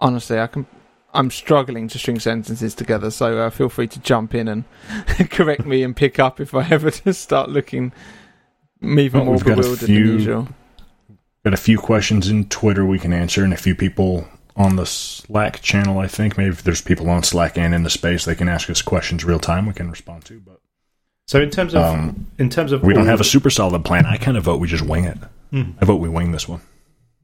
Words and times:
honestly, 0.00 0.38
I 0.38 0.46
can. 0.46 0.66
I'm 1.14 1.30
struggling 1.30 1.88
to 1.88 1.98
string 1.98 2.20
sentences 2.20 2.74
together, 2.74 3.10
so 3.10 3.38
uh, 3.38 3.50
feel 3.50 3.70
free 3.70 3.86
to 3.88 3.98
jump 4.00 4.34
in 4.34 4.48
and 4.48 4.64
correct 5.30 5.64
me 5.64 5.82
and 5.82 5.96
pick 5.96 6.18
up 6.18 6.40
if 6.40 6.54
I 6.54 6.68
ever 6.68 6.90
just 7.04 7.22
start 7.22 7.48
looking 7.48 7.92
even 8.82 9.20
Well, 9.20 9.24
more 9.24 9.34
we've 9.36 9.44
got 9.44 9.58
a 9.58 9.62
bewildered 9.62 9.86
few- 9.86 10.04
than 10.06 10.12
usual. 10.18 10.48
Got 11.44 11.54
a 11.54 11.58
few 11.58 11.78
questions 11.78 12.28
in 12.28 12.48
Twitter 12.48 12.84
we 12.84 12.98
can 12.98 13.12
answer, 13.12 13.44
and 13.44 13.52
a 13.52 13.56
few 13.56 13.74
people 13.74 14.26
on 14.56 14.76
the 14.76 14.84
Slack 14.84 15.60
channel. 15.62 15.98
I 16.00 16.08
think 16.08 16.36
maybe 16.36 16.50
if 16.50 16.62
there's 16.64 16.80
people 16.80 17.08
on 17.08 17.22
Slack 17.22 17.56
and 17.56 17.72
in 17.74 17.82
the 17.84 17.90
space, 17.90 18.24
they 18.24 18.34
can 18.34 18.48
ask 18.48 18.68
us 18.68 18.82
questions 18.82 19.24
real 19.24 19.38
time. 19.38 19.64
We 19.66 19.72
can 19.72 19.88
respond 19.90 20.24
to. 20.26 20.40
But 20.40 20.60
So 21.26 21.40
in 21.40 21.50
terms 21.50 21.74
of 21.74 21.82
Um, 21.82 22.26
in 22.38 22.50
terms 22.50 22.72
of 22.72 22.82
we 22.82 22.92
don't 22.94 23.06
have 23.06 23.20
a 23.20 23.24
super 23.24 23.48
solid 23.48 23.84
plan. 23.84 24.04
I 24.06 24.16
kind 24.16 24.36
of 24.36 24.42
vote 24.44 24.60
we 24.60 24.66
just 24.66 24.84
wing 24.84 25.04
it. 25.04 25.18
Hmm. 25.52 25.70
I 25.80 25.84
vote 25.84 25.96
we 26.00 26.08
wing 26.08 26.32
this 26.32 26.48
one. 26.48 26.60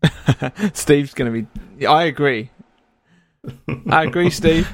Steve's 0.73 1.15
going 1.15 1.33
to 1.33 1.43
be. 1.79 1.87
I 1.87 2.05
agree. 2.05 2.51
I 3.91 4.05
agree, 4.05 4.31
Steve. 4.31 4.69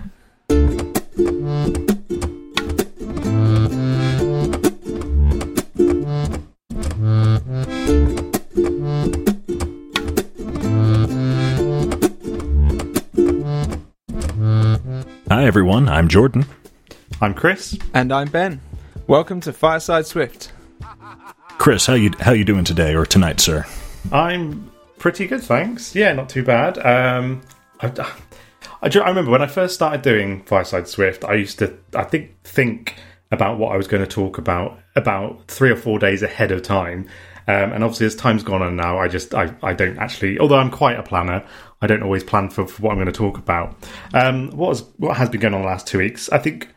Hi 15.30 15.44
everyone, 15.44 15.88
I'm 15.88 16.08
Jordan. 16.08 16.44
I'm 17.22 17.32
Chris. 17.32 17.78
And 17.94 18.12
I'm 18.12 18.28
Ben. 18.28 18.60
Welcome 19.06 19.40
to 19.42 19.52
Fireside 19.54 20.04
Swift. 20.06 20.52
Chris, 21.56 21.86
how 21.86 21.94
you 21.94 22.10
how 22.20 22.32
you 22.32 22.44
doing 22.44 22.64
today 22.64 22.94
or 22.94 23.06
tonight, 23.06 23.40
sir? 23.40 23.64
I'm 24.12 24.70
pretty 24.98 25.26
good, 25.26 25.42
thanks. 25.42 25.94
Yeah, 25.94 26.12
not 26.12 26.28
too 26.28 26.44
bad. 26.44 26.76
Um, 26.78 27.40
I, 27.80 27.88
I, 28.82 28.86
I 28.86 29.08
remember 29.08 29.30
when 29.30 29.42
I 29.42 29.46
first 29.46 29.74
started 29.74 30.02
doing 30.02 30.42
Fireside 30.44 30.88
Swift, 30.88 31.24
I 31.24 31.34
used 31.34 31.58
to, 31.58 31.76
I 31.94 32.04
think, 32.04 32.42
think 32.44 32.96
about 33.30 33.58
what 33.58 33.72
I 33.72 33.76
was 33.76 33.88
going 33.88 34.02
to 34.02 34.08
talk 34.08 34.38
about 34.38 34.78
about 34.96 35.46
three 35.48 35.70
or 35.70 35.76
four 35.76 35.98
days 35.98 36.22
ahead 36.22 36.50
of 36.50 36.62
time. 36.62 37.08
Um, 37.46 37.72
and 37.72 37.82
obviously, 37.82 38.06
as 38.06 38.14
time's 38.14 38.42
gone 38.42 38.62
on 38.62 38.76
now, 38.76 38.98
I 38.98 39.08
just, 39.08 39.34
I, 39.34 39.54
I 39.62 39.72
don't 39.72 39.98
actually, 39.98 40.38
although 40.38 40.58
I'm 40.58 40.70
quite 40.70 40.98
a 40.98 41.02
planner, 41.02 41.44
I 41.80 41.86
don't 41.86 42.02
always 42.02 42.24
plan 42.24 42.50
for, 42.50 42.66
for 42.66 42.82
what 42.82 42.90
I'm 42.90 42.98
going 42.98 43.06
to 43.06 43.12
talk 43.12 43.38
about. 43.38 43.74
Um, 44.12 44.50
what, 44.50 44.68
was, 44.68 44.82
what 44.96 45.16
has 45.16 45.30
been 45.30 45.40
going 45.40 45.54
on 45.54 45.62
the 45.62 45.66
last 45.66 45.86
two 45.86 45.98
weeks? 45.98 46.28
I 46.30 46.38
think 46.38 46.68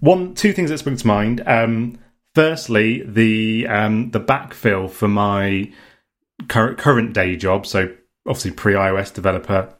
one, 0.00 0.34
two 0.34 0.52
things 0.52 0.70
that 0.70 0.78
spring 0.78 0.96
to 0.96 1.06
mind. 1.06 1.42
Um, 1.46 1.98
firstly, 2.34 3.02
the 3.06 3.66
um, 3.68 4.10
the 4.10 4.20
backfill 4.20 4.90
for 4.90 5.08
my 5.08 5.72
current 6.48 6.78
current 6.78 7.12
day 7.12 7.36
job, 7.36 7.66
so 7.66 7.94
obviously 8.26 8.52
pre 8.52 8.74
iOS 8.74 9.12
developer, 9.12 9.74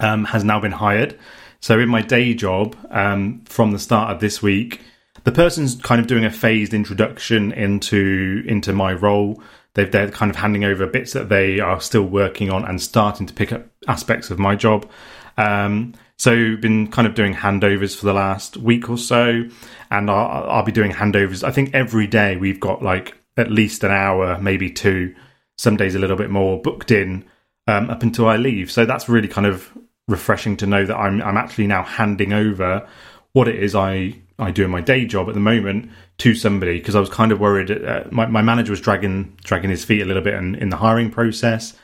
um, 0.00 0.24
has 0.24 0.44
now 0.44 0.60
been 0.60 0.72
hired. 0.72 1.18
So 1.60 1.78
in 1.78 1.88
my 1.88 2.02
day 2.02 2.34
job, 2.34 2.76
um, 2.90 3.42
from 3.46 3.72
the 3.72 3.78
start 3.78 4.10
of 4.12 4.20
this 4.20 4.42
week, 4.42 4.80
the 5.24 5.32
person's 5.32 5.74
kind 5.76 6.00
of 6.00 6.06
doing 6.06 6.24
a 6.24 6.30
phased 6.30 6.72
introduction 6.72 7.52
into 7.52 8.44
into 8.46 8.72
my 8.72 8.92
role. 8.92 9.42
They've, 9.74 9.90
they're 9.90 10.10
kind 10.10 10.30
of 10.30 10.36
handing 10.36 10.64
over 10.64 10.86
bits 10.86 11.12
that 11.12 11.28
they 11.28 11.60
are 11.60 11.80
still 11.80 12.04
working 12.04 12.50
on 12.50 12.64
and 12.64 12.80
starting 12.80 13.26
to 13.26 13.34
pick 13.34 13.52
up 13.52 13.66
aspects 13.88 14.30
of 14.30 14.38
my 14.38 14.54
job. 14.54 14.88
Um, 15.36 15.94
so 16.16 16.56
been 16.56 16.90
kind 16.90 17.06
of 17.06 17.14
doing 17.14 17.34
handovers 17.34 17.94
for 17.94 18.06
the 18.06 18.14
last 18.14 18.56
week 18.56 18.88
or 18.88 18.96
so, 18.96 19.44
and 19.90 20.10
I'll, 20.10 20.50
I'll 20.50 20.62
be 20.62 20.72
doing 20.72 20.92
handovers. 20.92 21.44
I 21.44 21.50
think 21.50 21.74
every 21.74 22.06
day 22.06 22.36
we've 22.36 22.60
got 22.60 22.82
like 22.82 23.14
at 23.36 23.50
least 23.50 23.84
an 23.84 23.90
hour, 23.90 24.38
maybe 24.40 24.70
two, 24.70 25.14
some 25.58 25.76
days 25.76 25.94
a 25.94 25.98
little 25.98 26.16
bit 26.16 26.30
more 26.30 26.60
booked 26.60 26.90
in 26.90 27.24
um, 27.66 27.90
up 27.90 28.02
until 28.02 28.28
I 28.28 28.36
leave. 28.36 28.70
So 28.70 28.86
that's 28.86 29.08
really 29.08 29.28
kind 29.28 29.46
of 29.46 29.76
refreshing 30.08 30.56
to 30.58 30.66
know 30.66 30.84
that 30.84 30.96
I'm 30.96 31.20
I'm 31.22 31.36
actually 31.36 31.66
now 31.66 31.82
handing 31.82 32.32
over 32.32 32.86
what 33.32 33.48
it 33.48 33.56
is 33.62 33.74
I 33.74 34.14
I 34.38 34.50
do 34.50 34.64
in 34.64 34.70
my 34.70 34.80
day 34.80 35.04
job 35.06 35.28
at 35.28 35.34
the 35.34 35.40
moment 35.40 35.90
to 36.18 36.34
somebody 36.34 36.78
because 36.78 36.94
I 36.94 37.00
was 37.00 37.10
kind 37.10 37.32
of 37.32 37.40
worried. 37.40 37.70
Uh, 37.70 38.04
my 38.10 38.26
my 38.26 38.42
manager 38.42 38.72
was 38.72 38.80
dragging 38.80 39.36
dragging 39.44 39.70
his 39.70 39.84
feet 39.84 40.02
a 40.02 40.04
little 40.04 40.22
bit 40.22 40.34
in, 40.34 40.54
in 40.56 40.68
the 40.68 40.76
hiring 40.76 41.10
process. 41.10 41.74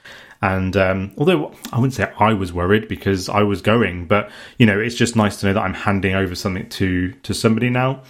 And 0.40 0.76
um, 0.76 1.12
although 1.18 1.52
I 1.72 1.76
wouldn't 1.76 1.94
say 1.94 2.12
I 2.18 2.32
was 2.32 2.52
worried 2.52 2.88
because 2.88 3.28
I 3.28 3.42
was 3.44 3.62
going, 3.62 4.06
but 4.06 4.28
you 4.58 4.66
know, 4.66 4.78
it's 4.78 4.96
just 4.96 5.14
nice 5.14 5.36
to 5.40 5.46
know 5.46 5.52
that 5.52 5.60
I'm 5.60 5.74
handing 5.74 6.14
over 6.14 6.34
something 6.34 6.68
to 6.68 7.12
to 7.12 7.34
somebody 7.34 7.70
now. 7.70 8.02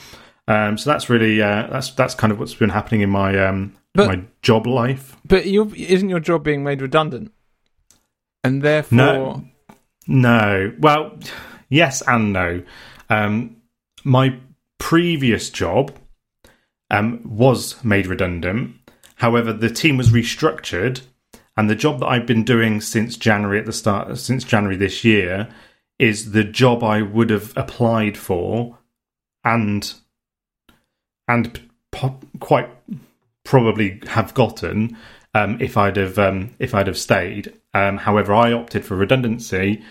Um, 0.48 0.76
so 0.76 0.90
that's 0.90 1.08
really 1.08 1.40
uh, 1.40 1.68
that's 1.68 1.90
that's 1.90 2.14
kind 2.14 2.32
of 2.32 2.38
what's 2.38 2.54
been 2.54 2.70
happening 2.70 3.02
in 3.02 3.10
my 3.10 3.38
um, 3.38 3.74
But- 3.94 4.08
my 4.08 4.22
job 4.42 4.66
life. 4.66 5.16
But 5.26 5.46
you 5.46 5.72
isn't 5.76 6.08
your 6.08 6.20
job 6.20 6.42
being 6.42 6.64
made 6.64 6.80
redundant? 6.82 7.32
And 8.44 8.62
therefore. 8.62 8.96
No. 8.96 9.44
No. 10.06 10.72
Well, 10.78 11.18
yes 11.68 12.02
and 12.06 12.32
no. 12.32 12.62
Um, 13.08 13.56
my 14.04 14.38
previous 14.78 15.50
job 15.50 15.96
um, 16.90 17.20
was 17.24 17.82
made 17.84 18.06
redundant. 18.06 18.76
However, 19.16 19.52
the 19.52 19.70
team 19.70 19.96
was 19.96 20.10
restructured, 20.10 21.02
and 21.56 21.70
the 21.70 21.76
job 21.76 22.00
that 22.00 22.06
I've 22.06 22.26
been 22.26 22.44
doing 22.44 22.80
since 22.80 23.16
January 23.16 23.58
at 23.58 23.66
the 23.66 23.72
start, 23.72 24.18
since 24.18 24.44
January 24.44 24.76
this 24.76 25.04
year, 25.04 25.48
is 25.98 26.32
the 26.32 26.44
job 26.44 26.82
I 26.82 27.02
would 27.02 27.30
have 27.30 27.52
applied 27.56 28.16
for, 28.16 28.78
and 29.44 29.92
and 31.28 31.70
po- 31.92 32.18
quite 32.40 32.68
probably 33.44 34.00
have 34.08 34.34
gotten 34.34 34.96
um, 35.34 35.58
if 35.60 35.76
I'd 35.76 35.96
have 35.96 36.18
um, 36.18 36.54
if 36.58 36.74
I'd 36.74 36.88
have 36.88 36.98
stayed. 36.98 37.52
Um, 37.74 37.96
however, 37.98 38.34
I 38.34 38.52
opted 38.52 38.84
for 38.84 38.96
redundancy, 38.96 39.82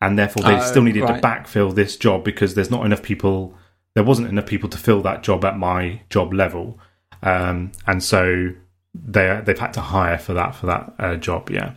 and 0.00 0.18
therefore 0.18 0.42
they 0.44 0.56
Oh, 0.56 0.60
still 0.60 0.82
needed 0.82 1.02
right. 1.02 1.20
to 1.22 1.26
backfill 1.28 1.74
this 1.74 1.96
job 1.96 2.24
because 2.24 2.54
there's 2.54 2.70
not 2.70 2.84
enough 2.84 3.02
people. 3.02 3.54
There 3.94 4.04
wasn't 4.04 4.28
enough 4.28 4.46
people 4.46 4.68
to 4.70 4.78
fill 4.78 5.02
that 5.02 5.22
job 5.22 5.44
at 5.44 5.58
my 5.58 6.02
job 6.10 6.32
level, 6.32 6.78
um, 7.22 7.72
and 7.86 8.02
so 8.02 8.50
they 8.94 9.40
they've 9.44 9.58
had 9.58 9.72
to 9.74 9.80
hire 9.80 10.18
for 10.18 10.34
that 10.34 10.54
for 10.54 10.66
that 10.66 10.94
uh, 10.98 11.16
job. 11.16 11.50
Yeah. 11.50 11.74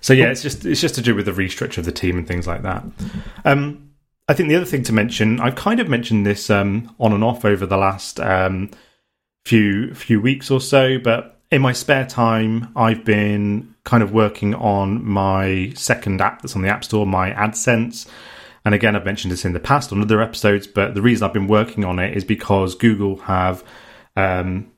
So 0.00 0.12
yeah, 0.12 0.26
it's 0.30 0.42
just 0.42 0.64
it's 0.64 0.80
just 0.80 0.94
to 0.96 1.02
do 1.02 1.14
with 1.14 1.26
the 1.26 1.32
restructure 1.32 1.78
of 1.78 1.84
the 1.84 1.92
team 1.92 2.16
and 2.18 2.26
things 2.26 2.46
like 2.46 2.62
that. 2.62 2.84
Um, 3.44 3.90
I 4.28 4.34
think 4.34 4.48
the 4.48 4.56
other 4.56 4.66
thing 4.66 4.82
to 4.84 4.92
mention, 4.92 5.40
I've 5.40 5.54
kind 5.56 5.80
of 5.80 5.88
mentioned 5.88 6.26
this 6.26 6.50
um, 6.50 6.94
on 7.00 7.12
and 7.12 7.24
off 7.24 7.44
over 7.44 7.64
the 7.66 7.76
last 7.78 8.20
um, 8.20 8.70
few 9.44 9.94
few 9.94 10.20
weeks 10.20 10.50
or 10.50 10.60
so, 10.60 10.98
but 10.98 11.37
in 11.50 11.62
my 11.62 11.72
spare 11.72 12.06
time, 12.06 12.70
I've 12.76 13.04
been 13.04 13.74
kind 13.84 14.02
of 14.02 14.12
working 14.12 14.54
on 14.54 15.04
my 15.04 15.72
second 15.74 16.20
app 16.20 16.42
that's 16.42 16.54
on 16.54 16.62
the 16.62 16.68
App 16.68 16.84
Store, 16.84 17.06
my 17.06 17.30
AdSense. 17.32 18.06
And 18.64 18.74
again, 18.74 18.94
I've 18.94 19.04
mentioned 19.04 19.32
this 19.32 19.46
in 19.46 19.54
the 19.54 19.60
past 19.60 19.92
on 19.92 20.02
other 20.02 20.20
episodes, 20.20 20.66
but 20.66 20.94
the 20.94 21.00
reason 21.00 21.26
I've 21.26 21.32
been 21.32 21.48
working 21.48 21.84
on 21.84 21.98
it 21.98 22.16
is 22.16 22.24
because 22.24 22.74
Google 22.74 23.16
have 23.16 23.64
um, 24.14 24.70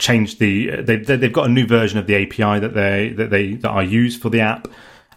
changed 0.00 0.40
the 0.40 0.82
they, 0.82 0.96
they 0.96 1.16
they've 1.16 1.32
got 1.32 1.48
a 1.48 1.52
new 1.52 1.66
version 1.66 1.98
of 1.98 2.06
the 2.08 2.16
API 2.16 2.60
that 2.60 2.74
they 2.74 3.10
that 3.10 3.30
they 3.30 3.54
that 3.54 3.70
I 3.70 3.82
use 3.82 4.16
for 4.16 4.28
the 4.28 4.40
app, 4.40 4.66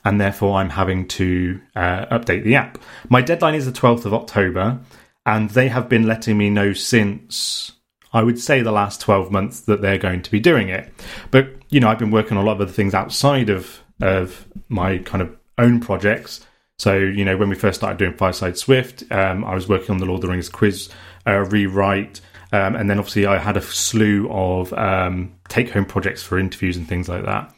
and 0.06 0.22
therefore 0.22 0.58
I'm 0.58 0.70
having 0.70 1.08
to 1.10 1.60
uh, 1.76 2.06
update 2.08 2.44
the 2.44 2.56
app. 2.56 2.78
My 3.10 3.22
deadline 3.22 3.56
is 3.56 3.66
the 3.66 3.72
12th 3.72 4.06
of 4.06 4.14
October, 4.14 4.80
and 5.26 5.50
they 5.50 5.70
have 5.70 5.90
been 5.90 6.06
letting 6.06 6.38
me 6.38 6.52
know 6.52 6.74
since 6.74 7.72
I 8.14 8.24
would 8.24 8.40
say 8.40 8.62
the 8.62 8.72
last 8.72 9.02
12 9.02 9.32
months 9.32 9.62
that 9.62 9.82
they're 9.82 9.98
going 9.98 10.22
to 10.22 10.32
be 10.32 10.40
doing 10.40 10.70
it. 10.70 10.92
But 11.32 11.50
you 11.70 11.80
know, 11.80 11.90
I've 11.90 12.00
been 12.00 12.12
working 12.12 12.38
on 12.38 12.44
a 12.44 12.46
lot 12.46 12.56
of 12.56 12.62
other 12.62 12.72
things 12.72 12.94
outside 12.94 13.50
of 13.50 13.82
of 14.02 14.48
my 14.68 14.98
kind 15.00 15.22
of 15.22 15.36
own 15.58 15.80
projects. 15.80 16.46
So 16.78 16.98
you 16.98 17.24
know, 17.24 17.38
when 17.38 17.50
we 17.50 17.56
first 17.56 17.80
started 17.80 17.98
doing 17.98 18.14
Fireside 18.14 18.58
Swift, 18.58 19.04
um, 19.12 19.46
I 19.46 19.54
was 19.54 19.70
working 19.70 19.92
on 19.92 19.98
the 19.98 20.06
Lord 20.06 20.18
of 20.18 20.22
the 20.22 20.28
Rings 20.30 20.50
quiz 20.50 20.90
uh, 21.28 21.46
rewrite. 21.50 22.22
Um, 22.54 22.76
and 22.76 22.90
then 22.90 23.00
obviously 23.00 23.26
I 23.26 23.38
had 23.38 23.56
a 23.56 23.62
slew 23.62 24.30
of 24.30 24.74
um, 24.74 25.34
take 25.48 25.70
home 25.70 25.86
projects 25.86 26.22
for 26.22 26.38
interviews 26.38 26.76
and 26.76 26.88
things 26.88 27.08
like 27.08 27.24
that. 27.24 27.54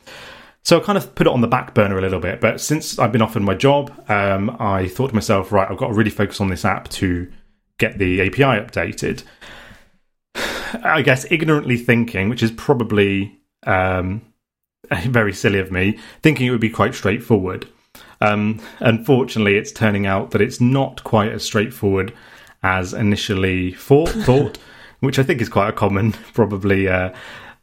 So 0.63 0.79
I 0.79 0.83
kind 0.83 0.97
of 0.97 1.13
put 1.15 1.27
it 1.27 1.33
on 1.33 1.41
the 1.41 1.47
back 1.47 1.73
burner 1.73 1.97
a 1.97 2.01
little 2.01 2.19
bit. 2.19 2.39
But 2.39 2.61
since 2.61 2.97
I've 2.99 3.11
been 3.11 3.21
offered 3.21 3.41
my 3.41 3.55
job, 3.55 3.91
um, 4.09 4.55
I 4.59 4.87
thought 4.87 5.09
to 5.09 5.15
myself, 5.15 5.51
right, 5.51 5.69
I've 5.69 5.77
got 5.77 5.87
to 5.87 5.93
really 5.93 6.11
focus 6.11 6.39
on 6.39 6.47
this 6.47 6.63
app 6.63 6.87
to 6.89 7.29
get 7.79 7.97
the 7.97 8.21
API 8.21 8.43
updated. 8.43 9.23
I 10.83 11.01
guess 11.01 11.29
ignorantly 11.31 11.77
thinking, 11.77 12.29
which 12.29 12.43
is 12.43 12.51
probably 12.51 13.39
um, 13.65 14.21
very 15.03 15.33
silly 15.33 15.59
of 15.59 15.71
me, 15.71 15.99
thinking 16.21 16.47
it 16.47 16.51
would 16.51 16.61
be 16.61 16.69
quite 16.69 16.95
straightforward. 16.95 17.67
Um, 18.21 18.61
unfortunately, 18.79 19.57
it's 19.57 19.71
turning 19.71 20.05
out 20.05 20.31
that 20.31 20.41
it's 20.41 20.61
not 20.61 21.03
quite 21.03 21.31
as 21.31 21.43
straightforward 21.43 22.13
as 22.63 22.93
initially 22.93 23.73
thought, 23.73 24.09
thought 24.09 24.57
which 25.01 25.19
I 25.19 25.23
think 25.23 25.41
is 25.41 25.49
quite 25.49 25.69
a 25.69 25.73
common, 25.73 26.13
probably, 26.33 26.87
uh, 26.87 27.11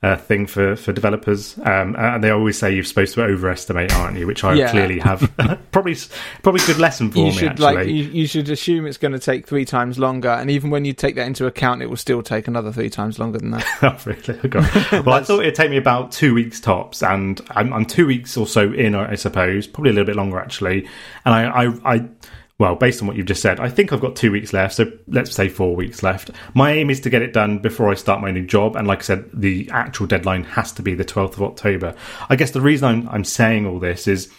uh, 0.02 0.16
thing 0.16 0.46
for 0.46 0.76
for 0.76 0.92
developers, 0.94 1.58
um, 1.58 1.94
and 1.98 2.24
they 2.24 2.30
always 2.30 2.58
say 2.58 2.74
you're 2.74 2.82
supposed 2.84 3.12
to 3.14 3.22
overestimate, 3.22 3.92
aren't 3.94 4.16
you? 4.18 4.26
Which 4.26 4.42
I 4.44 4.54
Yeah. 4.54 4.70
clearly 4.70 4.98
have. 5.00 5.30
probably 5.72 5.94
probably 6.42 6.62
good 6.66 6.78
lesson 6.78 7.10
for 7.10 7.18
you 7.18 7.24
me. 7.26 7.30
should 7.32 7.48
actually, 7.50 7.64
like 7.74 7.86
you, 7.86 7.94
you 8.04 8.26
should 8.26 8.48
assume 8.48 8.86
it's 8.86 8.96
going 8.96 9.12
to 9.12 9.18
take 9.18 9.46
three 9.46 9.66
times 9.66 9.98
longer, 9.98 10.30
and 10.30 10.50
even 10.50 10.70
when 10.70 10.86
you 10.86 10.94
take 10.94 11.16
that 11.16 11.26
into 11.26 11.44
account, 11.46 11.82
it 11.82 11.86
will 11.90 11.96
still 11.98 12.22
take 12.22 12.48
another 12.48 12.72
three 12.72 12.88
times 12.88 13.18
longer 13.18 13.38
than 13.38 13.50
that. 13.50 13.66
Oh, 13.82 13.98
really? 14.06 14.48
God. 14.48 14.70
Well, 15.04 15.16
I 15.16 15.22
thought 15.22 15.40
it'd 15.40 15.54
take 15.54 15.70
me 15.70 15.76
about 15.76 16.12
two 16.12 16.32
weeks 16.34 16.60
tops, 16.60 17.02
and 17.02 17.38
I'm, 17.50 17.70
I'm 17.72 17.84
two 17.84 18.06
weeks 18.06 18.36
or 18.38 18.46
so 18.46 18.72
in, 18.72 18.94
I 18.94 19.16
suppose, 19.16 19.66
probably 19.66 19.90
a 19.90 19.92
little 19.94 20.06
bit 20.06 20.16
longer 20.16 20.38
actually. 20.38 20.86
And 21.26 21.34
I, 21.34 21.64
I, 21.66 21.94
I, 21.94 22.08
well, 22.60 22.74
based 22.74 23.00
on 23.00 23.08
what 23.08 23.16
you've 23.16 23.24
just 23.24 23.40
said, 23.40 23.58
I 23.58 23.70
think 23.70 23.90
I've 23.90 24.02
got 24.02 24.14
two 24.14 24.30
weeks 24.30 24.52
left. 24.52 24.74
So 24.74 24.92
let's 25.08 25.34
say 25.34 25.48
four 25.48 25.74
weeks 25.74 26.02
left. 26.02 26.30
My 26.52 26.72
aim 26.72 26.90
is 26.90 27.00
to 27.00 27.10
get 27.10 27.22
it 27.22 27.32
done 27.32 27.58
before 27.58 27.90
I 27.90 27.94
start 27.94 28.20
my 28.20 28.30
new 28.30 28.46
job, 28.46 28.76
and 28.76 28.86
like 28.86 28.98
I 28.98 29.02
said, 29.02 29.30
the 29.32 29.66
actual 29.72 30.06
deadline 30.06 30.44
has 30.44 30.70
to 30.72 30.82
be 30.82 30.92
the 30.92 31.04
12th 31.04 31.32
of 31.32 31.42
October. 31.42 31.96
I 32.28 32.36
guess 32.36 32.50
the 32.50 32.60
reason 32.60 32.86
I'm, 32.86 33.08
I'm 33.08 33.24
saying 33.24 33.66
all 33.66 33.80
this 33.80 34.06
is. 34.06 34.30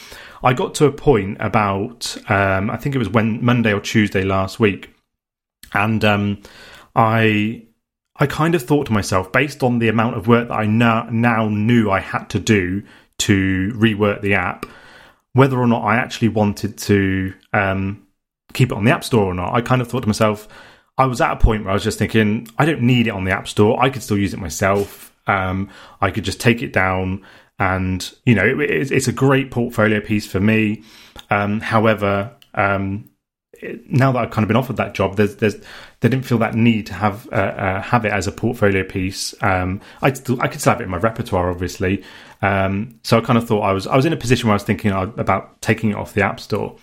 I 0.43 0.53
got 0.53 0.73
to 0.75 0.85
a 0.85 0.91
point 0.91 1.37
about, 1.39 2.17
um, 2.27 2.71
I 2.71 2.77
think 2.77 2.95
it 2.95 2.97
was 2.97 3.09
when 3.09 3.45
Monday 3.45 3.73
or 3.73 3.79
Tuesday 3.79 4.23
last 4.23 4.59
week, 4.59 4.91
and 5.73 6.03
um, 6.03 6.41
I 6.95 7.67
I 8.17 8.27
kind 8.27 8.53
of 8.53 8.61
thought 8.61 8.85
to 8.85 8.93
myself, 8.93 9.31
based 9.31 9.63
on 9.63 9.79
the 9.79 9.87
amount 9.87 10.15
of 10.15 10.27
work 10.27 10.49
that 10.49 10.53
I 10.53 10.65
now, 10.65 11.07
now 11.11 11.47
knew 11.47 11.89
I 11.89 11.99
had 11.99 12.29
to 12.31 12.39
do 12.39 12.83
to 13.19 13.71
rework 13.75 14.21
the 14.21 14.35
app, 14.35 14.67
whether 15.33 15.59
or 15.59 15.67
not 15.67 15.83
I 15.83 15.95
actually 15.95 16.29
wanted 16.29 16.77
to 16.79 17.33
um, 17.53 18.05
keep 18.53 18.71
it 18.71 18.75
on 18.75 18.83
the 18.83 18.91
App 18.91 19.03
Store 19.03 19.25
or 19.25 19.33
not. 19.33 19.53
I 19.53 19.61
kind 19.61 19.81
of 19.81 19.87
thought 19.87 20.01
to 20.01 20.07
myself, 20.07 20.47
I 20.97 21.05
was 21.05 21.21
at 21.21 21.31
a 21.31 21.35
point 21.37 21.63
where 21.63 21.71
I 21.71 21.73
was 21.73 21.83
just 21.83 21.97
thinking, 21.99 22.47
I 22.57 22.65
don't 22.65 22.81
need 22.81 23.07
it 23.07 23.11
on 23.11 23.23
the 23.23 23.31
App 23.31 23.47
Store. 23.47 23.81
I 23.81 23.89
could 23.89 24.03
still 24.03 24.17
use 24.17 24.33
it 24.33 24.39
myself. 24.39 25.15
Um, 25.27 25.69
I 26.01 26.11
could 26.11 26.23
just 26.23 26.39
take 26.39 26.61
it 26.61 26.73
down. 26.73 27.25
And, 27.59 28.11
you 28.25 28.35
know, 28.35 28.45
it, 28.45 28.91
it's, 28.91 29.07
a 29.07 29.11
great 29.11 29.51
portfolio 29.51 29.99
piece 29.99 30.25
for 30.25 30.39
me. 30.39 30.83
Um, 31.29 31.59
however, 31.59 32.35
um, 32.55 33.09
it- 33.53 33.89
now 33.89 34.11
that 34.11 34.19
I've 34.19 34.31
kind 34.31 34.43
of 34.43 34.47
been 34.47 34.57
offered 34.57 34.77
that 34.77 34.93
job, 34.93 35.15
there's, 35.15 35.35
there's, 35.35 35.55
they 35.99 36.09
didn't 36.09 36.25
feel 36.25 36.39
that 36.39 36.55
need 36.55 36.87
to 36.87 36.93
have 36.93 37.27
uh, 37.31 37.35
uh, 37.35 37.81
have 37.81 38.05
it 38.05 38.11
as 38.11 38.25
a 38.25 38.31
portfolio 38.31 38.83
piece. 38.83 39.35
Um, 39.43 39.81
I 40.01 40.11
still, 40.13 40.41
I 40.41 40.47
could 40.47 40.59
still 40.59 40.73
have 40.73 40.81
it 40.81 40.85
in 40.85 40.89
my 40.89 40.97
repertoire, 40.97 41.51
obviously. 41.51 42.03
Um, 42.41 42.99
so 43.03 43.19
I 43.19 43.21
kind 43.21 43.37
of 43.37 43.47
thought 43.47 43.61
I 43.61 43.71
was, 43.73 43.85
I 43.85 43.95
was 43.95 44.05
in 44.05 44.13
a 44.13 44.17
position 44.17 44.47
where 44.47 44.53
I 44.53 44.55
was 44.55 44.63
thinking 44.63 44.91
uh, 44.91 45.11
about 45.17 45.61
taking 45.61 45.91
it 45.91 45.95
off 45.95 46.13
the 46.15 46.23
App 46.23 46.39
Store, 46.39 46.75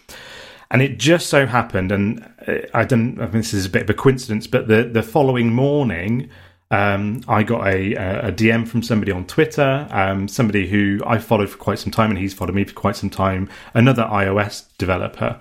and 0.70 0.82
it 0.82 0.98
just 0.98 1.28
so 1.28 1.46
happened, 1.46 1.92
and 1.92 2.24
uh, 2.46 2.58
I 2.74 2.84
don't, 2.84 3.20
I 3.20 3.24
mean, 3.24 3.32
this 3.32 3.54
is 3.54 3.66
a 3.66 3.70
bit 3.70 3.82
of 3.82 3.90
a 3.90 3.94
coincidence, 3.94 4.46
but 4.46 4.68
the 4.68 4.84
the 4.84 5.02
following 5.02 5.52
morning. 5.52 6.30
Um, 6.70 7.22
I 7.26 7.44
got 7.44 7.66
a, 7.66 7.94
a 7.94 8.30
DM 8.30 8.68
from 8.68 8.82
somebody 8.82 9.10
on 9.10 9.24
Twitter, 9.24 9.88
um, 9.90 10.28
somebody 10.28 10.68
who 10.68 11.00
I 11.06 11.16
followed 11.16 11.48
for 11.48 11.56
quite 11.56 11.78
some 11.78 11.90
time, 11.90 12.10
and 12.10 12.18
he's 12.18 12.34
followed 12.34 12.54
me 12.54 12.64
for 12.64 12.74
quite 12.74 12.94
some 12.94 13.08
time. 13.08 13.48
Another 13.72 14.02
iOS 14.02 14.66
developer, 14.76 15.40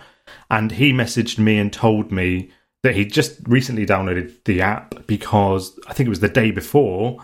and 0.49 0.71
he 0.71 0.93
messaged 0.93 1.37
me 1.37 1.57
and 1.57 1.73
told 1.73 2.13
me 2.13 2.51
that 2.83 2.95
he 2.95 3.03
just 3.03 3.41
recently 3.45 3.85
downloaded 3.85 4.41
the 4.45 4.61
app 4.61 5.05
because 5.05 5.77
I 5.89 5.93
think 5.93 6.07
it 6.07 6.11
was 6.11 6.21
the 6.21 6.29
day 6.29 6.51
before 6.51 7.21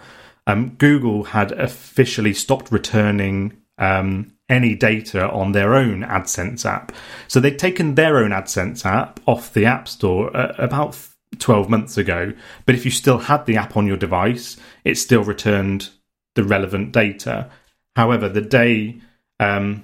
um, 0.48 0.76
Google 0.78 1.24
had 1.24 1.52
officially 1.54 2.34
stopped 2.34 2.72
returning 2.72 3.62
um, 3.78 4.33
any 4.50 4.76
data 4.76 5.30
on 5.32 5.52
their 5.52 5.76
own 5.76 6.02
AdSense 6.02 6.66
app. 6.66 6.92
So 7.28 7.40
they'd 7.40 7.58
taken 7.58 7.96
their 7.96 8.18
own 8.18 8.32
AdSense 8.32 8.86
app 8.86 9.20
off 9.26 9.54
the 9.54 9.66
App 9.66 9.88
Store 9.88 10.36
uh, 10.36 10.54
about 10.58 10.98
12 11.40 11.70
months 11.70 11.98
ago. 11.98 12.34
But 12.66 12.76
if 12.76 12.86
you 12.86 12.92
still 12.92 13.18
had 13.18 13.46
the 13.46 13.58
app 13.58 13.78
on 13.78 13.88
your 13.88 13.98
device, 13.98 14.58
it 14.84 14.98
still 14.98 15.24
returned 15.24 15.90
the 16.36 16.44
relevant 16.44 16.92
data. 16.92 17.50
However, 17.96 18.28
the 18.28 18.42
day 18.42 19.00
um, 19.40 19.84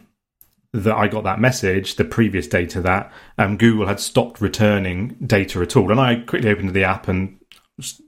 that 0.74 0.96
I 0.96 1.08
got 1.08 1.24
that 1.24 1.40
message, 1.40 1.96
the 1.96 2.06
previous 2.06 2.48
day 2.48 2.66
to 2.68 2.82
that, 2.82 3.12
um, 3.38 3.58
Google 3.58 3.88
had 3.88 4.00
stopped 4.00 4.42
returning 4.42 5.16
data 5.26 5.62
at 5.62 5.76
all. 5.76 5.92
And 5.92 6.00
I 6.00 6.16
quickly 6.16 6.50
opened 6.50 6.74
the 6.74 6.84
app 6.84 7.08
and, 7.08 7.40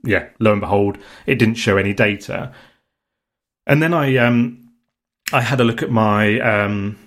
yeah, 0.04 0.28
lo 0.38 0.52
and 0.52 0.60
behold, 0.60 0.98
it 1.26 1.36
didn't 1.36 1.54
show 1.54 1.76
any 1.76 1.94
data. 1.94 2.52
And 3.66 3.82
then 3.82 3.94
I, 3.94 4.16
um, 4.16 4.61
I 5.32 5.40
had 5.40 5.60
a 5.60 5.64
look 5.64 5.82
at 5.82 5.90
my 5.90 6.38
um, 6.40 6.98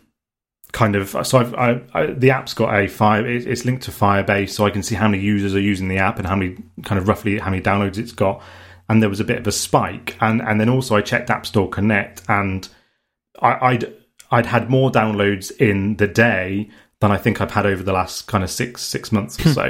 kind 0.71 0.95
of 0.95 1.15
so 1.25 1.37
I've 1.39 1.53
I, 1.55 1.81
I, 1.93 2.05
the 2.07 2.31
app's 2.31 2.53
got 2.53 2.73
a 2.73 2.87
fire 2.87 3.25
it's 3.25 3.65
linked 3.65 3.83
to 3.83 3.91
Firebase, 3.91 4.49
so 4.49 4.65
I 4.65 4.69
can 4.69 4.83
see 4.83 4.95
how 4.95 5.07
many 5.07 5.23
users 5.23 5.53
are 5.55 5.59
using 5.61 5.87
the 5.87 5.97
app 5.97 6.17
and 6.17 6.27
how 6.27 6.35
many 6.35 6.57
kind 6.83 6.99
of 6.99 7.07
roughly 7.07 7.39
how 7.39 7.49
many 7.49 7.61
downloads 7.61 7.97
it's 7.97 8.11
got. 8.11 8.41
And 8.87 9.01
there 9.01 9.09
was 9.09 9.19
a 9.19 9.23
bit 9.23 9.39
of 9.39 9.47
a 9.47 9.51
spike, 9.51 10.15
and 10.21 10.41
and 10.41 10.59
then 10.61 10.69
also 10.69 10.95
I 10.95 11.01
checked 11.01 11.29
App 11.29 11.45
Store 11.45 11.67
Connect, 11.69 12.21
and 12.29 12.67
I, 13.41 13.69
I'd 13.69 13.93
I'd 14.31 14.45
had 14.45 14.69
more 14.69 14.91
downloads 14.91 15.51
in 15.57 15.95
the 15.97 16.07
day 16.07 16.69
than 16.99 17.11
I 17.11 17.17
think 17.17 17.41
I've 17.41 17.51
had 17.51 17.65
over 17.65 17.81
the 17.83 17.93
last 17.93 18.27
kind 18.27 18.43
of 18.43 18.49
six 18.51 18.81
six 18.83 19.11
months 19.11 19.43
or 19.45 19.49
so. 19.53 19.63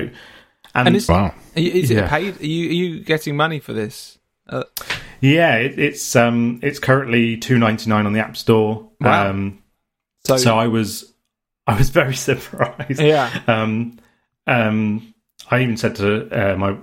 And, 0.73 0.87
And 0.89 0.95
it's- 0.97 1.07
Wow. 1.07 1.33
Is 1.55 1.89
it 1.91 1.95
Yeah. 1.95 2.09
paid? 2.09 2.41
Are 2.41 2.45
you, 2.45 2.69
are 2.69 2.73
you 2.73 3.03
getting 3.05 3.37
money 3.37 3.59
for 3.61 3.71
this? 3.71 4.17
Uh, 4.49 4.63
yeah, 5.25 5.55
it, 5.55 5.79
it's 5.79 6.15
um 6.15 6.59
it's 6.61 6.79
currently 6.79 7.37
two 7.37 7.57
ninety 7.57 7.89
nine 7.89 8.05
on 8.05 8.13
the 8.13 8.19
App 8.19 8.37
Store. 8.37 8.89
Wow. 9.01 9.29
Um, 9.29 9.63
so, 10.25 10.37
so 10.37 10.57
I 10.57 10.67
was 10.67 11.13
I 11.67 11.77
was 11.77 11.89
very 12.01 12.15
surprised. 12.15 12.99
yeah, 12.99 13.41
um, 13.47 13.99
um, 14.47 15.13
I 15.49 15.61
even 15.61 15.77
said 15.77 15.95
to 15.97 16.53
uh, 16.53 16.55
my, 16.55 16.77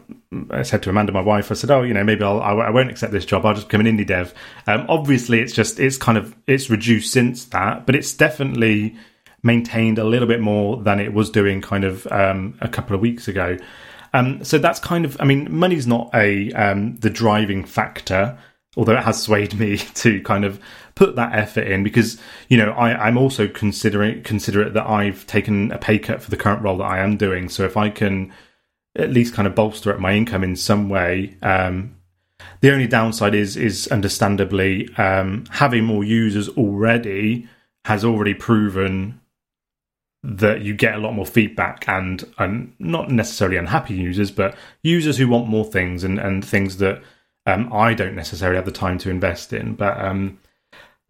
I 0.51 0.63
said 0.63 0.83
to 0.85 0.91
Amanda, 0.91 1.13
my 1.13 1.21
wife, 1.21 1.51
I 1.51 1.55
said, 1.55 1.71
"Oh, 1.71 1.83
you 1.83 1.95
know, 1.95 2.05
maybe 2.05 2.25
I'll, 2.25 2.41
I, 2.41 2.53
I 2.53 2.71
won't 2.71 2.91
accept 2.91 3.13
this 3.13 3.25
job. 3.25 3.47
I'll 3.47 3.55
just 3.55 3.69
become 3.69 3.85
an 3.85 3.99
indie 3.99 4.07
dev." 4.07 4.35
Um, 4.67 4.87
obviously, 4.89 5.41
it's 5.41 5.53
just 5.53 5.79
it's 5.79 5.97
kind 5.97 6.19
of 6.19 6.35
it's 6.47 6.71
reduced 6.71 7.13
since 7.13 7.45
that, 7.47 7.87
but 7.87 7.95
it's 7.95 8.13
definitely 8.15 8.97
maintained 9.43 9.99
a 9.99 10.05
little 10.05 10.29
bit 10.29 10.41
more 10.41 10.83
than 10.83 11.01
it 11.01 11.13
was 11.13 11.31
doing 11.31 11.61
kind 11.61 11.85
of 11.85 12.07
um, 12.13 12.57
a 12.61 12.69
couple 12.69 12.95
of 12.95 13.03
weeks 13.03 13.29
ago. 13.29 13.57
Um, 14.13 14.45
so 14.45 14.59
that's 14.59 14.79
kind 14.79 15.05
of, 15.05 15.17
I 15.21 15.25
mean, 15.25 15.49
money's 15.51 15.87
not 15.87 16.11
a 16.15 16.53
um, 16.53 16.97
the 16.97 17.11
driving 17.11 17.65
factor, 17.65 18.39
although 18.77 18.97
it 18.97 19.05
has 19.05 19.23
swayed 19.23 19.55
me 19.55 19.77
to 19.95 20.21
kind 20.23 20.45
of 20.45 20.61
put 20.95 21.17
that 21.17 21.35
effort 21.35 21.67
in 21.67 21.83
because 21.83 22.21
you 22.49 22.57
know 22.57 22.71
I, 22.73 23.07
I'm 23.07 23.17
also 23.17 23.49
considering 23.49 24.23
considerate 24.23 24.75
that 24.75 24.87
I've 24.87 25.27
taken 25.27 25.73
a 25.73 25.79
pay 25.79 25.99
cut 25.99 26.23
for 26.23 26.31
the 26.31 26.37
current 26.37 26.63
role 26.63 26.79
that 26.79 26.85
I 26.85 26.99
am 26.99 27.17
doing. 27.17 27.49
So 27.49 27.65
if 27.65 27.77
I 27.77 27.89
can 27.91 28.33
at 28.97 29.11
least 29.11 29.35
kind 29.35 29.49
of 29.49 29.55
bolster 29.55 29.93
up 29.93 29.99
my 29.99 30.15
income 30.15 30.45
in 30.45 30.55
some 30.57 30.89
way, 30.89 31.37
um, 31.43 31.97
the 32.61 32.73
only 32.73 32.87
downside 32.87 33.35
is 33.35 33.57
is 33.57 33.89
understandably 33.89 34.95
um, 34.97 35.45
having 35.51 35.85
more 35.85 36.05
users 36.05 36.49
already 36.51 37.49
has 37.85 38.05
already 38.05 38.35
proven 38.35 39.21
that 40.25 40.63
you 40.63 40.75
get 40.75 40.95
a 40.95 40.99
lot 40.99 41.15
more 41.15 41.27
feedback 41.27 41.89
and 41.89 42.25
and 42.39 42.75
not 42.79 43.11
necessarily 43.11 43.57
unhappy 43.57 43.95
users, 43.95 44.31
but 44.31 44.57
users 44.83 45.19
who 45.19 45.29
want 45.29 45.49
more 45.49 45.65
things 45.65 46.05
and 46.05 46.19
and 46.19 46.45
things 46.45 46.77
that 46.79 47.03
um, 47.47 47.73
I 47.73 47.95
don't 47.95 48.15
necessarily 48.15 48.57
have 48.57 48.65
the 48.65 48.73
time 48.73 48.99
to 48.99 49.11
invest 49.11 49.53
in. 49.53 49.75
But 49.75 49.99
um, 49.99 50.39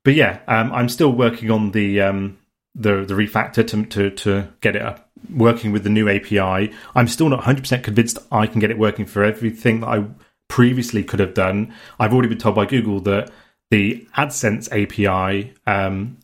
but 0.05 0.15
yeah, 0.15 0.41
um, 0.49 0.73
I'm 0.73 0.89
still 0.89 1.13
working 1.13 1.51
on 1.51 1.73
the 1.73 2.01
um, 2.01 2.39
the 2.75 3.05
the 3.05 3.15
refactor 3.15 3.67
to 3.67 3.85
to 3.87 4.11
to 4.11 4.49
get 4.61 4.77
it 4.77 4.83
up 4.83 5.11
working 5.31 5.73
with 5.73 5.85
the 5.85 5.91
new 5.91 6.09
API. 6.09 6.73
I'm 6.95 7.09
still 7.09 7.29
not 7.29 7.37
100 7.37 7.63
percent 7.63 7.85
convinced 7.85 8.19
I 8.33 8.47
can 8.47 8.61
get 8.61 8.71
it 8.71 8.79
working 8.79 9.07
for 9.07 9.23
everything 9.23 9.81
that 9.81 9.89
I 9.89 10.05
previously 10.49 11.05
could 11.05 11.21
have 11.21 11.35
done. 11.35 11.73
I've 11.99 12.13
already 12.13 12.29
been 12.29 12.39
told 12.39 12.57
by 12.57 12.67
Google 12.67 13.01
that 13.01 13.31
the 13.71 14.07
AdSense 14.17 14.69
API 14.71 15.55
um, 15.67 16.19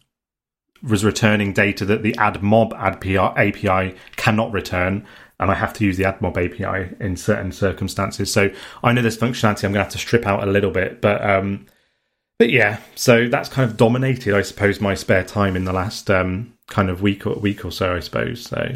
was 0.82 1.04
returning 1.04 1.52
data 1.52 1.84
that 1.84 2.02
the 2.02 2.12
AdMob 2.12 2.72
API, 2.78 3.18
API 3.18 3.96
cannot 4.16 4.52
return, 4.52 5.06
and 5.40 5.50
I 5.50 5.54
have 5.54 5.72
to 5.74 5.84
use 5.84 5.96
the 5.96 6.04
AdMob 6.04 6.36
API 6.36 6.96
in 7.00 7.16
certain 7.16 7.52
circumstances. 7.52 8.32
So 8.32 8.50
I 8.82 8.92
know 8.92 9.02
there's 9.02 9.18
functionality 9.18 9.64
I'm 9.64 9.72
going 9.72 9.74
to 9.74 9.84
have 9.84 9.92
to 9.92 9.98
strip 9.98 10.26
out 10.26 10.42
a 10.42 10.50
little 10.50 10.70
bit, 10.70 11.00
but 11.00 11.22
um, 11.28 11.66
but 12.38 12.50
yeah, 12.50 12.78
so 12.94 13.28
that's 13.28 13.48
kind 13.48 13.68
of 13.68 13.76
dominated, 13.76 14.34
I 14.34 14.42
suppose, 14.42 14.80
my 14.80 14.94
spare 14.94 15.24
time 15.24 15.56
in 15.56 15.64
the 15.64 15.72
last 15.72 16.08
um, 16.10 16.54
kind 16.68 16.88
of 16.88 17.02
week 17.02 17.26
or 17.26 17.34
week 17.34 17.64
or 17.64 17.72
so, 17.72 17.94
I 17.94 18.00
suppose. 18.00 18.44
So, 18.44 18.74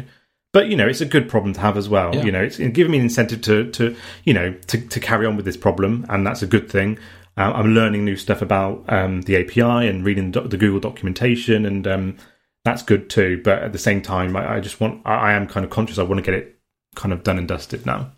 but 0.51 0.67
you 0.67 0.75
know, 0.75 0.87
it's 0.87 1.01
a 1.01 1.05
good 1.05 1.29
problem 1.29 1.53
to 1.53 1.61
have 1.61 1.77
as 1.77 1.87
well. 1.87 2.13
Yeah. 2.13 2.23
You 2.23 2.31
know, 2.33 2.43
it's 2.43 2.57
giving 2.57 2.91
me 2.91 2.97
an 2.97 3.05
incentive 3.05 3.41
to 3.43 3.71
to 3.71 3.95
you 4.25 4.33
know 4.33 4.53
to 4.67 4.81
to 4.87 4.99
carry 4.99 5.25
on 5.25 5.37
with 5.37 5.45
this 5.45 5.57
problem, 5.57 6.05
and 6.09 6.27
that's 6.27 6.41
a 6.41 6.47
good 6.47 6.69
thing. 6.69 6.99
Uh, 7.35 7.51
I'm 7.53 7.73
learning 7.73 8.05
new 8.05 8.15
stuff 8.15 8.41
about 8.41 8.83
um, 8.87 9.21
the 9.23 9.37
API 9.37 9.87
and 9.87 10.05
reading 10.05 10.31
doc- 10.31 10.49
the 10.49 10.57
Google 10.57 10.79
documentation, 10.79 11.65
and 11.65 11.87
um, 11.87 12.17
that's 12.63 12.83
good 12.83 13.09
too. 13.09 13.41
But 13.43 13.63
at 13.63 13.71
the 13.73 13.79
same 13.79 14.01
time, 14.01 14.35
I, 14.35 14.55
I 14.55 14.59
just 14.59 14.79
want 14.79 15.01
I, 15.05 15.15
I 15.15 15.33
am 15.33 15.47
kind 15.47 15.63
of 15.63 15.71
conscious. 15.71 15.97
I 15.97 16.03
want 16.03 16.23
to 16.23 16.31
get 16.31 16.39
it 16.39 16.59
kind 16.95 17.11
of 17.11 17.23
done 17.23 17.37
and 17.39 17.47
dusted 17.47 17.85
now. 17.85 18.11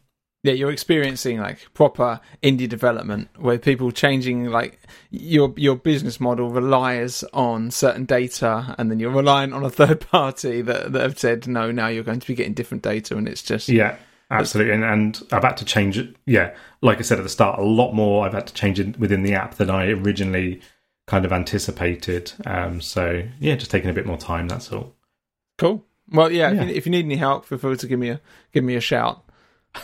yeah, 0.44 0.54
you're 0.54 0.70
experiencing 0.72 1.40
like 1.40 1.74
proper 1.74 2.20
indie 2.44 2.68
development 2.70 3.30
where 3.38 3.58
people 3.58 3.92
changing 3.92 4.46
like 4.52 4.80
your 5.10 5.54
your 5.56 5.76
business 5.78 6.20
model 6.20 6.50
relies 6.50 7.24
on 7.34 7.72
certain 7.72 8.06
data, 8.06 8.76
and 8.78 8.92
then 8.92 9.00
you're 9.00 9.12
relying 9.12 9.54
on 9.54 9.64
a 9.64 9.70
third 9.70 10.02
party 10.12 10.62
that 10.62 10.92
that 10.92 11.02
have 11.02 11.18
said 11.18 11.48
no. 11.48 11.72
Now 11.72 11.88
you're 11.88 12.04
going 12.04 12.20
to 12.20 12.28
be 12.28 12.36
getting 12.36 12.54
different 12.54 12.84
data, 12.84 13.16
and 13.16 13.28
it's 13.28 13.42
just 13.42 13.70
Yeah, 13.70 13.96
Absolutely, 14.32 14.74
and, 14.74 14.84
and 14.84 15.22
I've 15.32 15.44
had 15.44 15.58
to 15.58 15.66
change 15.66 15.98
it. 15.98 16.16
Yeah, 16.26 16.56
like 16.82 16.98
I 16.98 17.02
said 17.02 17.20
at 17.20 17.24
the 17.24 17.30
start, 17.30 17.60
a 17.60 17.64
lot 17.64 17.94
more 17.94 18.26
I've 18.26 18.34
had 18.34 18.48
to 18.48 18.54
change 18.54 18.80
it 18.80 19.00
within 19.00 19.24
the 19.24 19.36
app 19.36 19.56
than 19.56 19.70
I 19.70 19.90
originally 19.90 20.62
kind 21.08 21.26
of 21.26 21.32
anticipated. 21.32 22.34
Um, 22.46 22.82
so 22.82 23.24
yeah, 23.40 23.56
just 23.56 23.72
taking 23.72 23.90
a 23.90 23.94
bit 23.94 24.06
more 24.06 24.18
time. 24.18 24.48
That's 24.48 24.72
all. 24.72 24.96
Cool. 25.58 25.86
Well, 26.10 26.32
yeah. 26.32 26.52
Yeah. 26.52 26.62
If, 26.64 26.70
you, 26.70 26.76
if 26.76 26.86
you 26.86 26.92
need 26.92 27.06
any 27.06 27.18
help, 27.18 27.46
feel 27.46 27.58
free 27.58 27.78
to 27.78 27.88
give 27.88 28.00
me 28.00 28.10
a 28.10 28.22
give 28.52 28.64
me 28.64 28.76
a 28.76 28.82
shout. 28.82 29.24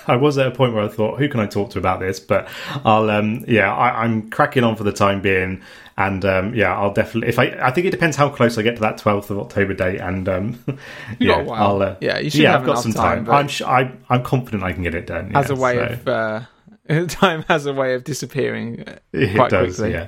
I 0.07 0.15
was 0.15 0.37
at 0.37 0.47
a 0.47 0.51
point 0.51 0.73
where 0.73 0.83
I 0.83 0.87
thought, 0.87 1.19
who 1.19 1.27
can 1.29 1.39
I 1.39 1.45
talk 1.47 1.71
to 1.71 1.79
about 1.79 1.99
this? 1.99 2.19
But 2.19 2.47
I'll, 2.85 3.09
um, 3.09 3.43
yeah, 3.47 3.73
I, 3.73 4.03
I'm 4.03 4.29
cracking 4.29 4.63
on 4.63 4.75
for 4.75 4.83
the 4.83 4.91
time 4.91 5.21
being, 5.21 5.61
and 5.97 6.23
um, 6.25 6.53
yeah, 6.55 6.75
I'll 6.75 6.93
definitely. 6.93 7.29
If 7.29 7.39
I, 7.39 7.57
I 7.61 7.71
think 7.71 7.87
it 7.87 7.91
depends 7.91 8.17
how 8.17 8.29
close 8.29 8.57
I 8.57 8.61
get 8.61 8.75
to 8.75 8.81
that 8.81 8.97
12th 8.97 9.29
of 9.29 9.39
October 9.39 9.73
date, 9.73 9.99
and 9.99 10.27
um, 10.29 10.63
yeah, 11.19 11.27
got 11.35 11.41
a 11.41 11.43
while. 11.43 11.63
I'll, 11.63 11.81
uh, 11.81 11.95
yeah, 12.01 12.19
you 12.19 12.29
should 12.29 12.41
yeah, 12.41 12.51
have 12.51 12.61
I've 12.61 12.65
got 12.67 12.81
some 12.81 12.93
time. 12.93 13.25
time. 13.25 13.33
I'm, 13.35 13.47
sh- 13.47 13.61
I, 13.63 13.91
I'm 14.09 14.23
confident 14.23 14.63
I 14.63 14.73
can 14.73 14.83
get 14.83 14.95
it 14.95 15.07
done. 15.07 15.35
as 15.35 15.49
a 15.49 15.55
way 15.55 15.75
so 15.75 15.81
of 15.83 16.07
uh, 16.07 16.41
time 17.07 17.43
has 17.47 17.65
a 17.65 17.73
way 17.73 17.93
of 17.93 18.03
disappearing. 18.03 18.83
uh, 18.87 18.97
it 19.13 19.35
quite 19.35 19.51
does, 19.51 19.75
quickly. 19.75 19.93
yeah, 19.93 20.07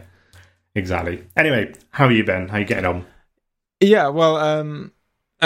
exactly. 0.75 1.23
Anyway, 1.35 1.73
how 1.91 2.05
are 2.05 2.11
you, 2.11 2.23
Ben? 2.23 2.47
How 2.47 2.57
are 2.57 2.59
you 2.61 2.65
getting 2.65 2.85
on? 2.85 3.05
Yeah, 3.79 4.07
well, 4.07 4.37
um, 4.37 4.92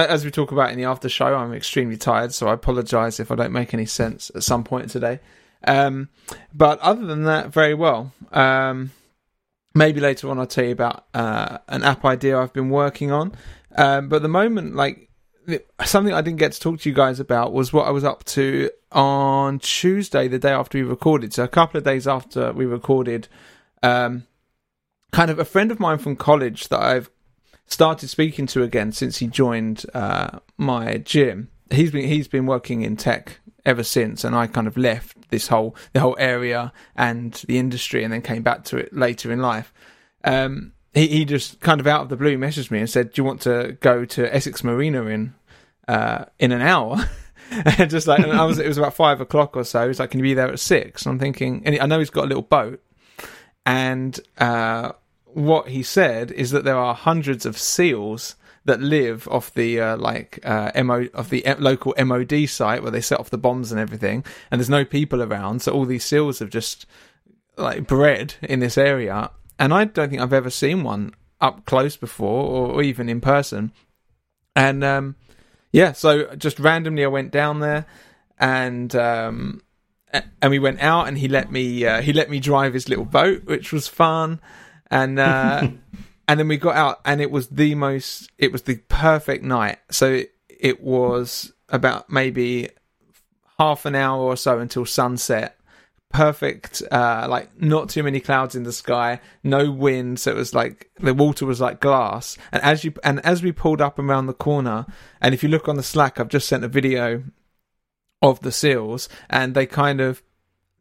as 0.05 0.23
we 0.23 0.31
talk 0.31 0.51
about 0.51 0.71
in 0.71 0.77
the 0.77 0.85
after 0.85 1.09
show, 1.09 1.35
I'm 1.35 1.53
extremely 1.53 1.97
tired, 1.97 2.33
so 2.33 2.47
I 2.47 2.53
apologise 2.53 3.19
if 3.19 3.31
I 3.31 3.35
don't 3.35 3.51
make 3.51 3.73
any 3.73 3.85
sense 3.85 4.31
at 4.35 4.43
some 4.43 4.63
point 4.63 4.89
today. 4.89 5.19
Um, 5.63 6.09
but 6.53 6.79
other 6.79 7.05
than 7.05 7.23
that, 7.23 7.51
very 7.51 7.73
well. 7.73 8.13
Um, 8.31 8.91
maybe 9.73 9.99
later 9.99 10.29
on 10.29 10.39
I'll 10.39 10.47
tell 10.47 10.65
you 10.65 10.71
about 10.71 11.05
uh, 11.13 11.59
an 11.67 11.83
app 11.83 12.05
idea 12.05 12.37
I've 12.37 12.53
been 12.53 12.69
working 12.69 13.11
on. 13.11 13.33
Um, 13.75 14.09
but 14.09 14.17
at 14.17 14.21
the 14.21 14.29
moment, 14.29 14.75
like 14.75 15.09
something 15.85 16.13
I 16.13 16.21
didn't 16.21 16.39
get 16.39 16.51
to 16.53 16.59
talk 16.59 16.79
to 16.81 16.89
you 16.89 16.95
guys 16.95 17.19
about 17.19 17.53
was 17.53 17.71
what 17.71 17.87
I 17.87 17.91
was 17.91 18.03
up 18.03 18.23
to 18.25 18.69
on 18.91 19.59
Tuesday, 19.59 20.27
the 20.27 20.39
day 20.39 20.51
after 20.51 20.77
we 20.77 20.83
recorded. 20.83 21.33
So 21.33 21.43
a 21.43 21.47
couple 21.47 21.77
of 21.77 21.83
days 21.83 22.07
after 22.07 22.51
we 22.53 22.65
recorded, 22.65 23.27
um, 23.83 24.25
kind 25.11 25.31
of 25.31 25.39
a 25.39 25.45
friend 25.45 25.71
of 25.71 25.79
mine 25.79 25.99
from 25.99 26.15
college 26.15 26.67
that 26.69 26.81
I've 26.81 27.09
started 27.67 28.09
speaking 28.09 28.47
to 28.47 28.63
again 28.63 28.91
since 28.91 29.17
he 29.17 29.27
joined 29.27 29.85
uh, 29.93 30.39
my 30.57 30.97
gym. 30.97 31.49
He's 31.69 31.91
been 31.91 32.07
he's 32.07 32.27
been 32.27 32.45
working 32.45 32.81
in 32.81 32.97
tech 32.97 33.39
ever 33.65 33.83
since, 33.83 34.23
and 34.23 34.35
I 34.35 34.47
kind 34.47 34.67
of 34.67 34.77
left 34.77 35.29
this 35.29 35.47
whole 35.47 35.75
the 35.93 35.99
whole 35.99 36.15
area 36.17 36.71
and 36.95 37.33
the 37.47 37.59
industry, 37.59 38.03
and 38.03 38.11
then 38.11 38.21
came 38.21 38.41
back 38.41 38.63
to 38.65 38.77
it 38.77 38.93
later 38.93 39.31
in 39.31 39.41
life. 39.41 39.73
Um, 40.23 40.73
he 40.93 41.07
he 41.07 41.25
just 41.25 41.59
kind 41.59 41.79
of 41.79 41.87
out 41.87 42.01
of 42.01 42.09
the 42.09 42.17
blue 42.17 42.37
messaged 42.37 42.71
me 42.71 42.79
and 42.79 42.89
said, 42.89 43.11
"Do 43.11 43.21
you 43.21 43.25
want 43.25 43.41
to 43.41 43.77
go 43.81 44.05
to 44.05 44.33
Essex 44.33 44.63
Marina 44.63 45.05
in 45.05 45.35
uh, 45.87 46.25
in 46.39 46.51
an 46.51 46.61
hour?" 46.61 46.97
And 47.49 47.89
just 47.89 48.07
like 48.07 48.25
I 48.25 48.43
was, 48.43 48.59
it 48.59 48.67
was 48.67 48.77
about 48.77 48.93
five 48.93 49.21
o'clock 49.21 49.55
or 49.55 49.63
so. 49.63 49.87
He's 49.87 50.01
like, 50.01 50.11
"Can 50.11 50.19
you 50.19 50.23
be 50.23 50.33
there 50.33 50.49
at 50.49 50.59
6? 50.59 51.05
And 51.05 51.13
I'm 51.13 51.17
thinking, 51.17 51.61
and 51.65 51.79
I 51.79 51.85
know 51.85 51.97
he's 51.97 52.09
got 52.09 52.25
a 52.25 52.27
little 52.27 52.43
boat, 52.43 52.83
and 53.65 54.19
uh, 54.37 54.91
what 55.37 55.67
he 55.67 55.83
said 55.83 56.31
is 56.31 56.49
that 56.49 56.63
there 56.63 56.75
are 56.75 56.95
hundreds 56.95 57.45
of 57.45 57.59
seals 57.59 58.35
that 58.65 58.81
live 58.81 59.27
off 59.27 59.53
the 59.53 59.79
uh, 59.79 59.95
like 59.95 60.39
uh, 60.43 60.71
mo 60.83 61.07
of 61.13 61.29
the 61.29 61.43
local 61.59 61.93
MOD 62.03 62.49
site 62.49 62.81
where 62.81 62.89
they 62.89 63.01
set 63.01 63.19
off 63.19 63.29
the 63.29 63.37
bombs 63.37 63.71
and 63.71 63.79
everything, 63.79 64.25
and 64.49 64.59
there's 64.59 64.67
no 64.67 64.83
people 64.83 65.21
around, 65.21 65.61
so 65.61 65.71
all 65.71 65.85
these 65.85 66.03
seals 66.03 66.39
have 66.39 66.49
just 66.49 66.87
like 67.55 67.85
bred 67.85 68.33
in 68.41 68.61
this 68.61 68.79
area. 68.79 69.29
And 69.59 69.75
I 69.75 69.85
don't 69.85 70.09
think 70.09 70.23
I've 70.23 70.33
ever 70.33 70.49
seen 70.49 70.83
one 70.83 71.13
up 71.39 71.65
close 71.65 71.97
before, 71.97 72.43
or, 72.43 72.71
or 72.73 72.81
even 72.81 73.07
in 73.07 73.21
person. 73.21 73.71
And 74.55 74.83
um, 74.83 75.17
yeah, 75.71 75.91
so 75.91 76.35
just 76.35 76.57
randomly 76.57 77.03
I 77.03 77.09
went 77.09 77.29
down 77.29 77.59
there, 77.59 77.85
and 78.39 78.95
um, 78.95 79.61
and 80.11 80.49
we 80.49 80.57
went 80.57 80.81
out, 80.81 81.07
and 81.07 81.19
he 81.19 81.27
let 81.27 81.51
me 81.51 81.85
uh, 81.85 82.01
he 82.01 82.11
let 82.11 82.27
me 82.27 82.39
drive 82.39 82.73
his 82.73 82.89
little 82.89 83.05
boat, 83.05 83.45
which 83.45 83.71
was 83.71 83.87
fun, 83.87 84.41
and 84.89 85.19
uh, 85.19 85.67
and 86.27 86.39
then 86.39 86.47
we 86.47 86.57
got 86.57 86.75
out, 86.75 86.99
and 87.05 87.21
it 87.21 87.31
was 87.31 87.47
the 87.47 87.75
most 87.75 88.29
it 88.37 88.51
was 88.51 88.63
the 88.63 88.77
perfect 88.89 89.43
night. 89.43 89.79
So 89.91 90.13
it, 90.13 90.31
it 90.49 90.81
was 90.81 91.53
about 91.69 92.09
maybe 92.09 92.69
half 93.59 93.85
an 93.85 93.95
hour 93.95 94.21
or 94.21 94.37
so 94.37 94.59
until 94.59 94.85
sunset. 94.85 95.53
Perfect, 96.09 96.81
uh, 96.89 97.27
like 97.29 97.61
not 97.61 97.89
too 97.89 98.01
many 98.01 98.21
clouds 98.21 98.55
in 98.55 98.63
the 98.63 98.71
sky, 98.71 99.19
no 99.43 99.69
wind, 99.69 100.21
so 100.21 100.31
it 100.31 100.37
was 100.37 100.55
like 100.55 100.89
the 100.99 101.13
water 101.13 101.45
was 101.45 101.59
like 101.59 101.81
glass. 101.81 102.37
And 102.53 102.63
as 102.63 102.85
you 102.85 102.93
and 103.03 103.19
as 103.25 103.43
we 103.43 103.51
pulled 103.51 103.81
up 103.81 103.99
around 103.99 104.27
the 104.27 104.33
corner, 104.33 104.85
and 105.19 105.33
if 105.33 105.43
you 105.43 105.49
look 105.49 105.67
on 105.67 105.75
the 105.75 105.83
Slack, 105.83 106.17
I've 106.17 106.29
just 106.29 106.47
sent 106.47 106.63
a 106.63 106.69
video 106.69 107.23
of 108.21 108.39
the 108.39 108.53
seals, 108.53 109.09
and 109.29 109.53
they 109.53 109.65
kind 109.65 109.99
of 109.99 110.23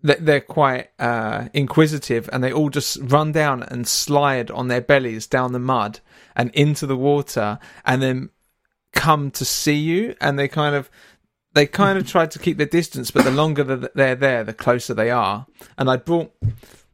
they're 0.03 0.41
quite 0.41 0.91
uh, 0.99 1.49
inquisitive, 1.53 2.29
and 2.33 2.43
they 2.43 2.53
all 2.53 2.71
just 2.71 2.99
run 3.00 3.33
down 3.33 3.62
and 3.62 3.88
slide 3.88 4.50
on 4.50 4.69
their 4.69 4.81
bellies 4.81 5.26
down 5.26 5.53
the 5.53 5.59
mud 5.59 6.00
and 6.35 6.50
into 6.50 6.87
the 6.87 6.97
water, 6.97 7.59
and 7.85 8.03
then 8.03 8.31
come 8.93 9.31
to 9.33 9.45
see 9.45 9.75
you, 9.76 10.15
and 10.21 10.38
they 10.38 10.49
kind 10.49 10.75
of 10.75 10.91
they 11.57 11.67
kind 11.67 11.99
of 11.99 12.07
tried 12.11 12.31
to 12.33 12.38
keep 12.38 12.59
their 12.59 12.67
distance, 12.67 13.11
but 13.11 13.25
the 13.25 13.31
longer 13.31 13.65
that 13.65 13.95
they're 13.95 14.15
there, 14.15 14.45
the 14.45 14.53
closer 14.53 14.95
they 14.95 15.11
are. 15.11 15.47
And 15.79 15.91
I 15.91 15.97
brought, 15.97 16.33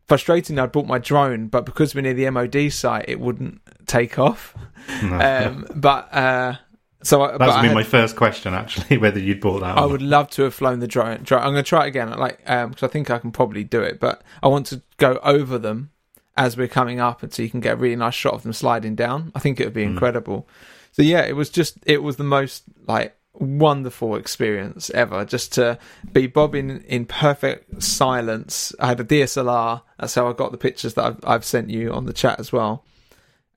frustratingly, 0.08 0.62
I 0.62 0.66
brought 0.66 0.86
my 0.86 0.98
drone, 0.98 1.48
but 1.48 1.66
because 1.66 1.94
we're 1.94 2.02
near 2.02 2.14
the 2.14 2.30
MOD 2.30 2.72
site, 2.72 3.06
it 3.08 3.20
wouldn't 3.20 3.60
take 3.86 4.18
off. 4.18 4.54
Um, 5.00 5.64
but 5.76 6.12
uh, 6.12 6.56
so 7.02 7.22
uh, 7.22 7.28
I, 7.28 7.38
That 7.38 7.46
was 7.46 7.56
had- 7.56 7.74
my 7.74 7.82
first 7.82 8.16
question, 8.16 8.54
actually, 8.54 8.98
whether 8.98 9.18
you'd 9.18 9.40
bought 9.40 9.60
that. 9.60 9.78
I 9.78 9.84
would 9.84 10.02
love 10.02 10.30
to 10.30 10.42
have 10.42 10.54
flown 10.54 10.80
the 10.80 10.86
drone. 10.86 11.22
drone. 11.22 11.42
I'm 11.42 11.52
going 11.52 11.64
to 11.64 11.68
try 11.68 11.84
it 11.84 11.88
again, 11.88 12.10
like 12.12 12.40
um, 12.46 12.70
because 12.70 12.82
I 12.82 12.88
think 12.88 13.10
I 13.10 13.18
can 13.18 13.32
probably 13.32 13.64
do 13.64 13.82
it. 13.82 14.00
But 14.00 14.22
I 14.42 14.48
want 14.48 14.66
to 14.66 14.82
go 14.96 15.18
over 15.22 15.58
them 15.58 15.90
as 16.36 16.56
we're 16.56 16.68
coming 16.68 17.00
up, 17.00 17.22
and 17.22 17.32
so 17.32 17.42
you 17.42 17.50
can 17.50 17.60
get 17.60 17.74
a 17.74 17.76
really 17.76 17.96
nice 17.96 18.14
shot 18.14 18.34
of 18.34 18.42
them 18.42 18.52
sliding 18.52 18.94
down. 18.94 19.32
I 19.34 19.38
think 19.38 19.60
it 19.60 19.64
would 19.64 19.74
be 19.74 19.84
hmm. 19.84 19.92
incredible. 19.92 20.48
So 20.92 21.02
yeah, 21.02 21.22
it 21.22 21.36
was 21.36 21.50
just 21.50 21.78
it 21.86 22.02
was 22.02 22.16
the 22.16 22.24
most 22.24 22.64
like 22.86 23.16
wonderful 23.34 24.16
experience 24.16 24.90
ever. 24.90 25.24
Just 25.24 25.54
to 25.54 25.78
be 26.12 26.26
bobbing 26.26 26.84
in 26.86 27.06
perfect 27.06 27.82
silence. 27.82 28.72
I 28.78 28.88
had 28.88 29.00
a 29.00 29.04
DSLR. 29.04 29.82
That's 29.98 30.14
how 30.14 30.28
I 30.28 30.32
got 30.32 30.52
the 30.52 30.58
pictures 30.58 30.94
that 30.94 31.04
I've, 31.04 31.18
I've 31.24 31.44
sent 31.44 31.70
you 31.70 31.92
on 31.92 32.06
the 32.06 32.12
chat 32.12 32.38
as 32.38 32.52
well 32.52 32.84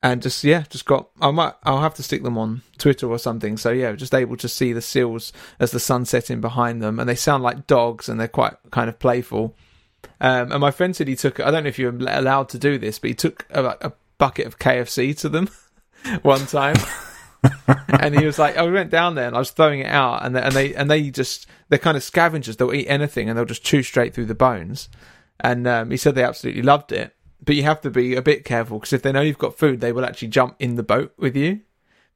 and 0.02 0.22
just 0.22 0.44
yeah, 0.44 0.64
just 0.68 0.84
got. 0.84 1.08
I 1.20 1.30
might. 1.30 1.54
I'll 1.64 1.80
have 1.80 1.94
to 1.94 2.02
stick 2.02 2.22
them 2.22 2.38
on 2.38 2.62
Twitter 2.78 3.08
or 3.08 3.18
something. 3.18 3.56
So 3.56 3.70
yeah, 3.70 3.92
just 3.92 4.14
able 4.14 4.36
to 4.36 4.48
see 4.48 4.72
the 4.72 4.82
seals 4.82 5.32
as 5.58 5.70
the 5.70 5.80
sun 5.80 6.04
setting 6.04 6.40
behind 6.40 6.82
them, 6.82 7.00
and 7.00 7.08
they 7.08 7.14
sound 7.14 7.42
like 7.42 7.66
dogs, 7.66 8.08
and 8.08 8.20
they're 8.20 8.28
quite 8.28 8.54
kind 8.70 8.88
of 8.88 8.98
playful. 8.98 9.56
Um, 10.20 10.52
and 10.52 10.60
my 10.60 10.70
friend 10.70 10.94
said 10.94 11.08
he 11.08 11.16
took. 11.16 11.40
I 11.40 11.50
don't 11.50 11.64
know 11.64 11.68
if 11.68 11.78
you're 11.78 11.96
allowed 11.96 12.48
to 12.50 12.58
do 12.58 12.78
this, 12.78 12.98
but 12.98 13.08
he 13.08 13.14
took 13.14 13.46
a, 13.50 13.64
a 13.80 13.92
bucket 14.18 14.46
of 14.46 14.58
KFC 14.58 15.16
to 15.18 15.28
them 15.28 15.48
one 16.22 16.46
time. 16.46 16.76
and 18.00 18.18
he 18.18 18.26
was 18.26 18.38
like, 18.38 18.56
"I 18.56 18.62
went 18.62 18.90
down 18.90 19.14
there 19.14 19.26
and 19.26 19.34
I 19.34 19.38
was 19.38 19.50
throwing 19.50 19.80
it 19.80 19.86
out, 19.90 20.24
and 20.24 20.36
they, 20.36 20.42
and 20.42 20.52
they 20.52 20.74
and 20.74 20.90
they 20.90 21.10
just 21.10 21.46
they're 21.68 21.78
kind 21.78 21.96
of 21.96 22.02
scavengers. 22.02 22.56
They'll 22.56 22.74
eat 22.74 22.86
anything 22.86 23.28
and 23.28 23.36
they'll 23.36 23.44
just 23.44 23.64
chew 23.64 23.82
straight 23.82 24.14
through 24.14 24.26
the 24.26 24.34
bones." 24.34 24.88
And 25.40 25.66
um, 25.66 25.90
he 25.90 25.96
said 25.96 26.14
they 26.14 26.22
absolutely 26.22 26.62
loved 26.62 26.92
it, 26.92 27.15
but 27.44 27.54
you 27.54 27.62
have 27.64 27.80
to 27.82 27.90
be 27.90 28.14
a 28.14 28.22
bit 28.22 28.44
careful 28.44 28.78
because 28.78 28.92
if 28.92 29.02
they 29.02 29.12
know 29.12 29.20
you've 29.20 29.38
got 29.38 29.58
food, 29.58 29.80
they 29.80 29.92
will 29.92 30.04
actually 30.04 30.28
jump 30.28 30.56
in 30.58 30.74
the 30.76 30.82
boat 30.82 31.12
with 31.16 31.36
you. 31.36 31.60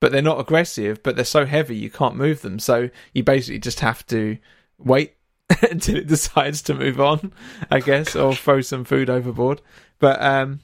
But 0.00 0.12
they're 0.12 0.22
not 0.22 0.40
aggressive, 0.40 1.02
but 1.02 1.14
they're 1.14 1.24
so 1.26 1.44
heavy 1.44 1.76
you 1.76 1.90
can't 1.90 2.16
move 2.16 2.40
them. 2.40 2.58
So 2.58 2.88
you 3.12 3.22
basically 3.22 3.58
just 3.58 3.80
have 3.80 4.06
to 4.06 4.38
wait 4.78 5.14
until 5.70 5.96
it 5.96 6.06
decides 6.06 6.62
to 6.62 6.74
move 6.74 6.98
on, 7.00 7.32
I 7.70 7.80
guess, 7.80 8.16
or 8.16 8.34
throw 8.34 8.62
some 8.62 8.84
food 8.84 9.10
overboard. 9.10 9.60
But 9.98 10.22
um, 10.22 10.60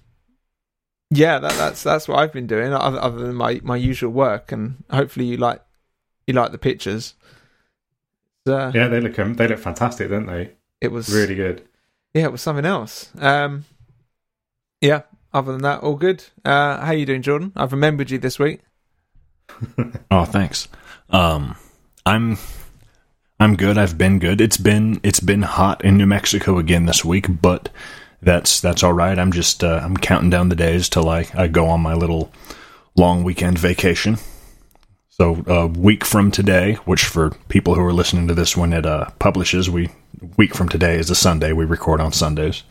yeah, 1.11 1.39
that, 1.39 1.53
that's 1.53 1.83
that's 1.83 2.09
what 2.09 2.19
I've 2.19 2.33
been 2.33 2.47
doing, 2.47 2.73
other, 2.73 2.99
other 2.99 3.19
than 3.19 3.35
my, 3.35 3.61
my 3.63 3.77
usual 3.77 4.11
work. 4.11 4.53
And 4.53 4.83
hopefully 4.91 5.27
you 5.27 5.37
like 5.37 5.61
you 6.27 6.33
like 6.33 6.51
the 6.53 6.59
pictures. 6.59 7.13
Uh, 8.49 8.73
yeah, 8.75 8.89
they 8.89 9.01
look 9.01 9.19
um, 9.19 9.35
they 9.35 9.47
look 9.49 9.59
fantastic, 9.59 10.09
don't 10.09 10.27
they? 10.27 10.53
It 10.81 10.93
was 10.93 11.13
Really 11.13 11.35
good. 11.35 11.69
yeah, 12.15 12.25
it 12.25 12.33
was 12.33 12.41
something 12.43 12.65
else. 12.65 13.11
Um, 13.19 13.65
yeah. 14.81 15.03
Other 15.33 15.53
than 15.53 15.63
that, 15.63 15.83
all 15.83 15.97
good. 15.97 16.25
Uh, 16.45 16.81
how 16.81 16.93
you 16.93 17.05
doing, 17.05 17.21
Jordan? 17.21 17.53
I've 17.57 17.73
remembered 17.73 18.11
you 18.11 18.19
this 18.19 18.39
week. 18.39 18.61
Oh, 20.11 20.25
thanks. 20.25 20.69
Um, 21.11 21.57
I'm 22.05 22.39
I'm 23.39 23.57
good. 23.57 23.77
I've 23.77 23.99
been 23.99 24.19
good. 24.19 24.41
It's 24.41 24.57
been 24.57 25.01
it's 25.03 25.21
been 25.21 25.43
hot 25.43 25.85
in 25.85 25.97
New 25.97 26.07
Mexico 26.07 26.59
again 26.59 26.87
this 26.87 27.05
week, 27.05 27.27
but 27.43 27.69
that's 28.23 28.61
that's 28.61 28.83
all 28.83 28.93
right. 28.93 29.19
I'm 29.19 29.33
just 29.33 29.63
uh, 29.63 29.81
I'm 29.83 29.97
counting 29.97 30.31
down 30.31 30.49
the 30.49 30.57
days 30.57 30.89
till 30.89 31.09
I 31.09 31.27
I 31.35 31.49
go 31.49 31.67
on 31.67 31.81
my 31.81 31.95
little 31.95 32.33
long 32.97 33.25
weekend 33.25 33.59
vacation. 33.59 34.19
So 35.09 35.43
a 35.47 35.67
week 35.67 36.05
from 36.05 36.31
today, 36.31 36.75
which 36.85 37.05
for 37.05 37.31
people 37.49 37.75
who 37.75 37.83
are 37.83 37.93
listening 37.93 38.29
to 38.29 38.35
this 38.35 38.57
when 38.57 38.73
it 38.73 38.87
uh, 38.87 39.11
publishes, 39.19 39.69
we 39.69 39.91
week 40.37 40.55
from 40.55 40.69
today 40.69 40.97
is 40.97 41.11
a 41.11 41.15
Sunday. 41.15 41.53
We 41.53 41.65
record 41.65 42.01
on 42.01 42.13
Sundays. 42.13 42.63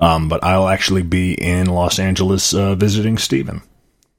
Um, 0.00 0.28
but 0.28 0.44
I'll 0.44 0.68
actually 0.68 1.02
be 1.02 1.32
in 1.34 1.66
Los 1.66 1.98
Angeles 1.98 2.54
uh, 2.54 2.74
visiting 2.76 3.18
Steven. 3.18 3.62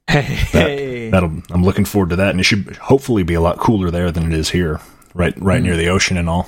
Hey, 0.07 1.09
That'll 1.11 1.31
I'm 1.51 1.63
looking 1.63 1.85
forward 1.85 2.09
to 2.09 2.15
that, 2.17 2.31
and 2.31 2.39
it 2.39 2.43
should 2.43 2.75
hopefully 2.77 3.23
be 3.23 3.35
a 3.35 3.41
lot 3.41 3.59
cooler 3.59 3.91
there 3.91 4.11
than 4.11 4.25
it 4.31 4.33
is 4.37 4.49
here, 4.49 4.79
right 5.13 5.33
right 5.39 5.61
near 5.61 5.77
the 5.77 5.89
ocean 5.89 6.17
and 6.17 6.27
all. 6.29 6.47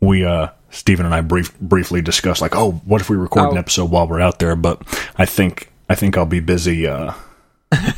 we 0.00 0.24
uh 0.24 0.48
Stephen 0.70 1.04
and 1.06 1.14
I 1.14 1.20
brief, 1.22 1.58
briefly 1.58 2.02
discussed 2.02 2.40
like, 2.42 2.54
oh, 2.54 2.72
what 2.84 3.00
if 3.00 3.08
we 3.10 3.16
record 3.16 3.50
an 3.50 3.56
Oh. 3.56 3.60
episode 3.60 3.90
while 3.90 4.06
we're 4.06 4.20
out 4.20 4.38
there? 4.38 4.54
But 4.56 4.82
I 5.16 5.24
think 5.26 5.70
I 5.88 5.94
think 5.94 6.16
I'll 6.16 6.26
be 6.26 6.40
busy. 6.40 6.86
Uh, 6.86 7.12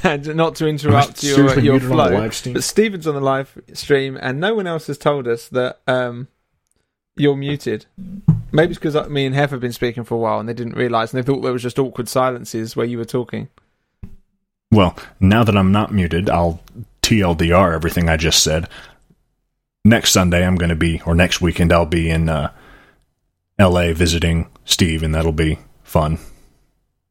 And 0.03 0.35
not 0.37 0.55
to 0.57 0.67
interrupt 0.67 1.23
your 1.23 1.59
your 1.59 1.81
flow, 1.81 2.29
but 2.55 2.65
Stephen's 2.65 3.07
on 3.07 3.15
the 3.15 3.21
live 3.21 3.59
stream, 3.75 4.19
and 4.21 4.41
no 4.41 4.55
one 4.55 4.67
else 4.67 4.87
has 4.87 4.97
told 4.97 5.29
us 5.29 5.49
that 5.51 5.81
um, 5.87 6.29
you're 7.17 7.37
muted. 7.37 7.85
Maybe 8.53 8.71
it's 8.71 8.79
because 8.81 9.09
me 9.09 9.27
and 9.27 9.35
Hef 9.35 9.51
have 9.51 9.61
been 9.61 9.73
speaking 9.73 10.05
for 10.05 10.15
a 10.15 10.19
while, 10.19 10.41
and 10.41 10.49
they 10.49 10.55
didn't 10.55 10.75
realise, 10.77 11.13
and 11.13 11.23
they 11.23 11.27
thought 11.27 11.43
there 11.43 11.53
was 11.53 11.63
just 11.63 11.79
awkward 11.79 12.09
silences 12.09 12.75
where 12.77 12.87
you 12.87 12.99
were 12.99 13.05
talking. 13.05 13.49
well, 14.71 14.97
now 15.21 15.45
that 15.45 15.57
I'm 15.57 15.73
not 15.73 15.93
muted, 15.93 16.29
I'll 16.31 16.61
TLDR 17.03 17.75
everything 17.75 18.09
I 18.09 18.17
just 18.17 18.43
said. 18.43 18.69
Next 19.85 20.13
Sunday, 20.13 20.45
I'm 20.47 20.57
going 20.57 20.69
to 20.71 20.77
be, 20.77 21.01
or 21.07 21.15
next 21.15 21.41
weekend, 21.41 21.73
I'll 21.73 21.87
be 21.87 22.11
in 22.11 22.29
uh, 22.29 22.53
L.A. 23.59 23.93
visiting 23.95 24.49
Steve, 24.65 25.03
and 25.03 25.15
that'll 25.15 25.33
be 25.33 25.59
fun. 25.83 26.19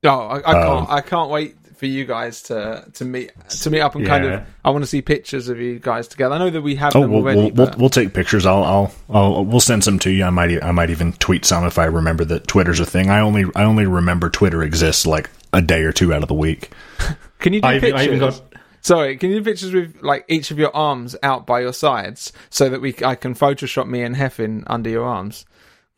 Oh, 0.03 0.09
I, 0.09 0.39
I 0.39 0.61
Um, 0.61 0.67
can't! 0.85 0.89
I 0.89 1.01
can't 1.01 1.29
wait 1.31 1.56
for 1.77 1.85
you 1.85 2.05
guys 2.05 2.41
to 2.43 2.85
to 2.93 3.05
meet 3.05 3.31
to 3.61 3.69
meet 3.69 3.79
up 3.81 3.95
and 3.95 4.05
kind 4.05 4.25
of. 4.25 4.43
I 4.65 4.69
want 4.71 4.83
to 4.83 4.87
see 4.87 5.01
pictures 5.01 5.47
of 5.49 5.59
you 5.59 5.79
guys 5.79 6.07
together. 6.07 6.35
I 6.35 6.37
know 6.39 6.49
that 6.49 6.61
we 6.61 6.75
have 6.75 6.95
Oh, 6.95 7.01
them 7.01 7.11
we'll, 7.11 7.21
already. 7.21 7.39
we'll, 7.51 7.67
we'll, 7.67 7.75
we'll 7.77 7.89
take 7.89 8.13
pictures. 8.13 8.45
I'll, 8.45 8.63
I'll, 8.63 8.91
I'll, 9.09 9.45
we'll 9.45 9.59
send 9.59 9.83
some 9.83 9.99
to 9.99 10.09
you. 10.11 10.23
I 10.25 10.29
might, 10.29 10.51
e- 10.51 10.61
I 10.61 10.71
might 10.71 10.89
even 10.89 11.13
tweet 11.13 11.45
some 11.45 11.63
if 11.65 11.77
I 11.79 11.85
remember 11.85 12.25
that 12.25 12.47
Twitter's 12.47 12.79
a 12.79 12.85
thing. 12.85 13.09
I 13.09 13.19
only, 13.21 13.45
I 13.55 13.63
only 13.63 13.85
remember 13.85 14.29
Twitter 14.29 14.61
exists 14.63 15.05
like 15.05 15.29
a 15.53 15.61
day 15.61 15.83
or 15.83 15.91
two 15.93 16.13
out 16.13 16.21
of 16.23 16.27
the 16.27 16.33
week. 16.35 16.71
can 17.39 17.53
you 17.53 17.61
do 17.61 17.67
I 17.67 17.79
pictures? 17.79 18.01
I 18.01 18.03
even 18.05 18.19
got 18.19 18.41
Sorry, 18.81 19.17
can 19.17 19.29
you 19.31 19.39
do 19.39 19.43
pictures 19.43 19.73
with 19.73 20.01
like 20.01 20.23
each 20.29 20.51
of 20.51 20.59
your 20.59 20.73
arms 20.75 21.15
out 21.23 21.45
by 21.45 21.59
your 21.61 21.73
sides 21.73 22.31
so 22.49 22.69
that 22.69 22.79
we 22.81 22.95
I 23.05 23.15
can 23.15 23.33
Photoshop 23.33 23.87
me 23.87 24.01
and 24.01 24.15
Heffin 24.15 24.63
under 24.67 24.89
your 24.89 25.05
arms? 25.05 25.45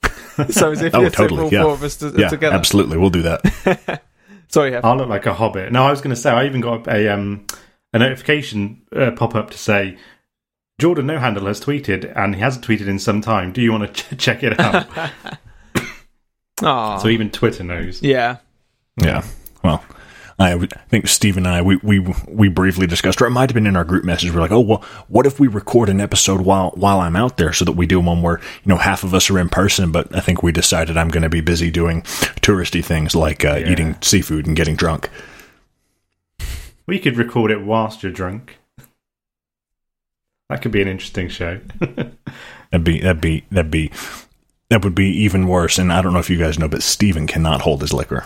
so 0.49 0.71
as 0.71 0.81
if 0.81 0.95
Oh, 0.95 1.01
you're 1.01 1.09
totally, 1.09 1.43
all 1.43 1.51
yeah. 1.53 1.63
four 1.63 1.73
of 1.73 1.83
us 1.83 1.97
to, 1.97 2.13
Yeah, 2.17 2.29
together. 2.29 2.55
absolutely. 2.55 2.97
We'll 2.97 3.09
do 3.09 3.23
that. 3.23 4.01
Sorry, 4.49 4.71
Heff. 4.71 4.83
I 4.83 4.93
look 4.95 5.07
like 5.09 5.25
a 5.25 5.33
hobbit. 5.33 5.71
No, 5.71 5.83
I 5.85 5.91
was 5.91 6.01
going 6.01 6.15
to 6.15 6.19
say 6.21 6.31
I 6.31 6.45
even 6.45 6.61
got 6.61 6.87
a 6.87 7.07
um 7.13 7.45
a 7.93 7.99
notification 7.99 8.81
uh, 8.95 9.11
pop 9.11 9.35
up 9.35 9.51
to 9.51 9.57
say 9.57 9.97
Jordan 10.79 11.07
No 11.07 11.17
Handle 11.19 11.45
has 11.47 11.59
tweeted 11.61 12.11
and 12.15 12.35
he 12.35 12.41
hasn't 12.41 12.65
tweeted 12.65 12.87
in 12.87 12.99
some 12.99 13.21
time. 13.21 13.51
Do 13.51 13.61
you 13.61 13.71
want 13.71 13.93
to 13.95 14.15
ch- 14.15 14.19
check 14.19 14.43
it 14.43 14.59
out? 14.59 14.87
Aw. 16.63 16.97
so 16.97 17.07
even 17.07 17.29
Twitter 17.29 17.63
knows. 17.63 18.01
yeah. 18.03 18.37
Yeah. 19.01 19.23
Well, 19.63 19.83
I 20.41 20.57
think 20.87 21.07
Steve 21.09 21.35
and 21.35 21.45
I 21.45 21.61
we, 21.61 21.75
we 21.77 21.99
we 22.27 22.47
briefly 22.47 22.87
discussed, 22.87 23.21
or 23.21 23.25
it 23.27 23.31
might 23.31 23.49
have 23.49 23.53
been 23.55 23.67
in 23.67 23.75
our 23.75 23.83
group 23.83 24.05
message. 24.05 24.33
We're 24.33 24.39
like, 24.39 24.51
oh 24.53 24.61
well, 24.61 24.83
what 25.09 25.25
if 25.25 25.37
we 25.39 25.47
record 25.49 25.89
an 25.89 25.99
episode 25.99 26.41
while 26.41 26.71
while 26.75 27.01
I'm 27.01 27.17
out 27.17 27.35
there, 27.37 27.51
so 27.51 27.65
that 27.65 27.73
we 27.73 27.85
do 27.85 27.99
one 27.99 28.21
where 28.21 28.39
you 28.39 28.69
know 28.69 28.77
half 28.77 29.03
of 29.03 29.13
us 29.13 29.29
are 29.29 29.37
in 29.37 29.49
person, 29.49 29.91
but 29.91 30.15
I 30.15 30.21
think 30.21 30.41
we 30.41 30.51
decided 30.53 30.95
I'm 30.95 31.09
going 31.09 31.23
to 31.23 31.29
be 31.29 31.41
busy 31.41 31.69
doing 31.69 32.03
touristy 32.41 32.83
things 32.83 33.15
like 33.15 33.43
uh, 33.43 33.55
Yeah. 33.57 33.69
eating 33.71 33.97
seafood 34.01 34.47
and 34.47 34.55
getting 34.55 34.77
drunk. 34.77 35.09
We 36.85 36.99
could 36.99 37.17
record 37.17 37.51
it 37.51 37.61
whilst 37.61 38.01
you're 38.01 38.11
drunk. 38.11 38.57
That 40.49 40.61
could 40.61 40.71
be 40.71 40.81
an 40.81 40.87
interesting 40.87 41.29
show. 41.29 41.59
That'd 42.71 42.83
be 42.85 43.01
that'd 43.01 43.21
be 43.21 43.43
that'd 43.51 43.69
be 43.71 43.91
that 44.69 44.83
would 44.83 44.95
be 44.95 45.07
even 45.09 45.47
worse. 45.47 45.77
And 45.77 45.91
I 45.91 46.01
don't 46.01 46.13
know 46.13 46.19
if 46.19 46.29
you 46.29 46.37
guys 46.37 46.57
know, 46.57 46.67
but 46.69 46.81
Steven 46.81 47.27
cannot 47.27 47.61
hold 47.61 47.81
his 47.81 47.93
liquor. 47.93 48.25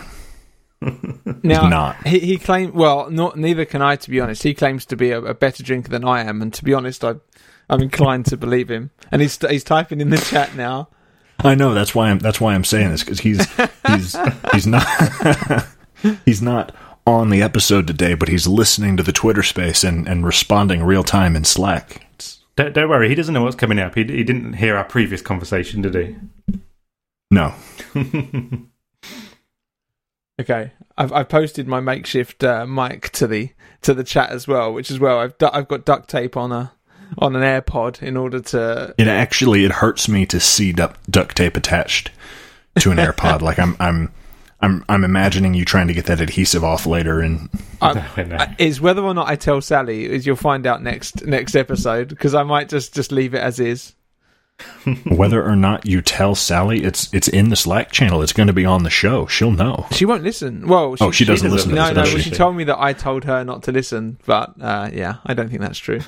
Now 1.42 1.68
not. 1.68 2.06
he 2.06 2.20
he 2.20 2.38
claimed. 2.38 2.72
Well, 2.72 3.10
not 3.10 3.38
neither 3.38 3.64
can 3.64 3.82
I. 3.82 3.96
To 3.96 4.10
be 4.10 4.20
honest, 4.20 4.42
he 4.42 4.54
claims 4.54 4.86
to 4.86 4.96
be 4.96 5.10
a, 5.10 5.20
a 5.20 5.34
better 5.34 5.62
drinker 5.62 5.90
than 5.90 6.04
I 6.04 6.22
am, 6.22 6.40
and 6.40 6.52
to 6.54 6.64
be 6.64 6.72
honest, 6.72 7.04
I 7.04 7.16
I'm 7.68 7.82
inclined 7.82 8.26
to 8.26 8.36
believe 8.36 8.70
him. 8.70 8.90
And 9.10 9.22
he's 9.22 9.36
he's 9.48 9.64
typing 9.64 10.00
in 10.00 10.10
the 10.10 10.18
chat 10.18 10.54
now. 10.56 10.88
I 11.40 11.54
know 11.54 11.74
that's 11.74 11.94
why 11.94 12.10
I'm 12.10 12.18
that's 12.18 12.40
why 12.40 12.54
I'm 12.54 12.64
saying 12.64 12.90
this 12.90 13.02
because 13.02 13.20
he's 13.20 13.46
he's 13.88 14.16
he's 14.52 14.66
not 14.66 14.86
he's 16.24 16.42
not 16.42 16.74
on 17.06 17.30
the 17.30 17.42
episode 17.42 17.86
today, 17.86 18.14
but 18.14 18.28
he's 18.28 18.46
listening 18.46 18.96
to 18.96 19.02
the 19.02 19.12
Twitter 19.12 19.42
space 19.42 19.84
and 19.84 20.08
and 20.08 20.24
responding 20.24 20.82
real 20.82 21.04
time 21.04 21.36
in 21.36 21.44
Slack. 21.44 22.06
Don't, 22.56 22.72
don't 22.72 22.88
worry, 22.88 23.08
he 23.08 23.14
doesn't 23.14 23.34
know 23.34 23.42
what's 23.42 23.56
coming 23.56 23.80
up. 23.80 23.96
He, 23.96 24.04
he 24.04 24.22
didn't 24.22 24.54
hear 24.54 24.76
our 24.76 24.84
previous 24.84 25.20
conversation, 25.20 25.82
did 25.82 25.94
he? 25.94 26.16
no, 27.30 27.52
Okay, 30.40 30.72
I've 30.98 31.12
I've 31.12 31.28
posted 31.28 31.68
my 31.68 31.78
makeshift 31.80 32.42
uh, 32.42 32.66
mic 32.66 33.10
to 33.10 33.26
the 33.28 33.50
to 33.82 33.94
the 33.94 34.02
chat 34.02 34.30
as 34.30 34.48
well, 34.48 34.72
which 34.72 34.90
is 34.90 34.98
well 34.98 35.20
I've 35.20 35.38
du- 35.38 35.54
I've 35.54 35.68
got 35.68 35.84
duct 35.84 36.08
tape 36.10 36.36
on 36.36 36.50
a 36.50 36.72
on 37.18 37.36
an 37.36 37.42
AirPod 37.42 38.02
in 38.02 38.16
order 38.16 38.40
to. 38.40 38.94
it 38.98 39.06
actually 39.06 39.64
it 39.64 39.70
hurts 39.70 40.08
me 40.08 40.26
to 40.26 40.40
see 40.40 40.72
duct, 40.72 41.08
duct 41.08 41.36
tape 41.36 41.56
attached 41.56 42.10
to 42.80 42.90
an 42.90 42.98
AirPod. 42.98 43.42
like 43.42 43.60
I'm 43.60 43.76
I'm 43.78 44.12
I'm 44.60 44.84
I'm 44.88 45.04
imagining 45.04 45.54
you 45.54 45.64
trying 45.64 45.86
to 45.86 45.94
get 45.94 46.06
that 46.06 46.20
adhesive 46.20 46.64
off 46.64 46.84
later, 46.84 47.20
and 47.20 47.48
I, 47.80 47.92
No, 48.16 48.24
no. 48.24 48.36
I- 48.36 48.56
is 48.58 48.80
whether 48.80 49.02
or 49.02 49.14
not 49.14 49.28
I 49.28 49.36
tell 49.36 49.60
Sally 49.60 50.06
is 50.06 50.26
you'll 50.26 50.34
find 50.34 50.66
out 50.66 50.82
next 50.82 51.24
next 51.24 51.54
episode 51.54 52.08
because 52.08 52.34
I 52.34 52.42
might 52.42 52.68
just 52.68 52.92
just 52.92 53.12
leave 53.12 53.34
it 53.34 53.40
as 53.40 53.60
is. 53.60 53.94
Whether 55.06 55.44
or 55.44 55.56
not 55.56 55.84
you 55.86 56.00
tell 56.02 56.34
Sally, 56.34 56.84
it's 56.84 57.12
it's 57.12 57.28
in 57.28 57.48
the 57.50 57.56
Slack 57.56 57.90
channel. 57.92 58.22
It's 58.22 58.32
going 58.32 58.46
to 58.46 58.52
be 58.52 58.64
on 58.64 58.82
the 58.84 58.90
show. 58.90 59.26
She'll 59.26 59.50
know. 59.50 59.86
She 59.92 60.04
won't 60.04 60.22
listen. 60.22 60.66
Well, 60.68 60.94
she, 60.96 61.04
Oh, 61.04 61.10
she 61.10 61.24
doesn't 61.24 61.50
listen 61.50 61.70
to 61.70 61.74
No, 61.74 61.86
this, 61.88 61.94
no. 61.96 62.02
does 62.02 62.12
Well, 62.14 62.22
she? 62.22 62.30
she 62.30 62.36
told 62.36 62.56
me 62.56 62.64
that 62.64 62.78
I 62.80 62.92
told 62.92 63.24
her 63.24 63.44
not 63.44 63.64
to 63.64 63.72
listen, 63.72 64.18
but 64.26 64.54
uh, 64.60 64.90
yeah, 64.92 65.16
I 65.26 65.34
don't 65.34 65.48
think 65.48 65.60
that's 65.60 65.78
true. 65.78 66.00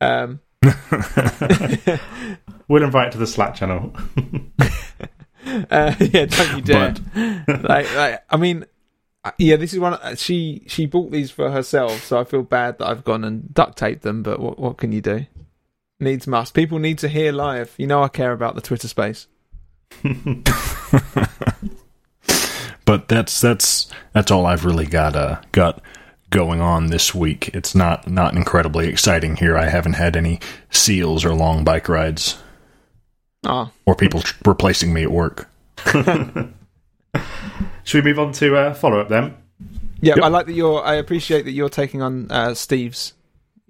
Um, 0.00 0.40
We'll 2.68 2.84
invite 2.84 3.10
to 3.12 3.18
the 3.18 3.26
Slack 3.26 3.54
channel. 3.56 3.92
uh, 5.70 5.94
yeah, 5.98 6.26
don't 6.26 6.56
you 6.56 6.62
dare. 6.62 6.94
like, 7.62 7.94
like, 7.96 8.22
I 8.30 8.36
mean, 8.36 8.64
uh, 9.24 9.32
yeah, 9.38 9.56
this 9.56 9.72
is 9.72 9.80
one. 9.80 9.94
uh, 9.94 10.14
She 10.14 10.62
she 10.68 10.86
bought 10.86 11.10
these 11.10 11.30
for 11.32 11.50
herself, 11.50 12.04
so 12.04 12.20
I 12.20 12.24
feel 12.24 12.42
bad 12.42 12.78
that 12.78 12.86
I've 12.86 13.04
gone 13.04 13.24
and 13.24 13.52
duct 13.52 13.76
taped 13.76 14.02
them. 14.02 14.22
But 14.22 14.38
what 14.38 14.58
what 14.60 14.76
can 14.76 14.92
you 14.92 15.00
do? 15.00 15.26
Needs 16.00 16.26
must. 16.26 16.54
People 16.54 16.78
need 16.78 16.98
to 16.98 17.08
hear 17.08 17.30
live. 17.32 17.74
You 17.76 17.86
know, 17.86 18.02
I 18.02 18.08
care 18.08 18.32
about 18.32 18.54
the 18.54 18.60
Twitter 18.62 18.88
space. 18.88 19.26
but 22.84 23.08
that's 23.08 23.40
that's 23.40 23.90
that's 24.12 24.30
all 24.30 24.46
I've 24.46 24.64
really 24.64 24.86
got 24.86 25.14
uh, 25.16 25.40
got 25.52 25.82
going 26.30 26.60
on 26.60 26.86
this 26.86 27.14
week. 27.14 27.50
It's 27.54 27.74
not 27.74 28.08
not 28.10 28.34
incredibly 28.34 28.88
exciting 28.88 29.36
here. 29.36 29.56
I 29.58 29.68
haven't 29.68 29.94
had 29.94 30.16
any 30.16 30.40
seals 30.70 31.24
or 31.24 31.34
long 31.34 31.64
bike 31.64 31.88
rides 31.88 32.38
Ah, 33.44 33.70
or 33.86 33.94
people 33.94 34.20
tr- 34.22 34.36
replacing 34.46 34.92
me 34.92 35.02
at 35.02 35.10
work. 35.10 35.48
Should 37.84 38.04
we 38.04 38.10
move 38.10 38.18
on 38.18 38.32
to 38.34 38.56
uh, 38.56 38.74
follow 38.74 39.00
up 39.00 39.08
then? 39.08 39.36
yeah. 40.00 40.14
Yep. 40.16 40.24
I 40.24 40.28
like 40.28 40.46
that 40.46 40.52
you're. 40.54 40.82
I 40.84 40.94
appreciate 40.94 41.44
that 41.44 41.52
you're 41.52 41.68
taking 41.68 42.02
on 42.02 42.30
uh, 42.30 42.54
Steve's. 42.54 43.14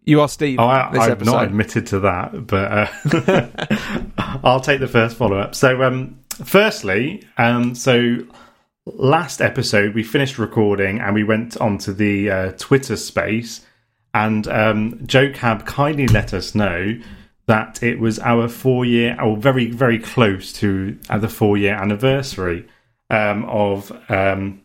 You 0.04 0.20
are 0.22 0.28
Steve. 0.28 0.58
Oh, 0.58 0.64
I, 0.64 1.10
episode. 1.10 1.26
not 1.26 1.44
admitted 1.44 1.86
to 1.88 2.00
that, 2.00 2.46
but 2.46 2.72
uh, 2.72 4.00
I'll 4.42 4.60
take 4.60 4.80
the 4.80 4.88
first 4.88 5.16
follow 5.16 5.38
up. 5.38 5.54
So, 5.54 5.82
um, 5.82 6.18
firstly, 6.30 7.26
um, 7.36 7.74
so 7.74 8.16
last 8.86 9.40
episode 9.40 9.94
we 9.94 10.02
finished 10.02 10.38
recording 10.38 11.00
and 11.00 11.14
we 11.14 11.22
went 11.22 11.56
onto 11.58 11.92
the 11.92 12.30
uh, 12.30 12.52
Twitter 12.52 12.96
space, 12.96 13.64
and 14.14 14.48
um, 14.48 15.06
Joe 15.06 15.30
Cab 15.32 15.66
kindly 15.66 16.08
let 16.08 16.32
us 16.32 16.54
know 16.54 16.98
that 17.46 17.82
it 17.82 17.98
was 17.98 18.18
our 18.20 18.48
four 18.48 18.84
year, 18.84 19.20
or 19.20 19.36
very, 19.36 19.70
very 19.70 19.98
close 19.98 20.52
to 20.54 20.98
uh, 21.10 21.18
the 21.18 21.28
four 21.28 21.56
year 21.56 21.74
anniversary 21.74 22.66
um, 23.10 23.44
of 23.44 23.92
um, 24.08 24.62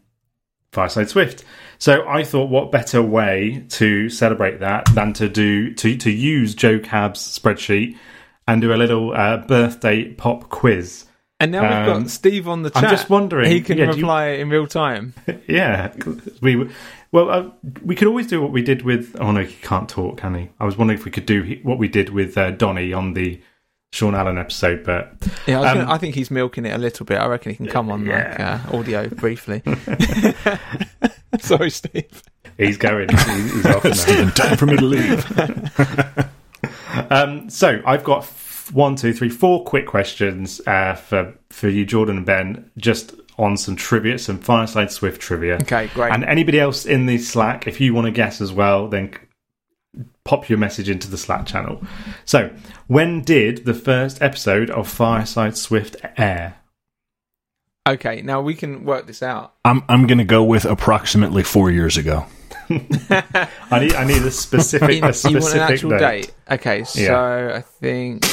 Fireside 0.71 1.09
Swift. 1.09 1.43
So 1.79 2.07
I 2.07 2.23
thought, 2.23 2.49
what 2.49 2.71
better 2.71 3.01
way 3.01 3.65
to 3.69 4.09
celebrate 4.09 4.59
that 4.59 4.85
than 4.93 5.13
to 5.13 5.27
do 5.29 5.73
to 5.75 5.97
to 5.97 6.11
use 6.11 6.55
Joe 6.55 6.79
Cab's 6.79 7.19
spreadsheet 7.39 7.97
and 8.47 8.61
do 8.61 8.73
a 8.73 8.75
little 8.77 9.13
uh, 9.13 9.37
birthday 9.37 10.05
pop 10.13 10.49
quiz. 10.49 11.05
And 11.39 11.51
now 11.51 11.63
we've 11.63 11.89
Um, 11.95 12.03
got 12.03 12.09
Steve 12.11 12.47
on 12.47 12.61
the 12.63 12.69
chat. 12.69 12.83
I'm 12.85 12.89
just 12.89 13.09
wondering- 13.09 13.51
He 13.51 13.59
can 13.59 13.77
yeah, 13.77 13.85
do 13.91 13.97
you- 13.97 14.03
reply 14.03 14.27
in 14.29 14.49
real 14.49 14.67
time. 14.67 15.13
yeah, 15.47 15.93
we 16.41 16.69
well 17.11 17.29
uh, 17.29 17.49
we 17.83 17.93
could 17.95 18.07
always 18.07 18.27
do 18.27 18.41
what 18.41 18.51
we 18.51 18.61
did 18.61 18.83
with. 18.83 19.15
Oh 19.19 19.31
no, 19.31 19.41
he 19.43 19.53
can't 19.61 19.89
talk, 19.89 20.17
can 20.17 20.35
he? 20.35 20.49
I 20.59 20.65
was 20.65 20.77
wondering 20.77 20.97
if 20.97 21.03
we 21.05 21.11
could 21.11 21.25
do 21.25 21.59
what 21.63 21.77
we 21.77 21.87
did 21.89 22.09
with 22.09 22.37
uh, 22.37 22.51
Donny 22.51 22.93
on 22.93 23.13
the 23.13 23.41
Sean 23.95 24.13
Allen 24.13 24.37
episode, 24.37 24.83
but 24.83 25.13
Yeah, 25.47 25.59
I, 25.59 25.61
was 25.61 25.71
Um, 25.71 25.77
gonna, 25.79 25.91
I 25.93 25.97
think 25.97 26.15
he's 26.15 26.29
milking 26.29 26.65
it 26.65 26.73
a 26.73 26.77
little 26.77 27.05
bit. 27.05 27.17
I 27.17 27.27
reckon 27.27 27.51
he 27.51 27.55
can 27.55 27.67
come 27.67 27.89
on 27.89 28.05
like 28.05 28.39
uh, 28.39 28.59
audio 28.73 29.07
briefly. 29.23 29.61
Sorry, 31.39 31.69
Steve. 31.69 32.23
he's 32.57 32.77
going. 32.77 33.09
He's, 33.09 33.53
he's 33.53 33.65
off 33.67 33.83
now. 33.85 33.91
Stephen, 33.93 34.31
time 34.31 34.57
for 34.57 34.65
me 34.65 34.75
to 34.77 34.85
leave. 34.85 36.29
Um, 37.09 37.49
so 37.49 37.81
I've 37.85 38.03
got 38.03 38.19
f- 38.23 38.69
one, 38.73 38.95
two, 38.95 39.13
three, 39.13 39.29
four 39.29 39.63
quick 39.63 39.85
questions 39.87 40.59
uh, 40.67 40.95
for 40.95 41.33
for 41.49 41.69
you, 41.69 41.85
Jordan 41.85 42.17
and 42.17 42.25
Ben, 42.25 42.71
just 42.77 43.13
on 43.37 43.57
some 43.57 43.75
trivia, 43.75 44.17
some 44.17 44.39
Fireside 44.39 44.91
Swift 44.91 45.21
trivia. 45.21 45.55
Okay, 45.55 45.87
great. 45.93 46.11
And 46.13 46.23
anybody 46.23 46.59
else 46.59 46.85
in 46.85 47.05
the 47.05 47.17
Slack, 47.17 47.67
if 47.67 47.79
you 47.81 47.93
want 47.93 48.05
to 48.05 48.11
guess 48.11 48.39
as 48.41 48.51
well, 48.53 48.87
then 48.87 49.11
c- 49.13 49.19
pop 50.25 50.49
your 50.49 50.57
message 50.57 50.89
into 50.89 51.07
the 51.09 51.17
Slack 51.17 51.45
channel. 51.45 51.81
So, 52.25 52.49
when 52.87 53.21
did 53.21 53.63
the 53.65 53.73
first 53.75 54.21
episode 54.21 54.69
of 54.71 54.87
Fireside 54.89 55.55
Swift 55.55 55.95
air? 56.17 56.55
Okay, 57.87 58.23
now 58.23 58.41
we 58.41 58.55
can 58.55 58.83
work 58.83 59.05
this 59.07 59.21
out. 59.23 59.53
I'm 59.63 59.83
I'm 59.87 60.07
going 60.07 60.17
to 60.17 60.23
go 60.25 60.43
with 60.43 60.65
approximately 60.65 61.43
four 61.43 61.69
years 61.71 61.95
ago. 61.97 62.25
I 62.69 63.79
need 63.79 63.93
I 63.93 64.05
need 64.05 64.23
a 64.23 64.31
specific 64.31 64.89
In- 64.97 65.03
a 65.03 65.07
you 65.07 65.13
specific 65.13 65.41
want 65.43 65.53
an 65.55 65.59
actual 65.61 65.89
date. 65.91 65.99
date? 65.99 66.33
Okay, 66.51 66.83
so 66.83 66.99
Yeah. 66.99 67.51
I 67.55 67.61
think. 67.61 68.25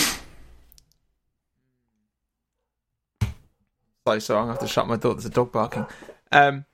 Sorry, 4.09 4.21
so 4.21 4.35
sorry, 4.35 4.39
I'm 4.41 4.45
gonna 4.47 4.53
have 4.55 4.61
to 4.61 4.67
shut 4.67 4.89
my 4.89 4.97
door. 4.97 5.15
There's 5.15 5.27
a 5.27 5.31
dog 5.31 5.53
barking. 5.53 5.87
Um, 6.33 6.65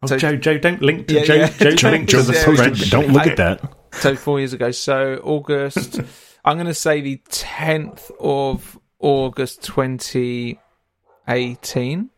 Oh, 0.00 0.06
So- 0.06 0.16
Joe, 0.16 0.36
Joe, 0.36 0.58
don't 0.58 0.80
link 0.80 1.08
to 1.08 1.14
Yeah, 1.14 1.24
Joe. 1.24 1.34
yeah. 1.34 1.48
Joe's 1.48 1.74
Joe- 1.74 1.90
linked 1.90 2.08
Joe- 2.10 2.20
to 2.20 2.26
the 2.28 2.32
Joe- 2.34 2.38
spreadsheet. 2.54 2.90
Don't 2.92 3.08
look 3.12 3.26
I- 3.26 3.30
at 3.30 3.36
that. 3.38 3.72
So 3.92 4.14
four 4.16 4.38
years 4.38 4.52
ago. 4.52 4.70
So 4.70 5.20
August. 5.24 6.00
I'm 6.44 6.56
going 6.56 6.66
to 6.66 6.74
say 6.74 7.00
the 7.00 7.20
10th 7.28 8.10
of 8.20 8.78
August 9.00 9.62
2018. 9.62 12.10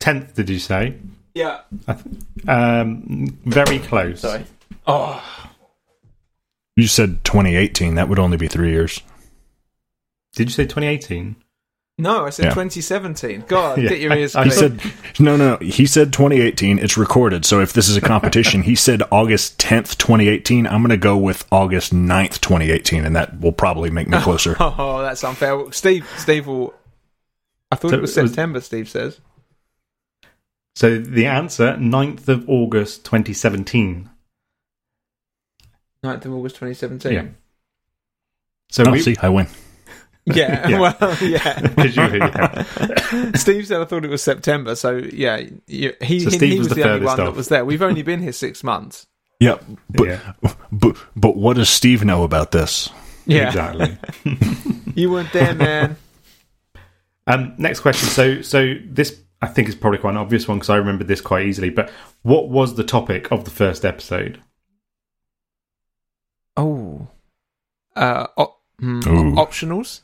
Tenth, 0.00 0.34
did 0.34 0.50
you 0.50 0.58
say? 0.58 0.96
Yeah. 1.34 1.60
Um, 2.48 3.38
very 3.44 3.78
close. 3.78 4.20
Sorry. 4.20 4.44
Oh, 4.86 5.22
You 6.76 6.86
said 6.86 7.22
2018. 7.24 7.94
That 7.94 8.08
would 8.08 8.18
only 8.18 8.36
be 8.36 8.48
three 8.48 8.70
years. 8.70 9.00
Did 10.34 10.48
you 10.48 10.52
say 10.52 10.64
2018? 10.64 11.36
No, 12.00 12.26
I 12.26 12.30
said 12.30 12.46
Yeah. 12.46 12.50
2017. 12.54 13.44
God, 13.46 13.78
Yeah. 13.82 13.88
get 13.90 14.00
your 14.00 14.12
ears 14.14 14.34
I- 14.34 14.42
I 14.42 14.44
He 14.44 14.50
clean. 14.50 14.78
said 14.80 14.92
no, 15.20 15.36
no. 15.36 15.56
He 15.58 15.86
said 15.86 16.12
2018. 16.12 16.78
It's 16.78 16.96
recorded. 16.96 17.44
So 17.44 17.60
if 17.60 17.72
this 17.72 17.88
is 17.88 17.96
a 17.96 18.00
competition, 18.00 18.62
he 18.62 18.74
said 18.74 19.02
August 19.12 19.58
10th, 19.58 19.96
2018. 19.98 20.66
I'm 20.66 20.80
going 20.80 20.90
to 20.90 20.96
go 20.96 21.16
with 21.16 21.44
August 21.52 21.92
9th, 21.94 22.40
2018, 22.40 23.04
and 23.04 23.14
that 23.16 23.40
will 23.40 23.52
probably 23.52 23.90
make 23.90 24.08
me 24.08 24.18
closer. 24.22 24.56
Oh, 24.58 25.02
that's 25.02 25.22
unfair. 25.22 25.70
Steve, 25.72 26.08
Steve 26.16 26.46
will. 26.46 26.74
I 27.70 27.76
thought 27.76 27.90
So 27.90 27.96
it 27.98 28.00
was 28.00 28.16
it 28.16 28.22
was- 28.22 28.30
September. 28.32 28.60
Steve 28.60 28.88
says. 28.88 29.20
So 30.76 30.98
the 30.98 31.26
answer, 31.26 31.74
9th 31.76 32.28
of 32.28 32.48
August 32.48 33.04
2017. 33.04 34.08
9th 36.04 36.24
of 36.24 36.32
August 36.32 36.54
2017. 36.56 37.12
Yeah. 37.12 37.26
So 38.70 38.84
Oh, 38.86 38.92
we, 38.92 39.00
see, 39.00 39.16
I 39.20 39.28
win. 39.28 39.48
Yeah, 40.36 40.68
Yeah. 40.68 40.78
well, 40.80 41.16
yeah. 41.22 41.60
'cause 41.74 41.96
you- 41.96 42.02
yeah. 42.18 43.32
Steve 43.34 43.66
said 43.66 43.80
I 43.80 43.84
thought 43.84 44.04
it 44.04 44.10
was 44.10 44.22
September, 44.22 44.74
so 44.74 44.96
yeah, 44.96 45.42
you, 45.66 45.94
he, 46.00 46.20
So 46.20 46.30
he, 46.30 46.36
Steve 46.36 46.52
he 46.52 46.58
was 46.58 46.68
was 46.68 46.76
the 46.76 46.82
the, 46.82 46.82
only 46.88 46.98
furthest 47.06 47.18
one 47.18 47.26
that 47.26 47.36
was 47.36 47.48
there. 47.48 47.64
We've 47.64 47.82
only 47.82 48.02
been 48.02 48.20
here 48.20 48.32
six 48.32 48.62
months. 48.64 49.06
Yeah, 49.40 49.56
but, 49.88 50.06
Yeah. 50.08 50.32
but 50.72 50.96
but 51.16 51.36
what 51.36 51.56
does 51.56 51.68
Steve 51.70 52.04
know 52.04 52.24
about 52.24 52.50
this? 52.52 52.90
Yeah, 53.26 53.46
Exactly. 53.48 53.96
you 54.94 55.10
weren't 55.10 55.32
there, 55.32 55.54
man. 55.54 55.96
Um, 57.26 57.54
next 57.58 57.80
question. 57.80 58.08
So, 58.08 58.42
so 58.42 58.74
this 58.84 59.18
I 59.40 59.46
think 59.46 59.68
is 59.68 59.74
probably 59.74 59.98
quite 59.98 60.10
an 60.10 60.16
obvious 60.16 60.46
one 60.48 60.58
because 60.58 60.70
I 60.70 60.76
remember 60.76 61.04
this 61.04 61.20
quite 61.20 61.46
easily. 61.46 61.70
But 61.70 61.90
what 62.22 62.48
was 62.50 62.74
the 62.74 62.84
topic 62.84 63.30
of 63.32 63.44
the 63.44 63.50
first 63.50 63.84
episode? 63.84 64.42
Oh, 66.56 67.08
uh, 67.96 68.26
op- 68.36 68.60
Ooh. 68.82 69.00
optionals. 69.36 70.00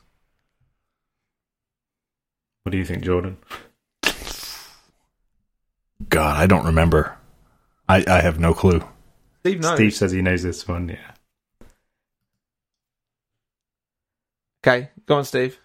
What 2.67 2.73
do 2.73 2.79
you 2.79 2.85
think, 2.85 3.05
Jordan? 3.05 3.37
God, 6.09 6.37
I 6.37 6.49
don't 6.49 6.67
remember. 6.67 7.17
I, 7.89 8.05
I 8.09 8.21
have 8.21 8.41
no 8.41 8.55
clue. 8.55 8.83
Steve 9.39 9.61
knows. 9.61 9.77
Steve 9.77 9.95
says 9.95 10.11
he 10.11 10.21
knows 10.21 10.43
this 10.43 10.67
one. 10.67 10.89
Yeah. 10.89 11.13
Okay, 14.67 14.89
go 15.07 15.19
on, 15.19 15.25
Steve. 15.25 15.61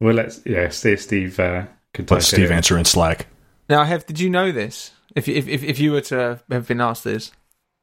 Well, 0.00 0.14
let's 0.14 0.40
yeah 0.46 0.70
see 0.70 0.92
if 0.92 1.02
Steve 1.02 1.38
uh, 1.38 1.66
could 1.92 2.10
Let 2.10 2.22
Steve 2.22 2.50
it 2.50 2.54
answer 2.54 2.78
in 2.78 2.86
Slack. 2.86 3.26
Now, 3.68 3.84
have 3.84 4.06
did 4.06 4.18
you 4.18 4.30
know 4.30 4.50
this? 4.50 4.92
If 5.14 5.28
if 5.28 5.46
if, 5.46 5.62
if 5.62 5.78
you 5.78 5.92
were 5.92 6.00
to 6.00 6.40
have 6.50 6.66
been 6.68 6.80
asked 6.80 7.04
this, 7.04 7.32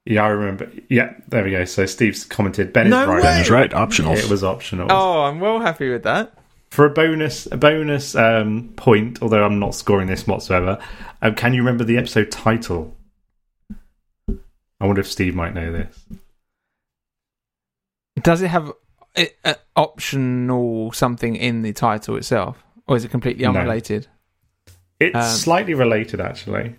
Yeah, 0.06 0.24
I 0.24 0.30
remember. 0.30 0.72
Yeah, 0.89 1.13
there 1.28 1.43
we 1.43 1.52
go. 1.52 1.63
So 1.65 1.86
Steve's 1.86 2.26
commented. 2.26 2.74
Ben 2.74 2.89
No 2.89 3.04
is 3.04 3.08
right. 3.08 3.15
way! 3.17 3.22
Ben 3.22 3.41
is 3.41 3.52
right. 3.52 3.72
Optional. 3.72 4.17
It 4.17 4.32
was 4.32 4.43
optional. 4.43 4.88
oh, 4.89 5.22
I'm 5.26 5.39
well 5.39 5.60
happy 5.60 5.91
with 5.91 6.02
that. 6.06 6.34
For 6.69 6.86
a 6.86 6.89
bonus, 6.89 7.47
a 7.47 7.58
bonus 7.58 8.15
um, 8.15 8.73
point, 8.75 9.21
although 9.21 9.43
I'm 9.43 9.60
not 9.60 9.73
scoring 9.73 10.08
this 10.08 10.27
whatsoever. 10.27 10.77
Um, 11.21 11.34
can 11.36 11.53
you 11.53 11.62
remember 11.62 11.84
the 11.84 11.97
episode 11.97 12.29
title? 12.32 12.95
I 14.82 14.86
wonder 14.86 15.01
if 15.01 15.10
Steve 15.12 15.36
might 15.36 15.53
know 15.55 15.71
this. 15.71 16.05
Does 18.21 18.41
it 18.41 18.49
have 18.49 18.71
it, 19.15 19.38
uh, 19.43 19.55
optional 19.75 20.91
something 20.91 21.36
in 21.36 21.63
the 21.63 21.73
title 21.73 22.15
itself, 22.17 22.63
or 22.88 22.95
is 22.97 23.03
it 23.03 23.10
completely 23.12 23.43
No. 23.43 23.49
unrelated? 23.51 24.08
It's 24.99 25.15
Um, 25.15 25.23
slightly 25.23 25.73
related, 25.73 26.21
actually. 26.21 26.75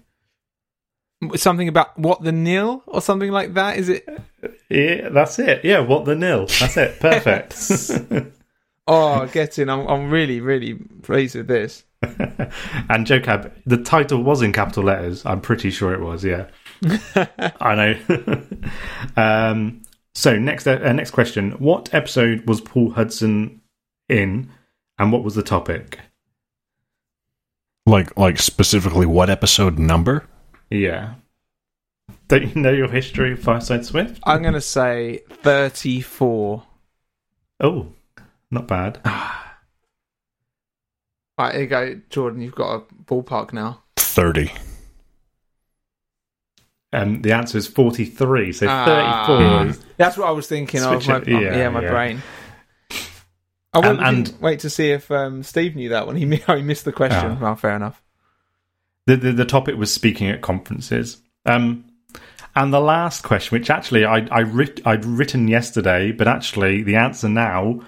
Something 1.35 1.68
about 1.68 1.98
what 1.98 2.22
the 2.22 2.33
nil 2.33 2.83
or 2.87 3.03
something 3.03 3.31
like 3.33 3.55
that? 3.55 3.76
Is 3.79 3.88
it? 3.88 4.09
Yeah, 4.70 5.09
that's 5.11 5.38
it. 5.38 5.64
Yeah, 5.64 5.81
what 5.81 6.05
the 6.05 6.14
nil? 6.14 6.46
That's 6.61 6.76
it. 6.76 7.00
Perfect. 7.00 7.55
Oh, 8.92 9.26
getting. 9.26 9.68
I'm 9.68 9.87
I'm 9.87 10.11
really 10.11 10.40
really 10.40 10.74
pleased 10.74 11.37
with 11.37 11.46
this. 11.46 11.85
and 12.88 13.07
Joe 13.07 13.20
Cab, 13.20 13.53
the 13.64 13.76
title 13.76 14.22
was 14.24 14.42
in 14.42 14.53
capital 14.53 14.85
letters. 14.85 15.24
I'm 15.24 15.40
pretty 15.40 15.70
sure 15.70 15.94
it 15.94 16.00
was. 16.00 16.24
Yeah, 16.24 16.48
I 17.61 17.74
know. 17.76 18.42
um, 19.16 19.83
so 20.14 20.37
next, 20.37 20.66
uh, 20.66 20.92
next 20.92 21.12
question: 21.12 21.53
What 21.53 21.94
episode 21.94 22.48
was 22.48 22.61
Paul 22.61 22.90
Hudson 22.90 23.61
in, 24.09 24.50
and 24.98 25.12
what 25.12 25.22
was 25.22 25.37
the 25.37 25.44
topic? 25.44 26.00
like 27.87 28.16
like 28.16 28.38
specifically 28.38 29.07
what 29.07 29.31
episode 29.31 29.79
number? 29.79 30.26
Yeah. 30.68 31.14
Don't 32.29 32.55
you 32.55 32.61
know 32.61 32.72
your 32.72 32.88
history 32.88 33.33
of 33.33 33.40
Fireside 33.40 33.85
Swift? 33.85 34.20
I'm 34.24 34.42
gonna 34.42 34.61
say 34.61 35.22
34. 35.31 36.62
Oh, 37.61 37.92
not 38.51 38.67
bad. 38.69 39.01
Right, 41.39 41.55
here 41.55 41.63
you 41.63 41.69
go, 41.69 42.01
Jordan. 42.11 42.43
You've 42.43 42.55
got 42.55 42.75
a 42.75 42.81
ballpark 43.05 43.55
now. 43.55 43.83
Thirty. 43.97 44.53
Um, 46.93 47.23
the 47.23 47.33
answer 47.33 47.57
is 47.57 47.67
43. 47.67 48.53
So 48.53 48.67
Ah. 48.69 49.25
34 49.65 49.83
That's 49.97 50.17
what 50.19 50.29
I 50.29 50.33
was 50.33 50.47
thinking 50.49 50.83
of. 50.83 51.03
Switch 51.03 51.09
My, 51.09 51.17
it- 51.19 51.29
yeah, 51.29 51.57
yeah, 51.57 51.69
my 51.71 51.81
yeah. 51.83 51.91
brain. 51.91 52.23
I 53.73 53.79
wouldn't, 53.79 54.01
Um, 54.01 54.05
and- 54.07 54.35
wait 54.41 54.61
to 54.61 54.71
see 54.71 54.91
if 54.91 55.11
um, 55.11 55.43
Steve 55.43 55.77
knew 55.77 55.89
that 55.91 56.07
one. 56.07 56.17
He, 56.17 56.27
mi- 56.27 56.43
he 56.47 56.63
missed 56.63 56.85
the 56.85 56.93
question. 56.93 57.39
Ah. 57.39 57.39
Well, 57.41 57.57
fair 57.57 57.75
enough. 57.77 58.03
the, 59.07 59.17
the 59.17 59.33
the 59.33 59.45
topic 59.47 59.77
was 59.77 59.91
speaking 59.91 60.29
at 60.29 60.43
conferences. 60.43 61.23
Um, 61.47 61.85
and 62.55 62.71
the 62.75 62.81
last 62.81 63.23
question, 63.23 63.57
which 63.59 63.71
actually 63.71 64.05
I 64.05 64.27
I 64.31 64.41
writ, 64.41 64.81
I'd 64.85 65.05
written 65.07 65.49
yesterday, 65.49 66.11
but 66.13 66.27
actually 66.29 66.83
the 66.83 66.97
answer 66.97 67.29
now 67.31 67.81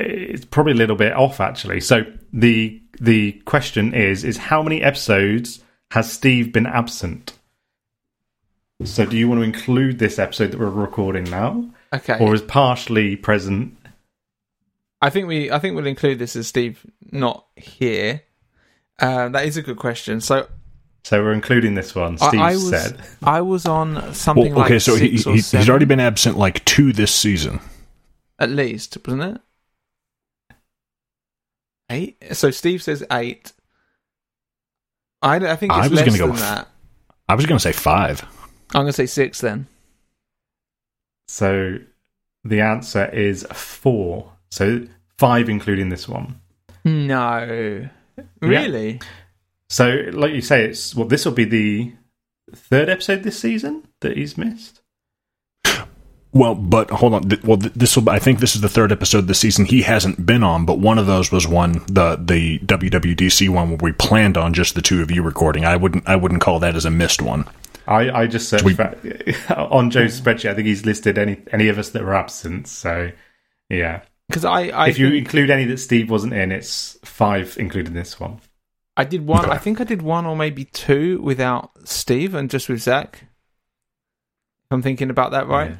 is 0.00 0.44
probably 0.44 0.72
a 0.72 0.76
little 0.76 0.96
bit 0.96 1.12
off. 1.12 1.40
Actually, 1.40 1.80
so 1.80 2.04
the 2.32 2.80
the 3.00 3.32
question 3.44 3.94
is 3.94 4.24
is 4.24 4.36
how 4.36 4.62
many 4.62 4.82
episodes 4.82 5.62
has 5.90 6.10
Steve 6.10 6.52
been 6.52 6.66
absent? 6.66 7.32
So, 8.84 9.06
do 9.06 9.16
you 9.16 9.28
want 9.28 9.40
to 9.40 9.44
include 9.44 9.98
this 10.00 10.18
episode 10.18 10.50
that 10.50 10.58
we're 10.58 10.68
recording 10.68 11.24
now, 11.24 11.70
Okay. 11.92 12.18
or 12.18 12.34
is 12.34 12.42
partially 12.42 13.14
present? 13.14 13.76
I 15.00 15.10
think 15.10 15.28
we 15.28 15.50
I 15.52 15.58
think 15.60 15.76
we'll 15.76 15.86
include 15.86 16.18
this 16.18 16.34
as 16.36 16.48
Steve 16.48 16.84
not 17.12 17.46
here. 17.56 18.22
Uh, 18.98 19.28
that 19.30 19.46
is 19.46 19.56
a 19.56 19.62
good 19.62 19.76
question. 19.78 20.20
So 20.20 20.48
So 21.04 21.22
we're 21.22 21.32
including 21.32 21.74
this 21.74 21.94
one. 21.94 22.18
I- 22.20 22.28
Steve 22.28 22.40
I 22.40 22.52
was- 22.54 22.70
said. 22.70 23.00
I 23.22 23.40
was 23.40 23.66
on 23.66 24.14
something 24.14 24.54
Well, 24.54 24.64
okay, 24.64 24.74
like 24.74 24.82
so 24.82 24.94
he, 24.96 25.06
or 25.26 25.34
he, 25.34 25.40
seven, 25.40 25.60
he's 25.60 25.68
already 25.70 25.84
been 25.86 26.00
absent 26.00 26.36
like 26.38 26.64
two 26.64 26.92
this 26.92 27.14
season. 27.14 27.60
at 28.38 28.50
least, 28.50 28.96
wasn't 29.06 29.22
it? 29.36 29.40
Eight. 31.92 32.16
So 32.36 32.50
Steve 32.50 32.82
says 32.82 33.04
eight. 33.10 33.52
I, 35.20 35.36
I 35.36 35.56
think 35.56 35.72
it's 35.72 35.78
I 35.78 35.88
was 35.88 35.92
less 35.92 36.06
gonna 36.06 36.18
go 36.18 36.24
than 36.24 36.32
with- 36.32 36.40
that. 36.40 36.68
I 37.28 37.34
was 37.34 37.46
going 37.46 37.58
to 37.58 37.62
say 37.62 37.72
five. 37.72 38.20
I'm 38.74 38.82
gonna 38.82 38.92
say 38.92 39.06
six 39.06 39.40
then. 39.40 39.66
So 41.28 41.78
the 42.44 42.60
answer 42.60 43.06
is 43.06 43.46
four. 43.52 44.32
So 44.50 44.86
five, 45.18 45.48
including 45.48 45.88
this 45.88 46.08
one. 46.08 46.40
No, 46.84 47.88
really? 48.40 49.00
So, 49.70 49.88
like 50.12 50.32
you 50.34 50.42
say, 50.42 50.64
it's 50.66 50.94
well. 50.94 51.06
This 51.08 51.24
will 51.24 51.32
be 51.32 51.44
the 51.44 51.92
third 52.54 52.88
episode 52.90 53.22
this 53.22 53.38
season 53.38 53.86
that 54.00 54.16
he's 54.16 54.36
missed. 54.36 54.81
Well, 56.34 56.54
but 56.54 56.90
hold 56.90 57.12
on. 57.12 57.30
Well, 57.44 57.58
this 57.58 57.94
will. 57.96 58.08
I 58.08 58.18
think 58.18 58.40
this 58.40 58.54
is 58.54 58.62
the 58.62 58.68
third 58.68 58.90
episode 58.90 59.26
this 59.28 59.40
season 59.40 59.66
he 59.66 59.82
hasn't 59.82 60.24
been 60.24 60.42
on, 60.42 60.64
but 60.64 60.78
one 60.78 60.98
of 60.98 61.06
those 61.06 61.30
was 61.30 61.46
one 61.46 61.72
the 61.86 62.16
the 62.18 62.58
WWDC 62.60 63.50
one 63.50 63.68
where 63.68 63.78
we 63.82 63.92
planned 63.92 64.38
on 64.38 64.54
just 64.54 64.74
the 64.74 64.80
two 64.80 65.02
of 65.02 65.10
you 65.10 65.22
recording. 65.22 65.66
I 65.66 65.76
wouldn't. 65.76 66.08
I 66.08 66.16
wouldn't 66.16 66.40
call 66.40 66.58
that 66.60 66.74
as 66.74 66.86
a 66.86 66.90
missed 66.90 67.20
one. 67.20 67.44
I, 67.86 68.10
I 68.22 68.26
just 68.28 68.48
searched 68.48 68.64
We- 68.64 68.74
for, 68.74 68.96
on 69.56 69.90
Joe's 69.90 70.18
spreadsheet. 70.20 70.48
I 70.50 70.54
think 70.54 70.68
he's 70.68 70.86
listed 70.86 71.18
any 71.18 71.42
any 71.52 71.68
of 71.68 71.78
us 71.78 71.90
that 71.90 72.02
were 72.02 72.14
absent. 72.14 72.66
So 72.66 73.10
yeah, 73.68 74.02
Because 74.28 74.44
I, 74.46 74.68
I, 74.68 74.88
if 74.88 74.98
you 74.98 75.10
think 75.10 75.26
include 75.26 75.50
any 75.50 75.64
that 75.66 75.78
Steve 75.78 76.08
wasn't 76.10 76.32
in, 76.32 76.50
it's 76.52 76.98
five, 77.04 77.56
including 77.58 77.92
this 77.92 78.18
one. 78.18 78.40
I 78.96 79.04
did 79.04 79.26
one. 79.26 79.44
Okay. 79.44 79.50
I 79.52 79.58
think 79.58 79.80
I 79.80 79.84
did 79.84 80.00
one 80.00 80.24
or 80.26 80.36
maybe 80.36 80.64
two 80.64 81.20
without 81.22 81.72
Steve 81.84 82.34
and 82.34 82.48
just 82.48 82.68
with 82.70 82.80
Zach. 82.80 83.20
If 83.24 84.70
I'm 84.70 84.82
thinking 84.82 85.10
about 85.10 85.32
that 85.32 85.48
right. 85.48 85.70
Yeah. 85.72 85.76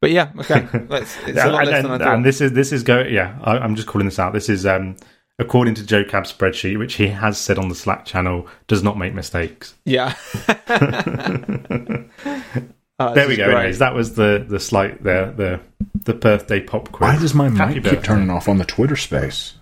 But 0.00 0.10
yeah, 0.12 0.30
okay. 0.38 0.66
Let's, 0.88 1.16
it's 1.26 1.36
Yeah, 1.36 1.48
a 1.48 1.50
lot 1.50 1.60
and, 1.62 1.70
less 1.70 1.84
and- 1.84 1.92
than 1.92 1.92
I 1.92 2.04
thought. 2.04 2.14
and 2.14 2.24
this 2.24 2.40
is 2.40 2.52
this 2.52 2.72
is 2.72 2.82
go. 2.82 3.00
Yeah, 3.02 3.38
I, 3.42 3.58
I'm 3.58 3.74
just 3.76 3.86
calling 3.88 4.06
this 4.06 4.18
out. 4.18 4.32
This 4.32 4.48
is 4.48 4.64
um, 4.66 4.96
according 5.38 5.74
to 5.74 5.84
Joe 5.86 6.04
Cab's 6.04 6.32
spreadsheet, 6.32 6.78
which 6.78 6.94
he 6.94 7.08
has 7.08 7.36
said 7.38 7.58
on 7.58 7.68
the 7.68 7.74
Slack 7.74 8.04
channel, 8.06 8.46
does 8.66 8.82
not 8.82 8.96
make 8.98 9.12
mistakes. 9.14 9.74
yeah. 9.84 10.14
Oh, 13.02 13.14
there 13.14 13.26
we 13.26 13.34
go. 13.34 13.46
great. 13.46 13.56
Anyways, 13.56 13.78
that 13.78 13.94
was 13.94 14.14
the 14.14 14.44
the 14.46 14.60
slight 14.60 15.02
the 15.02 15.32
the 15.34 15.60
the 16.04 16.12
birthday 16.12 16.60
pop 16.60 16.92
quiz. 16.92 17.08
Why 17.14 17.18
does 17.18 17.32
my 17.34 17.48
Happy 17.48 17.76
mic 17.76 17.82
birthday. 17.84 17.96
keep 17.96 18.04
turning 18.04 18.28
off 18.28 18.46
on 18.46 18.58
the 18.58 18.64
Twitter 18.66 18.94
space? 18.96 19.54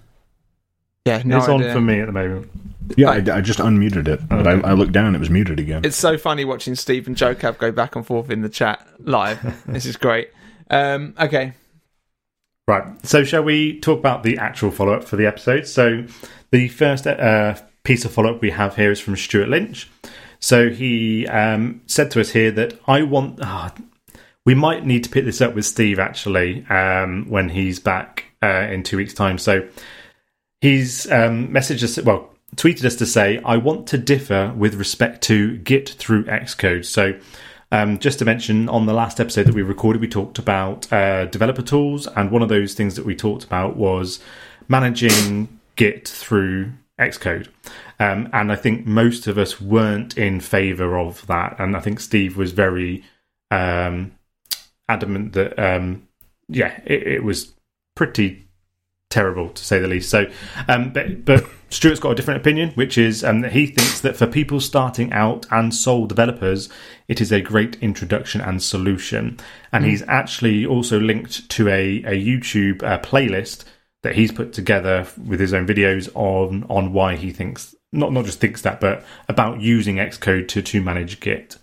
Yeah, 1.04 1.22
no 1.24 1.38
it's 1.38 1.46
on 1.48 1.62
for 1.62 1.80
me 1.80 2.00
at 2.00 2.06
the 2.06 2.12
moment. 2.12 2.50
Yeah, 2.96 3.10
I, 3.10 3.16
I 3.16 3.40
just 3.40 3.58
unmuted 3.58 4.08
it, 4.08 4.28
but 4.28 4.46
I, 4.46 4.52
I 4.60 4.72
looked 4.72 4.92
down, 4.92 5.14
it 5.14 5.18
was 5.18 5.30
muted 5.30 5.60
again. 5.60 5.84
It's 5.84 5.96
so 5.96 6.16
funny 6.16 6.44
watching 6.44 6.74
Steve 6.74 7.06
and 7.06 7.16
Joe 7.16 7.34
Cab 7.34 7.58
go 7.58 7.72
back 7.72 7.96
and 7.96 8.06
forth 8.06 8.30
in 8.30 8.42
the 8.42 8.48
chat 8.48 8.86
live. 9.00 9.62
this 9.66 9.86
is 9.86 9.96
great. 9.96 10.30
Um, 10.70 11.14
okay. 11.18 11.54
Right. 12.66 12.84
So, 13.06 13.24
shall 13.24 13.42
we 13.42 13.80
talk 13.80 13.98
about 13.98 14.22
the 14.22 14.38
actual 14.38 14.70
follow 14.70 14.92
up 14.92 15.04
for 15.04 15.16
the 15.16 15.26
episode? 15.26 15.66
So, 15.66 16.04
the 16.50 16.68
first 16.68 17.06
uh, 17.06 17.56
piece 17.82 18.04
of 18.04 18.12
follow 18.12 18.34
up 18.34 18.42
we 18.42 18.50
have 18.50 18.76
here 18.76 18.90
is 18.90 19.00
from 19.00 19.16
Stewart 19.16 19.48
Lynch. 19.48 19.90
So, 20.38 20.68
he 20.68 21.26
um, 21.28 21.80
said 21.86 22.10
to 22.12 22.20
us 22.20 22.30
here 22.30 22.50
that 22.52 22.78
I 22.86 23.02
want. 23.02 23.38
ah, 23.42 23.74
we 24.44 24.54
might 24.54 24.84
need 24.84 25.04
to 25.04 25.10
pick 25.10 25.24
this 25.24 25.40
up 25.40 25.54
with 25.54 25.66
Steve 25.66 25.98
actually 25.98 26.64
um, 26.66 27.28
when 27.28 27.50
he's 27.50 27.78
back 27.78 28.26
uh, 28.42 28.66
in 28.70 28.82
two 28.82 28.98
weeks' 28.98 29.14
time. 29.14 29.38
So, 29.38 29.66
he's 30.60 31.10
um, 31.10 31.48
messaged 31.48 31.82
us, 31.82 31.98
well, 32.04 32.34
tweeted 32.56 32.84
us 32.84 32.96
to 32.96 33.06
say, 33.06 33.40
I 33.44 33.56
want 33.56 33.86
to 33.88 33.98
differ 33.98 34.52
with 34.56 34.74
respect 34.74 35.22
to 35.24 35.58
Git 35.58 35.90
through 35.90 36.24
Xcode. 36.24 36.84
So, 36.84 37.18
um, 37.70 37.98
just 37.98 38.18
to 38.20 38.24
mention, 38.24 38.68
on 38.68 38.86
the 38.86 38.94
last 38.94 39.20
episode 39.20 39.46
that 39.46 39.54
we 39.54 39.62
recorded, 39.62 40.00
we 40.00 40.08
talked 40.08 40.38
about 40.38 40.90
uh, 40.92 41.26
developer 41.26 41.62
tools, 41.62 42.06
and 42.06 42.30
one 42.30 42.42
of 42.42 42.48
those 42.48 42.74
things 42.74 42.96
that 42.96 43.04
we 43.04 43.14
talked 43.14 43.44
about 43.44 43.76
was 43.76 44.20
managing 44.68 45.60
Git 45.76 46.08
through 46.08 46.72
Xcode. 46.98 47.48
Um, 48.00 48.28
and 48.32 48.50
I 48.50 48.56
think 48.56 48.86
most 48.86 49.26
of 49.26 49.38
us 49.38 49.60
weren't 49.60 50.16
in 50.16 50.40
favor 50.40 50.98
of 50.98 51.26
that. 51.26 51.56
And 51.58 51.76
I 51.76 51.80
think 51.80 52.00
Steve 52.00 52.36
was 52.36 52.52
very 52.52 53.04
um, 53.50 54.12
adamant 54.88 55.32
that, 55.34 55.58
um, 55.58 56.08
yeah, 56.48 56.80
it, 56.84 57.06
it 57.06 57.24
was 57.24 57.54
pretty 57.94 58.48
terrible 59.10 59.50
to 59.50 59.64
say 59.64 59.78
the 59.78 59.88
least. 59.88 60.10
So, 60.10 60.26
um, 60.68 60.92
but 60.92 61.24
but 61.24 61.44
Stewart's 61.70 62.00
got 62.00 62.12
a 62.12 62.14
different 62.14 62.40
opinion, 62.40 62.70
which 62.70 62.96
is 62.96 63.22
um, 63.22 63.40
that 63.40 63.52
he 63.52 63.66
thinks 63.66 64.00
that 64.00 64.16
for 64.16 64.26
people 64.26 64.60
starting 64.60 65.12
out 65.12 65.46
and 65.50 65.74
sole 65.74 66.06
developers, 66.06 66.68
it 67.08 67.20
is 67.20 67.30
a 67.30 67.40
great 67.40 67.76
introduction 67.82 68.40
and 68.40 68.62
solution. 68.62 69.38
And 69.70 69.84
he's 69.84 70.02
actually 70.08 70.64
also 70.64 70.98
linked 70.98 71.48
to 71.50 71.68
a 71.68 71.98
a 71.98 72.12
YouTube 72.12 72.82
uh, 72.82 72.98
playlist 73.00 73.64
that 74.02 74.14
he's 74.14 74.32
put 74.32 74.52
together 74.52 75.06
with 75.26 75.40
his 75.40 75.52
own 75.52 75.66
videos 75.66 76.08
on 76.14 76.64
on 76.70 76.92
why 76.92 77.16
he 77.16 77.32
thinks 77.32 77.74
not 77.92 78.12
not 78.12 78.24
just 78.24 78.40
thinks 78.40 78.62
that, 78.62 78.80
but 78.80 79.04
about 79.28 79.60
using 79.60 79.96
Xcode 79.96 80.48
to 80.48 80.62
to 80.62 80.82
manage 80.82 81.20
Git. 81.20 81.58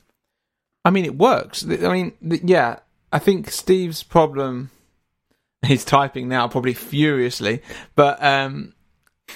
I 0.83 0.91
mean, 0.91 1.05
it 1.05 1.17
works. 1.17 1.65
I 1.65 1.91
mean, 1.91 2.13
yeah. 2.21 2.79
I 3.11 3.19
think 3.19 3.49
Steve's 3.49 4.03
problem. 4.03 4.69
He's 5.65 5.85
typing 5.85 6.27
now, 6.27 6.47
probably 6.47 6.75
furiously, 6.75 7.63
but 7.95 8.21
um, 8.23 8.74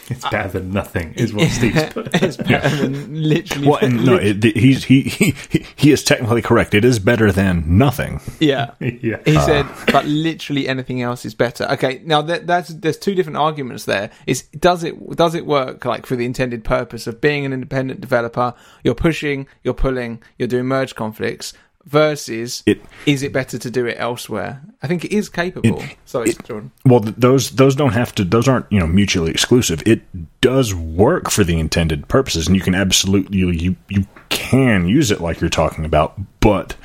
It's 0.10 0.28
better 0.28 0.50
than 0.50 0.72
nothing, 0.72 1.14
is 1.14 1.34
what 1.34 1.50
Steve's 1.52 1.84
put. 1.94 2.10
it's 2.22 2.38
better 2.38 2.76
than 2.76 3.14
literally. 3.14 3.68
Well, 3.68 3.80
and 3.82 4.06
no, 4.06 4.16
it, 4.16 4.44
he's 4.44 4.84
he, 4.84 5.02
he 5.02 5.36
he 5.76 5.92
is 5.92 6.04
technically 6.04 6.42
correct. 6.42 6.74
It 6.74 6.84
is 6.84 7.00
better 7.00 7.32
than 7.32 7.78
nothing. 7.78 8.20
yeah. 8.40 8.72
yeah. 8.80 9.18
He 9.26 9.38
uh. 9.38 9.46
said, 9.46 9.66
but 9.92 10.06
literally 10.06 10.68
anything 10.68 11.02
else 11.02 11.26
is 11.26 11.36
better. 11.36 11.66
Okay, 11.72 12.02
now 12.06 12.22
that, 12.24 12.48
that's 12.48 12.70
there's 12.70 12.98
two 12.98 13.16
different 13.16 13.38
arguments 13.38 13.86
there. 13.86 14.10
Is 14.26 14.44
does 14.60 14.84
it 14.84 15.16
does 15.16 15.36
it 15.36 15.46
work 15.46 15.86
like 15.86 16.06
for 16.06 16.16
the 16.16 16.26
intended 16.26 16.64
purpose 16.64 17.06
of 17.08 17.22
being 17.22 17.46
an 17.46 17.54
independent 17.54 18.02
developer? 18.02 18.54
You're 18.84 18.96
pushing, 18.96 19.48
you're 19.64 19.74
pulling, 19.74 20.22
you're 20.38 20.48
doing 20.48 20.66
merge 20.66 20.96
conflicts. 20.96 21.54
Versus, 21.86 22.62
It- 22.66 22.82
is 23.06 23.24
it 23.24 23.32
better 23.34 23.58
to 23.58 23.72
do 23.72 23.86
it 23.86 23.96
elsewhere? 23.98 24.62
I 24.84 24.88
think 24.88 25.06
it 25.06 25.12
is 25.16 25.30
capable. 25.30 25.82
Sorry, 26.06 26.32
it- 26.32 26.46
Jordan. 26.46 26.72
Well, 26.86 27.00
those 27.00 27.52
those 27.52 27.76
don't 27.76 27.94
have 27.94 28.14
to. 28.16 28.24
Those 28.26 28.48
aren't 28.48 28.66
you 28.70 28.80
know 28.80 28.86
mutually 28.88 29.32
exclusive. 29.32 29.82
It 29.86 30.02
does 30.42 30.76
work 30.76 31.32
for 31.32 31.44
the 31.44 31.58
intended 31.58 32.08
purposes, 32.08 32.48
and 32.48 32.56
you 32.56 32.62
can 32.62 32.76
absolutely 32.76 33.40
you 33.40 33.76
you 33.88 34.06
can 34.30 34.88
use 34.88 35.10
it 35.10 35.22
like 35.22 35.42
you're 35.42 35.50
talking 35.50 35.86
about, 35.86 36.20
but. 36.40 36.76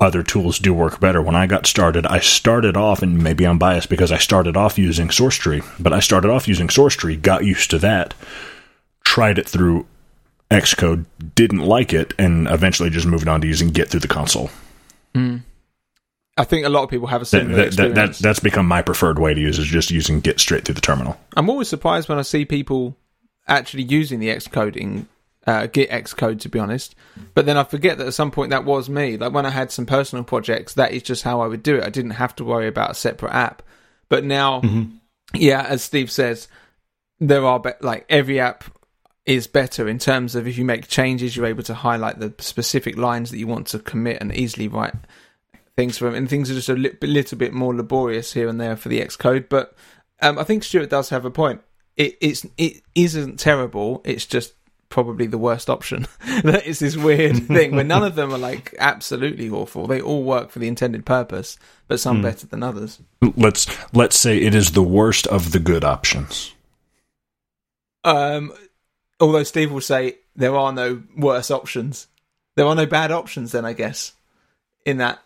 Other 0.00 0.22
tools 0.22 0.60
do 0.60 0.72
work 0.72 1.00
better. 1.00 1.20
When 1.20 1.34
I 1.34 1.48
got 1.48 1.66
started, 1.66 2.06
I 2.06 2.20
started 2.20 2.76
off, 2.76 3.02
and 3.02 3.20
maybe 3.20 3.44
I'm 3.44 3.58
biased 3.58 3.88
because 3.88 4.12
I 4.12 4.18
started 4.18 4.56
off 4.56 4.78
using 4.78 5.08
SourceTree, 5.08 5.64
but 5.80 5.92
I 5.92 5.98
started 5.98 6.30
off 6.30 6.46
using 6.46 6.68
SourceTree, 6.68 7.20
got 7.20 7.42
used 7.44 7.68
to 7.70 7.78
that, 7.80 8.14
tried 9.04 9.38
it 9.40 9.48
through 9.48 9.86
Xcode, 10.50 11.04
didn't 11.34 11.60
like 11.60 11.92
it, 11.92 12.14
and 12.18 12.48
eventually 12.48 12.90
just 12.90 13.06
moved 13.06 13.28
on 13.28 13.40
to 13.42 13.46
using 13.46 13.68
Git 13.68 13.88
through 13.88 14.00
the 14.00 14.08
console. 14.08 14.50
I 15.14 16.44
think 16.44 16.64
a 16.64 16.68
lot 16.68 16.84
of 16.84 16.90
people 16.90 17.08
have 17.08 17.22
a 17.22 17.24
That, 17.24 17.26
similar 17.26 17.56
that, 17.56 17.64
that, 17.64 17.76
that, 17.76 17.84
experience. 17.88 18.18
that's 18.20 18.40
become 18.40 18.66
my 18.66 18.80
preferred 18.82 19.18
way 19.18 19.34
to 19.34 19.40
use 19.40 19.58
is 19.58 19.66
just 19.66 19.90
using 19.90 20.20
Git 20.20 20.38
straight 20.38 20.64
through 20.64 20.76
the 20.76 20.80
terminal. 20.80 21.18
I'm 21.36 21.50
always 21.50 21.68
surprised 21.68 22.08
when 22.08 22.18
I 22.18 22.22
see 22.22 22.44
people 22.44 22.96
actually 23.48 23.82
using 23.82 24.20
the 24.20 24.28
Xcoding, 24.28 25.06
uh, 25.46 25.66
Git 25.66 25.90
Xcode, 25.90 26.40
to 26.40 26.48
be 26.48 26.58
honest. 26.60 26.94
But 27.34 27.46
then 27.46 27.56
I 27.56 27.64
forget 27.64 27.98
that 27.98 28.06
at 28.06 28.14
some 28.14 28.30
point 28.30 28.50
that 28.50 28.64
was 28.64 28.88
me. 28.88 29.16
Like 29.16 29.32
when 29.32 29.46
I 29.46 29.50
had 29.50 29.72
some 29.72 29.84
personal 29.86 30.22
projects, 30.24 30.74
that 30.74 30.92
is 30.92 31.02
just 31.02 31.24
how 31.24 31.40
I 31.40 31.48
would 31.48 31.62
do 31.64 31.76
it. 31.76 31.84
I 31.84 31.90
didn't 31.90 32.12
have 32.12 32.36
to 32.36 32.44
worry 32.44 32.68
about 32.68 32.92
a 32.92 32.94
separate 32.94 33.32
app. 33.34 33.62
But 34.08 34.24
now, 34.24 34.62
yeah, 35.34 35.62
as 35.62 35.82
Steve 35.82 36.10
says, 36.10 36.46
there 37.18 37.44
are 37.44 37.58
be- 37.58 37.70
like 37.80 38.06
every 38.08 38.38
app 38.38 38.64
is 39.28 39.46
better 39.46 39.86
in 39.86 39.98
terms 39.98 40.34
of 40.34 40.48
if 40.48 40.56
you 40.56 40.64
make 40.64 40.88
changes, 40.88 41.36
you're 41.36 41.44
able 41.44 41.62
to 41.62 41.74
highlight 41.74 42.18
the 42.18 42.32
specific 42.38 42.96
lines 42.96 43.30
that 43.30 43.36
you 43.36 43.46
want 43.46 43.66
to 43.66 43.78
commit 43.78 44.16
and 44.22 44.34
easily 44.34 44.68
write 44.68 44.94
things 45.76 45.98
for 45.98 46.06
them. 46.06 46.14
And 46.14 46.30
things 46.30 46.50
are 46.50 46.54
just 46.54 46.70
a 46.70 46.74
li- 46.74 46.96
little 47.02 47.36
bit 47.36 47.52
more 47.52 47.74
laborious 47.74 48.32
here 48.32 48.48
and 48.48 48.58
there 48.58 48.74
for 48.74 48.88
the 48.88 49.02
Xcode. 49.02 49.50
But 49.50 49.76
um, 50.22 50.38
I 50.38 50.44
think 50.44 50.64
Stewart 50.64 50.88
does 50.88 51.10
have 51.10 51.26
a 51.26 51.30
point. 51.30 51.60
It, 51.94 52.16
it's 52.22 52.46
it 52.56 52.80
isn't 52.94 53.38
terrible. 53.38 54.00
It's 54.06 54.24
just 54.24 54.54
probably 54.88 55.26
the 55.26 55.36
worst 55.36 55.68
option. 55.68 56.06
that 56.42 56.66
is 56.66 56.78
this 56.78 56.96
weird 56.96 57.36
thing 57.48 57.74
where 57.74 57.84
none 57.84 58.04
of 58.04 58.14
them 58.14 58.32
are 58.32 58.38
like 58.38 58.74
absolutely 58.78 59.50
awful. 59.50 59.86
They 59.86 60.00
all 60.00 60.22
work 60.22 60.50
for 60.50 60.58
the 60.58 60.68
intended 60.68 61.04
purpose, 61.04 61.58
but 61.86 62.00
some 62.00 62.22
better 62.22 62.46
than 62.46 62.62
others. 62.62 62.98
let's 63.36 63.66
let's 63.92 64.18
say 64.18 64.38
it 64.38 64.54
is 64.54 64.72
the 64.72 64.82
worst 64.82 65.26
of 65.26 65.52
the 65.52 65.58
good 65.58 65.84
options. 65.84 66.54
Um, 68.04 68.54
although 69.20 69.42
Steve 69.42 69.72
will 69.72 69.80
say 69.80 70.16
there 70.36 70.56
are 70.56 70.72
no 70.72 71.02
worse 71.16 71.50
options. 71.50 72.06
There 72.56 72.66
are 72.66 72.74
no 72.74 72.86
bad 72.86 73.10
options. 73.12 73.52
Then 73.52 73.64
I 73.64 73.72
guess 73.72 74.12
in 74.84 74.98
that. 74.98 75.20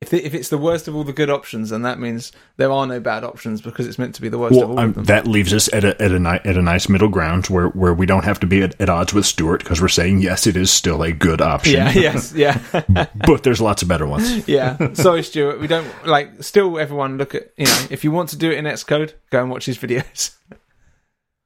If, 0.00 0.10
the, 0.10 0.24
if 0.24 0.32
it's 0.32 0.48
the 0.48 0.58
worst 0.58 0.86
of 0.86 0.94
all 0.94 1.02
the 1.02 1.12
good 1.12 1.28
options, 1.28 1.70
then 1.70 1.82
that 1.82 1.98
means 1.98 2.30
there 2.56 2.70
are 2.70 2.86
no 2.86 3.00
bad 3.00 3.24
options 3.24 3.60
because 3.60 3.84
it's 3.88 3.98
meant 3.98 4.14
to 4.14 4.22
be 4.22 4.28
the 4.28 4.38
worst 4.38 4.54
of 4.56 4.70
all 4.70 4.76
Well, 4.76 4.84
um, 4.84 4.90
of 4.90 4.94
them. 4.94 5.04
that 5.06 5.26
leaves 5.26 5.52
us 5.52 5.68
at 5.72 5.82
a 5.82 6.00
at 6.00 6.12
a, 6.12 6.20
ni- 6.20 6.38
at 6.44 6.56
a 6.56 6.62
nice 6.62 6.88
middle 6.88 7.08
ground 7.08 7.46
where, 7.46 7.66
where 7.70 7.92
we 7.92 8.06
don't 8.06 8.22
have 8.24 8.38
to 8.40 8.46
be 8.46 8.62
at, 8.62 8.80
at 8.80 8.88
odds 8.88 9.12
with 9.12 9.26
Stewart 9.26 9.60
because 9.60 9.80
we're 9.82 9.88
saying 9.88 10.20
yes, 10.20 10.46
it 10.46 10.56
is 10.56 10.70
still 10.70 11.02
a 11.02 11.10
good 11.10 11.40
option. 11.40 11.72
yeah, 11.74 11.90
yes, 11.94 12.32
yeah. 12.32 12.62
but 13.26 13.42
there's 13.42 13.60
lots 13.60 13.82
of 13.82 13.88
better 13.88 14.06
ones. 14.06 14.46
yeah. 14.48 14.92
Sorry, 14.92 15.24
Stewart. 15.24 15.60
We 15.60 15.66
don't 15.66 15.88
like. 16.06 16.44
Still, 16.44 16.78
everyone 16.78 17.18
look 17.18 17.34
at 17.34 17.50
you 17.56 17.64
know. 17.66 17.86
If 17.90 18.04
you 18.04 18.12
want 18.12 18.28
to 18.28 18.36
do 18.36 18.52
it 18.52 18.58
in 18.58 18.66
Xcode, 18.66 19.14
go 19.30 19.40
and 19.42 19.50
watch 19.50 19.66
his 19.66 19.78
videos. 19.78 20.30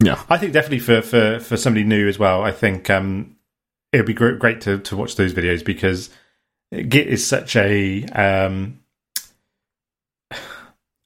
Yeah, 0.02 0.22
I 0.28 0.38
think 0.38 0.52
definitely 0.52 0.80
for, 0.80 1.00
for, 1.02 1.38
for 1.40 1.56
somebody 1.56 1.84
new 1.84 2.08
as 2.08 2.18
well, 2.18 2.42
I 2.42 2.50
think 2.52 2.90
um, 2.90 3.36
it 3.92 3.98
would 3.98 4.06
be 4.06 4.14
great, 4.14 4.38
great 4.38 4.60
to, 4.62 4.78
to 4.78 4.96
watch 4.96 5.16
those 5.16 5.32
videos 5.34 5.64
because 5.64 6.10
Git 6.72 7.06
is 7.06 7.26
such 7.26 7.54
a 7.56 8.04
um, 8.06 8.80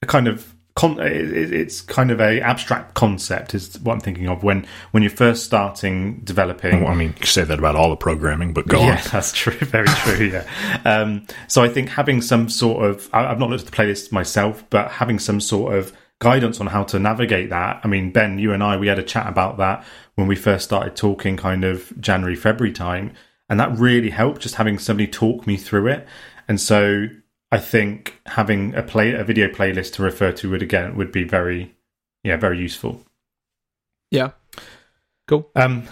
a 0.02 0.06
kind 0.06 0.28
of 0.28 0.54
con- 0.74 1.00
it- 1.00 1.32
it- 1.32 1.52
it's 1.52 1.80
kind 1.80 2.10
of 2.10 2.20
a 2.20 2.40
abstract 2.40 2.94
concept 2.94 3.54
is 3.54 3.78
what 3.80 3.94
I'm 3.94 4.00
thinking 4.00 4.28
of 4.28 4.42
when 4.42 4.66
when 4.92 5.02
you're 5.02 5.10
first 5.10 5.44
starting 5.44 6.20
developing. 6.22 6.82
Well, 6.84 6.92
I 6.92 6.94
mean, 6.94 7.14
you 7.18 7.26
say 7.26 7.44
that 7.44 7.58
about 7.58 7.76
all 7.76 7.90
the 7.90 7.96
programming, 7.96 8.52
but 8.52 8.68
go 8.68 8.78
yeah, 8.80 8.96
on. 8.96 9.02
that's 9.12 9.32
true. 9.32 9.52
Very 9.54 9.88
true. 9.88 10.26
Yeah. 10.26 10.46
Um, 10.84 11.26
so 11.48 11.62
I 11.62 11.68
think 11.68 11.88
having 11.88 12.20
some 12.22 12.48
sort 12.48 12.84
of, 12.84 13.08
I, 13.12 13.26
I've 13.26 13.38
not 13.38 13.50
looked 13.50 13.64
at 13.64 13.70
the 13.70 13.76
playlist 13.76 14.12
myself, 14.12 14.64
but 14.70 14.90
having 14.90 15.18
some 15.18 15.40
sort 15.40 15.74
of 15.74 15.92
guidance 16.18 16.60
on 16.60 16.68
how 16.68 16.82
to 16.84 16.98
navigate 16.98 17.50
that. 17.50 17.80
I 17.84 17.88
mean, 17.88 18.10
Ben, 18.10 18.38
you 18.38 18.52
and 18.52 18.62
I, 18.62 18.76
we 18.76 18.88
had 18.88 18.98
a 18.98 19.02
chat 19.02 19.26
about 19.28 19.58
that 19.58 19.84
when 20.14 20.26
we 20.26 20.36
first 20.36 20.64
started 20.64 20.96
talking 20.96 21.36
kind 21.36 21.64
of 21.64 21.92
January, 22.00 22.36
February 22.36 22.72
time. 22.72 23.12
and 23.48 23.60
that 23.60 23.76
really 23.78 24.10
helped. 24.10 24.40
Just 24.42 24.56
having 24.56 24.78
somebody 24.78 25.06
talk 25.06 25.46
me 25.46 25.56
through 25.56 25.88
it, 25.88 26.06
and 26.48 26.60
so 26.60 27.06
I 27.52 27.58
think 27.58 28.20
having 28.26 28.74
a 28.74 28.82
play 28.82 29.12
a 29.12 29.24
video 29.24 29.48
playlist 29.48 29.92
to 29.94 30.02
refer 30.02 30.32
to 30.32 30.50
would 30.50 30.62
again 30.62 30.96
would 30.96 31.12
be 31.12 31.24
very 31.24 31.74
yeah 32.24 32.36
very 32.36 32.58
useful. 32.58 33.02
Yeah. 34.10 34.32
Cool. 35.28 35.50
Um, 35.56 35.84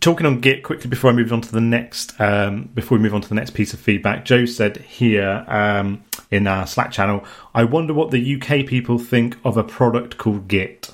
talking 0.00 0.26
on 0.26 0.40
Git 0.40 0.62
quickly 0.62 0.88
before 0.90 1.10
I 1.10 1.14
move 1.14 1.32
on 1.32 1.40
to 1.40 1.52
the 1.52 1.60
next 1.60 2.18
um, 2.20 2.70
before 2.74 2.98
we 2.98 3.02
move 3.02 3.14
on 3.14 3.20
to 3.20 3.28
the 3.28 3.34
next 3.34 3.50
piece 3.54 3.72
of 3.74 3.80
feedback. 3.80 4.24
Joe 4.24 4.44
said 4.44 4.76
here 4.78 5.44
um, 5.48 6.04
in 6.30 6.46
our 6.46 6.66
Slack 6.66 6.90
channel, 6.92 7.24
"I 7.54 7.64
wonder 7.64 7.92
what 7.94 8.10
the 8.10 8.34
UK 8.40 8.66
people 8.66 8.98
think 8.98 9.36
of 9.44 9.56
a 9.56 9.64
product 9.64 10.18
called 10.18 10.48
Git." 10.48 10.90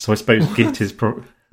So 0.00 0.12
I 0.12 0.16
suppose 0.16 0.46
Git 0.56 0.80
is 0.80 0.92
pro- 0.92 1.22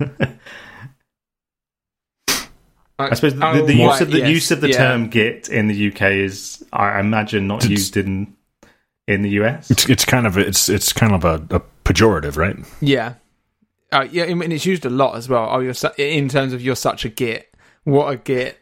I 2.98 3.14
suppose 3.14 3.34
the, 3.34 3.46
Oh, 3.46 3.64
the 3.64 3.74
use 3.74 3.86
right, 3.88 4.00
of 4.02 4.10
the 4.10 4.18
yes, 4.18 4.28
use 4.28 4.50
of 4.50 4.60
the 4.60 4.68
yeah. 4.70 4.76
term 4.76 5.08
Git 5.08 5.48
in 5.48 5.68
the 5.68 5.88
UK 5.90 6.02
is, 6.12 6.62
I 6.72 7.00
imagine, 7.00 7.46
not 7.46 7.64
It's- 7.64 7.70
used 7.70 7.96
in 7.96 8.36
in 9.08 9.22
the 9.22 9.30
US. 9.40 9.70
It's 9.70 9.88
it's 9.88 10.04
kind 10.04 10.26
of 10.26 10.36
it's 10.36 10.68
it's 10.68 10.92
kind 10.92 11.14
of 11.14 11.24
a, 11.24 11.34
a 11.56 11.60
pejorative, 11.84 12.36
right? 12.36 12.56
Yeah. 12.80 13.14
Uh, 13.92 14.06
yeah, 14.10 14.24
I 14.24 14.34
mean, 14.34 14.52
it's 14.52 14.66
used 14.66 14.86
a 14.86 14.90
lot 14.90 15.16
as 15.16 15.28
well. 15.28 15.48
Oh, 15.50 15.60
you're 15.60 15.74
su- 15.74 15.90
in 15.98 16.28
terms 16.28 16.52
of 16.52 16.62
you're 16.62 16.76
such 16.76 17.04
a 17.04 17.08
git. 17.08 17.52
What 17.84 18.12
a 18.12 18.16
git. 18.16 18.58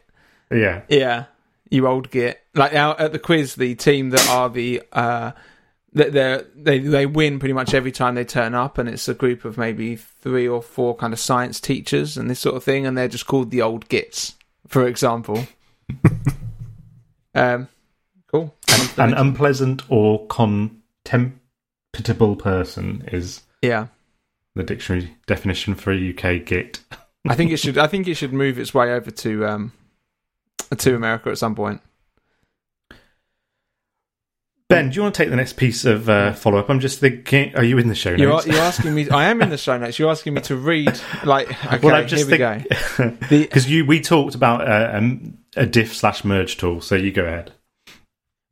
Yeah, 0.51 0.81
Yeah, 0.89 1.25
you 1.69 1.87
old 1.87 2.09
git. 2.09 2.41
Like 2.55 2.73
now 2.73 2.95
at 2.97 3.11
the 3.11 3.19
quiz, 3.19 3.55
the 3.55 3.75
team 3.75 4.09
that 4.09 4.27
are 4.27 4.49
the 4.49 4.81
uh, 4.91 5.31
that 5.93 6.13
they 6.13 6.43
they 6.55 6.79
they 6.79 7.05
win 7.05 7.39
pretty 7.39 7.53
much 7.53 7.73
every 7.73 7.91
time 7.91 8.15
they 8.15 8.25
turn 8.25 8.55
up, 8.55 8.77
and 8.77 8.89
it's 8.89 9.07
a 9.07 9.13
group 9.13 9.45
of 9.45 9.57
maybe 9.57 9.95
three 9.95 10.47
or 10.47 10.61
four 10.61 10.95
kind 10.95 11.13
of 11.13 11.19
science 11.19 11.59
teachers 11.59 12.17
and 12.17 12.29
this 12.29 12.39
sort 12.39 12.55
of 12.55 12.63
thing, 12.63 12.85
and 12.85 12.97
they're 12.97 13.07
just 13.07 13.27
called 13.27 13.51
the 13.51 13.61
old 13.61 13.87
gits, 13.89 14.35
for 14.67 14.87
example. 14.87 15.47
um, 17.35 17.67
cool. 18.31 18.55
an 18.97 19.13
unpleasant 19.13 19.83
or 19.89 20.25
contemptible 20.27 22.35
person 22.35 23.03
is 23.11 23.41
yeah, 23.61 23.87
the 24.55 24.63
dictionary 24.63 25.15
definition 25.27 25.75
for 25.75 25.91
a 25.91 26.09
UK 26.13 26.45
Git. 26.45 26.79
I 27.27 27.35
think 27.35 27.51
it 27.51 27.57
should. 27.57 27.77
I 27.77 27.87
think 27.87 28.07
it 28.07 28.15
should 28.15 28.33
move 28.33 28.57
its 28.59 28.73
way 28.73 28.91
over 28.91 29.11
to 29.11 29.45
um 29.45 29.71
to 30.77 30.95
America 30.95 31.29
at 31.29 31.37
some 31.37 31.55
point. 31.55 31.81
Ben, 34.69 34.91
do 34.91 34.95
you 34.97 35.01
want 35.01 35.15
to 35.15 35.23
take 35.23 35.31
the 35.31 35.35
next 35.35 35.53
piece 35.57 35.83
of 35.83 36.09
uh, 36.09 36.31
follow 36.33 36.59
up? 36.59 36.69
I'm 36.69 36.79
just 36.79 36.99
thinking. 36.99 37.55
Are 37.55 37.63
you 37.63 37.79
in 37.79 37.87
the 37.87 37.95
show 37.95 38.11
You're, 38.11 38.29
notes? 38.29 38.45
you're 38.45 38.55
asking 38.57 38.93
me. 38.93 39.09
I 39.09 39.25
am 39.29 39.41
in 39.41 39.49
the 39.49 39.57
show 39.57 39.75
notes. 39.79 39.97
You're 39.97 40.11
asking 40.11 40.35
me 40.35 40.41
to 40.41 40.55
read. 40.55 40.99
Like, 41.25 41.49
okay, 41.65 41.79
Well, 41.81 41.95
I'm 41.95 42.07
just 42.07 42.27
here 42.29 42.37
we 42.37 42.37
think- 42.37 43.19
go. 43.19 43.27
Because 43.29 43.67
you, 43.67 43.83
we 43.83 43.99
talked 43.99 44.35
about 44.35 44.67
uh, 44.69 44.95
um, 44.95 45.39
a 45.57 45.65
diff 45.65 45.95
slash 45.95 46.23
merge 46.23 46.57
tool. 46.57 46.81
So 46.81 46.93
you 46.93 47.11
go 47.11 47.25
ahead. 47.25 47.51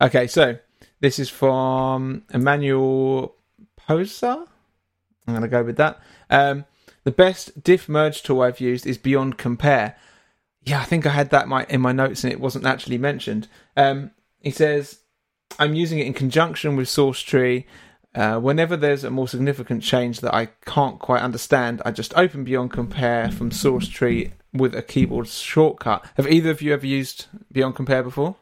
okay, 0.02 0.26
so 0.26 0.58
this 1.00 1.20
is 1.20 1.30
from 1.30 2.24
Emmanuel 2.34 3.36
Posa. 3.76 4.44
I'm 5.28 5.34
going 5.34 5.42
to 5.42 5.48
go 5.48 5.62
with 5.62 5.76
that. 5.76 6.00
Um, 6.30 6.64
the 7.04 7.10
best 7.10 7.62
diff 7.62 7.88
merge 7.88 8.22
tool 8.22 8.42
I've 8.42 8.60
used 8.60 8.86
is 8.86 8.98
Beyond 8.98 9.38
Compare. 9.38 9.96
Yeah, 10.62 10.80
I 10.80 10.84
think 10.84 11.06
I 11.06 11.10
had 11.10 11.30
that 11.30 11.48
my, 11.48 11.64
in 11.68 11.80
my 11.80 11.92
notes 11.92 12.24
and 12.24 12.32
it 12.32 12.40
wasn't 12.40 12.66
actually 12.66 12.98
mentioned. 12.98 13.46
Um, 13.76 14.10
he 14.40 14.50
says, 14.50 15.00
I'm 15.58 15.74
using 15.74 15.98
it 15.98 16.06
in 16.06 16.14
conjunction 16.14 16.76
with 16.76 16.88
Source 16.88 17.20
Tree. 17.20 17.66
Uh, 18.14 18.38
whenever 18.38 18.76
there's 18.76 19.04
a 19.04 19.10
more 19.10 19.28
significant 19.28 19.82
change 19.82 20.20
that 20.20 20.34
I 20.34 20.46
can't 20.66 20.98
quite 20.98 21.22
understand, 21.22 21.82
I 21.84 21.90
just 21.90 22.16
open 22.16 22.44
Beyond 22.44 22.72
Compare 22.72 23.30
from 23.30 23.50
Source 23.50 23.86
Tree 23.88 24.32
with 24.52 24.74
a 24.74 24.82
keyboard 24.82 25.28
shortcut. 25.28 26.04
Have 26.16 26.26
either 26.26 26.50
of 26.50 26.62
you 26.62 26.72
ever 26.72 26.86
used 26.86 27.26
Beyond 27.52 27.76
Compare 27.76 28.02
before? 28.02 28.36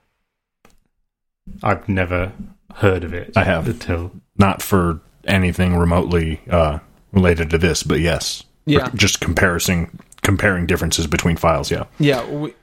I've 1.62 1.88
never 1.88 2.32
heard 2.76 3.04
of 3.04 3.12
it. 3.12 3.36
I 3.36 3.44
have. 3.44 3.68
until 3.68 4.12
Not 4.36 4.62
for 4.62 5.00
anything 5.26 5.76
remotely 5.76 6.40
uh, 6.50 6.78
related 7.12 7.50
to 7.50 7.58
this, 7.58 7.82
but 7.82 8.00
yes, 8.00 8.44
Yeah. 8.64 8.90
just 8.94 9.20
comparison 9.20 9.98
comparing 10.22 10.66
differences 10.66 11.06
between 11.06 11.36
files. 11.36 11.70
Yeah, 11.70 11.84
Yeah, 11.98 12.24
we, 12.28 12.54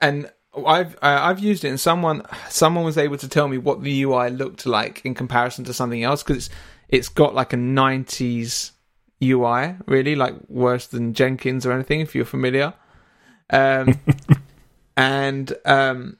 and 0.00 0.30
I've 0.66 0.96
I've 1.02 1.38
used 1.40 1.64
it, 1.64 1.68
and 1.68 1.80
someone 1.80 2.22
someone 2.48 2.84
was 2.84 2.96
able 2.98 3.16
to 3.18 3.28
tell 3.28 3.48
me 3.48 3.58
what 3.58 3.82
the 3.82 4.02
UI 4.02 4.30
looked 4.30 4.66
like 4.66 5.04
in 5.04 5.14
comparison 5.14 5.64
to 5.64 5.72
something 5.74 6.02
else 6.02 6.22
because 6.22 6.46
it's 6.46 6.54
it's 6.88 7.08
got 7.08 7.34
like 7.34 7.52
a 7.52 7.56
'90s 7.56 8.70
UI, 9.22 9.76
really 9.86 10.14
like 10.14 10.34
worse 10.48 10.86
than 10.86 11.14
Jenkins 11.14 11.66
or 11.66 11.72
anything 11.72 12.00
if 12.00 12.14
you're 12.14 12.24
familiar. 12.24 12.74
Um, 13.50 13.98
and 14.96 15.52
um, 15.64 16.18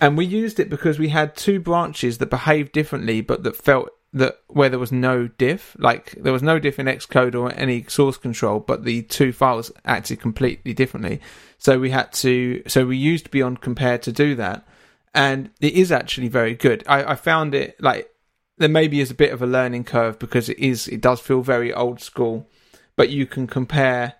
and 0.00 0.16
we 0.16 0.24
used 0.24 0.58
it 0.60 0.68
because 0.68 0.98
we 0.98 1.08
had 1.08 1.36
two 1.36 1.60
branches 1.60 2.18
that 2.18 2.30
behaved 2.30 2.72
differently, 2.72 3.20
but 3.20 3.42
that 3.44 3.56
felt 3.56 3.90
that 4.16 4.40
where 4.46 4.70
there 4.70 4.78
was 4.78 4.92
no 4.92 5.28
diff, 5.28 5.76
like 5.78 6.12
there 6.12 6.32
was 6.32 6.42
no 6.42 6.58
diff 6.58 6.78
in 6.78 6.86
Xcode 6.86 7.38
or 7.38 7.52
any 7.52 7.84
source 7.84 8.16
control, 8.16 8.60
but 8.60 8.82
the 8.82 9.02
two 9.02 9.30
files 9.30 9.70
acted 9.84 10.20
completely 10.20 10.72
differently. 10.72 11.20
So 11.58 11.78
we 11.78 11.90
had 11.90 12.12
to, 12.14 12.62
so 12.66 12.86
we 12.86 12.96
used 12.96 13.30
Beyond 13.30 13.60
Compare 13.60 13.98
to 13.98 14.12
do 14.12 14.34
that, 14.36 14.66
and 15.14 15.50
it 15.60 15.74
is 15.74 15.92
actually 15.92 16.28
very 16.28 16.54
good. 16.54 16.82
I, 16.88 17.12
I 17.12 17.14
found 17.14 17.54
it 17.54 17.76
like 17.78 18.10
there 18.56 18.70
maybe 18.70 19.00
is 19.00 19.10
a 19.10 19.14
bit 19.14 19.34
of 19.34 19.42
a 19.42 19.46
learning 19.46 19.84
curve 19.84 20.18
because 20.18 20.48
it 20.48 20.58
is, 20.58 20.88
it 20.88 21.02
does 21.02 21.20
feel 21.20 21.42
very 21.42 21.74
old 21.74 22.00
school, 22.00 22.48
but 22.96 23.10
you 23.10 23.26
can 23.26 23.46
compare 23.46 24.14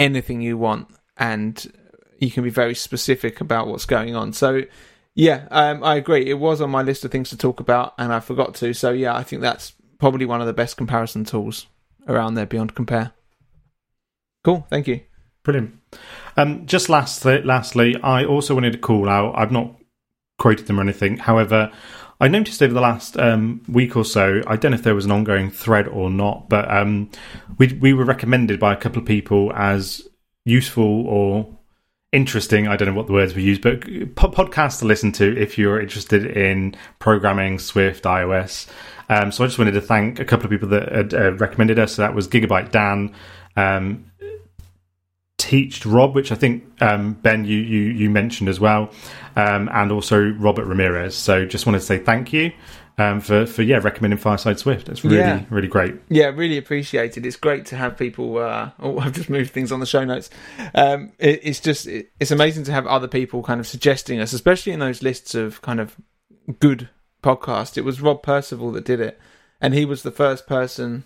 anything 0.00 0.40
you 0.40 0.58
want 0.58 0.88
and 1.16 1.72
you 2.18 2.32
can 2.32 2.42
be 2.42 2.50
very 2.50 2.74
specific 2.74 3.40
about 3.40 3.68
what's 3.68 3.86
going 3.86 4.16
on. 4.16 4.32
So 4.32 4.62
yeah, 5.14 5.46
um, 5.50 5.84
I 5.84 5.96
agree. 5.96 6.28
It 6.28 6.38
was 6.38 6.60
on 6.60 6.70
my 6.70 6.82
list 6.82 7.04
of 7.04 7.10
things 7.10 7.30
to 7.30 7.36
talk 7.36 7.60
about, 7.60 7.94
and 7.98 8.12
I 8.12 8.20
forgot 8.20 8.54
to. 8.56 8.72
So 8.72 8.92
yeah, 8.92 9.14
I 9.14 9.22
think 9.22 9.42
that's 9.42 9.72
probably 9.98 10.26
one 10.26 10.40
of 10.40 10.46
the 10.46 10.52
best 10.52 10.76
comparison 10.76 11.24
tools 11.24 11.66
around 12.08 12.34
there 12.34 12.46
beyond 12.46 12.74
compare. 12.74 13.12
Cool, 14.44 14.66
thank 14.70 14.88
you. 14.88 15.00
Brilliant. 15.44 15.78
Um, 16.36 16.66
just 16.66 16.88
lastly, 16.88 17.42
lastly, 17.42 17.96
I 18.02 18.24
also 18.24 18.54
wanted 18.54 18.72
to 18.72 18.78
call 18.78 19.08
out. 19.08 19.34
I've 19.36 19.52
not 19.52 19.76
quoted 20.38 20.66
them 20.66 20.78
or 20.78 20.82
anything. 20.82 21.18
However, 21.18 21.70
I 22.20 22.28
noticed 22.28 22.62
over 22.62 22.72
the 22.72 22.80
last 22.80 23.18
um, 23.18 23.62
week 23.68 23.96
or 23.96 24.04
so. 24.04 24.42
I 24.46 24.56
don't 24.56 24.70
know 24.70 24.76
if 24.76 24.84
there 24.84 24.94
was 24.94 25.04
an 25.04 25.10
ongoing 25.10 25.50
thread 25.50 25.88
or 25.88 26.08
not, 26.08 26.48
but 26.48 26.70
um, 26.70 27.10
we 27.58 27.68
we 27.80 27.92
were 27.92 28.04
recommended 28.04 28.58
by 28.58 28.72
a 28.72 28.76
couple 28.76 29.00
of 29.00 29.06
people 29.06 29.52
as 29.54 30.02
useful 30.44 31.06
or 31.06 31.58
interesting. 32.12 32.68
I 32.68 32.76
don't 32.76 32.88
know 32.88 32.94
what 32.94 33.06
the 33.06 33.12
words 33.12 33.34
we 33.34 33.42
use, 33.42 33.58
but 33.58 33.80
po- 34.14 34.30
podcasts 34.30 34.78
to 34.80 34.84
listen 34.84 35.12
to 35.12 35.36
if 35.36 35.58
you're 35.58 35.80
interested 35.80 36.24
in 36.24 36.76
programming 36.98 37.58
Swift, 37.58 38.04
iOS. 38.04 38.68
Um, 39.08 39.32
so 39.32 39.44
I 39.44 39.46
just 39.46 39.58
wanted 39.58 39.72
to 39.72 39.80
thank 39.80 40.20
a 40.20 40.24
couple 40.24 40.44
of 40.44 40.50
people 40.50 40.68
that 40.68 40.92
had 40.92 41.14
uh, 41.14 41.32
recommended 41.32 41.78
us. 41.78 41.94
So 41.94 42.02
that 42.02 42.14
was 42.14 42.28
Gigabyte 42.28 42.70
Dan. 42.70 43.14
Um, 43.56 44.06
Teached 45.38 45.84
Rob, 45.84 46.14
which 46.14 46.30
I 46.30 46.36
think 46.36 46.64
um, 46.80 47.14
Ben 47.14 47.44
you, 47.44 47.56
you 47.56 47.80
you 47.80 48.10
mentioned 48.10 48.48
as 48.48 48.60
well, 48.60 48.90
um, 49.34 49.68
and 49.72 49.90
also 49.90 50.20
Robert 50.20 50.66
Ramirez. 50.66 51.16
So 51.16 51.44
just 51.44 51.66
wanted 51.66 51.80
to 51.80 51.84
say 51.84 51.98
thank 51.98 52.32
you 52.32 52.52
um, 52.98 53.20
for 53.20 53.46
for 53.46 53.62
yeah 53.62 53.78
recommending 53.82 54.18
Fireside 54.18 54.58
Swift. 54.58 54.88
It's 54.88 55.04
really 55.04 55.18
Yeah. 55.18 55.44
really 55.50 55.68
great. 55.68 55.94
Yeah, 56.08 56.26
really 56.26 56.58
appreciate 56.58 57.16
it. 57.16 57.24
It's 57.26 57.36
great 57.36 57.66
to 57.66 57.76
have 57.76 57.96
people. 57.96 58.38
Uh, 58.38 58.70
oh, 58.80 58.98
I've 58.98 59.12
just 59.12 59.30
moved 59.30 59.52
things 59.52 59.72
on 59.72 59.80
the 59.80 59.86
show 59.86 60.04
notes. 60.04 60.30
Um, 60.74 61.12
it, 61.18 61.40
it's 61.42 61.60
just 61.60 61.86
it, 61.86 62.10
it's 62.20 62.30
amazing 62.30 62.64
to 62.64 62.72
have 62.72 62.86
other 62.86 63.08
people 63.08 63.42
kind 63.42 63.60
of 63.60 63.66
suggesting 63.66 64.20
us, 64.20 64.32
especially 64.32 64.72
in 64.72 64.80
those 64.80 65.02
lists 65.02 65.34
of 65.34 65.60
kind 65.62 65.80
of 65.80 65.96
good 66.60 66.88
podcasts. 67.22 67.76
It 67.78 67.84
was 67.84 68.00
Rob 68.00 68.22
Percival 68.22 68.72
that 68.72 68.84
did 68.84 69.00
it, 69.00 69.18
and 69.60 69.74
he 69.74 69.84
was 69.84 70.02
the 70.02 70.10
first 70.10 70.46
person 70.46 71.04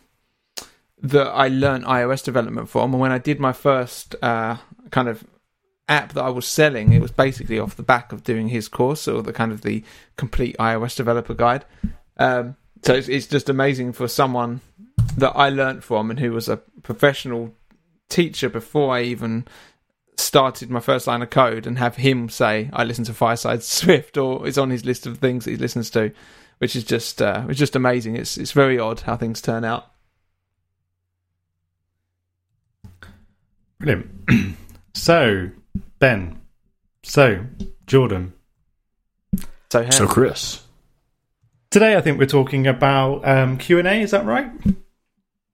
that 1.03 1.27
I 1.27 1.49
learned 1.49 1.85
iOS 1.85 2.25
development 2.25 2.69
from. 2.71 2.93
And 2.95 3.01
when 3.01 3.13
I 3.13 3.19
did 3.19 3.39
my 3.39 3.53
first 3.53 4.15
uh, 4.23 4.57
kind 4.91 5.09
of 5.09 5.25
app 5.89 6.13
that 6.15 6.25
I 6.25 6.31
was 6.31 6.47
selling, 6.47 6.93
it 6.93 7.01
was 7.01 7.13
basically 7.13 7.59
off 7.59 7.77
the 7.77 7.83
back 7.83 8.13
of 8.13 8.25
doing 8.25 8.49
his 8.49 8.69
course 8.69 9.07
or 9.07 9.23
the 9.23 9.33
kind 9.33 9.53
of 9.53 9.63
the 9.63 9.85
complete 10.17 10.57
iOS 10.59 10.97
developer 10.97 11.35
guide. 11.35 11.65
Um, 12.17 12.57
so 12.83 12.95
it's, 12.95 13.09
it's 13.09 13.27
just 13.27 13.49
amazing 13.49 13.93
for 13.93 14.09
someone 14.09 14.61
that 15.17 15.33
I 15.37 15.49
learnt 15.49 15.83
from 15.83 16.11
and 16.11 16.21
who 16.21 16.33
was 16.33 16.49
a 16.49 16.59
professional 16.83 17.55
teacher 18.09 18.49
before 18.49 18.95
I 18.95 19.03
even 19.03 19.47
started 20.17 20.71
my 20.71 20.81
first 20.81 21.07
line 21.07 21.23
of 21.23 21.31
code 21.31 21.67
and 21.67 21.79
have 21.79 21.97
him 21.97 22.29
say 22.29 22.71
I 22.73 22.85
listen 22.85 23.05
to 23.05 23.15
Fireside 23.15 23.63
Swift 23.63 24.17
or 24.17 24.47
it's 24.47 24.59
on 24.59 24.71
his 24.71 24.85
list 24.85 25.07
of 25.07 25.19
things 25.19 25.45
that 25.45 25.53
he 25.53 25.57
listens 25.57 25.91
to, 25.91 26.13
which 26.59 26.77
is 26.77 26.85
just 26.85 27.21
uh, 27.21 27.45
it's 27.49 27.59
just 27.59 27.77
amazing. 27.77 28.17
It's 28.17 28.37
it's 28.37 28.53
very 28.53 28.79
odd 28.79 29.01
how 29.01 29.17
things 29.17 29.41
turn 29.41 29.65
out. 29.65 29.91
Brilliant. 33.79 34.09
so 34.95 35.51
Ben, 35.99 36.41
so 37.03 37.45
Jordan. 37.87 38.33
So, 39.71 39.83
hey, 39.83 39.91
So 39.91 40.07
Chris, 40.07 40.63
Today 41.71 41.97
I 41.97 42.01
think 42.01 42.19
we're 42.19 42.27
talking 42.27 42.67
about 42.67 43.27
um, 43.27 43.59
Q 43.59 43.79
and 43.79 43.89
A. 43.89 44.01
Is 44.01 44.13
that 44.13 44.25
right? 44.25 44.51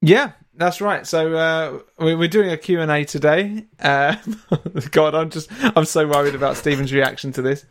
yeah, 0.00 0.32
that's 0.54 0.80
right. 0.80 1.06
So 1.06 1.34
uh, 1.34 1.78
we- 2.04 2.14
we're 2.14 2.28
doing 2.28 2.50
a 2.50 2.56
Q 2.56 2.80
and 2.80 2.90
A 2.90 3.04
today. 3.04 3.64
Uh, 3.80 4.16
God, 4.90 5.14
I'm 5.14 5.30
just 5.30 5.48
I'm 5.76 5.84
so 5.86 6.06
worried 6.06 6.34
about 6.34 6.56
Stephen's 6.56 6.92
reaction 6.92 7.32
to 7.32 7.42
this. 7.42 7.64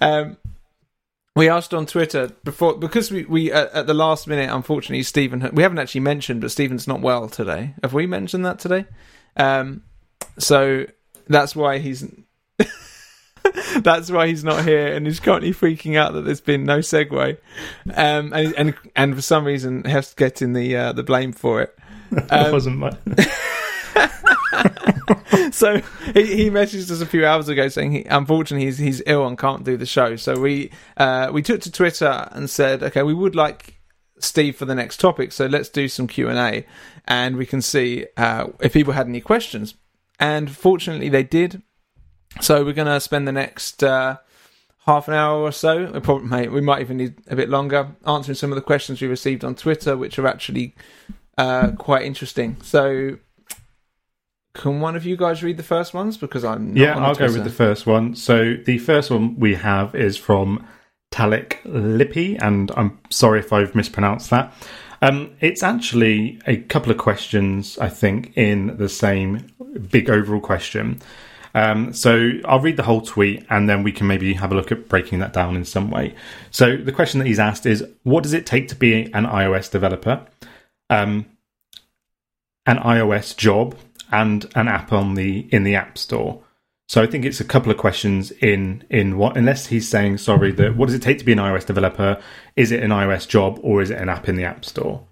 Um, 0.00 0.36
we 1.34 1.48
asked 1.48 1.72
on 1.72 1.86
Twitter 1.86 2.30
before 2.44 2.76
because 2.76 3.10
we 3.10 3.24
we 3.24 3.50
at, 3.52 3.72
at 3.72 3.86
the 3.86 3.94
last 3.94 4.26
minute, 4.28 4.50
unfortunately, 4.50 5.02
Stephen 5.02 5.48
we 5.54 5.62
haven't 5.62 5.78
actually 5.78 6.02
mentioned, 6.02 6.40
but 6.42 6.50
Stephen's 6.50 6.86
not 6.86 7.00
well 7.00 7.28
today. 7.28 7.74
Have 7.82 7.94
we 7.94 8.06
mentioned 8.06 8.44
that 8.44 8.58
today? 8.58 8.84
Um, 9.36 9.82
so 10.38 10.84
that's 11.28 11.56
why 11.56 11.78
he's 11.78 12.06
that's 13.80 14.10
why 14.10 14.26
he's 14.26 14.44
not 14.44 14.64
here, 14.64 14.94
and 14.94 15.06
he's 15.06 15.20
currently 15.20 15.52
freaking 15.52 15.96
out 15.96 16.12
that 16.14 16.22
there's 16.22 16.40
been 16.40 16.64
no 16.64 16.78
segue, 16.78 17.36
um, 17.94 18.32
and 18.32 18.54
and 18.56 18.74
and 18.96 19.14
for 19.14 19.22
some 19.22 19.44
reason 19.44 19.84
has 19.84 20.14
getting 20.14 20.52
the 20.52 20.76
uh, 20.76 20.92
the 20.92 21.02
blame 21.02 21.32
for 21.32 21.62
it. 21.62 21.76
that 22.10 22.46
Um, 22.46 22.52
wasn't 22.52 22.78
my. 22.78 22.96
so 25.50 25.76
he, 26.14 26.36
he 26.36 26.50
messaged 26.50 26.90
us 26.90 27.00
a 27.00 27.06
few 27.06 27.26
hours 27.26 27.48
ago 27.48 27.68
saying 27.68 27.92
he, 27.92 28.04
unfortunately 28.04 28.66
he's 28.66 28.78
he's 28.78 29.02
ill 29.06 29.26
and 29.26 29.38
can't 29.38 29.64
do 29.64 29.76
the 29.76 29.86
show. 29.86 30.16
So 30.16 30.38
we 30.38 30.70
uh, 30.96 31.30
we 31.32 31.42
took 31.42 31.60
to 31.62 31.72
Twitter 31.72 32.28
and 32.32 32.48
said, 32.50 32.82
okay, 32.82 33.02
we 33.02 33.14
would 33.14 33.34
like 33.34 33.80
Steve 34.20 34.56
for 34.56 34.64
the 34.64 34.74
next 34.74 35.00
topic, 35.00 35.32
so 35.32 35.46
let's 35.46 35.68
do 35.68 35.88
some 35.88 36.06
Q 36.06 36.28
and 36.28 36.38
A, 36.38 36.66
and 37.06 37.36
we 37.36 37.46
can 37.46 37.62
see 37.62 38.06
uh, 38.16 38.48
if 38.60 38.72
people 38.72 38.94
had 38.94 39.06
any 39.06 39.20
questions. 39.20 39.74
And 40.18 40.50
fortunately, 40.50 41.08
they 41.08 41.22
did. 41.22 41.62
So 42.40 42.64
we're 42.64 42.72
going 42.72 42.86
to 42.88 43.00
spend 43.00 43.26
the 43.26 43.32
next 43.32 43.82
uh, 43.82 44.18
half 44.86 45.08
an 45.08 45.14
hour 45.14 45.40
or 45.40 45.52
so. 45.52 45.86
We 45.92 46.00
probably 46.00 46.48
we 46.48 46.60
might 46.60 46.80
even 46.80 46.96
need 46.96 47.14
a 47.28 47.36
bit 47.36 47.48
longer 47.48 47.88
answering 48.06 48.36
some 48.36 48.50
of 48.50 48.56
the 48.56 48.62
questions 48.62 49.00
we 49.00 49.08
received 49.08 49.44
on 49.44 49.54
Twitter, 49.54 49.96
which 49.96 50.18
are 50.18 50.26
actually 50.26 50.74
uh, 51.36 51.72
quite 51.72 52.04
interesting. 52.04 52.56
So 52.62 53.18
can 54.54 54.80
one 54.80 54.96
of 54.96 55.06
you 55.06 55.16
guys 55.16 55.42
read 55.42 55.56
the 55.56 55.62
first 55.62 55.94
ones? 55.94 56.16
Because 56.16 56.44
I'm 56.44 56.74
not 56.74 56.76
Yeah, 56.76 56.98
I'll 56.98 57.14
go 57.14 57.32
with 57.32 57.44
the 57.44 57.50
first 57.50 57.86
one. 57.86 58.14
So 58.14 58.56
the 58.64 58.78
first 58.78 59.10
one 59.10 59.38
we 59.38 59.54
have 59.54 59.94
is 59.94 60.16
from 60.16 60.66
Talik 61.12 61.62
Lippi, 61.64 62.36
and 62.42 62.70
I'm 62.76 62.98
sorry 63.08 63.40
if 63.40 63.52
I've 63.52 63.74
mispronounced 63.74 64.30
that. 64.30 64.52
Um, 65.00 65.34
it's 65.40 65.62
actually 65.62 66.40
a 66.46 66.56
couple 66.56 66.90
of 66.90 66.98
questions, 66.98 67.78
I 67.78 67.88
think, 67.88 68.36
in 68.36 68.76
the 68.76 68.88
same 68.88 69.46
big 69.90 70.10
overall 70.10 70.40
question. 70.40 71.00
Um, 71.54 71.92
so 71.92 72.30
I'll 72.44 72.60
read 72.60 72.76
the 72.76 72.82
whole 72.82 73.00
tweet 73.00 73.44
and 73.48 73.68
then 73.68 73.82
we 73.82 73.92
can 73.92 74.06
maybe 74.06 74.34
have 74.34 74.52
a 74.52 74.54
look 74.54 74.70
at 74.70 74.88
breaking 74.88 75.20
that 75.20 75.32
down 75.32 75.56
in 75.56 75.64
some 75.64 75.90
way. 75.90 76.14
So 76.50 76.76
the 76.76 76.92
question 76.92 77.18
that 77.20 77.26
he's 77.26 77.38
asked 77.38 77.66
is 77.66 77.84
what 78.02 78.22
does 78.22 78.32
it 78.32 78.46
take 78.46 78.68
to 78.68 78.74
be 78.74 79.04
an 79.12 79.24
iOS 79.24 79.70
developer? 79.70 80.26
Um, 80.90 81.26
an 82.66 82.76
iOS 82.78 83.36
job 83.36 83.76
and 84.12 84.46
an 84.54 84.68
app 84.68 84.92
on 84.92 85.14
the 85.14 85.48
in 85.50 85.64
the 85.64 85.74
App 85.74 85.98
Store. 85.98 86.42
So 86.88 87.02
I 87.02 87.06
think 87.06 87.26
it's 87.26 87.38
a 87.38 87.44
couple 87.44 87.70
of 87.70 87.76
questions 87.76 88.30
in 88.30 88.82
in 88.90 89.18
what 89.18 89.36
unless 89.36 89.66
he's 89.66 89.86
saying 89.88 90.18
sorry 90.18 90.52
that 90.52 90.74
what 90.76 90.86
does 90.86 90.94
it 90.94 91.02
take 91.02 91.18
to 91.18 91.24
be 91.24 91.32
an 91.32 91.38
iOS 91.38 91.66
developer? 91.66 92.18
Is 92.56 92.72
it 92.72 92.82
an 92.82 92.90
iOS 92.90 93.28
job 93.28 93.58
or 93.62 93.82
is 93.82 93.90
it 93.90 93.98
an 93.98 94.08
app 94.08 94.28
in 94.28 94.36
the 94.36 94.44
App 94.44 94.64
Store? 94.64 95.06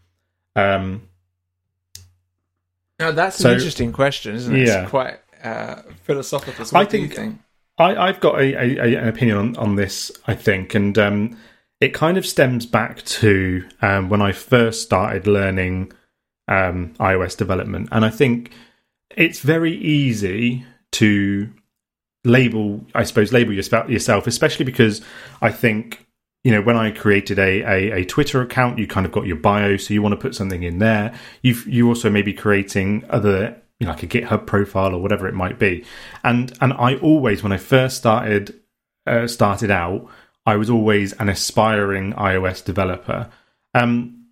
Um, 0.55 1.03
Now, 2.99 3.11
that's 3.13 3.37
So- 3.37 3.51
an 3.51 3.57
interesting 3.57 3.93
question, 3.93 4.35
isn't 4.37 4.57
it? 4.57 4.67
Yeah. 4.67 4.83
It's 4.83 4.91
quite 4.91 5.19
uh, 5.45 5.83
philosophical. 6.05 6.65
So 6.65 6.77
I 6.77 6.81
what 6.81 6.91
do 6.91 6.97
you 6.99 7.09
think- 7.09 7.15
think? 7.15 7.39
I, 7.79 7.95
I've 8.09 8.21
got 8.21 8.41
a, 8.41 8.55
a, 8.55 8.79
a, 8.79 8.97
an 9.03 9.09
opinion 9.09 9.37
on, 9.37 9.57
on 9.59 9.77
this, 9.77 10.11
I 10.27 10.35
think, 10.35 10.75
and 10.75 10.97
um, 10.97 11.37
it 11.79 11.93
kind 11.93 12.17
of 12.17 12.25
stems 12.25 12.65
back 12.65 13.03
to 13.21 13.69
um, 13.83 14.09
when 14.09 14.23
I 14.23 14.33
first 14.33 14.81
started 14.81 15.27
learning 15.27 15.93
um, 16.49 16.95
iOS 16.99 17.37
development, 17.37 17.91
and 17.93 18.03
I 18.03 18.09
think 18.09 18.51
it's 19.15 19.41
very 19.41 19.77
easy 19.77 20.65
to 20.93 21.51
label, 22.27 22.85
I 22.95 23.05
suppose, 23.05 23.33
label 23.33 23.53
yourself, 23.53 24.27
especially 24.27 24.65
because 24.65 25.01
I 25.41 25.51
think 25.51 26.07
you 26.45 26.53
know 26.53 26.61
when 26.61 26.77
I 26.77 26.91
created 26.91 27.39
a, 27.39 27.63
a, 27.63 28.01
a 28.01 28.05
Twitter 28.05 28.43
account, 28.43 28.79
you 28.79 28.87
kind 28.87 29.07
of 29.07 29.13
got 29.13 29.27
your 29.27 29.37
bio, 29.37 29.77
so 29.77 29.95
you 29.95 30.03
want 30.03 30.13
to 30.13 30.21
put 30.21 30.35
something 30.35 30.63
in 30.63 30.79
there. 30.79 31.15
you've 31.43 31.67
you 31.67 31.89
also 31.89 32.11
may 32.11 32.23
be 32.23 32.33
creating 32.33 33.05
other 33.09 33.57
you 33.79 33.87
know, 33.87 33.93
like 33.93 34.03
a 34.03 34.07
GitHub 34.07 34.47
profile 34.47 34.95
or 34.95 35.03
whatever 35.03 35.29
it 35.29 35.35
might 35.35 35.59
be, 35.59 35.85
and 36.25 36.57
and 36.61 36.73
I 36.73 36.97
always 36.97 37.43
when 37.43 37.53
I 37.53 37.59
first 37.59 37.97
started 37.97 38.61
uh, 39.07 39.27
started 39.27 39.71
out, 39.71 40.09
I 40.45 40.57
was 40.57 40.69
always 40.69 41.13
an 41.15 41.29
aspiring 41.29 42.13
iOS 42.15 42.65
developer. 42.65 43.31
Um, 43.75 44.27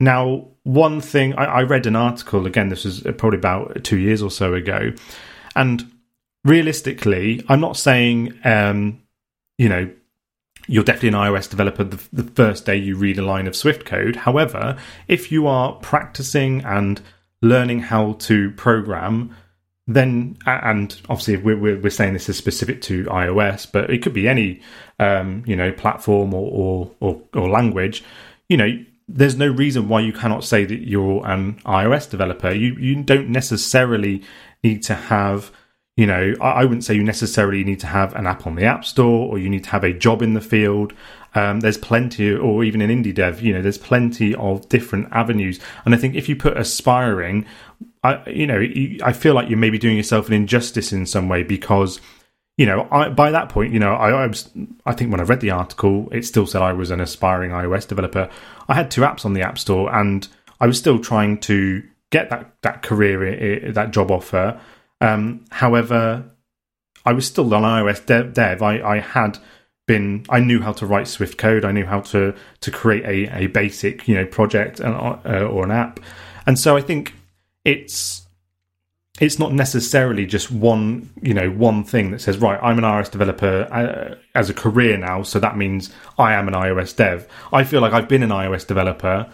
now, 0.00 0.48
one 0.64 1.00
thing 1.00 1.34
I, 1.34 1.44
I 1.44 1.62
read 1.62 1.86
an 1.86 1.96
article 1.96 2.46
again. 2.46 2.68
This 2.70 2.84
was 2.84 3.02
probably 3.18 3.38
about 3.38 3.84
two 3.84 3.98
years 3.98 4.22
or 4.22 4.30
so 4.30 4.54
ago, 4.54 4.92
and 5.54 5.90
realistically, 6.46 7.44
I'm 7.48 7.60
not 7.60 7.76
saying 7.76 8.38
um, 8.44 9.02
you 9.58 9.68
know 9.68 9.90
you're 10.68 10.84
definitely 10.84 11.10
an 11.10 11.14
iOS 11.14 11.48
developer 11.48 11.84
the, 11.84 12.02
the 12.12 12.24
first 12.32 12.66
day 12.66 12.76
you 12.76 12.96
read 12.96 13.18
a 13.18 13.24
line 13.24 13.46
of 13.46 13.54
Swift 13.54 13.84
code. 13.84 14.16
However, 14.16 14.76
if 15.06 15.30
you 15.30 15.46
are 15.46 15.74
practicing 15.74 16.64
and 16.64 17.00
learning 17.40 17.80
how 17.80 18.14
to 18.14 18.50
program, 18.52 19.36
then 19.86 20.36
and 20.46 21.00
obviously 21.08 21.36
we're, 21.36 21.56
we're, 21.56 21.78
we're 21.78 21.90
saying 21.90 22.14
this 22.14 22.28
is 22.28 22.36
specific 22.36 22.82
to 22.82 23.04
iOS, 23.04 23.70
but 23.70 23.90
it 23.90 24.02
could 24.02 24.14
be 24.14 24.28
any 24.28 24.60
um, 24.98 25.44
you 25.46 25.56
know 25.56 25.72
platform 25.72 26.34
or, 26.34 26.50
or 26.50 26.90
or 27.00 27.22
or 27.34 27.48
language. 27.48 28.02
You 28.48 28.56
know, 28.56 28.84
there's 29.08 29.36
no 29.36 29.48
reason 29.48 29.88
why 29.88 30.00
you 30.00 30.12
cannot 30.12 30.44
say 30.44 30.64
that 30.64 30.88
you're 30.88 31.24
an 31.26 31.60
iOS 31.64 32.10
developer. 32.10 32.50
You 32.50 32.74
you 32.74 33.02
don't 33.02 33.28
necessarily 33.28 34.22
need 34.64 34.82
to 34.84 34.94
have 34.94 35.52
you 35.96 36.06
know, 36.06 36.34
I, 36.42 36.64
wouldn't 36.64 36.84
say 36.84 36.94
you 36.94 37.02
necessarily 37.02 37.64
need 37.64 37.80
to 37.80 37.86
have 37.86 38.14
an 38.14 38.26
app 38.26 38.46
on 38.46 38.54
the 38.54 38.64
App 38.64 38.84
Store 38.84 39.30
or 39.30 39.38
you 39.38 39.48
need 39.48 39.64
to 39.64 39.70
have 39.70 39.82
a 39.82 39.94
job 39.94 40.20
in 40.20 40.34
the 40.34 40.42
field. 40.42 40.92
Um, 41.34 41.60
there's 41.60 41.78
plenty, 41.78 42.34
or 42.34 42.64
even 42.64 42.82
in 42.82 42.90
indie 42.90 43.14
dev, 43.14 43.40
you 43.40 43.54
know, 43.54 43.62
there's 43.62 43.78
plenty 43.78 44.34
of 44.34 44.68
different 44.68 45.08
avenues. 45.10 45.58
And 45.86 45.94
I 45.94 45.98
think 45.98 46.14
if 46.14 46.28
you 46.28 46.36
put 46.36 46.58
aspiring, 46.58 47.46
I, 48.04 48.28
you 48.28 48.46
know, 48.46 48.60
I 49.02 49.12
feel 49.14 49.34
like 49.34 49.48
you're 49.48 49.58
maybe 49.58 49.78
doing 49.78 49.96
yourself 49.96 50.28
an 50.28 50.34
injustice 50.34 50.92
in 50.92 51.06
some 51.06 51.30
way 51.30 51.42
because, 51.42 51.98
you 52.58 52.66
know, 52.66 52.86
I, 52.90 53.08
by 53.08 53.30
that 53.30 53.48
point, 53.48 53.72
you 53.72 53.80
know, 53.80 53.94
I, 53.94 54.10
I 54.10 54.26
was, 54.26 54.50
I 54.84 54.92
think 54.92 55.10
when 55.10 55.20
I 55.20 55.24
read 55.24 55.40
the 55.40 55.50
article, 55.50 56.08
it 56.12 56.26
still 56.26 56.46
said 56.46 56.60
I 56.60 56.74
was 56.74 56.90
an 56.90 57.00
aspiring 57.00 57.52
iOS 57.52 57.88
developer. 57.88 58.28
I 58.68 58.74
had 58.74 58.90
two 58.90 59.00
apps 59.00 59.24
on 59.24 59.32
the 59.32 59.42
App 59.42 59.58
Store, 59.58 59.94
and 59.94 60.28
I 60.60 60.66
was 60.66 60.78
still 60.78 60.98
trying 60.98 61.38
to 61.40 61.82
get 62.10 62.28
that 62.30 62.54
that 62.62 62.82
career, 62.82 63.72
that 63.72 63.92
job 63.92 64.10
offer. 64.10 64.60
Um, 65.00 65.44
however, 65.50 66.30
I 67.04 67.12
was 67.12 67.26
still 67.26 67.52
an 67.54 67.62
iOS 67.62 68.04
dev. 68.04 68.34
dev. 68.34 68.62
I, 68.62 68.80
I 68.82 69.00
had 69.00 69.38
been, 69.86 70.26
I 70.28 70.40
knew 70.40 70.60
how 70.60 70.72
to 70.72 70.86
write 70.86 71.08
Swift 71.08 71.38
code. 71.38 71.64
I 71.64 71.72
knew 71.72 71.86
how 71.86 72.00
to 72.00 72.34
to 72.60 72.70
create 72.70 73.04
a, 73.04 73.44
a 73.44 73.46
basic, 73.46 74.08
you 74.08 74.14
know, 74.14 74.26
project 74.26 74.80
and, 74.80 74.94
uh, 74.94 75.48
or 75.50 75.64
an 75.64 75.70
app. 75.70 76.00
And 76.46 76.58
so 76.58 76.76
I 76.76 76.80
think 76.80 77.14
it's 77.64 78.26
it's 79.20 79.38
not 79.38 79.52
necessarily 79.52 80.26
just 80.26 80.50
one, 80.50 81.10
you 81.22 81.32
know, 81.32 81.50
one 81.50 81.84
thing 81.84 82.10
that 82.10 82.20
says, 82.20 82.38
right, 82.38 82.60
I'm 82.62 82.78
an 82.78 82.84
iOS 82.84 83.10
developer 83.10 83.66
uh, 83.72 84.16
as 84.34 84.50
a 84.50 84.54
career 84.54 84.98
now, 84.98 85.22
so 85.22 85.38
that 85.40 85.56
means 85.56 85.90
I 86.18 86.34
am 86.34 86.48
an 86.48 86.54
iOS 86.54 86.94
dev. 86.94 87.26
I 87.52 87.64
feel 87.64 87.80
like 87.80 87.94
I've 87.94 88.08
been 88.08 88.22
an 88.22 88.30
iOS 88.30 88.66
developer 88.66 89.30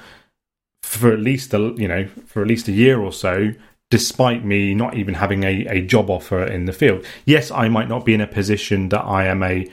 for 0.82 1.12
at 1.12 1.18
least 1.18 1.52
a, 1.54 1.74
you 1.76 1.88
know, 1.88 2.06
for 2.26 2.42
at 2.42 2.48
least 2.48 2.68
a 2.68 2.72
year 2.72 3.00
or 3.00 3.12
so, 3.12 3.52
despite 3.92 4.42
me 4.42 4.74
not 4.74 4.96
even 4.96 5.12
having 5.12 5.44
a, 5.44 5.66
a 5.66 5.82
job 5.82 6.08
offer 6.08 6.42
in 6.42 6.64
the 6.64 6.72
field. 6.72 7.04
Yes, 7.26 7.50
I 7.50 7.68
might 7.68 7.90
not 7.90 8.06
be 8.06 8.14
in 8.14 8.22
a 8.22 8.26
position 8.26 8.88
that 8.88 9.02
I 9.02 9.26
am 9.26 9.42
a 9.42 9.68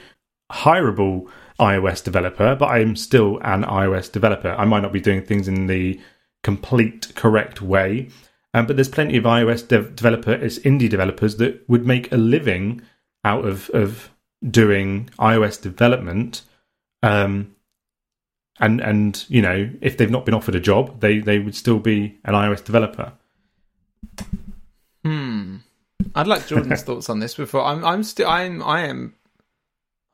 hireable 0.51 1.29
iOS 1.57 2.03
developer, 2.03 2.53
but 2.53 2.65
I 2.65 2.79
am 2.79 2.97
still 2.97 3.39
an 3.43 3.63
iOS 3.63 4.11
developer. 4.11 4.49
I 4.57 4.65
might 4.65 4.81
not 4.81 4.91
be 4.91 4.99
doing 4.99 5.23
things 5.23 5.47
in 5.47 5.67
the 5.67 6.01
complete 6.43 7.13
correct 7.15 7.61
way, 7.61 8.09
um, 8.53 8.65
but 8.67 8.75
there's 8.75 8.89
plenty 8.89 9.15
of 9.15 9.23
iOS 9.23 9.65
dev- 9.65 9.95
developers, 9.95 10.59
indie 10.59 10.89
developers 10.89 11.37
that 11.37 11.63
would 11.69 11.85
make 11.85 12.11
a 12.11 12.17
living 12.17 12.81
out 13.23 13.45
of 13.45 13.69
of 13.69 14.11
doing 14.49 15.09
iOS 15.17 15.61
development. 15.61 16.41
Um, 17.03 17.55
and 18.59 18.81
and 18.81 19.23
you 19.29 19.41
know, 19.41 19.69
if 19.79 19.95
they've 19.95 20.11
not 20.11 20.25
been 20.25 20.33
offered 20.33 20.55
a 20.55 20.59
job, 20.59 20.99
they 20.99 21.19
they 21.19 21.39
would 21.39 21.55
still 21.55 21.79
be 21.79 22.19
an 22.25 22.33
iOS 22.33 22.65
developer. 22.65 23.13
Hmm. 25.03 25.57
I'd 26.15 26.27
like 26.27 26.47
Jordan's 26.47 26.83
thoughts 26.83 27.09
on 27.09 27.19
this 27.19 27.35
before. 27.35 27.63
I'm. 27.63 27.83
I'm 27.83 28.03
still. 28.03 28.27
I'm. 28.27 28.63
I 28.63 28.81
am. 28.87 29.15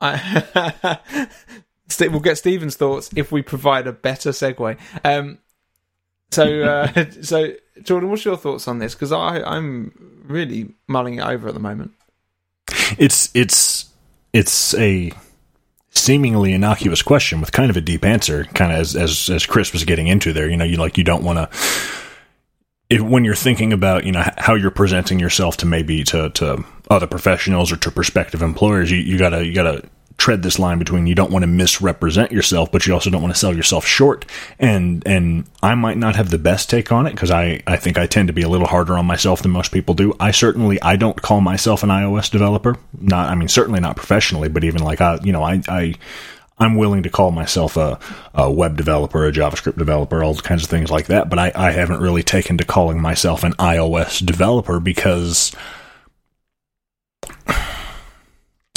I. 0.00 1.28
We'll 2.00 2.18
get 2.18 2.36
Stephen's 2.36 2.74
thoughts 2.74 3.10
if 3.14 3.30
we 3.30 3.42
provide 3.42 3.86
a 3.86 3.92
better 3.92 4.30
segue. 4.30 4.78
Um. 5.04 5.38
So. 6.30 6.62
Uh, 6.62 7.10
so, 7.22 7.52
Jordan, 7.82 8.10
what's 8.10 8.24
your 8.24 8.36
thoughts 8.36 8.68
on 8.68 8.78
this? 8.78 8.94
Because 8.94 9.12
I. 9.12 9.40
I'm 9.40 10.24
really 10.26 10.74
mulling 10.88 11.14
it 11.14 11.24
over 11.24 11.48
at 11.48 11.54
the 11.54 11.60
moment. 11.60 11.92
It's 12.98 13.30
it's 13.34 13.90
it's 14.32 14.74
a 14.74 15.12
seemingly 15.90 16.52
innocuous 16.52 17.02
question 17.02 17.40
with 17.40 17.52
kind 17.52 17.70
of 17.70 17.76
a 17.76 17.80
deep 17.80 18.04
answer, 18.04 18.44
kind 18.44 18.72
of 18.72 18.78
as 18.78 18.96
as 18.96 19.30
as 19.30 19.46
Chris 19.46 19.72
was 19.72 19.84
getting 19.84 20.08
into 20.08 20.32
there. 20.32 20.48
You 20.50 20.56
know, 20.56 20.64
you 20.64 20.76
like 20.76 20.98
you 20.98 21.04
don't 21.04 21.22
want 21.22 21.38
to 21.38 21.58
if, 22.88 23.00
when 23.00 23.24
you're 23.24 23.34
thinking 23.34 23.72
about 23.72 24.04
you 24.04 24.12
know 24.12 24.24
how 24.36 24.54
you're 24.54 24.70
presenting 24.70 25.18
yourself 25.18 25.56
to 25.58 25.66
maybe 25.66 26.04
to 26.04 26.30
to 26.30 26.64
other 26.90 27.06
professionals 27.06 27.72
or 27.72 27.76
to 27.76 27.90
prospective 27.90 28.42
employers, 28.42 28.90
you, 28.90 28.98
you 28.98 29.18
gotta 29.18 29.44
you 29.44 29.54
gotta 29.54 29.82
tread 30.18 30.42
this 30.42 30.58
line 30.58 30.78
between 30.78 31.06
you 31.06 31.14
don't 31.14 31.30
want 31.30 31.42
to 31.42 31.46
misrepresent 31.46 32.32
yourself, 32.32 32.72
but 32.72 32.86
you 32.86 32.94
also 32.94 33.10
don't 33.10 33.20
want 33.20 33.34
to 33.34 33.38
sell 33.38 33.54
yourself 33.54 33.84
short. 33.84 34.24
And 34.58 35.02
and 35.06 35.46
I 35.62 35.74
might 35.74 35.98
not 35.98 36.16
have 36.16 36.30
the 36.30 36.38
best 36.38 36.70
take 36.70 36.92
on 36.92 37.06
it 37.06 37.10
because 37.10 37.30
I 37.30 37.62
I 37.66 37.76
think 37.76 37.98
I 37.98 38.06
tend 38.06 38.28
to 38.28 38.32
be 38.32 38.42
a 38.42 38.48
little 38.48 38.66
harder 38.66 38.96
on 38.96 39.06
myself 39.06 39.42
than 39.42 39.50
most 39.50 39.72
people 39.72 39.94
do. 39.94 40.14
I 40.20 40.30
certainly 40.30 40.80
I 40.80 40.96
don't 40.96 41.20
call 41.20 41.40
myself 41.40 41.82
an 41.82 41.90
iOS 41.90 42.30
developer. 42.30 42.76
Not 42.98 43.28
I 43.28 43.34
mean 43.34 43.48
certainly 43.48 43.80
not 43.80 43.96
professionally, 43.96 44.48
but 44.48 44.64
even 44.64 44.82
like 44.82 45.00
I 45.00 45.18
you 45.22 45.32
know 45.32 45.42
I 45.42 45.60
I. 45.68 45.94
I'm 46.58 46.76
willing 46.76 47.02
to 47.02 47.10
call 47.10 47.32
myself 47.32 47.76
a, 47.76 47.98
a 48.34 48.50
web 48.50 48.76
developer, 48.76 49.26
a 49.26 49.32
JavaScript 49.32 49.76
developer, 49.76 50.24
all 50.24 50.36
kinds 50.36 50.64
of 50.64 50.70
things 50.70 50.90
like 50.90 51.06
that. 51.06 51.28
But 51.28 51.38
I, 51.38 51.52
I 51.54 51.70
haven't 51.70 52.00
really 52.00 52.22
taken 52.22 52.56
to 52.58 52.64
calling 52.64 53.00
myself 53.00 53.44
an 53.44 53.52
iOS 53.54 54.24
developer 54.24 54.80
because 54.80 55.52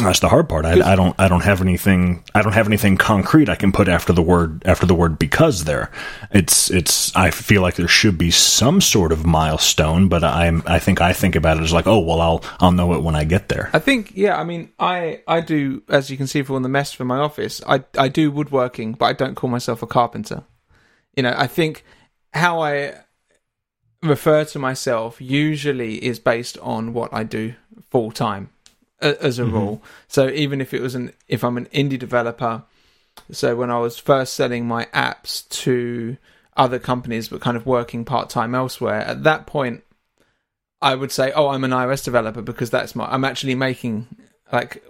that's 0.06 0.20
the 0.20 0.30
hard 0.30 0.50
part. 0.50 0.66
I, 0.66 0.92
I, 0.92 0.96
don't. 0.96 1.16
I 1.20 1.28
don't 1.28 1.44
have 1.44 1.62
anything. 1.62 2.24
I 2.34 2.42
don't 2.42 2.54
have 2.54 2.68
anything 2.68 2.98
concrete 2.98 3.50
I 3.50 3.56
can 3.56 3.72
put 3.72 3.88
after 3.88 4.14
the 4.14 4.22
word 4.22 4.64
after 4.66 4.86
the 4.86 4.96
word 4.96 5.20
because. 5.20 5.66
There, 5.66 5.92
it's 6.32 6.70
it's. 6.72 7.16
I 7.16 7.32
feel 7.32 7.62
like 7.62 7.76
there 7.76 7.88
should 7.88 8.18
be 8.18 8.32
some 8.32 8.82
sort 8.82 9.12
of 9.12 9.26
milestone, 9.26 10.08
but 10.08 10.24
I'm. 10.24 10.64
I 10.66 10.80
think 10.80 11.02
I 11.02 11.14
think 11.14 11.36
about 11.36 11.58
it 11.58 11.64
as 11.64 11.74
like, 11.74 11.88
oh 11.88 12.00
well, 12.00 12.22
I'll 12.22 12.44
I'll 12.60 12.72
know 12.72 12.94
it 12.94 13.04
when 13.04 13.16
I 13.16 13.24
get 13.24 13.50
there. 13.50 13.70
I 13.74 13.80
think 13.80 14.12
yeah. 14.16 14.38
I 14.40 14.44
mean, 14.44 14.72
I 14.80 15.22
I 15.28 15.42
do 15.42 15.84
as 15.90 16.10
you 16.10 16.18
can 16.18 16.28
see 16.28 16.44
from 16.44 16.64
the 16.64 16.70
mess 16.70 16.94
from 16.94 17.08
my 17.08 17.18
office. 17.18 17.62
I 17.68 17.84
I 17.98 18.08
do 18.08 18.32
woodworking, 18.32 18.94
but 18.94 19.06
I 19.06 19.14
don't 19.14 19.36
call 19.36 19.50
myself 19.50 19.82
a 19.82 19.88
carpenter. 19.88 20.44
You 21.16 21.24
know, 21.24 21.34
I 21.36 21.48
think 21.48 21.84
how 22.34 22.62
I 22.62 22.94
refer 24.02 24.46
to 24.46 24.60
myself 24.60 25.20
usually 25.20 26.04
is 26.04 26.20
based 26.20 26.58
on 26.60 26.94
what 26.94 27.14
I 27.14 27.24
do 27.24 27.54
full 27.90 28.12
time 28.12 28.50
as 29.02 29.40
a 29.40 29.44
mm-hmm. 29.44 29.54
rule. 29.54 29.84
So 30.08 30.30
even 30.30 30.62
if 30.62 30.74
it 30.74 30.82
was 30.82 30.96
an 30.96 31.14
if 31.28 31.44
I'm 31.44 31.58
an 31.58 31.68
indie 31.68 32.00
developer, 32.00 32.64
so 33.32 33.56
when 33.56 33.72
I 33.72 33.80
was 33.80 33.98
first 33.98 34.34
selling 34.34 34.68
my 34.68 34.86
apps 34.86 35.48
to 35.64 36.18
other 36.58 36.80
companies 36.80 37.30
but 37.30 37.42
kind 37.42 37.56
of 37.56 37.66
working 37.66 38.06
part 38.06 38.30
time 38.30 38.56
elsewhere, 38.56 39.02
at 39.02 39.24
that 39.24 39.46
point 39.46 39.84
I 40.82 40.96
would 40.96 41.12
say, 41.12 41.32
"Oh, 41.32 41.50
I'm 41.50 41.64
an 41.64 41.72
iOS 41.72 42.04
developer 42.04 42.42
because 42.42 42.70
that's 42.70 42.96
my 42.96 43.06
I'm 43.06 43.26
actually 43.26 43.56
making 43.56 44.08
like 44.52 44.84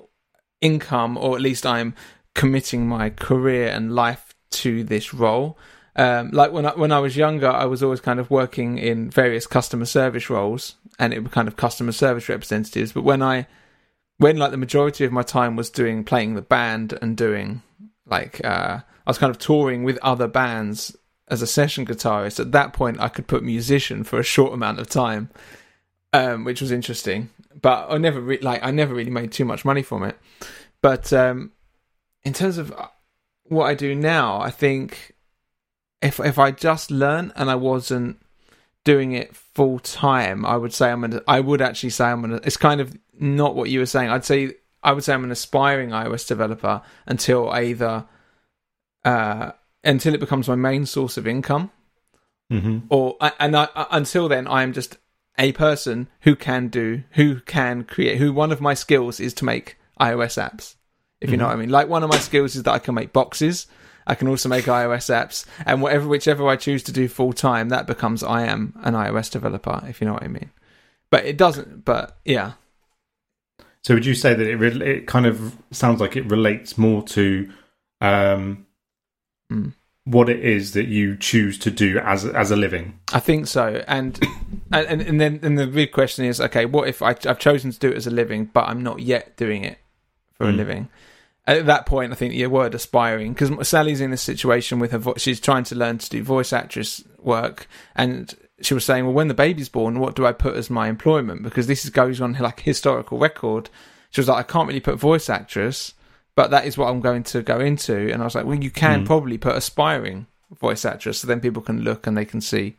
income 0.62 1.18
or 1.18 1.36
at 1.36 1.42
least 1.42 1.66
I'm 1.66 1.96
committing 2.36 2.88
my 2.88 3.10
career 3.10 3.70
and 3.70 3.96
life 3.96 4.34
to 4.52 4.84
this 4.84 5.14
role." 5.14 5.58
Um, 5.96 6.32
like 6.32 6.54
when 6.54 6.66
I, 6.66 6.72
when 6.76 6.92
I 6.92 7.00
was 7.00 7.18
younger, 7.18 7.50
I 7.50 7.66
was 7.66 7.84
always 7.84 8.00
kind 8.00 8.20
of 8.20 8.32
working 8.32 8.78
in 8.78 9.10
various 9.10 9.46
customer 9.46 9.86
service 9.86 10.30
roles, 10.30 10.76
and 10.98 11.14
it 11.14 11.24
was 11.24 11.32
kind 11.34 11.48
of 11.48 11.58
customer 11.58 11.92
service 11.92 12.30
representatives. 12.30 12.94
But 12.94 13.04
when 13.04 13.22
I 13.22 13.48
when 14.20 14.38
like 14.38 14.52
the 14.52 14.58
majority 14.58 15.06
of 15.06 15.12
my 15.12 15.24
time 15.24 15.56
was 15.56 15.70
doing 15.70 16.04
playing 16.04 16.36
the 16.36 16.42
band 16.42 16.98
and 17.02 17.18
doing 17.18 17.64
like 18.06 18.44
uh, 18.46 18.80
I 18.80 19.10
was 19.10 19.18
kind 19.18 19.32
of 19.32 19.40
touring 19.40 19.84
with 19.84 19.98
other 20.02 20.28
bands 20.28 20.96
as 21.30 21.42
a 21.42 21.48
session 21.48 21.86
guitarist. 21.86 22.40
At 22.40 22.52
that 22.52 22.74
point, 22.74 23.00
I 23.00 23.08
could 23.08 23.28
put 23.28 23.44
musician 23.44 24.04
for 24.04 24.20
a 24.20 24.24
short 24.24 24.54
amount 24.54 24.80
of 24.80 24.90
time, 24.90 25.30
um, 26.14 26.44
which 26.44 26.62
was 26.62 26.72
interesting. 26.72 27.30
But 27.60 27.88
I 27.90 27.98
never 27.98 28.20
re- 28.20 28.40
like 28.40 28.64
I 28.64 28.72
never 28.72 28.94
really 28.94 29.12
made 29.12 29.32
too 29.32 29.46
much 29.46 29.66
money 29.66 29.82
from 29.82 30.04
it. 30.04 30.18
But 30.82 31.12
um, 31.14 31.54
in 32.24 32.34
terms 32.34 32.58
of 32.58 32.72
uh, 32.74 32.88
what 33.46 33.66
I 33.66 33.74
do 33.74 33.96
now, 33.96 34.40
I 34.42 34.52
think 34.52 35.14
if 36.02 36.20
if 36.20 36.38
I 36.38 36.52
just 36.52 36.92
learn 36.92 37.32
and 37.36 37.50
I 37.50 37.56
wasn't 37.56 38.22
doing 38.84 39.14
it 39.14 39.36
full 39.36 39.80
time, 39.80 40.46
I 40.46 40.58
would 40.58 40.74
say 40.74 40.92
I'm 40.92 41.02
gonna. 41.02 41.22
I 41.28 41.40
would 41.40 41.62
actually 41.62 41.92
say 41.92 42.06
I'm 42.06 42.22
gonna. 42.22 42.42
It's 42.44 42.58
kind 42.58 42.82
of 42.82 42.94
not 43.20 43.56
what 43.56 43.70
you 43.70 43.80
were 43.80 43.86
saying. 43.86 44.10
I'd 44.10 44.26
say 44.26 44.56
I 44.82 44.94
would 44.94 45.04
say 45.04 45.14
I'm 45.14 45.24
an 45.24 45.32
aspiring 45.32 45.90
iOS 45.90 46.28
developer 46.28 46.82
until 47.06 47.50
either 47.50 48.06
uh, 49.04 49.52
until 49.84 50.14
it 50.14 50.20
becomes 50.20 50.48
my 50.48 50.56
main 50.56 50.86
source 50.86 51.18
of 51.18 51.28
income, 51.28 51.72
mm-hmm. 52.52 52.80
or 52.90 53.18
and 53.40 53.56
I, 53.56 53.68
until 53.92 54.28
then 54.30 54.48
I 54.48 54.64
am 54.64 54.74
just 54.74 54.98
a 55.38 55.52
person 55.54 56.10
who 56.22 56.36
can 56.36 56.68
do 56.68 57.04
who 57.12 57.42
can 57.42 57.84
create 57.84 58.18
who 58.18 58.34
one 58.34 58.52
of 58.52 58.62
my 58.62 58.74
skills 58.74 59.20
is 59.20 59.34
to 59.36 59.46
make 59.46 59.78
iOS 60.00 60.42
apps. 60.42 60.76
If 61.20 61.30
you 61.30 61.34
mm-hmm. 61.34 61.42
know 61.42 61.48
what 61.48 61.54
I 61.54 61.60
mean, 61.60 61.70
like 61.70 61.90
one 61.90 62.04
of 62.04 62.10
my 62.10 62.20
skills 62.20 62.56
is 62.56 62.64
that 62.64 62.74
I 62.74 62.80
can 62.80 62.96
make 62.96 63.14
boxes. 63.14 63.68
I 64.08 64.16
can 64.16 64.28
also 64.28 64.50
make 64.50 64.66
iOS 64.66 65.14
apps, 65.14 65.46
and 65.66 65.82
whatever 65.82 66.08
whichever 66.08 66.48
I 66.48 66.56
choose 66.56 66.82
to 66.84 66.92
do 66.92 67.08
full 67.08 67.34
time, 67.34 67.70
that 67.70 67.86
becomes 67.86 68.24
I 68.24 68.46
am 68.46 68.74
an 68.82 68.96
iOS 68.96 69.30
developer. 69.30 69.84
If 69.88 70.02
you 70.02 70.08
know 70.08 70.14
what 70.14 70.24
I 70.24 70.30
mean, 70.30 70.50
but 71.12 71.26
it 71.26 71.38
doesn't. 71.38 71.86
But 71.86 72.18
yeah, 72.26 72.54
so 73.84 73.94
would 73.94 74.06
you 74.06 74.16
say 74.16 74.34
that 74.34 74.48
it 74.48 74.58
re- 74.58 74.82
it 74.82 75.08
kind 75.08 75.26
of 75.26 75.56
sounds 75.72 76.02
like 76.02 76.16
it 76.16 76.26
relates 76.26 76.78
more 76.78 77.02
to 77.04 77.50
um, 78.02 78.66
mm. 79.52 79.74
what 80.04 80.30
it 80.30 80.44
is 80.44 80.74
that 80.74 80.88
you 80.88 81.16
choose 81.16 81.58
to 81.60 81.72
do 81.72 82.00
as 82.00 82.26
as 82.26 82.52
a 82.52 82.56
living? 82.56 83.00
I 83.14 83.20
think 83.20 83.48
so, 83.48 83.84
and 83.88 84.20
and 84.72 85.02
and 85.02 85.22
then 85.22 85.40
and 85.44 85.58
the 85.58 85.68
big 85.68 85.92
question 85.92 86.26
is, 86.26 86.42
okay, 86.42 86.66
what 86.66 86.88
if 86.90 87.02
I, 87.02 87.16
have 87.24 87.40
chosen 87.40 87.72
to 87.72 87.80
do 87.80 87.90
it 87.90 87.98
as 87.98 88.08
a 88.08 88.12
living, 88.12 88.46
but 88.46 88.68
I'm 88.68 88.84
not 88.84 89.00
yet 89.00 89.38
doing 89.38 89.64
it 89.64 89.78
for 90.34 90.46
mm. 90.46 90.50
a 90.50 90.52
hmm. 90.52 90.58
living? 90.58 90.90
At 91.48 91.66
that 91.66 91.88
point, 91.88 92.12
I 92.12 92.16
think 92.16 92.34
the 92.34 92.46
word 92.46 92.76
aspiring, 92.76 93.34
because 93.34 93.68
Sally's 93.68 94.02
in 94.02 94.12
this 94.12 94.22
situation 94.22 94.78
with 94.78 94.92
her, 94.92 95.00
vo- 95.00 95.16
she's 95.18 95.40
trying 95.40 95.64
to 95.64 95.76
learn 95.76 95.98
to 95.98 96.08
do 96.08 96.22
voice 96.22 96.54
actress 96.54 97.04
work, 97.18 97.66
and 97.96 98.36
she 98.62 98.74
was 98.74 98.86
saying, 98.86 99.06
well, 99.06 99.14
when 99.14 99.28
the 99.28 99.34
baby's 99.34 99.70
born, 99.70 100.00
what 100.00 100.16
do 100.16 100.26
I 100.26 100.32
put 100.32 100.56
as 100.56 100.70
my 100.70 100.88
employment? 100.88 101.44
Because 101.44 101.68
this 101.68 101.84
is, 101.86 101.92
goes 101.92 102.20
on 102.22 102.34
like 102.34 102.62
historical 102.62 103.18
record. 103.18 103.70
She 104.12 104.22
was 104.22 104.28
like, 104.28 104.46
I 104.46 104.52
can't 104.52 104.68
really 104.68 104.80
put 104.80 104.98
voice 104.98 105.30
actress, 105.30 105.94
but 106.36 106.52
that 106.52 106.66
is 106.66 106.78
what 106.78 106.90
I'm 106.90 107.02
going 107.02 107.24
to 107.24 107.42
go 107.42 107.60
into. 107.60 108.12
And 108.12 108.22
I 108.22 108.26
was 108.26 108.36
like, 108.36 108.46
well, 108.46 108.62
you 108.62 108.72
can 108.72 109.04
mm. 109.04 109.06
probably 109.06 109.38
put 109.38 109.56
aspiring 109.56 110.28
voice 110.60 110.84
actress, 110.84 111.20
so 111.20 111.28
then 111.28 111.40
people 111.40 111.62
can 111.62 111.82
look 111.82 112.08
and 112.08 112.18
they 112.18 112.26
can 112.26 112.42
see 112.42 112.76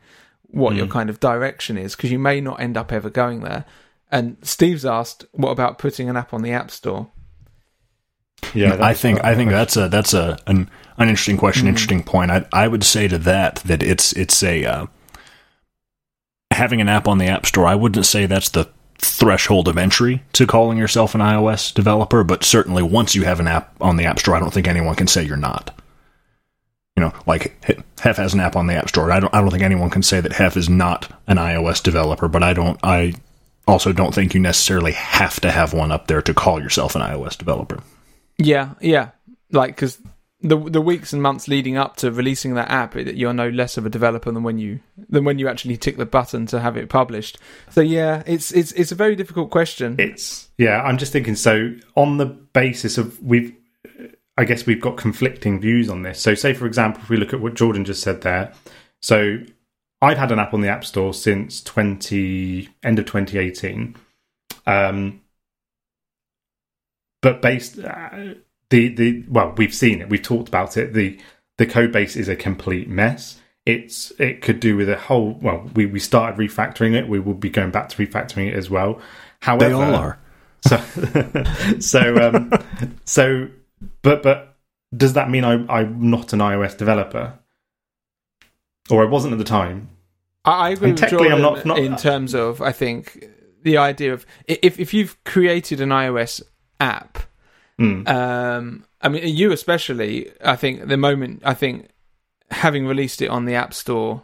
what 0.49 0.73
mm. 0.73 0.79
your 0.79 0.87
hmm. 0.87 0.93
kind 0.93 1.11
of 1.11 1.21
direction 1.21 1.79
is, 1.79 1.95
because 1.95 2.11
you 2.11 2.19
may 2.19 2.41
not 2.41 2.61
end 2.61 2.77
up 2.77 2.93
ever 2.93 3.09
going 3.09 3.41
there. 3.41 3.65
And 4.11 4.37
Steve's 4.43 4.85
asked, 4.85 5.25
what 5.31 5.51
about 5.51 5.79
putting 5.79 6.09
an 6.09 6.17
app 6.17 6.35
on 6.35 6.43
the 6.43 6.51
App 6.51 6.73
Store? 6.73 7.09
Yeah, 8.55 8.77
I 8.81 8.95
think 8.95 9.23
I 9.23 9.35
think 9.35 9.51
that's 9.51 9.77
a 9.77 9.89
that's 9.89 10.15
a 10.15 10.39
an, 10.47 10.69
an 10.97 11.09
interesting 11.09 11.37
question, 11.37 11.67
mm. 11.67 11.69
interesting 11.69 12.03
point. 12.03 12.31
I 12.31 12.47
I 12.53 12.67
would 12.67 12.83
say 12.83 13.07
to 13.07 13.19
that 13.19 13.57
that 13.67 13.83
it's 13.83 14.13
it's 14.15 14.43
a 14.43 14.65
uh, 14.65 14.87
having 16.61 16.83
an 16.83 16.91
app 16.91 17.09
on 17.09 17.17
the 17.17 17.27
App 17.27 17.47
Store, 17.47 17.67
I 17.67 17.75
wouldn't 17.75 18.05
say 18.05 18.27
that's 18.27 18.51
the 18.51 18.69
threshold 18.99 19.67
of 19.67 19.79
entry 19.79 20.23
to 20.35 20.47
calling 20.47 20.77
yourself 20.77 21.15
an 21.15 21.23
iOS 21.23 21.73
developer, 21.73 22.23
but 22.23 22.45
certainly 22.45 22.83
once 22.83 23.15
you 23.15 23.25
have 23.25 23.41
an 23.41 23.47
app 23.47 23.75
on 23.81 23.97
the 23.97 24.05
App 24.05 24.19
Store, 24.19 24.37
I 24.37 24.41
don't 24.41 24.53
think 24.53 24.69
anyone 24.69 24.95
can 24.95 25.07
say 25.07 25.25
you're 25.25 25.39
not. 25.39 25.75
You 26.97 27.05
know, 27.05 27.15
like 27.27 27.57
Hef 27.99 28.19
has 28.19 28.35
an 28.35 28.41
app 28.41 28.57
on 28.57 28.67
the 28.67 28.75
App 28.75 28.91
Store. 28.91 29.11
I 29.11 29.21
don't. 29.21 29.35
I 29.35 29.41
don't 29.41 29.51
think 29.51 29.63
anyone 29.63 29.89
can 29.89 30.03
say 30.03 30.21
that 30.21 30.33
Hef 30.33 30.59
is 30.59 30.69
not 30.69 31.11
an 31.27 31.39
iOS 31.39 31.83
developer. 31.83 32.29
But 32.29 32.43
I 32.43 32.53
don't. 32.53 32.79
I 32.83 33.15
also 33.67 33.93
don't 33.93 34.15
think 34.15 34.35
you 34.35 34.41
necessarily 34.41 34.93
have 34.93 35.41
to 35.41 35.51
have 35.51 35.73
one 35.73 35.93
up 35.93 36.09
there 36.09 36.21
to 36.21 36.35
call 36.35 36.61
yourself 36.61 36.95
an 36.95 37.01
iOS 37.01 37.39
developer. 37.39 37.83
Yeah, 38.37 38.75
yeah. 38.83 39.13
Like 39.51 39.77
because 39.77 39.99
the 40.43 40.57
the 40.57 40.81
weeks 40.81 41.13
and 41.13 41.23
months 41.23 41.49
leading 41.49 41.77
up 41.77 41.97
to 41.97 42.11
releasing 42.11 42.55
that 42.55 42.71
app, 42.71 42.95
you're 42.95 43.35
no 43.35 43.49
less 43.51 43.77
of 43.77 43.85
a 43.85 43.91
developer 43.91 44.33
than 44.33 44.43
when 44.43 44.59
you 44.59 44.81
than 45.09 45.25
when 45.25 45.39
you 45.39 45.49
actually 45.49 45.77
tick 45.77 45.99
the 45.99 46.07
button 46.07 46.47
to 46.47 46.61
have 46.61 46.77
it 46.77 46.89
published. 46.89 47.39
So 47.71 47.81
yeah, 47.81 48.23
it's 48.27 48.51
it's 48.53 48.73
it's 48.73 48.91
a 48.91 48.95
very 48.95 49.17
difficult 49.17 49.51
question. 49.51 49.97
It's 49.99 50.49
yeah, 50.57 50.81
I'm 50.83 50.97
just 50.97 51.13
thinking. 51.13 51.35
So 51.37 51.75
on 51.95 52.17
the 52.17 52.27
basis 52.27 52.97
of 52.97 53.23
we've, 53.23 53.55
I 54.39 54.45
guess 54.45 54.65
we've 54.65 54.81
got 54.81 54.97
conflicting 54.97 55.61
views 55.61 55.91
on 55.91 56.03
this. 56.03 56.21
So 56.21 56.35
say 56.35 56.55
for 56.55 56.67
example, 56.67 57.03
if 57.03 57.11
we 57.11 57.19
look 57.19 57.35
at 57.35 57.41
what 57.41 57.55
Jordan 57.55 57.85
just 57.85 58.03
said 58.03 58.23
there, 58.23 58.55
so 59.03 59.39
I've 60.01 60.19
had 60.19 60.33
an 60.33 60.39
app 60.39 60.55
on 60.55 60.63
the 60.63 60.69
App 60.69 60.87
Store 60.87 61.13
since 61.13 61.61
twenty 61.63 62.71
end 62.83 62.99
of 62.99 63.05
2018. 63.05 63.95
Um, 64.67 65.21
but 67.21 67.43
based. 67.43 67.79
Uh, 67.79 68.35
the 68.71 68.89
the 68.89 69.25
well, 69.29 69.53
we've 69.57 69.75
seen 69.75 70.01
it, 70.01 70.09
we've 70.09 70.23
talked 70.23 70.49
about 70.49 70.77
it. 70.77 70.95
The 70.95 71.19
the 71.59 71.67
code 71.67 71.93
base 71.93 72.17
is 72.17 72.29
a 72.29 72.37
complete 72.37 72.89
mess. 72.89 73.41
It's 73.67 74.13
it 74.19 74.41
could 74.41 74.61
do 74.61 74.77
with 74.77 74.89
a 74.89 74.97
whole. 74.97 75.39
Well, 75.43 75.69
we 75.75 75.87
we 75.87 75.99
started 75.99 76.39
refactoring 76.39 76.95
it. 76.95 77.09
We 77.09 77.21
will 77.21 77.35
be 77.35 77.51
going 77.51 77.71
back 77.71 77.91
to 77.91 78.07
refactoring 78.07 78.49
it 78.49 78.55
as 78.55 78.71
well. 78.71 79.01
However, 79.41 79.69
they 79.69 79.73
all 79.73 79.95
are. 79.95 80.19
So 80.63 80.77
so 81.81 82.17
um, 82.17 82.53
so, 83.05 83.49
but 84.03 84.23
but 84.23 84.57
does 84.97 85.13
that 85.15 85.31
mean 85.31 85.45
I 85.45 85.65
I'm 85.69 86.11
not 86.11 86.33
an 86.33 86.39
iOS 86.39 86.77
developer, 86.77 87.39
or 88.89 89.03
I 89.03 89.09
wasn't 89.09 89.33
at 89.33 89.39
the 89.39 89.45
time? 89.45 89.91
I 90.45 90.71
agree 90.71 90.93
with 90.93 91.09
Jordan 91.11 91.33
I'm 91.33 91.43
not, 91.43 91.67
not, 91.67 91.79
in 91.79 91.97
terms 91.97 92.35
of 92.35 92.63
I 92.63 92.73
think 92.73 93.27
the 93.63 93.77
idea 93.77 94.15
of 94.15 94.25
if 94.47 94.79
if 94.81 94.95
you've 94.95 95.23
created 95.25 95.81
an 95.81 95.91
iOS 95.91 96.41
app 96.81 97.19
Mm. 97.81 98.07
Um, 98.09 98.85
I 99.01 99.09
mean, 99.09 99.27
you 99.35 99.53
especially. 99.53 100.31
I 100.45 100.55
think 100.55 100.87
the 100.87 100.99
moment 100.99 101.43
I 101.45 101.55
think 101.55 101.89
having 102.51 102.87
released 102.87 103.23
it 103.23 103.29
on 103.29 103.47
the 103.47 103.55
App 103.55 103.73
Store, 103.73 104.23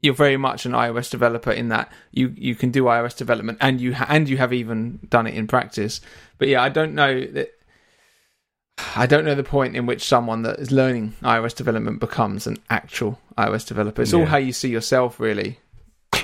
you're 0.00 0.14
very 0.14 0.36
much 0.36 0.64
an 0.64 0.72
iOS 0.72 1.10
developer 1.10 1.50
in 1.50 1.68
that 1.68 1.90
you 2.12 2.32
you 2.36 2.54
can 2.54 2.70
do 2.70 2.84
iOS 2.84 3.16
development 3.16 3.58
and 3.60 3.80
you 3.80 3.94
ha- 3.94 4.06
and 4.08 4.28
you 4.28 4.36
have 4.36 4.52
even 4.52 5.00
done 5.08 5.26
it 5.26 5.34
in 5.34 5.48
practice. 5.48 6.00
But 6.38 6.48
yeah, 6.48 6.62
I 6.62 6.68
don't 6.68 6.94
know 6.94 7.20
that. 7.20 7.50
I 8.96 9.06
don't 9.06 9.24
know 9.24 9.36
the 9.36 9.44
point 9.44 9.76
in 9.76 9.86
which 9.86 10.02
someone 10.02 10.42
that 10.42 10.58
is 10.58 10.72
learning 10.72 11.14
iOS 11.22 11.54
development 11.54 12.00
becomes 12.00 12.46
an 12.46 12.58
actual 12.70 13.20
iOS 13.38 13.66
developer. 13.66 14.02
It's 14.02 14.12
all 14.12 14.26
how 14.26 14.36
you 14.36 14.52
see 14.52 14.68
yourself, 14.68 15.20
really. 15.20 15.58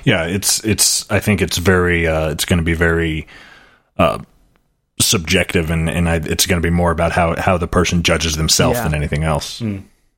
Yeah, 0.04 0.24
it's 0.24 0.64
it's. 0.64 1.10
I 1.10 1.20
think 1.20 1.42
it's 1.42 1.58
very. 1.58 2.06
Uh, 2.06 2.30
it's 2.30 2.44
going 2.44 2.58
to 2.58 2.64
be 2.64 2.74
very 2.74 3.26
uh, 3.98 4.18
subjective, 5.04 5.70
and 5.70 5.88
and 5.88 6.08
I, 6.08 6.16
it's 6.16 6.46
going 6.46 6.60
to 6.60 6.66
be 6.66 6.74
more 6.74 6.90
about 6.90 7.12
how 7.12 7.36
how 7.36 7.56
the 7.58 7.68
person 7.68 8.02
judges 8.02 8.36
themselves 8.36 8.78
Yeah. 8.78 8.84
than 8.84 8.94
anything 8.94 9.24
else. 9.24 9.60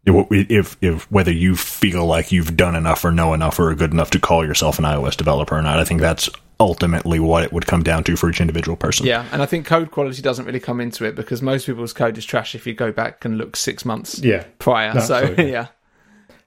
If, 0.05 0.27
if 0.51 0.77
if 0.81 1.11
whether 1.13 1.31
you 1.33 1.55
feel 1.55 2.05
like 2.07 2.33
you've 2.33 2.57
done 2.57 2.75
enough 2.75 3.05
or 3.05 3.13
know 3.13 3.35
enough 3.35 3.59
or 3.61 3.71
are 3.71 3.75
good 3.75 3.93
enough 3.93 4.11
to 4.11 4.19
call 4.19 4.45
yourself 4.45 4.79
an 4.79 4.85
iOS 4.85 5.17
developer 5.17 5.57
or 5.57 5.63
not, 5.63 5.79
I 5.79 5.85
think 5.85 6.01
that's 6.01 6.29
ultimately 6.59 7.19
what 7.21 7.43
it 7.45 7.53
would 7.53 7.67
come 7.67 7.83
down 7.83 8.05
to 8.05 8.17
for 8.17 8.29
each 8.31 8.41
individual 8.41 8.77
person. 8.77 9.07
Yeah, 9.07 9.25
and 9.33 9.43
I 9.43 9.47
think 9.47 9.65
code 9.67 9.91
quality 9.93 10.21
doesn't 10.23 10.45
really 10.45 10.61
come 10.61 10.81
into 10.81 11.05
it 11.05 11.15
because 11.15 11.41
most 11.43 11.67
people's 11.67 11.93
code 11.93 12.19
is 12.19 12.25
trash 12.25 12.55
if 12.55 12.67
you 12.67 12.75
go 12.75 12.91
back 12.93 13.25
and 13.25 13.39
look 13.39 13.57
six 13.57 13.85
months 13.85 14.19
Yeah, 14.21 14.45
prior. 14.59 14.93
No, 14.95 15.01
so 15.01 15.15
absolutely. 15.17 15.51
yeah, 15.53 15.67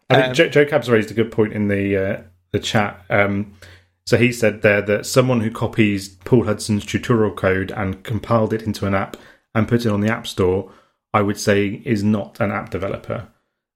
I 0.09 0.15
think 0.15 0.27
Um, 0.27 0.33
Joe, 0.33 0.49
Joe 0.49 0.65
Cabs 0.65 0.89
raised 0.89 1.11
a 1.11 1.13
good 1.13 1.31
point 1.31 1.53
in 1.53 1.67
the 1.69 1.97
uh, 1.97 2.21
the 2.51 2.59
chat. 2.59 3.03
Um, 3.09 3.53
so 4.05 4.17
he 4.17 4.31
said 4.31 4.61
there 4.61 4.81
that 4.83 5.05
someone 5.05 5.41
who 5.41 5.51
copies 5.51 6.09
Paul 6.09 6.45
Hudson's 6.45 6.85
tutorial 6.85 7.33
code 7.33 7.71
and 7.71 8.03
compiled 8.03 8.53
it 8.53 8.63
into 8.63 8.85
an 8.85 8.93
app 8.93 9.17
and 9.55 9.67
put 9.67 9.85
it 9.85 9.91
on 9.91 10.01
the 10.01 10.11
App 10.11 10.27
Store, 10.27 10.71
I 11.13 11.21
would 11.21 11.39
say 11.39 11.81
is 11.85 12.03
not 12.03 12.39
an 12.39 12.51
app 12.51 12.69
developer. 12.69 13.27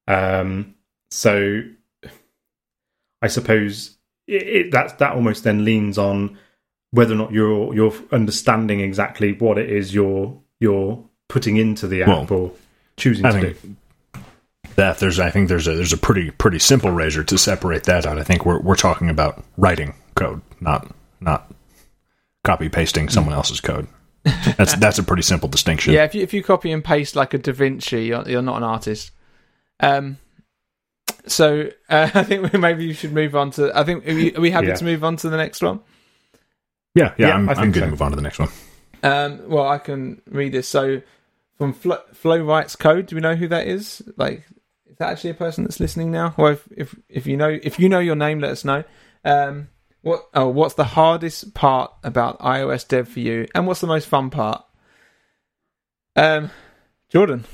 Um, 0.07 0.75
so 1.09 1.61
I 3.21 3.27
suppose 3.27 3.97
it, 4.27 4.47
it, 4.47 4.71
that 4.71 4.99
that 4.99 5.13
almost 5.13 5.43
then 5.43 5.65
leans 5.65 5.97
on 5.97 6.37
whether 6.91 7.13
or 7.13 7.17
not 7.17 7.31
you're 7.31 7.73
you're 7.73 7.93
understanding 8.11 8.81
exactly 8.81 9.33
what 9.33 9.57
it 9.57 9.69
is 9.69 9.93
you're 9.93 10.39
you're 10.59 11.03
putting 11.27 11.57
into 11.57 11.87
the 11.87 12.03
app 12.03 12.31
or 12.31 12.51
choosing 12.97 13.25
I 13.25 13.31
to 13.31 13.41
think 13.41 13.61
do. 13.61 13.75
That 14.79 14.99
there's 14.99 15.19
I 15.19 15.29
think 15.29 15.49
there's 15.49 15.67
a 15.67 15.75
there's 15.75 15.93
a 15.93 15.97
pretty 15.97 16.31
pretty 16.31 16.59
simple 16.59 16.89
razor 16.91 17.23
to 17.23 17.37
separate 17.37 17.83
that 17.83 18.05
out. 18.05 18.17
I 18.17 18.23
think 18.23 18.45
we're 18.45 18.59
we're 18.61 18.75
talking 18.75 19.09
about 19.09 19.43
writing 19.57 19.93
code, 20.15 20.41
not 20.61 20.89
not 21.21 21.51
copy 22.43 22.69
pasting 22.69 23.09
someone 23.09 23.33
else's 23.35 23.59
code. 23.61 23.87
That's 24.57 24.75
that's 24.75 24.97
a 24.99 25.03
pretty 25.03 25.23
simple 25.23 25.49
distinction. 25.49 25.93
yeah. 25.93 26.03
If 26.03 26.15
you 26.15 26.21
if 26.23 26.33
you 26.33 26.43
copy 26.43 26.71
and 26.71 26.83
paste 26.83 27.15
like 27.15 27.33
a 27.33 27.37
Da 27.37 27.51
Vinci, 27.53 28.05
you're, 28.05 28.27
you're 28.29 28.41
not 28.41 28.57
an 28.57 28.63
artist. 28.63 29.11
Um. 29.79 30.17
So 31.27 31.69
uh, 31.89 32.09
I 32.15 32.23
think 32.23 32.51
we- 32.51 32.59
maybe 32.59 32.85
you 32.85 32.93
should 32.93 33.13
move 33.13 33.35
on 33.35 33.51
to. 33.51 33.71
I 33.77 33.83
think 33.83 34.07
are 34.07 34.13
we, 34.15 34.35
are 34.35 34.41
we 34.41 34.51
happy 34.51 34.67
Yeah. 34.67 34.75
to 34.75 34.83
move 34.85 35.03
on 35.03 35.17
to 35.17 35.29
the 35.29 35.37
next 35.37 35.61
one? 35.61 35.79
yeah, 36.95 37.13
yeah. 37.17 37.27
Yeah, 37.27 37.33
I'm, 37.35 37.49
I 37.49 37.53
I'm 37.53 37.71
good 37.71 37.81
so. 37.81 37.85
to 37.85 37.91
move 37.91 38.01
on 38.01 38.11
to 38.11 38.15
the 38.15 38.21
next 38.21 38.39
one. 38.39 38.49
Um, 39.03 39.47
well, 39.47 39.67
I 39.67 39.77
can 39.77 40.21
read 40.29 40.51
this. 40.53 40.67
So, 40.67 41.01
from 41.57 41.73
Flo, 41.73 41.99
Flow 42.13 42.41
Writes 42.43 42.75
Code, 42.75 43.05
do 43.05 43.15
we 43.15 43.21
know 43.21 43.35
who 43.35 43.47
that 43.49 43.67
is? 43.67 44.01
Like, 44.17 44.39
is 44.39 44.43
that 44.99 45.11
actually 45.11 45.31
a 45.31 45.35
person 45.35 45.63
that's 45.63 45.79
listening 45.79 46.11
now? 46.11 46.35
Or 46.37 46.51
if, 46.51 46.67
if 46.75 46.95
if 47.09 47.25
you 47.25 47.37
know 47.37 47.57
if 47.63 47.79
you 47.79 47.89
know 47.89 47.99
your 47.99 48.15
name, 48.15 48.39
let 48.39 48.51
us 48.51 48.63
know. 48.63 48.83
Um, 49.25 49.69
what 50.01 50.29
oh, 50.33 50.47
what's 50.47 50.75
the 50.75 50.83
hardest 50.83 51.53
part 51.53 51.91
about 52.03 52.39
iOS 52.39 52.87
dev 52.87 53.07
for 53.07 53.19
you, 53.19 53.47
and 53.55 53.65
what's 53.65 53.81
the 53.81 53.87
most 53.87 54.07
fun 54.07 54.29
part? 54.29 54.63
Um, 56.15 56.51
Jordan. 57.09 57.45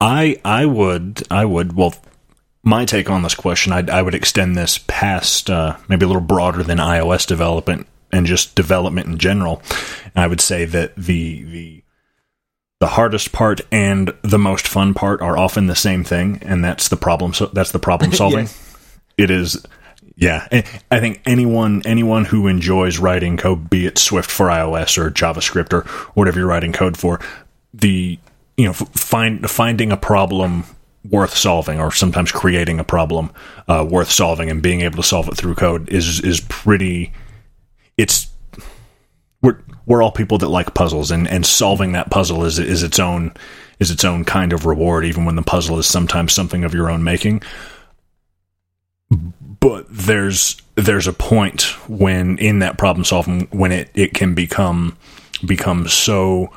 I 0.00 0.40
I 0.44 0.64
would 0.66 1.22
I 1.30 1.44
would 1.44 1.74
well 1.74 1.94
my 2.62 2.84
take 2.84 3.10
on 3.10 3.22
this 3.22 3.34
question 3.34 3.72
I 3.72 3.84
I 3.90 4.02
would 4.02 4.14
extend 4.14 4.56
this 4.56 4.78
past 4.86 5.50
uh, 5.50 5.76
maybe 5.88 6.04
a 6.04 6.08
little 6.08 6.22
broader 6.22 6.62
than 6.62 6.78
iOS 6.78 7.26
development 7.26 7.86
and 8.12 8.26
just 8.26 8.54
development 8.54 9.08
in 9.08 9.18
general. 9.18 9.60
And 10.14 10.24
I 10.24 10.26
would 10.26 10.40
say 10.40 10.64
that 10.64 10.96
the 10.96 11.42
the 11.44 11.82
the 12.80 12.86
hardest 12.86 13.32
part 13.32 13.60
and 13.72 14.12
the 14.22 14.38
most 14.38 14.66
fun 14.68 14.94
part 14.94 15.20
are 15.20 15.36
often 15.36 15.66
the 15.66 15.74
same 15.74 16.04
thing, 16.04 16.38
and 16.42 16.64
that's 16.64 16.88
the 16.88 16.96
problem. 16.96 17.34
So 17.34 17.46
that's 17.46 17.72
the 17.72 17.78
problem 17.78 18.12
solving. 18.14 18.44
Yes. 18.46 18.98
It 19.16 19.30
is. 19.30 19.64
Yeah, 20.16 20.46
I- 20.90 20.98
think 21.00 21.22
anyone 21.26 21.82
anyone 21.84 22.24
who 22.24 22.48
enjoys 22.48 22.98
writing 22.98 23.36
code, 23.36 23.70
be 23.70 23.86
it 23.86 23.98
Swift 23.98 24.30
for 24.30 24.46
iOS 24.46 24.98
or 24.98 25.10
JavaScript 25.10 25.72
or 25.72 25.82
whatever 26.14 26.38
you're 26.40 26.48
writing 26.48 26.72
code 26.72 26.96
for, 26.96 27.20
the 27.74 28.18
you 28.56 28.64
know 28.66 28.72
find 28.72 29.48
finding 29.48 29.92
a 29.92 29.96
problem 29.96 30.64
worth 31.08 31.36
solving 31.36 31.80
or 31.80 31.92
sometimes 31.92 32.32
creating 32.32 32.80
a 32.80 32.84
problem 32.84 33.30
uh, 33.68 33.86
worth 33.88 34.10
solving 34.10 34.50
and 34.50 34.60
being 34.60 34.80
able 34.80 34.96
to 34.96 35.02
solve 35.02 35.28
it 35.28 35.36
through 35.36 35.54
code 35.54 35.88
is 35.88 36.20
is 36.20 36.40
pretty. 36.48 37.12
It's 37.96 38.27
we're 39.88 40.02
all 40.02 40.12
people 40.12 40.38
that 40.38 40.48
like 40.48 40.74
puzzles 40.74 41.10
and, 41.10 41.26
and 41.26 41.44
solving 41.44 41.92
that 41.92 42.10
puzzle 42.10 42.44
is 42.44 42.58
is 42.58 42.82
its 42.82 42.98
own 42.98 43.32
is 43.80 43.90
its 43.90 44.04
own 44.04 44.24
kind 44.24 44.52
of 44.52 44.66
reward 44.66 45.04
even 45.04 45.24
when 45.24 45.34
the 45.34 45.42
puzzle 45.42 45.78
is 45.78 45.86
sometimes 45.86 46.32
something 46.32 46.62
of 46.62 46.74
your 46.74 46.90
own 46.90 47.02
making. 47.02 47.42
But 49.10 49.86
there's 49.88 50.60
there's 50.74 51.06
a 51.06 51.12
point 51.12 51.62
when 51.88 52.38
in 52.38 52.58
that 52.58 52.76
problem 52.76 53.04
solving 53.04 53.48
when 53.50 53.72
it, 53.72 53.90
it 53.94 54.12
can 54.12 54.34
become 54.34 54.96
become 55.44 55.88
so 55.88 56.52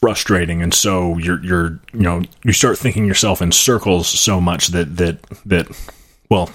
frustrating 0.00 0.62
and 0.62 0.72
so 0.72 1.18
you're 1.18 1.44
you're 1.44 1.78
you 1.92 2.00
know 2.00 2.22
you 2.44 2.52
start 2.52 2.78
thinking 2.78 3.04
yourself 3.04 3.42
in 3.42 3.52
circles 3.52 4.08
so 4.08 4.40
much 4.40 4.68
that 4.68 4.96
that 4.96 5.20
that 5.44 5.66
well 6.30 6.48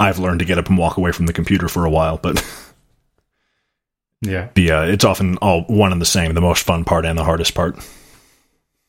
I've 0.00 0.18
learned 0.18 0.40
to 0.40 0.44
get 0.44 0.58
up 0.58 0.68
and 0.68 0.76
walk 0.76 0.96
away 0.96 1.12
from 1.12 1.26
the 1.26 1.32
computer 1.32 1.68
for 1.68 1.84
a 1.84 1.90
while 1.90 2.18
but 2.18 2.44
Yeah. 4.22 4.48
the 4.54 4.70
uh, 4.70 4.82
it's 4.82 5.04
often 5.04 5.38
all 5.38 5.62
one 5.62 5.92
and 5.92 6.00
the 6.00 6.06
same 6.06 6.34
the 6.34 6.40
most 6.40 6.64
fun 6.64 6.84
part 6.84 7.06
and 7.06 7.18
the 7.18 7.24
hardest 7.24 7.54
part 7.54 7.78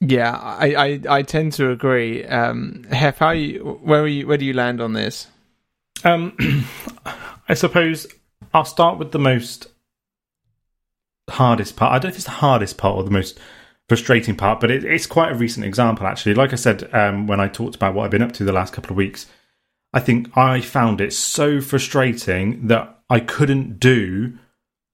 Yeah, 0.01 0.31
I, 0.35 0.73
I, 0.75 1.17
I 1.17 1.21
tend 1.21 1.53
to 1.53 1.69
agree. 1.69 2.25
Um, 2.25 2.85
Hef, 2.91 3.19
how 3.19 3.31
you 3.31 3.79
where 3.83 4.01
are 4.01 4.07
you 4.07 4.27
where 4.27 4.37
do 4.37 4.45
you 4.45 4.53
land 4.53 4.81
on 4.81 4.93
this? 4.93 5.27
Um, 6.03 6.35
I 7.47 7.53
suppose 7.53 8.07
I'll 8.53 8.65
start 8.65 8.97
with 8.97 9.11
the 9.11 9.19
most 9.19 9.67
hardest 11.29 11.75
part. 11.75 11.91
I 11.91 11.95
don't 11.95 12.05
know 12.05 12.09
if 12.09 12.15
it's 12.15 12.25
the 12.25 12.31
hardest 12.31 12.77
part 12.77 12.95
or 12.95 13.03
the 13.03 13.11
most 13.11 13.39
frustrating 13.87 14.35
part, 14.35 14.59
but 14.59 14.71
it, 14.71 14.83
it's 14.83 15.05
quite 15.05 15.31
a 15.31 15.35
recent 15.35 15.65
example, 15.65 16.07
actually. 16.07 16.33
Like 16.33 16.53
I 16.53 16.55
said, 16.57 16.93
um, 16.93 17.27
when 17.27 17.39
I 17.39 17.47
talked 17.47 17.75
about 17.75 17.93
what 17.93 18.05
I've 18.05 18.11
been 18.11 18.21
up 18.21 18.31
to 18.33 18.43
the 18.43 18.53
last 18.53 18.73
couple 18.73 18.91
of 18.91 18.97
weeks, 18.97 19.27
I 19.93 19.99
think 19.99 20.35
I 20.37 20.61
found 20.61 21.01
it 21.01 21.13
so 21.13 21.61
frustrating 21.61 22.67
that 22.67 22.99
I 23.09 23.19
couldn't 23.19 23.79
do 23.79 24.37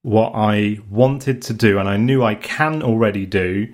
what 0.08 0.32
I 0.34 0.80
wanted 0.90 1.42
to 1.42 1.54
do, 1.54 1.80
and 1.80 1.90
I 1.90 1.98
knew 1.98 2.24
I 2.24 2.36
can 2.36 2.82
already 2.82 3.26
do 3.26 3.68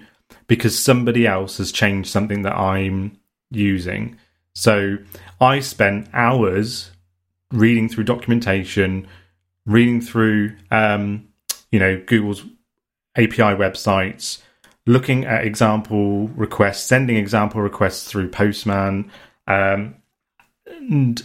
because 0.47 0.77
somebody 0.77 1.27
else 1.27 1.59
has 1.59 1.71
changed 1.71 2.09
something 2.09 2.41
that 2.41 2.55
I'm 2.57 3.19
using. 3.51 4.17
So 4.55 4.97
I 5.39 5.59
spent 5.59 6.09
hours 6.11 6.89
reading 7.51 7.87
through 7.87 8.05
documentation, 8.05 9.07
reading 9.67 10.01
through, 10.01 10.55
um, 10.71 11.27
you 11.71 11.77
know, 11.77 12.01
Google's 12.03 12.41
API 13.15 13.53
websites, 13.53 14.41
looking 14.87 15.25
at 15.25 15.45
example 15.45 16.29
requests, 16.29 16.83
sending 16.83 17.15
example 17.15 17.61
requests 17.61 18.09
through 18.09 18.29
Postman, 18.29 19.11
um, 19.45 19.93
and 20.65 21.21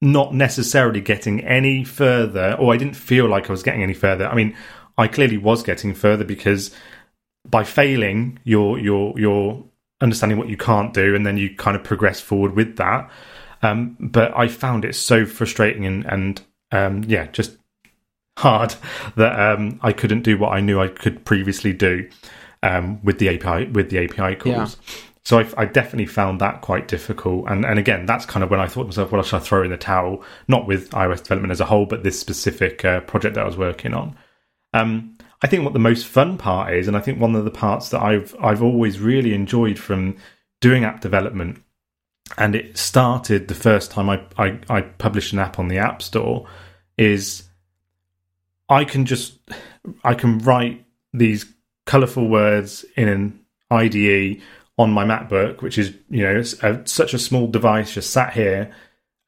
not 0.00 0.34
necessarily 0.34 1.00
getting 1.00 1.40
any 1.44 1.84
further, 1.84 2.56
or 2.58 2.72
I 2.72 2.76
didn't 2.76 2.94
feel 2.96 3.28
like 3.28 3.48
I 3.48 3.52
was 3.52 3.62
getting 3.62 3.82
any 3.82 3.94
further. 3.94 4.26
I 4.26 4.34
mean, 4.34 4.56
I 4.96 5.08
clearly 5.08 5.36
was 5.36 5.62
getting 5.62 5.94
further 5.94 6.24
because 6.24 6.74
by 7.48 7.64
failing, 7.64 8.38
you're 8.44 8.78
you're 8.78 9.18
you're 9.18 9.64
understanding 10.00 10.38
what 10.38 10.48
you 10.48 10.56
can't 10.56 10.94
do, 10.94 11.14
and 11.14 11.26
then 11.26 11.36
you 11.36 11.54
kind 11.54 11.76
of 11.76 11.84
progress 11.84 12.20
forward 12.20 12.54
with 12.54 12.76
that. 12.76 13.10
Um, 13.62 13.96
but 14.00 14.36
I 14.36 14.48
found 14.48 14.84
it 14.84 14.94
so 14.94 15.26
frustrating 15.26 15.84
and 15.84 16.04
and 16.06 16.42
um, 16.72 17.04
yeah, 17.04 17.26
just 17.26 17.56
hard 18.38 18.74
that 19.16 19.38
um, 19.38 19.78
I 19.82 19.92
couldn't 19.92 20.22
do 20.22 20.38
what 20.38 20.52
I 20.52 20.60
knew 20.60 20.80
I 20.80 20.88
could 20.88 21.24
previously 21.24 21.72
do 21.72 22.08
um, 22.62 23.02
with 23.02 23.18
the 23.18 23.28
API 23.28 23.70
with 23.70 23.90
the 23.90 24.04
API 24.04 24.36
calls. 24.36 24.76
So 25.30 25.38
I, 25.38 25.46
I 25.56 25.64
definitely 25.64 26.06
found 26.06 26.40
that 26.40 26.60
quite 26.60 26.88
difficult. 26.88 27.44
And 27.48 27.64
and 27.64 27.78
again, 27.78 28.04
that's 28.04 28.26
kind 28.26 28.42
of 28.42 28.50
when 28.50 28.58
I 28.58 28.66
thought 28.66 28.80
to 28.82 28.86
myself, 28.86 29.12
well, 29.12 29.20
I 29.20 29.24
should 29.24 29.36
I 29.36 29.38
throw 29.38 29.62
in 29.62 29.70
the 29.70 29.76
towel? 29.76 30.24
Not 30.48 30.66
with 30.66 30.90
iOS 30.90 31.22
development 31.22 31.52
as 31.52 31.60
a 31.60 31.66
whole, 31.66 31.86
but 31.86 32.02
this 32.02 32.18
specific 32.18 32.84
uh, 32.84 32.98
project 33.02 33.36
that 33.36 33.42
I 33.42 33.46
was 33.46 33.56
working 33.56 33.94
on. 33.94 34.16
Um, 34.74 35.18
I 35.40 35.46
think 35.46 35.62
what 35.62 35.72
the 35.72 35.78
most 35.78 36.08
fun 36.08 36.36
part 36.36 36.74
is, 36.74 36.88
and 36.88 36.96
I 36.96 37.00
think 37.00 37.20
one 37.20 37.36
of 37.36 37.44
the 37.44 37.52
parts 37.52 37.90
that 37.90 38.02
I've 38.02 38.34
I've 38.40 38.60
always 38.60 38.98
really 38.98 39.32
enjoyed 39.32 39.78
from 39.78 40.16
doing 40.60 40.82
app 40.82 41.00
development, 41.00 41.62
and 42.36 42.56
it 42.56 42.76
started 42.76 43.46
the 43.46 43.54
first 43.54 43.92
time 43.92 44.10
I 44.10 44.24
I, 44.36 44.58
I 44.68 44.80
published 44.80 45.32
an 45.32 45.38
app 45.38 45.60
on 45.60 45.68
the 45.68 45.78
App 45.78 46.02
Store, 46.02 46.48
is 46.98 47.44
I 48.68 48.84
can 48.84 49.06
just 49.06 49.38
I 50.02 50.14
can 50.14 50.38
write 50.38 50.84
these 51.12 51.46
colorful 51.86 52.28
words 52.28 52.84
in 52.96 53.06
an 53.06 53.40
IDE 53.70 54.42
on 54.80 54.90
my 54.90 55.04
MacBook, 55.04 55.60
which 55.60 55.76
is 55.76 55.94
you 56.08 56.22
know 56.22 56.42
a, 56.62 56.86
such 56.86 57.12
a 57.12 57.18
small 57.18 57.46
device, 57.46 57.92
just 57.92 58.10
sat 58.10 58.32
here 58.32 58.72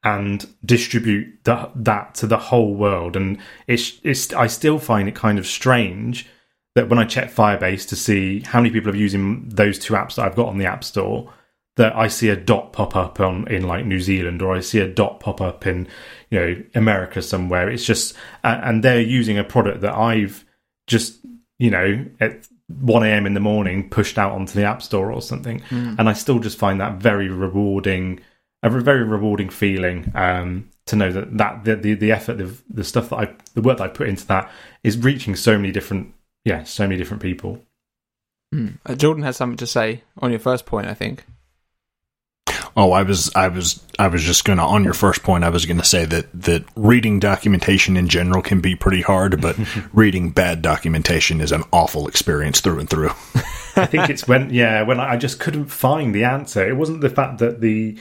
and 0.03 0.47
distribute 0.65 1.43
the, 1.43 1.69
that 1.75 2.15
to 2.15 2.27
the 2.27 2.37
whole 2.37 2.73
world. 2.73 3.15
And 3.15 3.37
it's, 3.67 3.99
it's 4.03 4.33
I 4.33 4.47
still 4.47 4.79
find 4.79 5.07
it 5.07 5.15
kind 5.15 5.39
of 5.39 5.45
strange 5.45 6.27
that 6.75 6.89
when 6.89 6.99
I 6.99 7.05
check 7.05 7.31
Firebase 7.31 7.87
to 7.89 7.95
see 7.95 8.41
how 8.41 8.59
many 8.59 8.71
people 8.71 8.91
are 8.91 8.95
using 8.95 9.47
those 9.47 9.77
two 9.77 9.93
apps 9.93 10.15
that 10.15 10.25
I've 10.25 10.35
got 10.35 10.47
on 10.47 10.57
the 10.57 10.65
App 10.65 10.83
Store, 10.83 11.31
that 11.75 11.95
I 11.95 12.07
see 12.07 12.29
a 12.29 12.35
dot 12.35 12.73
pop 12.73 12.95
up 12.95 13.19
on 13.19 13.47
in 13.47 13.67
like 13.67 13.85
New 13.85 13.99
Zealand 13.99 14.41
or 14.41 14.55
I 14.55 14.59
see 14.59 14.79
a 14.79 14.87
dot 14.87 15.19
pop 15.19 15.39
up 15.39 15.65
in 15.65 15.87
you 16.31 16.39
know 16.39 16.63
America 16.73 17.21
somewhere. 17.21 17.69
It's 17.69 17.85
just 17.85 18.15
and 18.43 18.83
they're 18.83 19.01
using 19.01 19.37
a 19.37 19.43
product 19.43 19.81
that 19.81 19.93
I've 19.93 20.45
just 20.87 21.19
you 21.59 21.69
know 21.69 22.05
1 22.81 23.03
a.m. 23.03 23.25
in 23.25 23.33
the 23.33 23.39
morning 23.39 23.89
pushed 23.89 24.17
out 24.17 24.31
onto 24.31 24.53
the 24.53 24.65
App 24.65 24.81
Store 24.81 25.11
or 25.11 25.21
something, 25.21 25.59
mm. 25.69 25.95
and 25.97 26.09
I 26.09 26.13
still 26.13 26.39
just 26.39 26.57
find 26.57 26.79
that 26.81 26.97
very 26.97 27.29
rewarding, 27.29 28.19
a 28.61 28.69
very 28.69 29.03
rewarding 29.03 29.49
feeling. 29.49 30.11
Um, 30.15 30.69
to 30.85 30.95
know 30.95 31.11
that 31.11 31.37
that 31.37 31.63
the 31.63 31.75
the, 31.75 31.93
the 31.93 32.11
effort, 32.11 32.37
the, 32.37 32.55
the 32.69 32.83
stuff 32.83 33.09
that 33.09 33.15
I, 33.15 33.33
the 33.53 33.61
work 33.61 33.77
that 33.77 33.85
I 33.85 33.87
put 33.87 34.09
into 34.09 34.27
that 34.27 34.51
is 34.83 34.97
reaching 34.97 35.35
so 35.35 35.57
many 35.57 35.71
different, 35.71 36.13
yeah, 36.43 36.63
so 36.63 36.83
many 36.83 36.97
different 36.97 37.21
people. 37.21 37.61
Mm. 38.53 38.79
Uh, 38.85 38.95
Jordan 38.95 39.23
has 39.23 39.37
something 39.37 39.57
to 39.57 39.67
say 39.67 40.03
on 40.17 40.29
your 40.29 40.39
first 40.39 40.65
point, 40.65 40.87
I 40.87 40.93
think. 40.93 41.25
Oh, 42.75 42.91
I 42.91 43.03
was, 43.03 43.31
I 43.35 43.49
was, 43.49 43.83
I 43.99 44.07
was 44.07 44.23
just 44.23 44.45
gonna 44.45 44.65
on 44.65 44.83
your 44.83 44.93
first 44.93 45.23
point. 45.23 45.43
I 45.43 45.49
was 45.49 45.65
gonna 45.65 45.83
say 45.83 46.05
that 46.05 46.27
that 46.33 46.65
reading 46.75 47.19
documentation 47.19 47.97
in 47.97 48.07
general 48.07 48.41
can 48.41 48.61
be 48.61 48.75
pretty 48.75 49.01
hard, 49.01 49.39
but 49.41 49.57
reading 49.93 50.31
bad 50.31 50.61
documentation 50.61 51.39
is 51.39 51.51
an 51.51 51.63
awful 51.71 52.07
experience 52.07 52.61
through 52.61 52.79
and 52.79 52.89
through. 52.89 53.09
I 53.75 53.85
think 53.85 54.09
it's 54.09 54.27
when, 54.27 54.51
yeah, 54.51 54.83
when 54.83 54.99
I 54.99 55.17
just 55.17 55.39
couldn't 55.39 55.65
find 55.65 56.13
the 56.13 56.23
answer. 56.23 56.67
It 56.67 56.77
wasn't 56.77 57.01
the 57.01 57.09
fact 57.09 57.39
that 57.39 57.61
the 57.61 57.97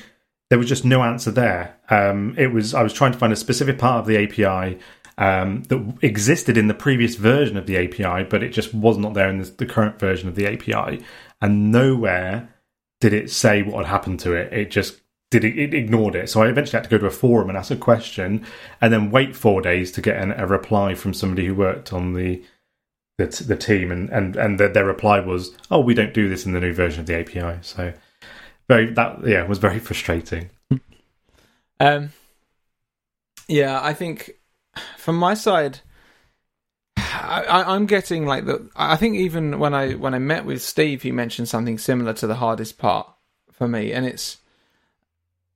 there 0.52 0.58
was 0.58 0.68
just 0.68 0.84
no 0.84 1.02
answer 1.02 1.30
there. 1.30 1.76
Um, 1.88 2.34
it 2.36 2.48
was 2.48 2.74
I 2.74 2.82
was 2.82 2.92
trying 2.92 3.12
to 3.12 3.18
find 3.18 3.32
a 3.32 3.36
specific 3.36 3.78
part 3.78 4.00
of 4.00 4.06
the 4.06 4.18
API 4.18 4.78
um, 5.16 5.62
that 5.64 5.98
existed 6.02 6.58
in 6.58 6.68
the 6.68 6.74
previous 6.74 7.14
version 7.14 7.56
of 7.56 7.66
the 7.66 7.78
API, 7.78 8.24
but 8.24 8.42
it 8.42 8.50
just 8.50 8.74
was 8.74 8.98
not 8.98 9.14
there 9.14 9.30
in 9.30 9.38
the, 9.38 9.44
the 9.44 9.66
current 9.66 9.98
version 9.98 10.28
of 10.28 10.34
the 10.34 10.46
API, 10.46 11.02
and 11.40 11.72
nowhere 11.72 12.50
did 13.02 13.12
it 13.12 13.32
say 13.32 13.62
what 13.62 13.84
had 13.84 13.90
happened 13.90 14.20
to 14.20 14.32
it. 14.32 14.52
It 14.52 14.70
just 14.70 15.00
did 15.28 15.42
it, 15.44 15.58
it, 15.58 15.74
ignored 15.74 16.14
it. 16.14 16.30
So 16.30 16.40
I 16.40 16.48
eventually 16.48 16.78
had 16.78 16.84
to 16.84 16.90
go 16.90 16.98
to 16.98 17.06
a 17.06 17.10
forum 17.10 17.48
and 17.48 17.58
ask 17.58 17.72
a 17.72 17.76
question, 17.76 18.46
and 18.80 18.92
then 18.92 19.10
wait 19.10 19.34
four 19.34 19.60
days 19.60 19.90
to 19.92 20.00
get 20.00 20.22
an, 20.22 20.30
a 20.30 20.46
reply 20.46 20.94
from 20.94 21.12
somebody 21.12 21.46
who 21.46 21.54
worked 21.54 21.92
on 21.92 22.14
the 22.14 22.42
the, 23.18 23.26
the 23.46 23.56
team, 23.56 23.90
and 23.90 24.08
and 24.10 24.36
and 24.36 24.60
the, 24.60 24.68
their 24.68 24.84
reply 24.84 25.18
was, 25.18 25.50
"Oh, 25.68 25.80
we 25.80 25.94
don't 25.94 26.14
do 26.14 26.28
this 26.28 26.46
in 26.46 26.52
the 26.52 26.60
new 26.60 26.72
version 26.72 27.00
of 27.00 27.06
the 27.06 27.18
API." 27.18 27.58
So 27.62 27.92
very 28.68 28.92
that 28.92 29.26
yeah 29.26 29.44
was 29.46 29.58
very 29.58 29.80
frustrating. 29.80 30.50
Um, 31.80 32.12
yeah, 33.48 33.80
I 33.82 33.94
think 33.94 34.30
from 34.96 35.16
my 35.16 35.34
side, 35.34 35.80
I, 37.14 37.76
am 37.76 37.86
getting 37.86 38.26
like 38.26 38.46
the. 38.46 38.68
I 38.76 38.96
think 38.96 39.16
even 39.16 39.58
when 39.58 39.74
I 39.74 39.92
when 39.92 40.14
I 40.14 40.18
met 40.18 40.44
with 40.44 40.62
Steve, 40.62 41.02
he 41.02 41.12
mentioned 41.12 41.48
something 41.48 41.78
similar 41.78 42.12
to 42.14 42.26
the 42.26 42.36
hardest 42.36 42.78
part 42.78 43.08
for 43.50 43.68
me, 43.68 43.92
and 43.92 44.06
it's. 44.06 44.38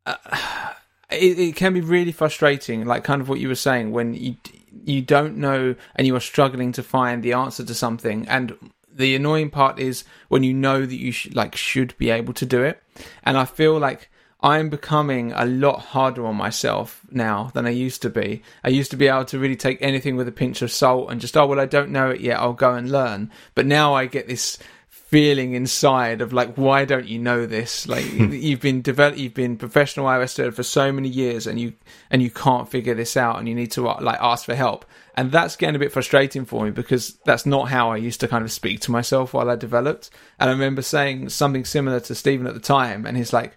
Uh, 0.05 0.17
it, 1.11 1.39
it 1.39 1.57
can 1.57 1.73
be 1.73 1.81
really 1.81 2.13
frustrating, 2.13 2.85
like 2.85 3.05
kind 3.05 3.21
of 3.21 3.29
what 3.29 3.41
you 3.41 3.49
were 3.49 3.55
saying, 3.55 3.93
when 3.93 4.15
you 4.15 4.37
you 4.85 5.03
don't 5.03 5.37
know 5.37 5.75
and 5.95 6.07
you 6.07 6.15
are 6.15 6.21
struggling 6.21 6.73
to 6.73 6.83
find 6.83 7.23
the 7.23 7.33
answer 7.33 7.65
to 7.65 7.75
something, 7.75 8.27
and 8.29 8.57
the 8.93 9.15
annoying 9.15 9.51
part 9.51 9.79
is 9.79 10.05
when 10.29 10.43
you 10.43 10.55
know 10.55 10.85
that 10.85 10.97
you 10.97 11.13
sh- 11.13 11.29
like 11.33 11.57
should 11.57 11.97
be 11.99 12.11
able 12.11 12.33
to 12.35 12.47
do 12.47 12.63
it, 12.63 12.83
and 13.23 13.37
I 13.37 13.45
feel 13.45 13.79
like 13.79 14.11
I'm 14.47 14.69
becoming 14.69 15.33
a 15.33 15.45
lot 15.45 15.81
harder 15.81 16.25
on 16.25 16.37
myself 16.37 17.01
now 17.11 17.51
than 17.53 17.67
I 17.67 17.71
used 17.71 18.01
to 18.03 18.11
be. 18.11 18.45
I 18.63 18.69
used 18.69 18.93
to 18.93 18.97
be 18.97 19.09
able 19.09 19.25
to 19.25 19.41
really 19.41 19.57
take 19.57 19.83
anything 19.83 20.15
with 20.15 20.29
a 20.29 20.33
pinch 20.33 20.63
of 20.63 20.71
salt 20.71 21.11
and 21.11 21.21
just, 21.21 21.37
oh, 21.37 21.49
well, 21.49 21.59
I 21.59 21.67
don't 21.67 21.91
know 21.91 22.11
it 22.11 22.21
yet. 22.21 22.39
I'll 22.39 22.53
go 22.53 22.73
and 22.73 22.89
learn. 22.89 23.33
But 23.57 23.67
now 23.67 23.95
I 23.95 24.07
get 24.07 24.29
this 24.29 24.57
feeling 24.89 25.55
inside 25.55 26.21
of 26.21 26.33
like, 26.33 26.55
why 26.55 26.85
don't 26.85 27.09
you 27.09 27.19
know 27.19 27.45
this? 27.45 27.89
Like 27.89 28.05
you've 28.13 28.61
been 28.61 28.83
develop, 28.83 29.19
you've 29.19 29.35
been 29.35 29.57
professional 29.57 30.07
iOS 30.07 30.37
developer 30.37 30.55
for 30.55 30.63
so 30.63 30.93
many 30.93 31.09
years, 31.09 31.49
and 31.49 31.59
you 31.59 31.73
and 32.09 32.23
you 32.23 32.31
can't 32.31 32.71
figure 32.71 32.95
this 32.95 33.17
out, 33.17 33.41
and 33.41 33.49
you 33.49 33.55
need 33.55 33.73
to 33.73 33.89
uh, 33.89 33.99
like 34.01 34.19
ask 34.21 34.45
for 34.45 34.55
help. 34.55 34.85
And 35.17 35.33
that's 35.33 35.57
getting 35.57 35.75
a 35.75 35.81
bit 35.81 35.91
frustrating 35.91 36.45
for 36.45 36.65
me 36.65 36.71
because 36.71 37.19
that's 37.25 37.47
not 37.47 37.69
how 37.71 37.91
I 37.91 37.97
used 37.97 38.21
to 38.21 38.29
kind 38.29 38.45
of 38.45 38.53
speak 38.53 38.79
to 38.83 38.93
myself 38.93 39.35
while 39.35 39.51
I 39.51 39.57
developed. 39.57 40.11
And 40.39 40.51
I 40.51 40.53
remember 40.53 40.83
saying 40.83 41.31
something 41.31 41.65
similar 41.65 41.99
to 41.99 42.15
Stephen 42.15 42.47
at 42.47 42.55
the 42.55 42.61
time, 42.61 43.07
and 43.07 43.17
he's 43.17 43.33
like 43.33 43.57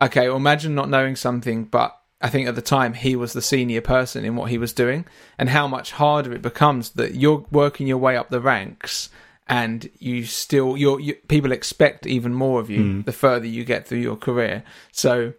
okay, 0.00 0.28
well, 0.28 0.36
imagine 0.36 0.74
not 0.74 0.88
knowing 0.88 1.16
something, 1.16 1.64
but 1.64 1.98
I 2.20 2.28
think 2.28 2.48
at 2.48 2.54
the 2.54 2.62
time 2.62 2.94
he 2.94 3.16
was 3.16 3.32
the 3.32 3.42
senior 3.42 3.80
person 3.80 4.24
in 4.24 4.36
what 4.36 4.50
he 4.50 4.58
was 4.58 4.72
doing, 4.72 5.04
and 5.38 5.48
how 5.48 5.68
much 5.68 5.92
harder 5.92 6.32
it 6.32 6.42
becomes 6.42 6.90
that 6.90 7.14
you're 7.14 7.46
working 7.50 7.86
your 7.86 7.98
way 7.98 8.16
up 8.16 8.28
the 8.28 8.40
ranks, 8.40 9.10
and 9.46 9.88
you 9.98 10.24
still 10.24 10.76
you're, 10.76 11.00
you, 11.00 11.14
people 11.28 11.52
expect 11.52 12.06
even 12.06 12.34
more 12.34 12.60
of 12.60 12.70
you 12.70 12.80
mm. 12.80 13.04
the 13.04 13.12
further 13.12 13.46
you 13.46 13.64
get 13.64 13.86
through 13.86 13.98
your 13.98 14.16
career. 14.16 14.64
So, 14.92 15.34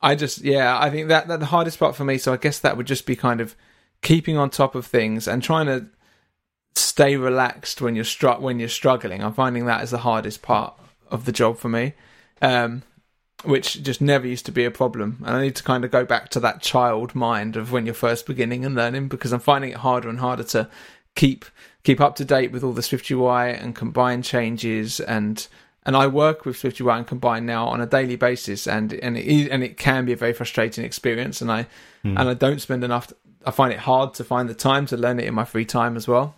I 0.00 0.14
just 0.14 0.42
yeah, 0.42 0.78
I 0.78 0.90
think 0.90 1.08
that 1.08 1.28
that 1.28 1.40
the 1.40 1.46
hardest 1.46 1.78
part 1.78 1.96
for 1.96 2.04
me. 2.04 2.18
So 2.18 2.32
I 2.32 2.36
guess 2.36 2.58
that 2.60 2.76
would 2.76 2.86
just 2.86 3.06
be 3.06 3.16
kind 3.16 3.40
of 3.40 3.54
keeping 4.02 4.36
on 4.36 4.50
top 4.50 4.74
of 4.74 4.86
things 4.86 5.26
and 5.26 5.42
trying 5.42 5.66
to 5.66 5.86
stay 6.76 7.16
relaxed 7.16 7.80
when 7.80 7.94
you're 7.94 8.04
str- 8.04 8.40
when 8.40 8.58
you're 8.58 8.68
struggling. 8.68 9.22
I'm 9.22 9.32
finding 9.32 9.66
that 9.66 9.82
is 9.82 9.90
the 9.90 9.98
hardest 9.98 10.42
part 10.42 10.78
of 11.10 11.24
the 11.24 11.32
job 11.32 11.58
for 11.58 11.68
me. 11.68 11.94
Um, 12.42 12.82
which 13.44 13.82
just 13.82 14.00
never 14.00 14.26
used 14.26 14.46
to 14.46 14.52
be 14.52 14.64
a 14.64 14.70
problem. 14.70 15.22
And 15.26 15.36
I 15.36 15.42
need 15.42 15.56
to 15.56 15.62
kind 15.62 15.84
of 15.84 15.90
go 15.90 16.04
back 16.04 16.28
to 16.30 16.40
that 16.40 16.62
child 16.62 17.14
mind 17.14 17.56
of 17.56 17.72
when 17.72 17.86
you're 17.86 17.94
first 17.94 18.26
beginning 18.26 18.64
and 18.64 18.74
learning 18.74 19.08
because 19.08 19.32
I'm 19.32 19.40
finding 19.40 19.70
it 19.70 19.76
harder 19.76 20.08
and 20.08 20.18
harder 20.18 20.44
to 20.44 20.68
keep 21.14 21.44
keep 21.82 22.00
up 22.00 22.16
to 22.16 22.24
date 22.24 22.50
with 22.50 22.64
all 22.64 22.72
the 22.72 22.80
SwiftUI 22.80 23.62
and 23.62 23.74
combine 23.74 24.22
changes 24.22 25.00
and 25.00 25.46
and 25.86 25.96
I 25.96 26.06
work 26.06 26.46
with 26.46 26.56
SwiftUI 26.56 26.96
and 26.96 27.06
combine 27.06 27.44
now 27.44 27.66
on 27.66 27.80
a 27.80 27.86
daily 27.86 28.16
basis 28.16 28.66
and 28.66 28.92
and 28.94 29.16
it 29.16 29.50
and 29.50 29.62
it 29.62 29.76
can 29.76 30.04
be 30.04 30.12
a 30.12 30.16
very 30.16 30.32
frustrating 30.32 30.84
experience 30.84 31.40
and 31.40 31.52
I 31.52 31.64
mm. 32.04 32.18
and 32.18 32.20
I 32.20 32.34
don't 32.34 32.60
spend 32.60 32.84
enough 32.84 33.12
I 33.46 33.50
find 33.50 33.72
it 33.72 33.78
hard 33.80 34.14
to 34.14 34.24
find 34.24 34.48
the 34.48 34.54
time 34.54 34.86
to 34.86 34.96
learn 34.96 35.20
it 35.20 35.26
in 35.26 35.34
my 35.34 35.44
free 35.44 35.66
time 35.66 35.96
as 35.96 36.08
well. 36.08 36.34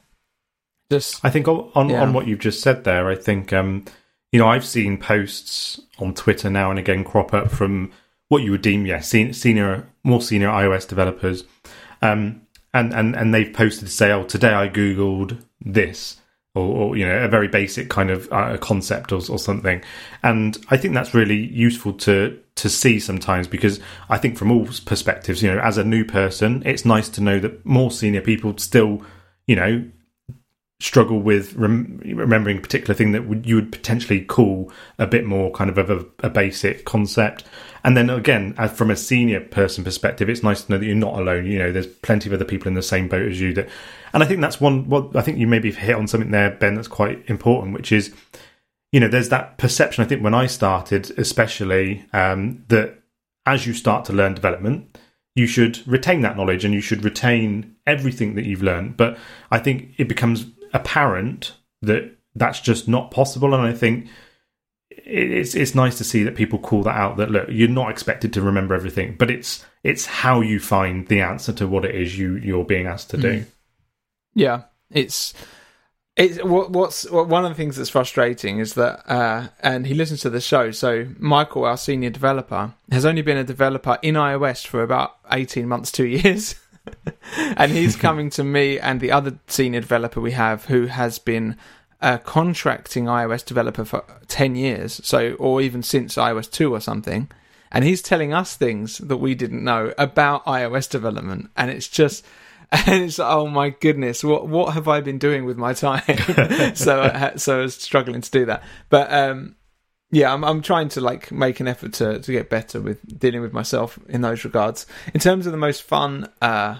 Just 0.90 1.24
I 1.24 1.30
think 1.30 1.48
on 1.48 1.70
on, 1.74 1.88
yeah. 1.88 2.02
on 2.02 2.12
what 2.12 2.26
you've 2.26 2.40
just 2.40 2.60
said 2.60 2.84
there 2.84 3.08
I 3.08 3.14
think 3.14 3.52
um 3.52 3.84
you 4.36 4.42
know, 4.42 4.48
I've 4.48 4.66
seen 4.66 4.98
posts 4.98 5.80
on 5.98 6.12
Twitter 6.12 6.50
now 6.50 6.68
and 6.68 6.78
again 6.78 7.04
crop 7.04 7.32
up 7.32 7.50
from 7.50 7.90
what 8.28 8.42
you 8.42 8.50
would 8.50 8.60
deem, 8.60 8.84
yeah, 8.84 9.00
senior, 9.00 9.88
more 10.04 10.20
senior 10.20 10.48
iOS 10.48 10.86
developers, 10.86 11.44
um, 12.02 12.42
and 12.74 12.92
and 12.92 13.16
and 13.16 13.32
they've 13.32 13.50
posted 13.50 13.88
say, 13.88 14.12
"Oh, 14.12 14.24
today 14.24 14.52
I 14.52 14.68
googled 14.68 15.42
this," 15.64 16.20
or, 16.54 16.66
or 16.66 16.96
you 16.98 17.06
know, 17.06 17.16
a 17.24 17.28
very 17.28 17.48
basic 17.48 17.88
kind 17.88 18.10
of 18.10 18.30
uh, 18.30 18.58
concept 18.58 19.10
or, 19.10 19.22
or 19.30 19.38
something. 19.38 19.82
And 20.22 20.58
I 20.68 20.76
think 20.76 20.92
that's 20.92 21.14
really 21.14 21.38
useful 21.38 21.94
to 21.94 22.38
to 22.56 22.68
see 22.68 23.00
sometimes 23.00 23.48
because 23.48 23.80
I 24.10 24.18
think 24.18 24.36
from 24.36 24.52
all 24.52 24.68
perspectives, 24.84 25.42
you 25.42 25.50
know, 25.50 25.60
as 25.60 25.78
a 25.78 25.84
new 25.84 26.04
person, 26.04 26.62
it's 26.66 26.84
nice 26.84 27.08
to 27.08 27.22
know 27.22 27.38
that 27.40 27.64
more 27.64 27.90
senior 27.90 28.20
people 28.20 28.58
still, 28.58 29.00
you 29.46 29.56
know, 29.56 29.82
struggle 30.78 31.20
with 31.20 31.54
rem- 31.54 32.00
remembering 32.04 32.58
a 32.58 32.60
particular 32.60 32.94
thing 32.94 33.12
that 33.12 33.26
would, 33.26 33.46
you 33.46 33.54
would 33.54 33.72
potentially 33.72 34.22
call 34.22 34.70
a 34.98 35.06
bit 35.06 35.24
more 35.24 35.50
kind 35.52 35.70
of 35.70 35.90
a, 35.90 36.04
a 36.20 36.28
basic 36.28 36.84
concept. 36.84 37.44
And 37.82 37.96
then 37.96 38.10
again, 38.10 38.54
from 38.68 38.90
a 38.90 38.96
senior 38.96 39.40
person 39.40 39.84
perspective, 39.84 40.28
it's 40.28 40.42
nice 40.42 40.64
to 40.64 40.72
know 40.72 40.78
that 40.78 40.84
you're 40.84 40.94
not 40.94 41.18
alone. 41.18 41.46
You 41.46 41.58
know, 41.58 41.72
there's 41.72 41.86
plenty 41.86 42.28
of 42.28 42.34
other 42.34 42.44
people 42.44 42.68
in 42.68 42.74
the 42.74 42.82
same 42.82 43.08
boat 43.08 43.26
as 43.30 43.40
you. 43.40 43.54
That, 43.54 43.68
and 44.12 44.22
I 44.22 44.26
think 44.26 44.40
that's 44.40 44.60
one. 44.60 44.88
What 44.88 45.14
I 45.14 45.22
think 45.22 45.38
you 45.38 45.46
maybe 45.46 45.70
hit 45.70 45.94
on 45.94 46.08
something 46.08 46.30
there, 46.30 46.50
Ben. 46.50 46.74
That's 46.74 46.88
quite 46.88 47.28
important, 47.28 47.74
which 47.74 47.92
is, 47.92 48.12
you 48.92 49.00
know, 49.00 49.08
there's 49.08 49.28
that 49.28 49.56
perception. 49.56 50.04
I 50.04 50.08
think 50.08 50.22
when 50.22 50.34
I 50.34 50.46
started, 50.46 51.16
especially 51.16 52.04
um, 52.12 52.64
that 52.68 53.00
as 53.46 53.66
you 53.66 53.72
start 53.72 54.04
to 54.06 54.12
learn 54.12 54.34
development, 54.34 54.98
you 55.36 55.46
should 55.46 55.86
retain 55.86 56.22
that 56.22 56.36
knowledge 56.36 56.64
and 56.64 56.74
you 56.74 56.80
should 56.80 57.04
retain 57.04 57.76
everything 57.86 58.34
that 58.34 58.46
you've 58.46 58.62
learned. 58.62 58.96
But 58.96 59.16
I 59.50 59.58
think 59.58 59.94
it 59.96 60.08
becomes 60.08 60.46
apparent 60.76 61.54
that 61.82 62.16
that's 62.34 62.60
just 62.60 62.86
not 62.86 63.10
possible. 63.10 63.54
And 63.54 63.62
I 63.62 63.72
think 63.72 64.08
it's 64.90 65.54
it's 65.54 65.74
nice 65.74 65.98
to 65.98 66.04
see 66.04 66.22
that 66.24 66.36
people 66.36 66.58
call 66.58 66.82
that 66.84 66.96
out. 66.96 67.16
That 67.16 67.30
look, 67.30 67.48
you're 67.50 67.68
not 67.68 67.90
expected 67.90 68.32
to 68.34 68.42
remember 68.42 68.74
everything, 68.74 69.16
but 69.18 69.30
it's 69.30 69.64
it's 69.82 70.06
how 70.06 70.40
you 70.40 70.60
find 70.60 71.08
the 71.08 71.20
answer 71.20 71.52
to 71.54 71.66
what 71.66 71.84
it 71.84 71.94
is 71.94 72.18
you 72.18 72.36
you're 72.36 72.64
being 72.64 72.86
asked 72.86 73.10
to 73.10 73.16
do. 73.16 73.40
Mm. 73.40 73.46
Yeah, 74.34 74.62
it's. 74.90 75.34
It's 76.18 76.42
what, 76.42 76.70
what's 76.70 77.10
what, 77.10 77.28
one 77.28 77.44
of 77.44 77.50
the 77.50 77.54
things 77.54 77.76
that's 77.76 77.90
frustrating 77.90 78.58
is 78.58 78.72
that, 78.72 79.02
uh, 79.06 79.48
and 79.60 79.86
he 79.86 79.92
listens 79.92 80.22
to 80.22 80.30
the 80.30 80.40
show. 80.40 80.70
So 80.70 81.08
Michael, 81.18 81.66
our 81.66 81.76
senior 81.76 82.08
developer, 82.08 82.72
has 82.90 83.04
only 83.04 83.20
been 83.20 83.36
a 83.36 83.44
developer 83.44 83.98
in 84.00 84.14
iOS 84.14 84.66
for 84.66 84.82
about 84.82 85.16
eighteen 85.30 85.68
months, 85.68 85.92
two 85.92 86.06
years. 86.06 86.54
and 87.56 87.72
he's 87.72 87.96
coming 87.96 88.30
to 88.30 88.44
me 88.44 88.78
and 88.78 89.00
the 89.00 89.12
other 89.12 89.38
senior 89.46 89.80
developer 89.80 90.20
we 90.20 90.32
have 90.32 90.66
who 90.66 90.86
has 90.86 91.18
been 91.18 91.56
a 92.00 92.18
contracting 92.18 93.06
iOS 93.06 93.44
developer 93.44 93.84
for 93.84 94.04
10 94.28 94.54
years, 94.54 95.00
so 95.04 95.32
or 95.34 95.60
even 95.60 95.82
since 95.82 96.16
iOS 96.16 96.50
2 96.50 96.72
or 96.72 96.80
something, 96.80 97.30
and 97.72 97.84
he's 97.84 98.02
telling 98.02 98.32
us 98.32 98.56
things 98.56 98.98
that 98.98 99.16
we 99.16 99.34
didn't 99.34 99.64
know 99.64 99.92
about 99.96 100.44
iOS 100.44 100.88
development, 100.88 101.50
and 101.56 101.70
it's 101.70 101.88
just 101.88 102.24
and 102.72 103.04
it's 103.04 103.18
oh 103.18 103.46
my 103.46 103.70
goodness, 103.70 104.22
what 104.22 104.46
what 104.46 104.74
have 104.74 104.88
I 104.88 105.00
been 105.00 105.18
doing 105.18 105.44
with 105.44 105.56
my 105.56 105.72
time? 105.72 106.02
so 106.74 107.02
uh, 107.02 107.36
so 107.36 107.60
I 107.60 107.62
was 107.62 107.74
struggling 107.74 108.20
to 108.20 108.30
do 108.30 108.44
that, 108.46 108.62
but 108.88 109.12
um, 109.12 109.56
yeah, 110.10 110.32
I'm 110.32 110.44
I'm 110.44 110.62
trying 110.62 110.88
to 110.90 111.00
like 111.00 111.32
make 111.32 111.60
an 111.60 111.68
effort 111.68 111.92
to 111.94 112.20
to 112.20 112.32
get 112.32 112.48
better 112.48 112.80
with 112.80 113.18
dealing 113.18 113.40
with 113.40 113.52
myself 113.52 113.98
in 114.08 114.20
those 114.20 114.44
regards. 114.44 114.86
In 115.12 115.20
terms 115.20 115.46
of 115.46 115.52
the 115.52 115.58
most 115.58 115.82
fun 115.82 116.28
uh, 116.40 116.78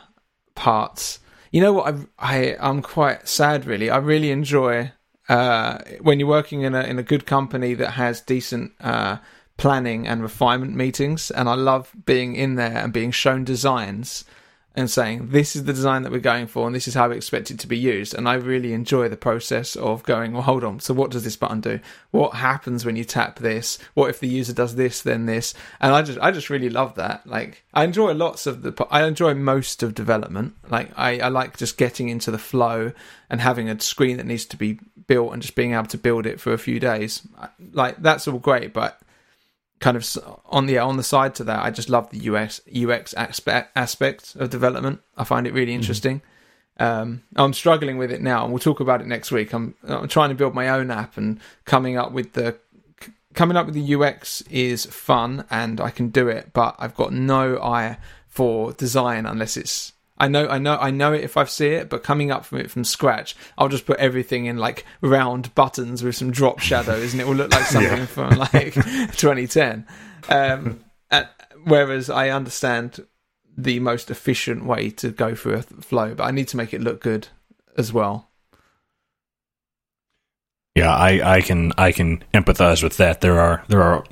parts, 0.54 1.18
you 1.50 1.60
know 1.60 1.72
what 1.72 1.94
I 1.94 1.98
I 2.18 2.56
I'm 2.60 2.82
quite 2.82 3.28
sad 3.28 3.66
really. 3.66 3.90
I 3.90 3.96
really 3.98 4.30
enjoy 4.30 4.92
uh, 5.28 5.78
when 6.00 6.20
you're 6.20 6.28
working 6.28 6.62
in 6.62 6.74
a 6.74 6.82
in 6.82 6.98
a 6.98 7.02
good 7.02 7.26
company 7.26 7.74
that 7.74 7.92
has 7.92 8.20
decent 8.20 8.72
uh, 8.80 9.16
planning 9.56 10.06
and 10.06 10.22
refinement 10.22 10.76
meetings, 10.76 11.30
and 11.32 11.48
I 11.48 11.54
love 11.54 11.92
being 12.04 12.36
in 12.36 12.54
there 12.54 12.78
and 12.78 12.92
being 12.92 13.10
shown 13.10 13.44
designs 13.44 14.24
and 14.76 14.90
saying 14.90 15.30
this 15.30 15.56
is 15.56 15.64
the 15.64 15.72
design 15.72 16.02
that 16.02 16.12
we're 16.12 16.18
going 16.18 16.46
for 16.46 16.66
and 16.66 16.76
this 16.76 16.86
is 16.86 16.92
how 16.92 17.08
we 17.08 17.16
expect 17.16 17.50
it 17.50 17.58
to 17.58 17.66
be 17.66 17.78
used. 17.78 18.14
And 18.14 18.28
i 18.28 18.34
really 18.34 18.74
enjoy 18.74 19.08
the 19.08 19.16
process 19.16 19.74
of 19.74 20.02
going 20.02 20.34
well 20.34 20.42
hold 20.42 20.62
on. 20.62 20.80
So 20.80 20.92
what 20.92 21.10
does 21.10 21.24
this 21.24 21.36
button 21.36 21.62
do? 21.62 21.80
What 22.10 22.34
happens 22.34 22.84
when 22.84 22.94
you 22.94 23.04
tap 23.04 23.38
this? 23.38 23.78
What 23.94 24.10
if 24.10 24.20
the 24.20 24.28
user 24.28 24.52
does 24.52 24.74
this 24.76 25.00
then 25.00 25.24
this? 25.24 25.54
And 25.80 25.94
i 25.94 26.02
just 26.02 26.18
i 26.20 26.30
just 26.30 26.50
really 26.50 26.68
love 26.68 26.94
that. 26.96 27.26
Like 27.26 27.64
i 27.72 27.84
enjoy 27.84 28.12
lots 28.12 28.46
of 28.46 28.62
the 28.62 28.86
i 28.90 29.04
enjoy 29.04 29.34
most 29.34 29.82
of 29.82 29.94
development. 29.94 30.54
Like 30.68 30.90
i, 30.96 31.18
I 31.18 31.28
like 31.28 31.56
just 31.56 31.78
getting 31.78 32.10
into 32.10 32.30
the 32.30 32.38
flow 32.38 32.92
and 33.30 33.40
having 33.40 33.70
a 33.70 33.80
screen 33.80 34.18
that 34.18 34.26
needs 34.26 34.44
to 34.46 34.58
be 34.58 34.78
built 35.06 35.32
and 35.32 35.40
just 35.40 35.54
being 35.54 35.72
able 35.72 35.86
to 35.86 35.98
build 35.98 36.26
it 36.26 36.38
for 36.38 36.52
a 36.52 36.58
few 36.58 36.78
days. 36.78 37.26
Like 37.72 38.02
that's 38.02 38.28
all 38.28 38.38
great 38.38 38.74
but 38.74 39.00
kind 39.80 39.96
of 39.96 40.06
on 40.46 40.66
the 40.66 40.78
on 40.78 40.96
the 40.96 41.02
side 41.02 41.34
to 41.36 41.44
that, 41.44 41.64
I 41.64 41.70
just 41.70 41.88
love 41.88 42.10
the 42.10 42.30
UX 42.30 42.60
UX 42.74 43.14
aspect 43.14 43.72
aspect 43.76 44.34
of 44.36 44.50
development. 44.50 45.00
I 45.16 45.24
find 45.24 45.46
it 45.46 45.52
really 45.52 45.72
mm-hmm. 45.72 45.80
interesting. 45.80 46.20
Mm-hmm. 46.20 46.32
Um, 46.78 47.22
I'm 47.36 47.54
struggling 47.54 47.96
with 47.96 48.10
it 48.10 48.20
now, 48.20 48.44
and 48.44 48.52
we'll 48.52 48.60
talk 48.60 48.80
about 48.80 49.00
it 49.00 49.06
next 49.06 49.32
week. 49.32 49.54
I'm, 49.54 49.74
I'm 49.88 50.08
trying 50.08 50.28
to 50.28 50.34
build 50.34 50.54
my 50.54 50.68
own 50.68 50.90
app, 50.90 51.16
and 51.16 51.40
coming 51.64 51.96
up 51.96 52.12
with 52.12 52.34
the 52.34 52.58
coming 53.34 53.56
up 53.56 53.66
with 53.66 53.74
the 53.74 53.94
UX 53.94 54.42
is 54.42 54.86
fun, 54.86 55.44
and 55.50 55.80
I 55.80 55.90
can 55.90 56.08
do 56.08 56.28
it. 56.28 56.52
But 56.52 56.76
I've 56.78 56.94
got 56.94 57.12
no 57.12 57.58
eye 57.58 57.98
for 58.28 58.72
design 58.72 59.24
unless 59.24 59.56
it's 59.56 59.92
I 60.18 60.28
know, 60.28 60.48
I 60.48 60.58
know, 60.58 60.76
I 60.78 60.90
know 60.90 61.12
it 61.12 61.24
if 61.24 61.36
I 61.36 61.44
see 61.44 61.68
it, 61.68 61.90
but 61.90 62.02
coming 62.02 62.30
up 62.30 62.44
from 62.44 62.58
it 62.58 62.70
from 62.70 62.84
scratch, 62.84 63.36
I'll 63.58 63.68
just 63.68 63.86
put 63.86 63.98
everything 63.98 64.46
in 64.46 64.56
like 64.56 64.84
round 65.00 65.54
buttons 65.54 66.02
with 66.02 66.16
some 66.16 66.30
drop 66.30 66.58
shadows, 66.60 67.12
and 67.12 67.20
it 67.20 67.26
will 67.26 67.34
look 67.34 67.52
like 67.52 67.66
something 67.66 67.98
yeah. 67.98 68.06
from 68.06 68.30
like 68.38 68.74
2010. 68.74 69.86
Um, 70.28 70.84
and, 71.10 71.28
whereas 71.64 72.08
I 72.08 72.30
understand 72.30 73.06
the 73.56 73.80
most 73.80 74.10
efficient 74.10 74.64
way 74.64 74.90
to 74.90 75.10
go 75.10 75.34
through 75.34 75.54
a 75.54 75.62
flow, 75.62 76.14
but 76.14 76.24
I 76.24 76.30
need 76.30 76.48
to 76.48 76.56
make 76.56 76.72
it 76.72 76.80
look 76.80 77.00
good 77.00 77.28
as 77.76 77.92
well. 77.92 78.30
Yeah, 80.74 80.94
I, 80.94 81.36
I 81.36 81.40
can 81.40 81.72
I 81.78 81.92
can 81.92 82.22
empathize 82.34 82.82
with 82.82 82.98
that. 82.98 83.22
There 83.22 83.40
are 83.40 83.64
there 83.68 83.82
are 83.82 84.04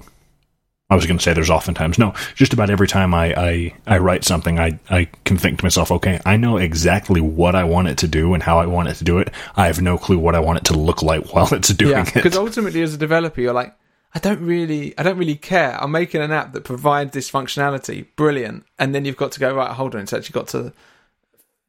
I 0.94 0.96
was 0.96 1.06
going 1.06 1.18
to 1.18 1.24
say 1.24 1.32
there's 1.32 1.50
oftentimes. 1.50 1.98
No, 1.98 2.14
just 2.36 2.52
about 2.52 2.70
every 2.70 2.86
time 2.86 3.14
I, 3.14 3.34
I, 3.34 3.74
I 3.84 3.98
write 3.98 4.22
something, 4.22 4.60
I, 4.60 4.78
I 4.88 5.06
can 5.24 5.36
think 5.36 5.58
to 5.58 5.64
myself, 5.64 5.90
okay, 5.90 6.20
I 6.24 6.36
know 6.36 6.56
exactly 6.56 7.20
what 7.20 7.56
I 7.56 7.64
want 7.64 7.88
it 7.88 7.98
to 7.98 8.06
do 8.06 8.32
and 8.32 8.40
how 8.40 8.60
I 8.60 8.66
want 8.66 8.86
it 8.86 8.94
to 8.98 9.04
do 9.04 9.18
it. 9.18 9.32
I 9.56 9.66
have 9.66 9.82
no 9.82 9.98
clue 9.98 10.20
what 10.20 10.36
I 10.36 10.38
want 10.38 10.58
it 10.58 10.64
to 10.66 10.78
look 10.78 11.02
like 11.02 11.26
while 11.34 11.52
it's 11.52 11.70
doing 11.70 11.90
yeah, 11.90 12.02
it. 12.06 12.14
Because 12.14 12.36
ultimately, 12.36 12.80
as 12.80 12.94
a 12.94 12.96
developer, 12.96 13.40
you're 13.40 13.52
like, 13.52 13.74
I 14.14 14.20
don't 14.20 14.40
really, 14.40 14.96
I 14.96 15.02
don't 15.02 15.18
really 15.18 15.34
care. 15.34 15.76
I'm 15.82 15.90
making 15.90 16.20
an 16.20 16.30
app 16.30 16.52
that 16.52 16.62
provides 16.62 17.10
this 17.10 17.28
functionality, 17.28 18.06
brilliant. 18.14 18.64
And 18.78 18.94
then 18.94 19.04
you've 19.04 19.16
got 19.16 19.32
to 19.32 19.40
go 19.40 19.52
right. 19.52 19.72
Hold 19.72 19.96
on, 19.96 20.02
it's 20.02 20.12
actually 20.12 20.34
got 20.34 20.46
to 20.48 20.72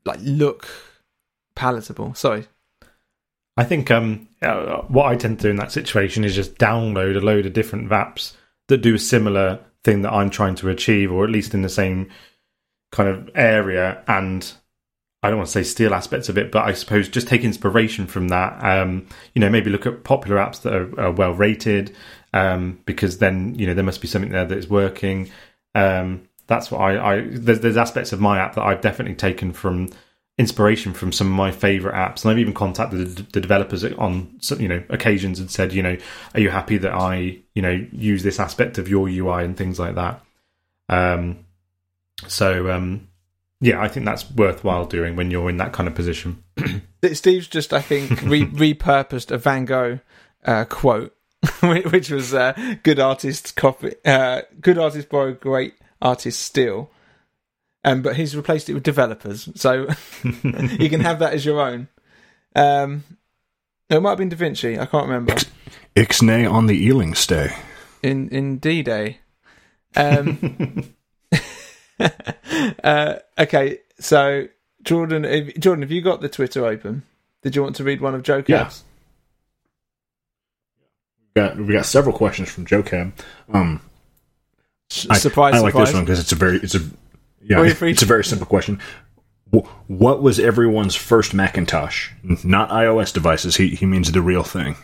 like 0.05 0.19
look 0.21 0.67
palatable. 1.55 2.13
Sorry. 2.13 2.45
I 3.57 3.63
think 3.63 3.89
um, 3.89 4.27
uh, 4.43 4.81
what 4.83 5.07
I 5.07 5.15
tend 5.15 5.39
to 5.39 5.43
do 5.43 5.49
in 5.49 5.55
that 5.55 5.71
situation 5.71 6.23
is 6.23 6.35
just 6.35 6.59
download 6.59 7.17
a 7.17 7.21
load 7.21 7.47
of 7.47 7.53
different 7.53 7.89
apps 7.89 8.33
that 8.67 8.77
do 8.77 8.95
a 8.95 8.99
similar 8.99 9.59
thing 9.83 10.01
that 10.01 10.13
I'm 10.13 10.29
trying 10.29 10.55
to 10.55 10.69
achieve, 10.69 11.11
or 11.11 11.23
at 11.23 11.29
least 11.29 11.53
in 11.53 11.61
the 11.61 11.69
same 11.69 12.09
kind 12.91 13.09
of 13.09 13.29
area. 13.35 14.03
And 14.07 14.51
I 15.21 15.29
don't 15.29 15.37
want 15.37 15.47
to 15.47 15.53
say 15.53 15.63
steal 15.63 15.93
aspects 15.93 16.29
of 16.29 16.37
it, 16.37 16.51
but 16.51 16.65
I 16.65 16.73
suppose 16.73 17.09
just 17.09 17.27
take 17.27 17.43
inspiration 17.43 18.07
from 18.07 18.27
that. 18.29 18.63
Um, 18.63 19.07
you 19.33 19.39
know, 19.39 19.49
maybe 19.49 19.69
look 19.69 19.85
at 19.85 20.03
popular 20.03 20.37
apps 20.37 20.61
that 20.61 20.73
are, 20.73 20.99
are 20.99 21.11
well 21.11 21.33
rated, 21.33 21.95
um, 22.33 22.79
because 22.85 23.19
then 23.19 23.55
you 23.55 23.65
know 23.65 23.73
there 23.73 23.83
must 23.83 24.01
be 24.01 24.07
something 24.07 24.31
there 24.31 24.45
that 24.45 24.57
is 24.57 24.69
working. 24.69 25.29
Um, 25.73 26.27
that's 26.47 26.69
what 26.69 26.79
I, 26.79 27.13
I 27.13 27.27
there's, 27.27 27.61
there's 27.61 27.77
aspects 27.77 28.13
of 28.13 28.19
my 28.19 28.39
app 28.39 28.55
that 28.55 28.63
I've 28.63 28.81
definitely 28.81 29.15
taken 29.15 29.51
from 29.51 29.89
inspiration 30.37 30.93
from 30.93 31.11
some 31.11 31.27
of 31.27 31.33
my 31.33 31.51
favorite 31.51 31.95
apps. 31.95 32.23
And 32.23 32.31
i've 32.31 32.39
even 32.39 32.53
contacted 32.53 33.15
the 33.31 33.41
developers 33.41 33.83
on 33.83 34.37
you 34.57 34.67
know 34.67 34.83
occasions 34.89 35.39
and 35.39 35.49
said 35.49 35.73
you 35.73 35.81
know 35.81 35.97
are 36.33 36.39
you 36.39 36.49
happy 36.49 36.77
that 36.77 36.93
i 36.93 37.37
you 37.53 37.61
know 37.61 37.85
use 37.91 38.23
this 38.23 38.39
aspect 38.39 38.77
of 38.77 38.89
your 38.89 39.07
ui 39.07 39.43
and 39.43 39.55
things 39.55 39.79
like 39.79 39.95
that? 39.95 40.21
Um 40.89 41.45
so 42.27 42.69
um 42.71 43.07
yeah 43.61 43.81
i 43.81 43.87
think 43.87 44.05
that's 44.05 44.29
worthwhile 44.31 44.85
doing 44.85 45.15
when 45.15 45.31
you're 45.31 45.49
in 45.49 45.57
that 45.57 45.73
kind 45.73 45.87
of 45.87 45.95
position. 45.95 46.43
Steve's 47.13 47.47
just 47.47 47.71
i 47.71 47.81
think 47.81 48.21
re- 48.23 48.45
repurposed 48.45 49.31
a 49.31 49.37
van 49.37 49.65
gogh 49.65 49.99
uh, 50.43 50.65
quote 50.65 51.15
which 51.61 52.09
was 52.09 52.33
uh, 52.33 52.53
good 52.83 52.99
artists 52.99 53.51
copy 53.51 53.93
uh, 54.03 54.41
good 54.59 54.77
artists 54.77 55.09
borrow 55.09 55.33
great 55.33 55.75
artists 56.01 56.41
steal 56.41 56.89
um, 57.85 58.01
but 58.01 58.15
he's 58.15 58.35
replaced 58.35 58.67
it 58.67 58.73
with 58.73 58.81
developers, 58.83 59.47
so 59.53 59.87
you 60.23 60.89
can 60.89 61.01
have 61.01 61.19
that 61.19 61.33
as 61.33 61.45
your 61.45 61.61
own. 61.61 61.87
Um, 62.55 63.03
it 63.89 64.01
might 64.01 64.09
have 64.09 64.17
been 64.17 64.29
Da 64.29 64.35
Vinci. 64.35 64.79
I 64.79 64.87
can't 64.87 65.07
remember. 65.07 65.35
Ixnay 65.95 66.51
on 66.51 66.65
the 66.65 66.75
Ealing 66.75 67.13
stay. 67.13 67.55
In 68.01 68.27
indeed, 68.29 68.89
eh? 68.89 69.13
Um, 69.95 70.95
uh, 72.83 73.15
okay, 73.37 73.79
so 73.99 74.47
Jordan, 74.81 75.23
if, 75.23 75.55
Jordan, 75.59 75.83
have 75.83 75.91
you 75.91 76.01
got 76.01 76.21
the 76.21 76.29
Twitter 76.29 76.65
open? 76.65 77.03
Did 77.43 77.55
you 77.55 77.61
want 77.61 77.75
to 77.75 77.83
read 77.83 78.01
one 78.01 78.15
of 78.15 78.23
Joe 78.23 78.41
Cab's? 78.41 78.83
Yeah. 81.35 81.49
We 81.49 81.49
got 81.49 81.67
we 81.67 81.73
got 81.73 81.85
several 81.85 82.17
questions 82.17 82.49
from 82.49 82.65
Joe 82.65 82.81
Cab. 82.81 83.13
Um, 83.53 83.79
I, 85.07 85.19
surprise! 85.19 85.53
I 85.53 85.59
like 85.59 85.73
surprise. 85.73 85.89
this 85.89 85.95
one 85.95 86.05
because 86.05 86.19
it's 86.19 86.31
a 86.31 86.35
very 86.35 86.57
it's 86.57 86.73
a 86.73 86.81
yeah, 87.47 87.63
it's 87.63 88.01
a 88.01 88.05
very 88.05 88.23
simple 88.23 88.47
question. 88.47 88.79
What 89.87 90.21
was 90.21 90.39
everyone's 90.39 90.95
first 90.95 91.33
Macintosh? 91.33 92.09
Not 92.43 92.69
iOS 92.69 93.13
devices. 93.13 93.55
He 93.55 93.69
he 93.69 93.85
means 93.85 94.11
the 94.11 94.21
real 94.21 94.43
thing. 94.43 94.75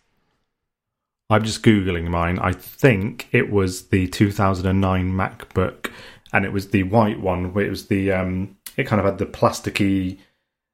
I'm 1.30 1.44
just 1.44 1.62
googling 1.62 2.08
mine. 2.08 2.38
I 2.38 2.52
think 2.52 3.28
it 3.32 3.50
was 3.50 3.88
the 3.88 4.08
2009 4.08 5.12
MacBook, 5.12 5.90
and 6.32 6.44
it 6.44 6.52
was 6.52 6.68
the 6.68 6.82
white 6.82 7.20
one. 7.20 7.54
Where 7.54 7.64
it 7.64 7.70
was 7.70 7.86
the 7.86 8.12
um, 8.12 8.56
it 8.76 8.84
kind 8.84 9.00
of 9.00 9.06
had 9.06 9.18
the 9.18 9.26
plasticky 9.26 10.18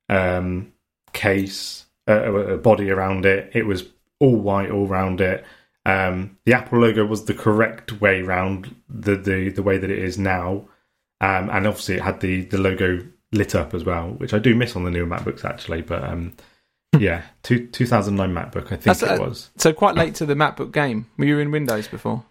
um, 0.09 0.73
case, 1.13 1.87
uh, 2.09 2.33
a 2.33 2.59
body 2.59 2.91
around 2.91 3.27
it. 3.27 3.51
It 3.55 3.67
was 3.67 3.85
all 4.19 4.37
white 4.37 4.71
all 4.71 4.89
around 4.89 5.21
it. 5.21 5.45
Um, 5.87 6.37
the 6.45 6.53
Apple 6.53 6.81
logo 6.81 7.07
was 7.07 7.25
the 7.25 7.35
correct 7.35 8.01
way 8.01 8.23
round 8.23 8.75
the 8.89 9.17
the, 9.17 9.51
the 9.51 9.63
way 9.63 9.79
that 9.79 9.91
it 9.91 9.99
is 9.99 10.19
now, 10.19 10.69
um, 11.21 11.49
and 11.51 11.67
obviously 11.67 11.97
it 11.97 12.03
had 12.03 12.21
the 12.21 12.43
the 12.43 12.59
logo 12.59 13.07
lit 13.33 13.55
up 13.55 13.73
as 13.73 13.85
well, 13.85 14.11
which 14.11 14.35
I 14.35 14.39
do 14.39 14.55
miss 14.55 14.75
on 14.75 14.85
the 14.85 14.91
newer 14.91 15.07
MacBooks 15.07 15.45
actually. 15.45 15.83
But 15.83 16.05
um, 16.05 16.35
yeah, 16.99 17.23
two, 17.43 17.67
2009 17.69 18.35
MacBook, 18.35 18.67
I 18.67 18.69
think 18.71 18.83
That's, 18.83 19.03
it 19.03 19.21
was. 19.21 19.51
So 19.57 19.73
quite 19.73 19.95
late 19.95 20.15
to 20.17 20.27
the 20.27 20.35
MacBook 20.35 20.73
game. 20.73 21.07
Were 21.17 21.25
you 21.25 21.39
in 21.39 21.51
Windows 21.51 21.89
before? 21.89 22.25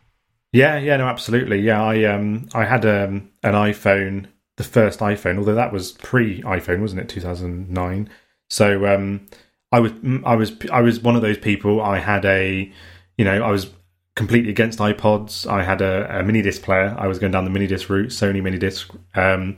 Yeah, 0.52 0.78
yeah, 0.78 0.98
no, 0.98 1.08
absolutely. 1.08 1.62
Yeah, 1.62 1.84
I 1.84 2.04
um, 2.06 2.50
I 2.54 2.66
had 2.66 2.86
um, 2.86 3.30
an 3.44 3.54
iPhone, 3.54 4.26
the 4.58 4.64
first 4.64 5.00
iPhone, 5.00 5.38
although 5.38 5.56
that 5.56 5.72
was 5.72 5.92
pre 5.94 6.42
iPhone, 6.42 6.82
wasn't 6.82 7.02
it? 7.02 7.10
2009. 7.10 8.10
So 8.50 8.86
um, 8.88 9.28
I 9.72 9.80
was, 9.80 9.92
I 10.26 10.36
was, 10.36 10.54
I 10.72 10.82
was 10.82 11.00
one 11.00 11.16
of 11.16 11.22
those 11.22 11.38
people. 11.38 11.82
I 11.82 12.00
had 12.00 12.26
a, 12.26 12.72
you 13.18 13.26
know, 13.26 13.44
I 13.44 13.52
was 13.52 13.70
completely 14.16 14.50
against 14.50 14.80
iPods. 14.80 15.50
I 15.50 15.64
had 15.64 15.82
a, 15.82 16.20
a 16.20 16.24
mini 16.24 16.42
disc 16.42 16.64
player. 16.64 16.96
I 16.98 17.08
was 17.08 17.20
going 17.20 17.32
down 17.32 17.46
the 17.46 17.52
mini 17.52 17.68
disc 17.68 17.90
route, 17.90 18.10
Sony 18.10 18.42
mini 18.42 18.58
disc. 18.58 18.92
Um, 19.16 19.56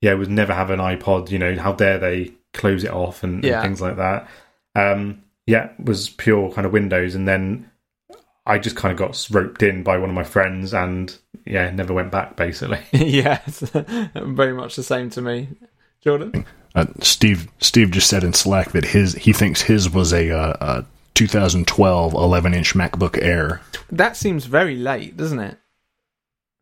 yeah, 0.00 0.12
I 0.12 0.14
would 0.14 0.30
never 0.30 0.54
have 0.54 0.70
an 0.70 0.80
iPod. 0.80 1.30
You 1.30 1.38
know, 1.38 1.54
how 1.56 1.72
dare 1.72 1.98
they 1.98 2.32
close 2.52 2.84
it 2.84 2.90
off 2.90 3.22
and, 3.22 3.44
Yeah. 3.44 3.54
and 3.54 3.62
things 3.62 3.80
like 3.80 3.96
that. 3.96 4.28
Um, 4.74 5.22
yeah, 5.46 5.70
was 5.82 6.08
pure 6.10 6.50
kind 6.52 6.66
of 6.66 6.72
Windows, 6.72 7.14
and 7.14 7.26
then 7.26 7.70
I 8.46 8.58
just 8.58 8.76
kind 8.76 8.92
of 8.92 8.98
got 8.98 9.26
roped 9.30 9.62
in 9.62 9.82
by 9.82 9.98
one 9.98 10.08
of 10.10 10.14
my 10.14 10.24
friends, 10.24 10.72
and 10.74 11.16
yeah, 11.44 11.70
never 11.70 11.92
went 11.92 12.10
back 12.10 12.36
basically. 12.36 12.80
yes, 12.92 13.60
very 14.14 14.52
much 14.52 14.76
the 14.76 14.82
same 14.82 15.10
to 15.10 15.22
me. 15.22 15.48
Jordan? 16.02 16.46
Uh, 16.74 16.86
Steve 17.00 17.48
Steve 17.58 17.90
just 17.90 18.08
said 18.08 18.22
in 18.24 18.32
Slack 18.32 18.70
that 18.72 18.84
his 18.84 19.14
he 19.14 19.32
thinks 19.32 19.60
his 19.60 19.90
was 19.90 20.12
a, 20.12 20.30
uh, 20.30 20.56
a 20.60 20.86
2012 21.14 22.14
11 22.14 22.54
inch 22.54 22.74
MacBook 22.74 23.18
Air. 23.20 23.60
That 23.90 24.16
seems 24.16 24.44
very 24.46 24.76
late, 24.76 25.16
doesn't 25.16 25.40
it? 25.40 25.58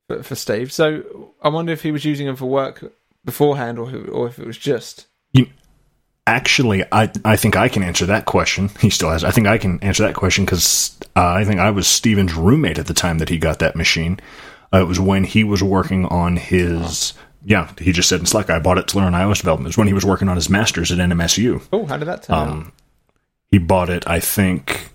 For, 0.09 0.23
for 0.23 0.35
Steve. 0.35 0.73
So 0.73 1.35
I 1.43 1.51
wonder 1.51 1.73
if 1.73 1.83
he 1.83 1.93
was 1.93 2.07
using 2.07 2.27
them 2.27 2.37
for 2.37 2.47
work 2.47 2.83
beforehand 3.25 3.79
or, 3.79 3.95
or 4.09 4.29
if 4.29 4.39
it 4.39 4.47
was 4.47 4.57
just. 4.57 5.08
Actually, 6.29 6.85
I 6.93 7.11
I 7.25 7.37
think 7.37 7.57
I 7.57 7.69
can 7.69 7.83
answer 7.83 8.05
that 8.07 8.27
question. 8.27 8.69
He 8.81 8.91
still 8.91 9.11
has. 9.11 9.25
I 9.25 9.31
think 9.31 9.47
I 9.47 9.57
can 9.57 9.81
answer 9.83 10.03
that 10.03 10.15
question 10.15 10.45
because 10.45 10.95
uh, 11.17 11.27
I 11.27 11.45
think 11.45 11.59
I 11.59 11.71
was 11.71 11.89
Steven's 11.89 12.35
roommate 12.35 12.79
at 12.79 12.87
the 12.87 12.93
time 12.95 13.19
that 13.19 13.31
he 13.31 13.39
got 13.39 13.61
that 13.61 13.75
machine. 13.75 14.21
Uh, 14.73 14.83
it 14.83 14.85
was 14.85 15.01
when 15.01 15.25
he 15.25 15.43
was 15.43 15.63
working 15.63 16.05
on 16.05 16.37
his. 16.37 17.15
Yeah, 17.47 17.73
he 17.79 17.93
just 17.93 18.11
said 18.11 18.21
in 18.21 18.27
Slack, 18.27 18.51
I 18.51 18.59
bought 18.59 18.77
it 18.77 18.89
to 18.89 18.99
learn 18.99 19.15
iOS 19.15 19.39
development. 19.39 19.69
It 19.69 19.71
was 19.71 19.79
when 19.79 19.87
he 19.87 19.95
was 19.95 20.05
working 20.05 20.29
on 20.29 20.37
his 20.37 20.51
master's 20.51 20.93
at 20.93 20.99
NMSU. 20.99 21.67
Oh, 21.73 21.87
how 21.87 21.97
did 21.97 22.09
that 22.09 22.25
turn 22.25 22.37
out? 22.37 22.49
Um, 22.49 22.73
he 23.51 23.57
bought 23.57 23.89
it, 23.89 24.07
I 24.07 24.21
think, 24.21 24.91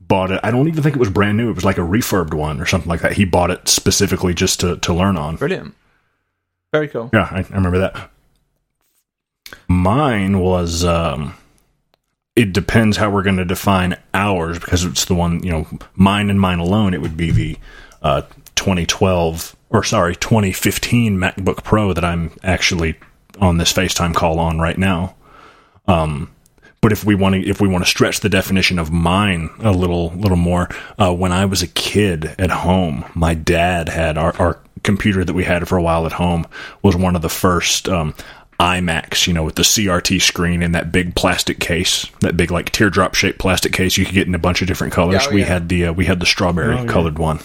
bought 0.00 0.30
it. 0.30 0.38
I 0.44 0.52
don't 0.52 0.68
even 0.68 0.84
think 0.84 0.94
it 0.94 1.00
was 1.00 1.10
brand 1.10 1.36
new. 1.36 1.50
It 1.50 1.56
was 1.56 1.64
like 1.64 1.78
a 1.78 1.82
refurbed 1.82 2.32
one 2.32 2.60
or 2.60 2.66
something 2.66 2.88
like 2.88 3.00
that. 3.00 3.14
He 3.14 3.24
bought 3.24 3.50
it 3.50 3.66
specifically 3.66 4.34
just 4.34 4.60
to, 4.60 4.76
to 4.76 4.94
learn 4.94 5.16
on. 5.16 5.34
Brilliant. 5.34 5.74
Very 6.70 6.86
cool. 6.86 7.10
Yeah, 7.12 7.28
I, 7.28 7.40
I 7.40 7.54
remember 7.54 7.78
that. 7.78 8.10
Mine 9.68 10.38
was. 10.40 10.84
Um, 10.84 11.34
it 12.34 12.52
depends 12.52 12.98
how 12.98 13.08
we're 13.08 13.22
going 13.22 13.38
to 13.38 13.46
define 13.46 13.96
ours 14.12 14.58
because 14.58 14.84
it's 14.84 15.06
the 15.06 15.14
one 15.14 15.42
you 15.42 15.50
know 15.50 15.66
mine 15.94 16.28
and 16.30 16.40
mine 16.40 16.58
alone. 16.58 16.94
It 16.94 17.00
would 17.00 17.16
be 17.16 17.30
the 17.30 17.58
uh, 18.02 18.22
2012 18.56 19.56
or 19.70 19.82
sorry 19.82 20.14
2015 20.16 21.16
MacBook 21.16 21.64
Pro 21.64 21.92
that 21.92 22.04
I'm 22.04 22.30
actually 22.42 22.96
on 23.40 23.58
this 23.58 23.72
FaceTime 23.72 24.14
call 24.14 24.38
on 24.38 24.58
right 24.58 24.78
now. 24.78 25.14
Um, 25.88 26.30
but 26.80 26.92
if 26.92 27.04
we 27.04 27.14
want 27.14 27.34
to 27.34 27.40
if 27.40 27.60
we 27.60 27.68
want 27.68 27.84
to 27.84 27.90
stretch 27.90 28.20
the 28.20 28.28
definition 28.28 28.78
of 28.78 28.92
mine 28.92 29.50
a 29.60 29.72
little 29.72 30.10
little 30.10 30.36
more, 30.36 30.68
uh, 30.98 31.12
when 31.12 31.32
I 31.32 31.46
was 31.46 31.62
a 31.62 31.66
kid 31.66 32.34
at 32.38 32.50
home, 32.50 33.04
my 33.14 33.34
dad 33.34 33.88
had 33.88 34.18
our, 34.18 34.36
our 34.36 34.60
computer 34.82 35.24
that 35.24 35.32
we 35.32 35.42
had 35.42 35.66
for 35.66 35.76
a 35.76 35.82
while 35.82 36.06
at 36.06 36.12
home 36.12 36.46
was 36.82 36.94
one 36.94 37.16
of 37.16 37.22
the 37.22 37.28
first 37.28 37.88
um, 37.88 38.14
iMacs, 38.58 39.26
you 39.26 39.32
know, 39.32 39.44
with 39.44 39.56
the 39.56 39.62
CRT 39.62 40.20
screen 40.22 40.62
and 40.62 40.74
that 40.74 40.90
big 40.90 41.14
plastic 41.14 41.60
case, 41.60 42.06
that 42.20 42.36
big 42.36 42.50
like 42.50 42.70
teardrop 42.72 43.14
shaped 43.14 43.38
plastic 43.38 43.72
case 43.72 43.96
you 43.96 44.04
could 44.04 44.14
get 44.14 44.26
in 44.26 44.34
a 44.34 44.38
bunch 44.38 44.62
of 44.62 44.68
different 44.68 44.92
colors. 44.92 45.22
Yeah, 45.22 45.28
oh, 45.30 45.34
we 45.34 45.40
yeah. 45.40 45.46
had 45.46 45.68
the 45.68 45.86
uh, 45.86 45.92
we 45.92 46.06
had 46.06 46.20
the 46.20 46.26
strawberry 46.26 46.74
Oh, 46.74 46.82
yeah. 46.84 46.86
colored 46.86 47.18
one. 47.18 47.40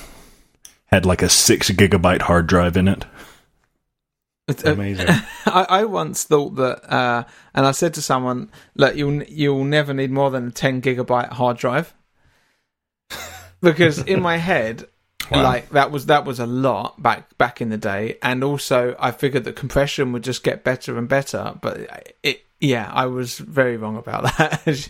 Had 0.86 1.06
like 1.06 1.22
a 1.22 1.30
six 1.30 1.70
gigabyte 1.70 2.22
hard 2.22 2.48
drive 2.48 2.78
in 2.78 2.88
it. 2.88 3.06
It's, 4.48 4.66
uh, 4.66 4.74
Amazing. 4.74 5.08
I, 5.46 5.66
I 5.70 5.86
once 5.86 6.24
thought 6.24 6.56
that, 6.56 6.92
uh, 6.92 7.24
and 7.54 7.66
I 7.66 7.72
said 7.72 7.94
to 7.96 8.02
someone, 8.02 8.50
"Look, 8.76 8.96
you'll 8.96 9.24
you'll 9.24 9.64
never 9.64 9.94
need 9.94 10.12
more 10.12 10.32
than 10.32 10.48
a 10.48 10.52
ten 10.52 10.82
gigabyte 10.82 11.30
hard 11.34 11.58
drive," 11.58 11.94
because 13.62 14.00
in 14.00 14.22
my 14.22 14.38
head, 14.38 14.86
Wow. 15.30 15.44
like 15.44 15.70
that 15.70 15.92
was 15.92 16.08
that 16.08 16.26
was 16.26 16.40
a 16.40 16.46
lot 16.46 17.02
back 17.02 17.38
back 17.38 17.62
in 17.62 17.70
the 17.70 17.78
day, 17.78 18.18
and 18.22 18.44
also 18.44 18.96
I 19.00 19.12
figured 19.12 19.44
that 19.44 19.56
compression 19.56 20.12
would 20.14 20.24
just 20.24 20.44
get 20.44 20.64
better 20.64 20.98
and 20.98 21.08
better. 21.08 21.58
But 21.62 22.16
it, 22.24 22.44
yeah, 22.60 22.90
I 22.92 23.06
was 23.06 23.38
very 23.38 23.78
wrong 23.78 23.98
about 23.98 24.24
that, 24.38 24.68
as, 24.68 24.90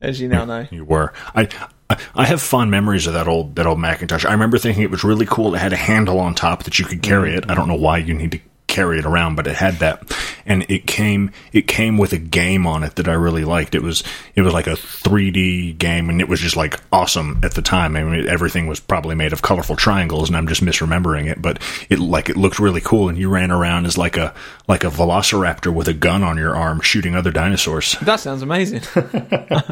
as 0.00 0.20
you 0.20 0.28
now 0.28 0.44
know. 0.44 0.66
You 0.70 0.84
were. 0.84 1.12
I 1.34 1.42
I- 1.42 1.98
I 2.14 2.24
have 2.24 2.40
fond 2.40 2.70
memories 2.70 3.06
of 3.06 3.12
that 3.12 3.28
old 3.28 3.56
that 3.56 3.66
old 3.66 3.78
Macintosh. 3.78 4.24
I 4.24 4.32
remember 4.32 4.58
thinking 4.58 4.82
it 4.82 4.90
was 4.90 5.04
really 5.04 5.26
cool. 5.26 5.54
It 5.54 5.58
had 5.58 5.72
a 5.72 5.76
handle 5.76 6.18
on 6.18 6.34
top 6.34 6.64
that 6.64 6.78
you 6.78 6.84
could 6.84 7.02
carry 7.02 7.32
mm. 7.32 7.38
it. 7.38 7.50
I 7.50 7.54
don't 7.54 7.68
know 7.68 7.74
why 7.74 7.98
you 7.98 8.14
need 8.14 8.32
to 8.32 8.40
carry 8.74 8.98
it 8.98 9.06
around, 9.06 9.36
but 9.36 9.46
it 9.46 9.54
had 9.54 9.74
that, 9.74 10.02
and 10.44 10.66
it 10.68 10.86
came 10.86 11.30
it 11.52 11.68
came 11.68 11.96
with 11.96 12.12
a 12.12 12.18
game 12.18 12.66
on 12.66 12.82
it 12.82 12.96
that 12.96 13.08
I 13.08 13.12
really 13.12 13.44
liked. 13.44 13.74
It 13.74 13.82
was 13.82 14.02
it 14.34 14.42
was 14.42 14.52
like 14.52 14.66
a 14.66 14.72
3D 14.72 15.78
game, 15.78 16.10
and 16.10 16.20
it 16.20 16.28
was 16.28 16.40
just 16.40 16.56
like 16.56 16.80
awesome 16.92 17.38
at 17.42 17.54
the 17.54 17.62
time. 17.62 17.96
I 17.96 18.02
mean, 18.02 18.28
everything 18.28 18.66
was 18.66 18.80
probably 18.80 19.14
made 19.14 19.32
of 19.32 19.42
colorful 19.42 19.76
triangles, 19.76 20.28
and 20.28 20.36
I'm 20.36 20.48
just 20.48 20.62
misremembering 20.62 21.30
it, 21.30 21.40
but 21.40 21.62
it 21.88 22.00
like 22.00 22.28
it 22.28 22.36
looked 22.36 22.58
really 22.58 22.80
cool, 22.80 23.08
and 23.08 23.16
you 23.16 23.30
ran 23.30 23.52
around 23.52 23.86
as 23.86 23.96
like 23.96 24.16
a 24.16 24.34
like 24.66 24.82
a 24.82 24.88
velociraptor 24.88 25.72
with 25.72 25.86
a 25.86 25.94
gun 25.94 26.24
on 26.24 26.36
your 26.36 26.56
arm 26.56 26.80
shooting 26.80 27.14
other 27.14 27.30
dinosaurs. 27.30 27.96
That 28.02 28.20
sounds 28.20 28.42
amazing. 28.42 28.82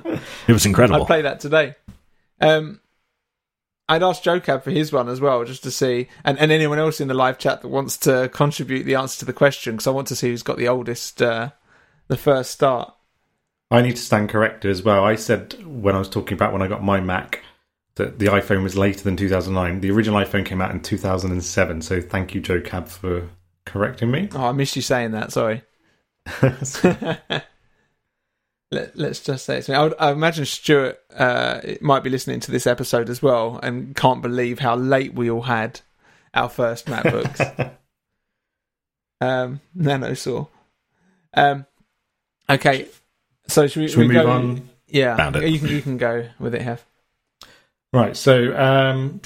It 0.47 0.53
was 0.53 0.67
incredible. 0.67 1.03
I'd 1.03 1.07
play 1.07 1.23
that 1.23 1.41
today. 1.41 1.75
Um, 2.41 2.81
I'd 3.93 4.03
ask 4.03 4.23
JoCab 4.23 4.63
for 4.63 4.71
his 4.71 4.91
one 4.91 5.11
as 5.11 5.21
well, 5.21 5.45
just 5.45 5.63
to 5.65 5.71
see, 5.71 6.09
and, 6.25 6.39
and 6.39 6.51
anyone 6.51 6.79
else 6.79 6.99
in 6.99 7.09
the 7.09 7.15
live 7.15 7.37
chat 7.37 7.61
that 7.61 7.69
wants 7.69 7.99
to 7.99 8.31
contribute 8.33 8.85
the 8.85 8.95
answer 8.95 9.19
to 9.19 9.27
the 9.27 9.35
question, 9.35 9.75
because 9.75 9.87
I 9.87 9.91
want 9.91 10.09
to 10.09 10.17
see 10.17 10.31
who's 10.31 10.43
got 10.43 10.57
the 10.57 10.67
oldest, 10.67 11.21
uh, 11.21 11.51
the 12.09 12.17
first 12.17 12.53
start. 12.53 12.95
I 13.71 13.83
need 13.83 13.97
to 13.97 14.03
stand 14.03 14.31
corrected 14.31 14.71
as 14.71 14.83
well. 14.83 15.05
I 15.05 15.17
said 15.17 15.63
when 15.67 15.95
I 15.95 15.99
was 15.99 16.09
talking 16.09 16.35
about 16.35 16.55
when 16.55 16.63
I 16.63 16.69
got 16.69 16.83
my 16.83 17.01
Mac 17.01 17.43
that 17.97 18.19
the 18.19 18.27
iPhone 18.27 18.63
was 18.63 18.79
later 18.79 19.05
than 19.05 19.19
2009. 19.19 19.83
The 19.83 19.91
original 19.91 20.19
iPhone 20.19 20.47
came 20.47 20.63
out 20.63 20.71
in 20.71 20.81
2007. 20.81 21.83
So 21.83 22.01
thank 22.01 22.35
you, 22.35 22.41
Joe 22.41 22.63
Cab, 22.63 22.89
for 22.89 23.29
correcting 23.67 24.11
me. 24.11 24.31
Oh, 24.35 24.47
I 24.47 24.53
missed 24.53 24.75
you 24.75 24.81
saying 24.81 25.11
that. 25.11 25.33
Sorry. 25.33 25.63
Let, 28.73 28.97
let's 28.97 29.21
just 29.21 29.45
say 29.45 29.59
it's 29.59 29.69
me. 29.69 29.75
I, 29.75 29.83
would, 29.83 29.95
I 29.99 30.11
imagine 30.13 30.47
Stewart 30.47 30.99
uh, 31.15 31.61
might 31.83 32.03
be 32.03 32.09
listening 32.09 32.41
to 32.41 32.51
this 32.51 32.67
episode 32.67 33.11
as 33.11 33.23
well 33.23 33.61
and 33.63 33.95
can't 33.95 34.23
believe 34.23 34.61
how 34.61 34.77
late 34.77 35.13
we 35.13 35.31
all 35.31 35.43
had 35.43 35.81
our 36.33 36.49
first 36.49 36.87
MacBooks. 36.87 37.71
um, 39.21 39.61
Nano 39.75 40.15
Saw. 40.15 40.47
Um, 41.35 41.67
okay, 42.49 42.89
so 43.47 43.67
should 43.67 43.81
we, 43.81 43.89
Should 43.89 43.99
we 43.99 44.09
we 44.09 44.15
move 44.15 44.25
go? 44.25 44.31
on? 44.31 44.69
Yeah, 44.89 45.17
Found 45.17 45.37
it. 45.37 45.51
you 45.51 45.59
can 45.59 45.69
you 45.69 45.83
can 45.83 45.99
go 45.99 46.29
with 46.39 46.55
it, 46.55 46.63
Hef. 46.63 46.85
Right, 47.93 48.17
so 48.17 48.57
um, 48.57 49.21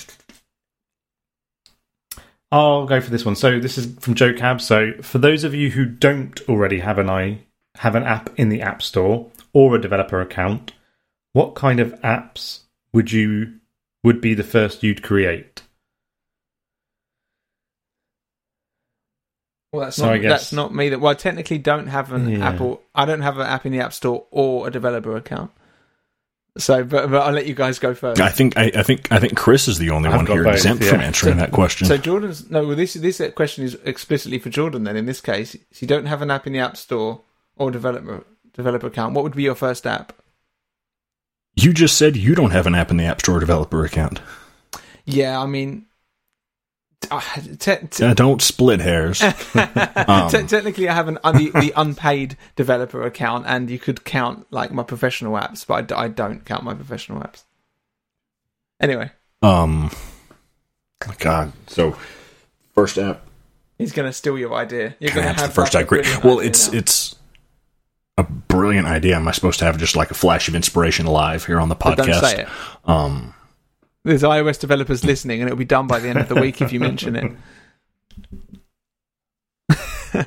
I'll 2.50 2.86
go 2.86 3.00
for 3.00 3.10
this 3.10 3.24
one. 3.24 3.36
So 3.36 3.60
this 3.60 3.78
is 3.78 3.94
from 4.00 4.14
Joe 4.16 4.32
Cab. 4.32 4.60
So 4.60 4.92
for 5.02 5.18
those 5.18 5.44
of 5.44 5.54
you 5.54 5.70
who 5.70 5.84
don't 5.84 6.40
already 6.48 6.80
have 6.80 6.98
an 6.98 7.08
i 7.08 7.38
have 7.76 7.94
an 7.94 8.02
app 8.02 8.30
in 8.38 8.48
the 8.48 8.62
App 8.62 8.82
Store 8.82 9.30
or 9.56 9.74
a 9.74 9.80
developer 9.80 10.20
account, 10.20 10.74
what 11.32 11.54
kind 11.54 11.80
of 11.80 11.90
apps 12.02 12.60
would 12.92 13.10
you 13.10 13.54
would 14.04 14.20
be 14.20 14.34
the 14.34 14.44
first 14.44 14.82
you'd 14.82 15.02
create? 15.02 15.62
Well, 19.72 19.84
that's 19.86 19.96
So 19.96 20.10
not 20.10 20.20
guess- 20.20 20.30
that's 20.30 20.52
not 20.52 20.74
me. 20.74 20.90
That 20.90 21.00
well, 21.00 21.12
I 21.12 21.14
technically 21.14 21.56
don't 21.56 21.86
have 21.86 22.12
an 22.12 22.28
Yeah. 22.28 22.46
Apple. 22.48 22.82
I 22.94 23.06
don't 23.06 23.22
have 23.22 23.38
an 23.38 23.46
app 23.46 23.64
in 23.64 23.72
the 23.72 23.80
App 23.80 23.94
Store 23.94 24.26
or 24.30 24.68
a 24.68 24.70
developer 24.70 25.16
account. 25.16 25.50
So, 26.58 26.84
but 26.84 27.10
but 27.10 27.22
I'll 27.22 27.32
let 27.32 27.46
you 27.46 27.54
guys 27.54 27.78
go 27.78 27.94
first. 27.94 28.20
I 28.20 28.28
think 28.28 28.58
I, 28.58 28.70
I 28.76 28.82
think 28.82 29.10
I 29.10 29.18
think 29.18 29.36
Chris 29.36 29.68
is 29.68 29.78
the 29.78 29.88
only 29.90 30.10
I've 30.10 30.16
one 30.16 30.26
here 30.26 30.44
both, 30.44 30.54
exempt 30.54 30.84
yeah. 30.84 30.90
from 30.90 31.00
answering 31.00 31.36
that 31.38 31.52
question. 31.52 31.86
So 31.88 31.96
Jordan's 31.96 32.50
no. 32.50 32.66
Well, 32.66 32.76
this 32.76 32.92
this 32.94 33.22
question 33.34 33.64
is 33.64 33.74
explicitly 33.84 34.38
for 34.38 34.50
Jordan. 34.50 34.84
Then 34.84 34.96
in 34.96 35.06
this 35.06 35.20
case, 35.22 35.52
so 35.52 35.78
you 35.80 35.86
don't 35.86 36.06
have 36.06 36.20
an 36.20 36.30
app 36.30 36.46
in 36.46 36.52
the 36.52 36.58
App 36.60 36.76
Store 36.76 37.22
or 37.56 37.70
developer 37.70 38.24
developer 38.56 38.86
account. 38.88 39.14
What 39.14 39.22
would 39.24 39.36
be 39.36 39.42
your 39.44 39.54
first 39.54 39.86
app? 39.86 40.12
you 41.58 41.72
just 41.72 41.96
said 41.96 42.16
you 42.16 42.34
don't 42.34 42.50
have 42.50 42.66
an 42.66 42.74
app 42.74 42.90
in 42.90 42.98
the 42.98 43.04
App 43.04 43.20
Store 43.22 43.40
developer 43.40 43.82
account. 43.84 44.20
Yeah, 45.06 45.40
I 45.40 45.46
mean, 45.46 45.86
uh, 47.10 47.20
te- 47.58 47.76
te- 47.88 48.04
Uh, 48.04 48.12
don't 48.12 48.42
split 48.42 48.80
hairs. 48.80 49.22
Um, 50.08 50.28
te- 50.30 50.42
technically, 50.46 50.86
I 50.88 50.94
have 50.94 51.08
an 51.08 51.18
un- 51.24 51.36
the, 51.38 51.50
the 51.50 51.72
unpaid 51.74 52.36
developer 52.56 53.02
account, 53.02 53.46
and 53.48 53.70
you 53.70 53.78
could 53.78 54.04
count 54.04 54.46
like 54.50 54.70
my 54.70 54.82
professional 54.82 55.32
apps, 55.34 55.66
but 55.66 55.74
I 55.74 55.80
d- 55.82 55.94
I, 55.94 56.08
don't 56.08 56.44
count 56.44 56.62
my 56.62 56.74
professional 56.74 57.20
apps. 57.22 57.44
Anyway, 58.80 59.10
Um, 59.42 59.90
God. 61.18 61.52
So 61.68 61.96
first 62.74 62.98
app. 62.98 63.22
he's 63.78 63.92
going 63.92 64.08
to 64.08 64.12
steal 64.12 64.36
your 64.38 64.52
idea. 64.54 64.94
You're 65.00 65.12
going 65.12 65.24
to 65.24 65.30
answer 65.30 65.40
have 65.42 65.50
the 65.50 65.54
first 65.54 65.72
like, 65.74 65.90
a 65.90 65.94
I 65.94 65.98
agree. 66.00 66.20
Well, 66.22 66.40
it's 66.40 66.70
now. 66.70 66.78
it's 66.78 67.16
a 68.18 68.24
brilliant 68.24 68.86
idea. 68.86 69.16
Am 69.16 69.28
I 69.28 69.32
supposed 69.32 69.58
to 69.58 69.64
have 69.64 69.78
just 69.78 69.96
like 69.96 70.10
a 70.10 70.14
flash 70.14 70.48
of 70.48 70.54
inspiration 70.54 71.06
live 71.06 71.46
here 71.46 71.60
on 71.60 71.68
the 71.68 71.74
But 71.74 71.98
podcast? 71.98 72.06
don't 72.06 72.20
say 72.22 72.42
it. 72.42 72.48
Um, 72.84 73.34
There's 74.04 74.22
iOS 74.22 74.58
developers 74.58 75.04
listening, 75.04 75.40
and 75.40 75.48
it'll 75.48 75.58
be 75.58 75.64
done 75.64 75.86
by 75.86 75.98
the 75.98 76.08
end 76.08 76.18
of 76.18 76.28
the 76.28 76.40
week 76.40 76.60
if 76.62 76.72
you 76.72 76.80
mention 76.80 77.16
it. 77.16 77.32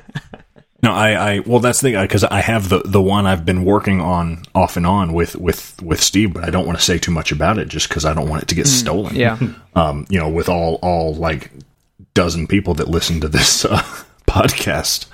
No, 0.82 0.92
I, 0.92 1.10
I 1.34 1.38
well, 1.40 1.60
that's 1.60 1.80
the 1.80 1.92
thing 1.92 2.00
because 2.00 2.24
I 2.24 2.40
have 2.40 2.70
the 2.70 2.80
the 2.84 3.02
one 3.02 3.26
I've 3.26 3.44
been 3.44 3.64
working 3.66 4.00
on 4.00 4.44
off 4.54 4.78
and 4.78 4.86
on 4.86 5.12
with 5.12 5.36
with 5.36 5.80
with 5.82 6.00
Steve, 6.00 6.32
but 6.32 6.44
I 6.44 6.50
don't 6.50 6.64
want 6.66 6.78
to 6.78 6.84
say 6.84 6.96
too 6.96 7.10
much 7.10 7.32
about 7.32 7.58
it 7.58 7.68
just 7.68 7.88
because 7.88 8.06
I 8.06 8.14
don't 8.14 8.28
want 8.30 8.44
it 8.44 8.48
to 8.48 8.54
get 8.54 8.66
stolen. 8.66 9.14
Yeah. 9.14 9.38
Um, 9.76 10.04
you 10.10 10.18
know, 10.18 10.28
with 10.28 10.48
all 10.48 10.80
all 10.82 11.14
like 11.14 11.52
dozen 12.12 12.48
people 12.48 12.74
that 12.74 12.88
listen 12.88 13.20
to 13.20 13.28
this 13.28 13.64
uh, 13.64 13.78
podcast. 14.26 15.06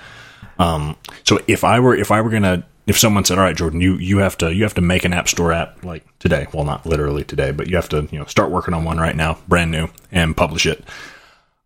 Um, 0.59 0.97
so 1.24 1.39
if 1.47 1.64
I 1.64 1.80
were 1.80 1.95
if 1.95 2.11
I 2.11 2.20
were 2.20 2.30
gonna 2.30 2.64
if 2.87 2.99
someone 2.99 3.24
said, 3.24 3.39
"All 3.39 3.45
right, 3.45 3.57
Jordan, 3.57 3.80
you 3.80 3.97
you 3.97 4.18
have 4.18 4.39
to 4.39 4.55
you 4.55 4.62
have 4.62 4.74
to 4.74 4.80
make 4.80 5.05
an 5.05 5.12
App 5.12 5.28
Store 5.28 5.53
app 5.53 5.84
like 5.84 6.05
today," 6.18 6.47
well, 6.53 6.64
not 6.64 6.87
literally 6.87 7.24
today, 7.24 7.51
but 7.51 7.68
you 7.68 7.76
have 7.76 7.89
to 7.91 8.09
you 8.11 8.18
know 8.18 8.24
start 8.26 8.51
working 8.51 8.74
on 8.74 8.84
one 8.84 8.99
right 8.99 9.16
now, 9.16 9.39
brand 9.49 9.70
new, 9.70 9.89
and 10.12 10.37
publish 10.37 10.66
it. 10.66 10.84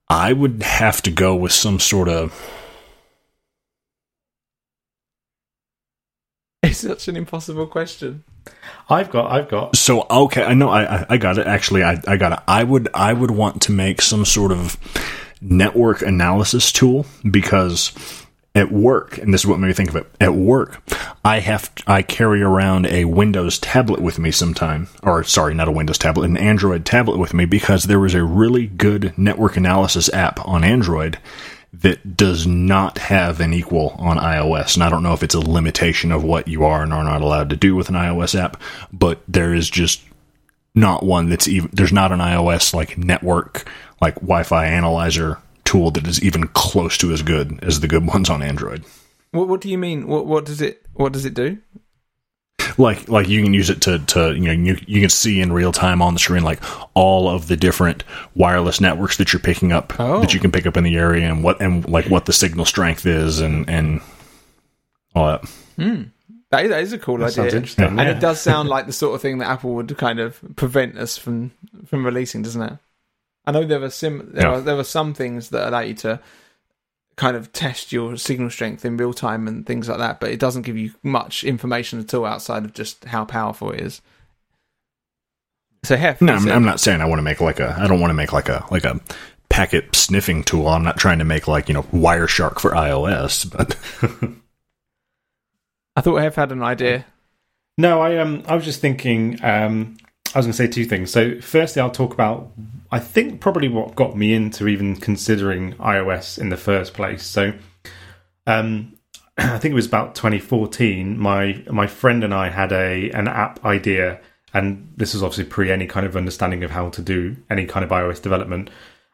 I 0.08 0.32
would 0.32 0.62
have 0.62 1.02
to 1.02 1.10
go 1.10 1.36
with 1.36 1.52
some 1.52 1.78
sort 1.78 2.08
of 2.08 2.34
It's 6.62 6.78
such 6.78 7.08
an 7.08 7.16
impossible 7.16 7.66
question. 7.66 8.24
I've 8.88 9.10
got, 9.10 9.30
I've 9.30 9.48
got. 9.48 9.76
So 9.76 10.06
okay, 10.10 10.44
I 10.44 10.54
know 10.54 10.68
I 10.68 11.06
I 11.08 11.16
got 11.16 11.38
it. 11.38 11.46
Actually, 11.46 11.84
I 11.84 12.00
I 12.06 12.16
got 12.16 12.32
it. 12.32 12.38
I 12.46 12.64
would 12.64 12.88
I 12.92 13.12
would 13.12 13.30
want 13.30 13.62
to 13.62 13.72
make 13.72 14.02
some 14.02 14.24
sort 14.24 14.52
of 14.52 14.76
network 15.40 16.02
analysis 16.02 16.70
tool 16.70 17.06
because 17.30 18.19
at 18.54 18.72
work, 18.72 19.18
and 19.18 19.32
this 19.32 19.42
is 19.42 19.46
what 19.46 19.60
made 19.60 19.68
me 19.68 19.72
think 19.72 19.90
of 19.90 19.96
it. 19.96 20.06
At 20.20 20.34
work, 20.34 20.82
I 21.24 21.38
have 21.38 21.70
I 21.86 22.02
carry 22.02 22.42
around 22.42 22.86
a 22.86 23.04
Windows 23.04 23.58
tablet 23.58 24.00
with 24.00 24.18
me 24.18 24.30
sometime, 24.30 24.88
or 25.02 25.22
sorry, 25.24 25.54
not 25.54 25.68
a 25.68 25.72
Windows 25.72 25.98
tablet, 25.98 26.24
an 26.24 26.36
Android 26.36 26.84
tablet 26.84 27.18
with 27.18 27.32
me 27.32 27.44
because 27.44 27.84
there 27.84 28.00
was 28.00 28.14
a 28.14 28.24
really 28.24 28.66
good 28.66 29.16
network 29.16 29.56
analysis 29.56 30.12
app 30.12 30.46
on 30.46 30.64
Android 30.64 31.18
that 31.72 32.16
does 32.16 32.46
not 32.46 32.98
have 32.98 33.40
an 33.40 33.54
equal 33.54 33.94
on 33.98 34.16
iOS. 34.18 34.74
And 34.74 34.82
I 34.82 34.90
don't 34.90 35.04
know 35.04 35.12
if 35.12 35.22
it's 35.22 35.36
a 35.36 35.40
limitation 35.40 36.10
of 36.10 36.24
what 36.24 36.48
you 36.48 36.64
are 36.64 36.82
and 36.82 36.92
are 36.92 37.04
not 37.04 37.20
allowed 37.20 37.50
to 37.50 37.56
do 37.56 37.76
with 37.76 37.88
an 37.88 37.94
iOS 37.94 38.38
app, 38.38 38.60
but 38.92 39.20
there 39.28 39.54
is 39.54 39.70
just 39.70 40.02
not 40.74 41.04
one 41.04 41.28
that's 41.28 41.48
even 41.48 41.70
there's 41.72 41.92
not 41.92 42.12
an 42.12 42.20
iOS 42.20 42.74
like 42.74 42.98
network 42.98 43.68
like 44.00 44.14
Wi-Fi 44.16 44.66
analyzer 44.66 45.38
tool 45.70 45.90
that 45.92 46.06
is 46.06 46.22
even 46.22 46.46
close 46.48 46.98
to 46.98 47.12
as 47.12 47.22
good 47.22 47.62
as 47.62 47.80
the 47.80 47.88
good 47.88 48.06
ones 48.06 48.28
on 48.30 48.42
Android. 48.42 48.84
What 49.32 49.48
What 49.48 49.60
do 49.60 49.68
you 49.68 49.78
mean? 49.78 50.06
What 50.08 50.26
What 50.26 50.44
does 50.44 50.60
it 50.60 50.82
What 50.94 51.12
does 51.12 51.24
it 51.24 51.34
do? 51.34 51.58
Like 52.78 53.08
like 53.08 53.28
you 53.28 53.42
can 53.42 53.52
use 53.54 53.68
it 53.70 53.80
to 53.82 53.98
to 53.98 54.32
you 54.34 54.40
know 54.46 54.52
you 54.52 54.76
you 54.86 55.00
can 55.00 55.10
see 55.10 55.40
in 55.40 55.52
real 55.52 55.72
time 55.72 56.00
on 56.02 56.14
the 56.14 56.20
screen 56.20 56.44
like 56.44 56.60
all 56.94 57.28
of 57.28 57.48
the 57.48 57.56
different 57.56 58.04
wireless 58.34 58.80
networks 58.80 59.16
that 59.16 59.32
you're 59.32 59.40
picking 59.40 59.72
up 59.72 59.92
Oh. 59.98 60.20
that 60.20 60.32
you 60.34 60.40
can 60.40 60.52
pick 60.52 60.66
up 60.66 60.76
in 60.76 60.84
the 60.84 60.96
area 60.96 61.28
and 61.30 61.42
what 61.42 61.60
and 61.60 61.88
like 61.88 62.06
what 62.10 62.26
the 62.26 62.32
signal 62.32 62.64
strength 62.64 63.06
is 63.06 63.40
and 63.40 63.68
and 63.68 64.00
all 65.14 65.26
that. 65.26 65.44
Hmm. 65.76 66.02
That 66.50 66.64
is, 66.64 66.70
that 66.70 66.82
is 66.82 66.92
a 66.92 66.98
cool 66.98 67.18
That 67.18 67.32
sounds 67.32 67.46
idea. 67.48 67.58
interesting. 67.58 67.84
And 67.86 67.98
yeah. 67.98 68.10
it 68.10 68.20
does 68.20 68.40
sound 68.40 68.68
like 68.68 68.86
the 68.86 68.92
sort 68.92 69.14
of 69.14 69.22
thing 69.22 69.38
that 69.38 69.48
Apple 69.48 69.74
would 69.76 69.96
kind 69.96 70.18
of 70.18 70.38
prevent 70.56 70.98
us 70.98 71.16
from 71.16 71.52
from 71.86 72.04
releasing, 72.04 72.42
doesn't 72.42 72.62
it? 72.62 72.72
I 73.46 73.52
know 73.52 73.64
there 73.64 73.80
were 73.80 73.90
sim 73.90 74.30
there 74.32 74.42
Yeah. 74.48 74.54
are 74.56 74.60
there 74.60 74.76
were 74.76 74.84
some 74.84 75.14
things 75.14 75.50
that 75.50 75.68
allow 75.68 75.80
you 75.80 75.94
to 75.94 76.20
kind 77.16 77.36
of 77.36 77.52
test 77.52 77.92
your 77.92 78.16
signal 78.16 78.48
strength 78.50 78.84
in 78.84 78.96
real 78.96 79.12
time 79.12 79.46
and 79.48 79.66
things 79.66 79.88
like 79.88 79.98
that, 79.98 80.20
but 80.20 80.30
it 80.30 80.40
doesn't 80.40 80.62
give 80.62 80.76
you 80.76 80.92
much 81.02 81.44
information 81.44 81.98
at 82.00 82.14
all 82.14 82.24
outside 82.24 82.64
of 82.64 82.72
just 82.72 83.04
how 83.06 83.24
powerful 83.24 83.70
it 83.72 83.80
is. 83.80 84.00
So 85.82 85.96
Hef, 85.96 86.20
No, 86.20 86.34
I'm, 86.34 86.48
I'm 86.48 86.64
not 86.64 86.80
saying 86.80 87.00
I 87.00 87.06
want 87.06 87.18
to 87.18 87.22
make 87.22 87.40
like 87.40 87.58
a. 87.60 87.74
I 87.78 87.86
don't 87.86 88.00
want 88.00 88.10
to 88.10 88.14
make 88.14 88.32
like 88.32 88.48
a 88.48 88.64
like 88.70 88.84
a 88.84 89.00
packet 89.48 89.96
sniffing 89.96 90.44
tool. 90.44 90.68
I'm 90.68 90.84
not 90.84 90.98
trying 90.98 91.18
to 91.18 91.24
make 91.24 91.48
like 91.48 91.68
you 91.68 91.74
know 91.74 91.82
Wireshark 91.84 92.60
for 92.60 92.70
iOS, 92.72 93.50
but 93.50 93.76
I 95.96 96.00
thought 96.02 96.16
Hef 96.16 96.34
had 96.36 96.52
an 96.52 96.62
idea. 96.62 97.04
No, 97.78 98.00
I 98.00 98.18
um, 98.18 98.42
I 98.46 98.54
was 98.54 98.64
just 98.64 98.80
thinking. 98.80 99.42
Um, 99.42 99.96
I 100.34 100.38
was 100.38 100.46
going 100.46 100.52
to 100.52 100.56
say 100.56 100.68
two 100.68 100.84
things. 100.84 101.10
So, 101.10 101.40
firstly, 101.40 101.82
I'll 101.82 101.90
talk 101.90 102.12
about. 102.14 102.52
I 102.92 102.98
think 102.98 103.40
probably 103.40 103.68
what 103.68 103.94
got 103.94 104.16
me 104.16 104.32
into 104.32 104.68
even 104.68 104.96
considering 104.96 105.74
iOS 105.74 106.38
in 106.38 106.48
the 106.50 106.56
first 106.56 106.94
place. 106.94 107.24
So, 107.24 107.52
um, 108.46 108.96
I 109.38 109.58
think 109.58 109.72
it 109.72 109.76
was 109.76 109.86
about 109.86 110.14
2014. 110.14 111.18
My 111.18 111.64
my 111.70 111.86
friend 111.86 112.22
and 112.22 112.32
I 112.32 112.48
had 112.48 112.72
a 112.72 113.10
an 113.10 113.26
app 113.26 113.64
idea, 113.64 114.20
and 114.54 114.92
this 114.96 115.14
was 115.14 115.22
obviously 115.22 115.44
pre 115.44 115.70
any 115.70 115.86
kind 115.86 116.06
of 116.06 116.16
understanding 116.16 116.62
of 116.62 116.70
how 116.70 116.90
to 116.90 117.02
do 117.02 117.36
any 117.48 117.66
kind 117.66 117.84
of 117.84 117.90
iOS 117.90 118.22
development. 118.22 118.70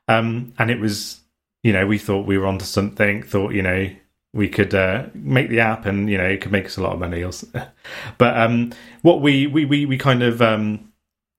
Um, 0.08 0.52
and 0.58 0.70
it 0.70 0.78
was, 0.78 1.20
you 1.62 1.72
know, 1.72 1.86
we 1.86 1.98
thought 1.98 2.26
we 2.26 2.38
were 2.38 2.46
onto 2.46 2.64
something. 2.64 3.22
Thought, 3.22 3.54
you 3.54 3.62
know, 3.62 3.88
we 4.34 4.48
could 4.48 4.74
uh, 4.74 5.06
make 5.14 5.48
the 5.48 5.60
app, 5.60 5.86
and 5.86 6.10
you 6.10 6.18
know, 6.18 6.26
it 6.26 6.42
could 6.42 6.52
make 6.52 6.66
us 6.66 6.76
a 6.76 6.82
lot 6.82 6.92
of 6.92 7.00
money. 7.00 7.24
Or 7.24 7.32
but 8.18 8.36
um, 8.36 8.72
what 9.00 9.22
we 9.22 9.46
we 9.46 9.64
we 9.64 9.86
we 9.86 9.96
kind 9.96 10.22
of 10.22 10.42
um, 10.42 10.92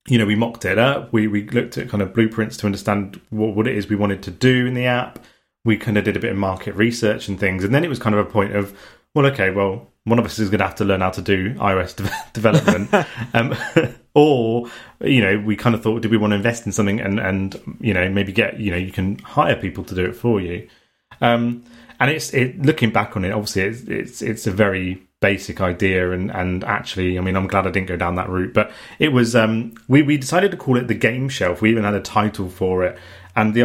you 0.07 0.17
know 0.17 0.25
we 0.25 0.35
mocked 0.35 0.65
it 0.65 0.77
up. 0.77 1.11
We 1.13 1.27
we 1.27 1.47
looked 1.49 1.77
at 1.77 1.89
kind 1.89 2.01
of 2.01 2.13
blueprints 2.13 2.57
to 2.57 2.65
understand 2.65 3.19
what 3.29 3.55
what 3.55 3.67
it 3.67 3.75
is 3.75 3.87
we 3.87 3.95
wanted 3.95 4.23
to 4.23 4.31
do 4.31 4.65
in 4.65 4.73
the 4.73 4.85
app. 4.85 5.19
We 5.65 5.77
kind 5.77 5.97
of 5.97 6.05
did 6.05 6.15
a 6.15 6.19
bit 6.19 6.31
of 6.31 6.37
market 6.37 6.75
research 6.75 7.27
and 7.27 7.39
things, 7.39 7.63
and 7.63 7.73
then 7.73 7.83
it 7.83 7.89
was 7.89 7.99
kind 7.99 8.15
of 8.15 8.25
a 8.25 8.29
point 8.29 8.55
of 8.55 8.77
well, 9.13 9.25
okay, 9.27 9.49
well, 9.49 9.87
one 10.03 10.19
of 10.19 10.25
us 10.25 10.37
is 10.37 10.49
going 10.49 10.59
to 10.59 10.65
have 10.65 10.75
to 10.75 10.85
learn 10.85 11.01
how 11.01 11.09
to 11.09 11.21
do 11.23 11.55
iOS 11.55 11.95
de- 11.95 12.11
development, 12.33 12.93
um, 13.33 13.55
or 14.13 14.69
you 15.01 15.21
know, 15.21 15.39
we 15.39 15.55
kind 15.55 15.75
of 15.75 15.81
thought, 15.81 16.01
do 16.01 16.09
we 16.09 16.17
want 16.17 16.31
to 16.31 16.35
invest 16.35 16.65
in 16.65 16.71
something 16.71 16.99
and 16.99 17.19
and 17.19 17.59
you 17.79 17.93
know 17.93 18.09
maybe 18.09 18.31
get 18.31 18.59
you 18.59 18.71
know 18.71 18.77
you 18.77 18.91
can 18.91 19.17
hire 19.19 19.55
people 19.55 19.83
to 19.83 19.95
do 19.95 20.05
it 20.05 20.15
for 20.15 20.39
you. 20.39 20.67
Um, 21.19 21.63
and 21.99 22.11
it's 22.11 22.31
it 22.33 22.61
looking 22.61 22.91
back 22.91 23.17
on 23.17 23.25
it, 23.25 23.31
obviously 23.31 23.63
it's 23.63 23.81
it's 23.81 24.21
it's 24.21 24.47
a 24.47 24.51
very 24.51 25.06
basic 25.19 25.61
idea 25.61 26.11
and 26.11 26.29
and 26.31 26.63
actually 26.63 27.17
I 27.17 27.21
mean 27.21 27.35
I'm 27.35 27.47
glad 27.47 27.65
I 27.65 27.71
didn't 27.71 27.87
go 27.87 27.97
down 27.97 28.15
that 28.15 28.29
route 28.29 28.53
but 28.53 28.71
it 28.99 29.09
was 29.09 29.35
um 29.35 29.73
we 29.87 30.03
we 30.03 30.15
decided 30.15 30.51
to 30.51 30.57
call 30.57 30.77
it 30.77 30.87
the 30.87 30.93
game 30.93 31.27
shelf. 31.27 31.61
We 31.61 31.71
even 31.71 31.83
had 31.83 31.95
a 31.95 32.01
title 32.01 32.49
for 32.49 32.83
it. 32.83 32.97
And 33.35 33.53
the 33.53 33.63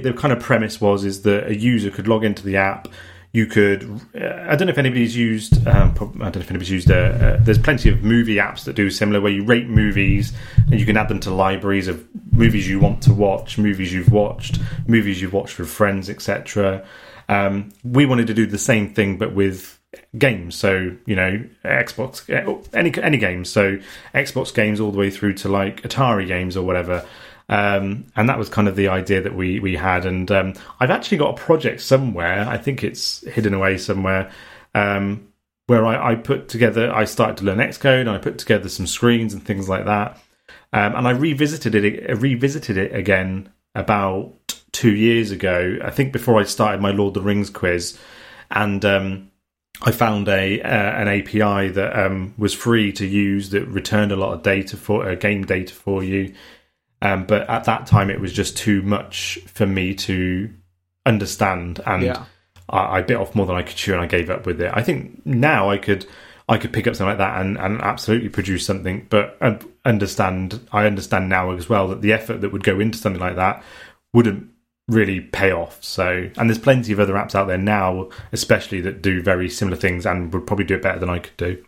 the 0.00 0.12
kind 0.12 0.32
of 0.32 0.40
premise 0.40 0.80
was 0.80 1.04
is 1.04 1.22
that 1.22 1.46
a 1.46 1.56
user 1.56 1.90
could 1.90 2.08
log 2.08 2.24
into 2.24 2.44
the 2.44 2.56
app. 2.56 2.88
You 3.32 3.46
could 3.46 3.82
uh, 4.14 4.46
I 4.48 4.54
don't 4.54 4.66
know 4.66 4.72
if 4.72 4.78
anybody's 4.78 5.16
used 5.16 5.66
um, 5.66 5.90
I 6.20 6.30
don't 6.30 6.36
know 6.36 6.40
if 6.40 6.50
anybody's 6.50 6.70
used 6.70 6.90
uh, 6.90 6.94
uh, 6.94 7.36
there's 7.40 7.58
plenty 7.58 7.88
of 7.88 8.04
movie 8.04 8.36
apps 8.36 8.64
that 8.64 8.76
do 8.76 8.88
similar 8.88 9.20
where 9.20 9.32
you 9.32 9.44
rate 9.44 9.68
movies 9.68 10.32
and 10.70 10.78
you 10.78 10.86
can 10.86 10.96
add 10.96 11.08
them 11.08 11.18
to 11.20 11.30
libraries 11.30 11.88
of 11.88 12.06
movies 12.30 12.68
you 12.68 12.78
want 12.78 13.02
to 13.04 13.12
watch 13.12 13.58
movies 13.58 13.92
you've 13.92 14.12
watched 14.12 14.58
movies 14.86 15.22
you've 15.22 15.32
watched 15.32 15.58
with 15.58 15.70
friends 15.70 16.10
etc 16.10 16.84
um, 17.28 17.70
we 17.84 18.04
wanted 18.04 18.26
to 18.26 18.34
do 18.34 18.44
the 18.44 18.58
same 18.58 18.92
thing 18.92 19.16
but 19.16 19.34
with 19.34 19.78
games. 20.16 20.54
So 20.54 20.96
you 21.06 21.16
know 21.16 21.44
xbox 21.64 22.28
eh, 22.30 22.68
any 22.74 22.92
any 23.02 23.18
games. 23.18 23.50
So 23.50 23.78
xbox 24.14 24.54
games 24.54 24.80
all 24.80 24.90
the 24.92 24.98
way 24.98 25.10
through 25.10 25.34
to 25.34 25.48
like 25.48 25.82
atari 25.82 26.26
games 26.26 26.56
or 26.56 26.64
whatever. 26.64 27.06
Um, 27.48 28.06
and 28.16 28.28
that 28.28 28.38
was 28.38 28.48
kind 28.48 28.68
of 28.68 28.76
the 28.76 28.88
idea 28.88 29.20
that 29.22 29.34
we 29.34 29.60
we 29.60 29.76
had. 29.76 30.06
And 30.06 30.30
um, 30.30 30.54
i've 30.80 30.90
actually 30.90 31.18
got 31.18 31.38
a 31.38 31.42
project 31.42 31.80
somewhere. 31.80 32.46
I 32.48 32.58
think 32.58 32.84
it's 32.84 33.26
hidden 33.26 33.54
away 33.54 33.78
somewhere 33.78 34.30
um, 34.74 35.28
where 35.66 35.84
I, 35.84 36.12
I 36.12 36.14
put 36.16 36.48
together 36.48 36.92
i 36.92 37.04
started 37.04 37.36
to 37.38 37.44
learn 37.44 37.58
xcode 37.58 38.00
and 38.00 38.10
i 38.10 38.18
put 38.18 38.38
together 38.38 38.68
some 38.68 38.86
screens 38.86 39.32
and 39.32 39.44
things 39.44 39.68
like 39.68 39.84
that. 39.86 40.18
Um, 40.72 40.96
and 40.96 41.06
i 41.08 41.10
revisited 41.10 41.74
it 41.74 42.18
revisited 42.18 42.76
it 42.76 42.94
again 42.94 43.50
about 43.74 44.34
two 44.72 44.94
years 44.94 45.30
ago 45.30 45.78
i 45.84 45.90
think 45.90 46.12
before 46.12 46.40
i 46.40 46.44
started 46.44 46.80
my 46.80 46.90
lord 46.90 47.16
of 47.16 47.22
the 47.22 47.26
rings 47.28 47.50
quiz. 47.50 47.98
And 48.50 48.84
um, 48.84 49.31
I 49.80 49.90
found 49.90 50.28
a 50.28 50.60
uh, 50.60 50.68
an 50.68 51.08
API 51.08 51.68
that 51.70 51.98
um, 51.98 52.34
was 52.36 52.52
free 52.52 52.92
to 52.92 53.06
use 53.06 53.50
that 53.50 53.66
returned 53.66 54.12
a 54.12 54.16
lot 54.16 54.34
of 54.34 54.42
data 54.42 54.76
for 54.76 55.08
uh, 55.08 55.14
game 55.14 55.44
data 55.44 55.74
for 55.74 56.04
you. 56.04 56.34
Um, 57.00 57.24
but 57.24 57.48
at 57.48 57.64
that 57.64 57.86
time, 57.86 58.10
it 58.10 58.20
was 58.20 58.32
just 58.32 58.56
too 58.56 58.82
much 58.82 59.40
for 59.46 59.66
me 59.66 59.94
to 59.94 60.50
understand, 61.04 61.80
and 61.84 62.02
Yeah. 62.04 62.24
I, 62.68 62.98
I 62.98 63.02
bit 63.02 63.16
off 63.16 63.34
more 63.34 63.46
than 63.46 63.56
I 63.56 63.62
could 63.62 63.76
chew, 63.76 63.92
and 63.92 64.02
I 64.02 64.06
gave 64.06 64.30
up 64.30 64.46
with 64.46 64.60
it. 64.60 64.70
I 64.72 64.82
think 64.82 65.24
now 65.26 65.70
I 65.70 65.78
could 65.78 66.06
I 66.48 66.58
could 66.58 66.72
pick 66.72 66.86
up 66.86 66.94
something 66.94 67.08
like 67.08 67.18
that 67.18 67.40
and, 67.40 67.56
and 67.56 67.80
absolutely 67.80 68.28
produce 68.28 68.66
something, 68.66 69.06
but 69.10 69.36
uh, 69.40 69.58
understand 69.84 70.60
I 70.70 70.86
understand 70.86 71.28
now 71.28 71.52
as 71.52 71.68
well 71.68 71.88
that 71.88 72.02
the 72.02 72.12
effort 72.12 72.40
that 72.42 72.52
would 72.52 72.62
go 72.62 72.78
into 72.78 72.98
something 72.98 73.20
like 73.20 73.36
that 73.36 73.64
wouldn't 74.12 74.51
really 74.92 75.20
pay 75.20 75.50
off. 75.50 75.82
So, 75.82 76.30
and 76.36 76.48
there's 76.48 76.58
plenty 76.58 76.92
of 76.92 77.00
other 77.00 77.14
apps 77.14 77.34
out 77.34 77.46
there 77.48 77.58
now, 77.58 78.08
especially 78.32 78.80
that 78.82 79.02
do 79.02 79.22
very 79.22 79.48
similar 79.48 79.76
things 79.76 80.06
and 80.06 80.32
would 80.32 80.46
probably 80.46 80.64
do 80.64 80.74
it 80.74 80.82
better 80.82 80.98
than 80.98 81.10
I 81.10 81.18
could 81.18 81.36
do. 81.36 81.64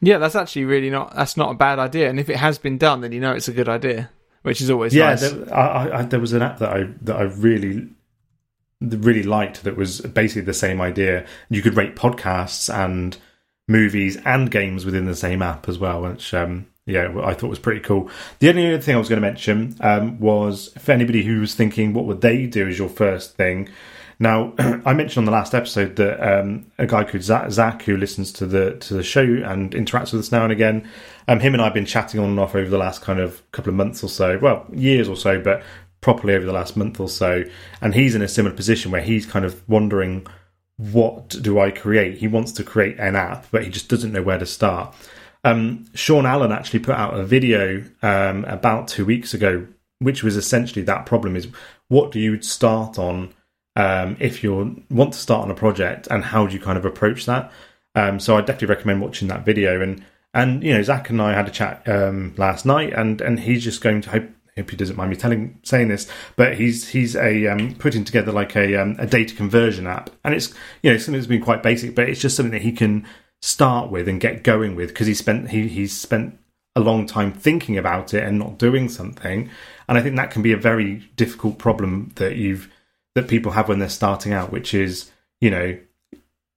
Yeah, 0.00 0.18
that's 0.18 0.34
actually 0.34 0.64
really 0.64 0.90
not 0.90 1.14
that's 1.14 1.36
not 1.36 1.50
a 1.50 1.54
bad 1.54 1.78
idea. 1.78 2.10
And 2.10 2.18
if 2.20 2.28
it 2.28 2.36
has 2.36 2.58
been 2.58 2.78
done, 2.78 3.00
then 3.00 3.12
you 3.12 3.20
know 3.20 3.32
it's 3.32 3.48
a 3.48 3.52
good 3.52 3.68
idea, 3.68 4.10
which 4.42 4.60
is 4.60 4.70
always 4.70 4.94
yeah, 4.94 5.10
nice. 5.10 5.30
there, 5.30 5.54
I, 5.54 5.60
I, 5.88 5.98
I- 6.00 6.02
there 6.02 6.20
was 6.20 6.32
an 6.32 6.42
app 6.42 6.58
that 6.58 6.70
I 6.70 6.88
that 7.02 7.16
I 7.16 7.22
really 7.22 7.88
really 8.80 9.22
liked 9.22 9.62
that 9.62 9.76
was 9.76 10.00
basically 10.00 10.42
the 10.42 10.52
same 10.54 10.80
idea. 10.80 11.24
You 11.48 11.62
could 11.62 11.76
rate 11.76 11.94
podcasts 11.94 12.72
and 12.72 13.16
movies 13.68 14.16
and 14.24 14.50
games 14.50 14.84
within 14.84 15.06
the 15.06 15.14
same 15.14 15.40
app 15.40 15.68
as 15.68 15.78
well, 15.78 16.02
which 16.02 16.34
um, 16.34 16.66
yeah, 16.86 17.14
I 17.22 17.34
thought 17.34 17.48
was 17.48 17.58
pretty 17.58 17.80
cool. 17.80 18.10
The 18.40 18.48
only 18.48 18.66
other 18.68 18.82
thing 18.82 18.96
I 18.96 18.98
was 18.98 19.08
going 19.08 19.20
to 19.20 19.26
mention 19.26 19.76
um, 19.80 20.18
was 20.18 20.72
for 20.78 20.92
anybody 20.92 21.22
who 21.22 21.40
was 21.40 21.54
thinking, 21.54 21.92
what 21.94 22.06
would 22.06 22.20
they 22.20 22.46
do 22.46 22.66
as 22.66 22.78
your 22.78 22.88
first 22.88 23.36
thing? 23.36 23.68
Now, 24.18 24.52
I 24.58 24.92
mentioned 24.92 25.18
on 25.18 25.24
the 25.24 25.32
last 25.32 25.54
episode 25.54 25.96
that 25.96 26.20
um, 26.20 26.66
a 26.78 26.86
guy 26.86 27.04
called 27.04 27.22
Zach, 27.22 27.82
who 27.82 27.96
listens 27.96 28.32
to 28.34 28.46
the 28.46 28.76
to 28.76 28.94
the 28.94 29.02
show 29.02 29.22
and 29.22 29.72
interacts 29.72 30.12
with 30.12 30.20
us 30.20 30.32
now 30.32 30.42
and 30.42 30.52
again, 30.52 30.88
um, 31.28 31.40
him 31.40 31.54
and 31.54 31.60
I 31.60 31.66
have 31.66 31.74
been 31.74 31.86
chatting 31.86 32.20
on 32.20 32.30
and 32.30 32.40
off 32.40 32.54
over 32.54 32.68
the 32.68 32.78
last 32.78 33.00
kind 33.00 33.20
of 33.20 33.48
couple 33.52 33.70
of 33.70 33.76
months 33.76 34.02
or 34.02 34.08
so, 34.08 34.38
well, 34.40 34.66
years 34.72 35.08
or 35.08 35.16
so, 35.16 35.40
but 35.40 35.62
properly 36.00 36.34
over 36.34 36.44
the 36.44 36.52
last 36.52 36.76
month 36.76 36.98
or 36.98 37.08
so. 37.08 37.44
And 37.80 37.94
he's 37.94 38.14
in 38.14 38.22
a 38.22 38.28
similar 38.28 38.54
position 38.54 38.90
where 38.90 39.02
he's 39.02 39.24
kind 39.24 39.44
of 39.44 39.68
wondering 39.68 40.26
what 40.76 41.28
do 41.28 41.60
I 41.60 41.70
create? 41.70 42.18
He 42.18 42.26
wants 42.26 42.50
to 42.52 42.64
create 42.64 42.98
an 42.98 43.14
app, 43.14 43.46
but 43.52 43.62
he 43.62 43.70
just 43.70 43.88
doesn't 43.88 44.10
know 44.10 44.22
where 44.22 44.38
to 44.38 44.46
start. 44.46 44.94
Um, 45.44 45.86
Sean 45.94 46.26
Allen 46.26 46.52
actually 46.52 46.80
put 46.80 46.94
out 46.94 47.18
a 47.18 47.24
video 47.24 47.84
um, 48.02 48.44
about 48.44 48.88
two 48.88 49.04
weeks 49.04 49.34
ago, 49.34 49.66
which 49.98 50.22
was 50.22 50.36
essentially 50.36 50.84
that 50.84 51.06
problem: 51.06 51.36
is 51.36 51.48
what 51.88 52.12
do 52.12 52.20
you 52.20 52.40
start 52.42 52.98
on 52.98 53.34
um, 53.76 54.16
if 54.20 54.42
you 54.42 54.84
want 54.90 55.14
to 55.14 55.18
start 55.18 55.42
on 55.44 55.50
a 55.50 55.54
project, 55.54 56.06
and 56.10 56.24
how 56.24 56.46
do 56.46 56.54
you 56.54 56.60
kind 56.60 56.78
of 56.78 56.84
approach 56.84 57.26
that? 57.26 57.52
Um, 57.94 58.20
so 58.20 58.36
I 58.36 58.40
definitely 58.40 58.68
recommend 58.68 59.00
watching 59.00 59.28
that 59.28 59.44
video. 59.44 59.80
And 59.80 60.04
and 60.34 60.62
you 60.62 60.74
know, 60.74 60.82
Zach 60.82 61.10
and 61.10 61.20
I 61.20 61.32
had 61.34 61.48
a 61.48 61.50
chat 61.50 61.86
um, 61.88 62.34
last 62.36 62.64
night, 62.64 62.92
and 62.92 63.20
and 63.20 63.40
he's 63.40 63.64
just 63.64 63.80
going 63.80 64.00
to 64.02 64.10
hope 64.10 64.24
hope 64.56 64.70
he 64.70 64.76
doesn't 64.76 64.96
mind 64.96 65.10
me 65.10 65.16
telling 65.16 65.58
saying 65.62 65.88
this, 65.88 66.08
but 66.36 66.54
he's 66.54 66.88
he's 66.88 67.16
a 67.16 67.48
um, 67.48 67.74
putting 67.76 68.04
together 68.04 68.32
like 68.32 68.56
a 68.56 68.76
um, 68.76 68.96
a 68.98 69.06
data 69.06 69.34
conversion 69.34 69.86
app, 69.86 70.10
and 70.24 70.34
it's 70.34 70.54
you 70.82 70.90
know 70.90 70.98
something 70.98 71.14
that's 71.20 71.26
been 71.26 71.42
quite 71.42 71.62
basic, 71.62 71.94
but 71.94 72.08
it's 72.08 72.20
just 72.20 72.36
something 72.36 72.52
that 72.52 72.62
he 72.62 72.72
can 72.72 73.06
start 73.42 73.90
with 73.90 74.08
and 74.08 74.20
get 74.20 74.44
going 74.44 74.74
with 74.74 74.88
because 74.88 75.06
he 75.06 75.14
spent 75.14 75.50
he 75.50 75.68
he's 75.68 75.92
spent 75.94 76.38
a 76.74 76.80
long 76.80 77.04
time 77.04 77.32
thinking 77.32 77.76
about 77.76 78.14
it 78.14 78.22
and 78.22 78.38
not 78.38 78.56
doing 78.56 78.88
something, 78.88 79.50
and 79.88 79.98
I 79.98 80.00
think 80.00 80.16
that 80.16 80.30
can 80.30 80.42
be 80.42 80.52
a 80.52 80.56
very 80.56 81.10
difficult 81.16 81.58
problem 81.58 82.12
that 82.14 82.36
you've 82.36 82.72
that 83.14 83.28
people 83.28 83.52
have 83.52 83.68
when 83.68 83.78
they're 83.78 83.88
starting 83.90 84.32
out, 84.32 84.52
which 84.52 84.72
is 84.72 85.10
you 85.40 85.50
know 85.50 85.78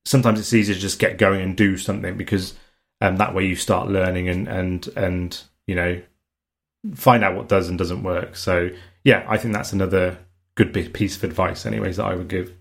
sometimes 0.05 0.39
it's 0.39 0.53
easier 0.53 0.75
to 0.75 0.81
just 0.81 0.99
get 0.99 1.17
going 1.17 1.41
and 1.41 1.57
do 1.57 1.75
something 1.75 2.15
because 2.15 2.53
um, 3.01 3.17
that 3.17 3.33
way 3.33 3.45
you 3.45 3.55
start 3.55 3.89
learning 3.89 4.29
and 4.29 4.47
and 4.47 4.87
and 4.95 5.41
you 5.67 5.75
know 5.75 6.01
find 6.93 7.23
out 7.23 7.35
what 7.35 7.49
does 7.49 7.67
and 7.67 7.77
doesn't 7.77 8.03
work. 8.03 8.35
So 8.35 8.69
yeah, 9.03 9.25
I 9.27 9.37
think 9.37 9.53
that's 9.53 9.73
another 9.73 10.19
good 10.55 10.73
piece 10.93 11.17
of 11.17 11.23
advice, 11.23 11.65
anyways, 11.65 11.97
that 11.97 12.05
I 12.05 12.15
would 12.15 12.27
give. 12.27 12.53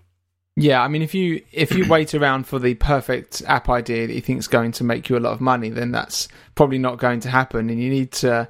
Yeah, 0.57 0.81
I 0.81 0.87
mean, 0.87 1.01
if 1.01 1.13
you 1.13 1.43
if 1.51 1.73
you 1.73 1.87
wait 1.89 2.13
around 2.13 2.47
for 2.47 2.59
the 2.59 2.75
perfect 2.75 3.41
app 3.45 3.67
idea 3.69 4.07
that 4.07 4.13
you 4.13 4.21
think 4.21 4.39
is 4.39 4.47
going 4.47 4.71
to 4.73 4.83
make 4.83 5.09
you 5.09 5.17
a 5.17 5.19
lot 5.19 5.33
of 5.33 5.41
money, 5.41 5.69
then 5.69 5.91
that's 5.91 6.29
probably 6.55 6.77
not 6.77 6.97
going 6.97 7.19
to 7.21 7.29
happen. 7.29 7.69
And 7.69 7.81
you 7.81 7.89
need 7.89 8.11
to. 8.13 8.47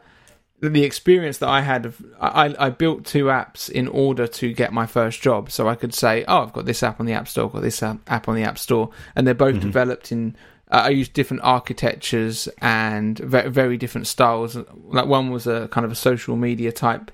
The 0.62 0.84
experience 0.84 1.40
that 1.40 1.50
I 1.50 1.62
had 1.62 1.86
of 1.86 2.04
I, 2.20 2.56
I 2.58 2.70
built 2.70 3.06
two 3.06 3.26
apps 3.26 3.70
in 3.70 3.88
order 3.88 4.26
to 4.26 4.54
get 4.54 4.72
my 4.72 4.86
first 4.86 5.22
job, 5.22 5.52
so 5.52 5.68
I 5.68 5.76
could 5.76 5.94
say, 5.94 6.24
"Oh, 6.28 6.44
I've 6.44 6.54
got 6.54 6.66
this 6.66 6.82
app 6.82 7.00
on 7.00 7.06
the 7.06 7.14
App 7.14 7.28
Store, 7.28 7.46
I've 7.46 7.54
got 7.54 7.62
this 7.62 7.84
app 7.84 8.30
on 8.30 8.36
the 8.36 8.44
App 8.44 8.58
Store," 8.58 8.90
and 9.16 9.28
they're 9.28 9.34
both 9.34 9.56
mm-hmm. 9.56 9.66
developed 9.66 10.12
in 10.12 10.36
uh, 10.72 10.84
I 10.86 10.90
used 10.90 11.14
different 11.14 11.44
architectures 11.44 12.48
and 12.60 13.18
very, 13.20 13.50
very 13.50 13.78
different 13.78 14.08
styles. 14.08 14.58
Like 14.86 15.06
one 15.06 15.30
was 15.30 15.48
a 15.48 15.68
kind 15.70 15.86
of 15.86 15.92
a 15.92 15.96
social 15.96 16.36
media 16.36 16.72
type, 16.72 17.12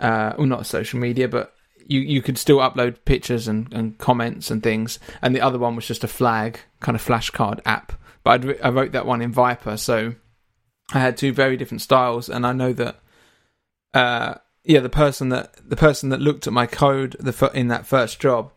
uh, 0.00 0.34
well, 0.36 0.46
not 0.46 0.66
social 0.66 0.98
media, 0.98 1.28
but 1.28 1.54
you, 1.86 2.00
you 2.00 2.22
could 2.22 2.38
still 2.38 2.58
upload 2.58 3.04
pictures 3.04 3.48
and, 3.48 3.72
and 3.72 3.98
comments 3.98 4.50
and 4.50 4.62
things. 4.62 4.98
And 5.22 5.34
the 5.34 5.40
other 5.40 5.58
one 5.58 5.76
was 5.76 5.86
just 5.86 6.04
a 6.04 6.08
flag 6.08 6.60
kind 6.80 6.94
of 6.96 7.04
flashcard 7.04 7.60
app. 7.64 7.92
But 8.24 8.44
I'd, 8.44 8.60
I 8.60 8.70
wrote 8.70 8.92
that 8.92 9.06
one 9.06 9.22
in 9.22 9.32
Viper, 9.32 9.76
so 9.76 10.14
I 10.92 11.00
had 11.00 11.16
two 11.16 11.32
very 11.32 11.56
different 11.56 11.82
styles. 11.82 12.28
And 12.28 12.46
I 12.46 12.52
know 12.52 12.72
that, 12.72 13.00
uh, 13.94 14.34
yeah, 14.64 14.80
the 14.80 14.88
person 14.88 15.28
that 15.30 15.54
the 15.68 15.76
person 15.76 16.08
that 16.10 16.20
looked 16.20 16.46
at 16.46 16.52
my 16.52 16.66
code 16.66 17.16
the 17.20 17.50
in 17.54 17.68
that 17.68 17.86
first 17.86 18.20
job 18.20 18.52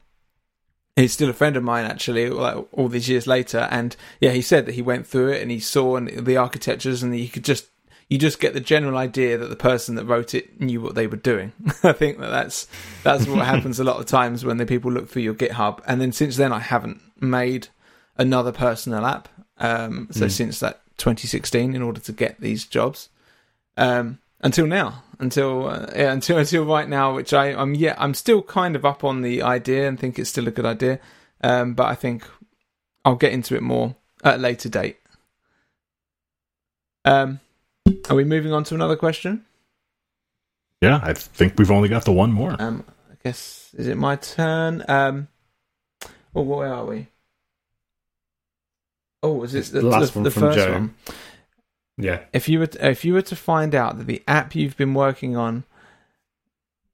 he's 0.96 1.14
still 1.14 1.30
a 1.30 1.34
friend 1.34 1.56
of 1.56 1.64
mine 1.64 1.86
actually 1.86 2.30
like 2.30 2.58
all 2.74 2.88
these 2.90 3.08
years 3.08 3.26
later 3.26 3.68
and 3.72 3.96
yeah 4.20 4.32
he 4.32 4.42
said 4.42 4.66
that 4.66 4.76
he 4.76 4.82
went 4.82 5.08
through 5.08 5.30
it 5.30 5.42
and 5.42 5.52
he 5.52 5.60
saw 5.60 5.96
and 5.96 6.26
the 6.26 6.38
architectures 6.38 7.02
and 7.02 7.14
he 7.14 7.28
could 7.28 7.46
just 7.46 7.69
you 8.10 8.18
just 8.18 8.40
get 8.40 8.54
the 8.54 8.60
general 8.60 8.98
idea 8.98 9.38
that 9.38 9.50
the 9.50 9.56
person 9.56 9.96
that 9.96 10.06
wrote 10.06 10.34
it 10.34 10.60
knew 10.60 10.82
what 10.82 10.96
they 10.96 11.08
were 11.08 11.18
doing 11.18 11.52
i 11.84 11.92
think 11.92 12.18
that 12.20 12.30
that's 12.30 12.68
that's 13.04 13.28
what 13.28 13.46
happens 13.46 13.80
a 13.80 13.84
lot 13.84 14.00
of 14.00 14.06
times 14.06 14.44
when 14.44 14.58
the 14.58 14.66
people 14.66 14.92
look 14.92 15.10
through 15.10 15.22
your 15.22 15.34
github 15.34 15.82
and 15.88 16.02
then 16.02 16.12
since 16.12 16.38
then 16.38 16.52
i 16.52 16.60
haven't 16.60 17.02
made 17.22 17.68
another 18.18 18.52
personal 18.52 19.06
app 19.06 19.30
um, 19.62 20.08
so 20.12 20.26
mm. 20.26 20.32
since 20.32 20.60
that 20.62 20.82
2016 20.98 21.76
in 21.76 21.82
order 21.82 22.00
to 22.00 22.14
get 22.14 22.40
these 22.40 22.66
jobs 22.66 23.10
um, 23.80 24.20
until 24.42 24.68
now, 24.68 25.04
until 25.20 25.68
uh, 25.68 25.88
yeah, 25.96 26.12
until 26.12 26.38
until 26.38 26.66
right 26.66 26.88
now, 26.88 27.16
which 27.16 27.34
I 27.34 27.54
I'm 27.54 27.76
yeah 27.76 27.96
I'm 27.98 28.14
still 28.14 28.42
kind 28.42 28.76
of 28.76 28.86
up 28.86 29.04
on 29.04 29.22
the 29.22 29.42
idea 29.42 29.88
and 29.88 30.00
think 30.00 30.20
it's 30.20 30.30
still 30.30 30.48
a 30.48 30.52
good 30.52 30.66
idea, 30.66 31.00
um, 31.42 31.74
but 31.74 31.88
I 31.88 31.96
think 31.96 32.24
I'll 33.04 33.16
get 33.16 33.34
into 33.34 33.56
it 33.56 33.64
more 33.64 33.96
at 34.24 34.36
a 34.36 34.38
later 34.38 34.70
date. 34.70 34.98
Um, 37.06 37.40
are 38.10 38.16
we 38.16 38.24
moving 38.24 38.54
on 38.54 38.64
to 38.66 38.76
another 38.76 38.96
question? 38.96 39.46
Yeah, 40.82 41.00
I 41.04 41.14
think 41.14 41.58
we've 41.58 41.72
only 41.72 41.90
got 41.90 42.06
the 42.06 42.12
one 42.12 42.32
more. 42.32 42.56
Um, 42.60 42.86
I 43.12 43.16
guess 43.24 43.72
is 43.78 43.88
it 43.88 43.98
my 43.98 44.16
turn? 44.16 44.84
Um, 44.88 45.28
well, 46.34 46.46
where 46.46 46.74
are 46.74 46.86
we? 46.86 47.08
Oh, 49.22 49.44
is 49.44 49.54
it 49.54 49.66
the, 49.66 49.82
the 49.82 49.88
last 49.88 50.14
the, 50.14 50.20
one 50.20 50.24
the 50.24 50.32
from 50.32 50.42
first 50.42 50.58
Joe. 50.58 50.72
one? 50.72 50.96
Yeah. 51.98 52.22
If 52.32 52.48
you 52.48 52.60
were 52.60 52.68
to, 52.68 52.90
if 52.90 53.04
you 53.04 53.14
were 53.14 53.22
to 53.24 53.36
find 53.36 53.76
out 53.76 53.98
that 53.98 54.08
the 54.08 54.24
app 54.28 54.56
you've 54.56 54.78
been 54.78 54.94
working 54.94 55.36
on 55.36 55.66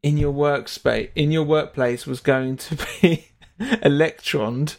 in 0.01 0.17
your 0.17 0.33
workspace 0.33 1.09
in 1.15 1.31
your 1.31 1.43
workplace 1.43 2.07
was 2.07 2.19
going 2.19 2.57
to 2.57 2.77
be 3.01 3.27
electroned, 3.83 4.77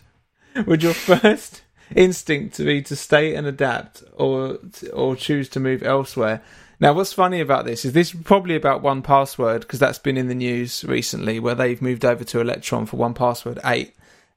would 0.67 0.83
your 0.83 0.95
first 0.95 1.63
instinct 1.95 2.57
to 2.57 2.65
be 2.65 2.83
to 2.83 2.97
stay 2.97 3.35
and 3.35 3.47
adapt, 3.47 4.03
or 4.15 4.59
or 4.93 5.17
choose 5.17 5.49
to 5.51 5.61
move 5.61 5.83
elsewhere? 5.83 6.43
Now, 6.79 6.93
what's 6.93 7.13
funny 7.13 7.41
about 7.41 7.65
this 7.65 7.85
is 7.85 7.93
this 7.93 8.15
is 8.15 8.21
probably 8.23 8.55
about 8.55 8.83
1Password 8.83 9.61
because 9.61 9.79
that's 9.79 9.99
been 9.99 10.19
in 10.19 10.29
the 10.29 10.35
news 10.35 10.85
recently, 10.85 11.41
where 11.41 11.55
they've 11.55 11.81
moved 11.81 12.05
over 12.05 12.23
to 12.25 12.41
Electron 12.41 12.87
for 12.87 12.97
1Password 12.99 13.59
eight, 13.65 13.95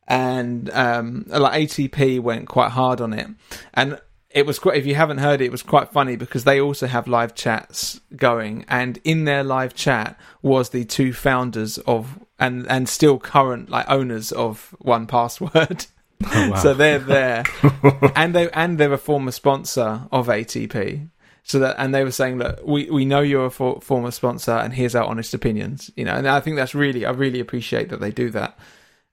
and 0.07 0.69
um, 0.71 1.25
like 1.27 1.69
ATP 1.69 2.21
went 2.21 2.47
quite 2.47 2.71
hard 2.71 3.01
on 3.01 3.13
it, 3.13 3.27
and 3.73 3.99
it 4.29 4.45
was 4.45 4.59
quite 4.59 4.77
if 4.77 4.85
you 4.85 4.95
haven't 4.95 5.17
heard 5.17 5.41
it, 5.41 5.45
it 5.45 5.51
was 5.51 5.63
quite 5.63 5.91
funny 5.91 6.15
because 6.15 6.43
they 6.43 6.61
also 6.61 6.87
have 6.87 7.07
live 7.07 7.33
chats 7.33 7.99
going. 8.15 8.63
And 8.67 8.99
in 9.03 9.25
their 9.25 9.43
live 9.43 9.73
chat 9.73 10.19
was 10.41 10.69
the 10.69 10.85
two 10.85 11.13
founders 11.13 11.77
of 11.79 12.19
and 12.37 12.69
and 12.69 12.87
still 12.87 13.17
current 13.17 13.69
like 13.69 13.89
owners 13.89 14.31
of 14.31 14.75
1Password 14.83 15.87
oh, 16.25 16.49
wow. 16.49 16.55
so 16.61 16.73
they're 16.73 16.99
there 16.99 17.43
and 18.15 18.33
they 18.33 18.49
and 18.51 18.77
they're 18.77 18.93
a 18.93 18.97
former 18.97 19.31
sponsor 19.31 20.07
of 20.11 20.27
atp 20.27 21.09
so 21.43 21.59
that 21.59 21.75
and 21.77 21.93
they 21.93 22.03
were 22.03 22.11
saying 22.11 22.37
that 22.37 22.65
we 22.67 22.89
we 22.89 23.05
know 23.05 23.21
you're 23.21 23.45
a 23.45 23.51
for, 23.51 23.79
former 23.81 24.11
sponsor 24.11 24.51
and 24.51 24.73
here's 24.73 24.95
our 24.95 25.05
honest 25.05 25.33
opinions 25.33 25.91
you 25.95 26.05
know 26.05 26.13
and 26.13 26.27
i 26.27 26.39
think 26.39 26.55
that's 26.55 26.75
really 26.75 27.05
i 27.05 27.11
really 27.11 27.39
appreciate 27.39 27.89
that 27.89 27.99
they 27.99 28.11
do 28.11 28.29
that 28.29 28.57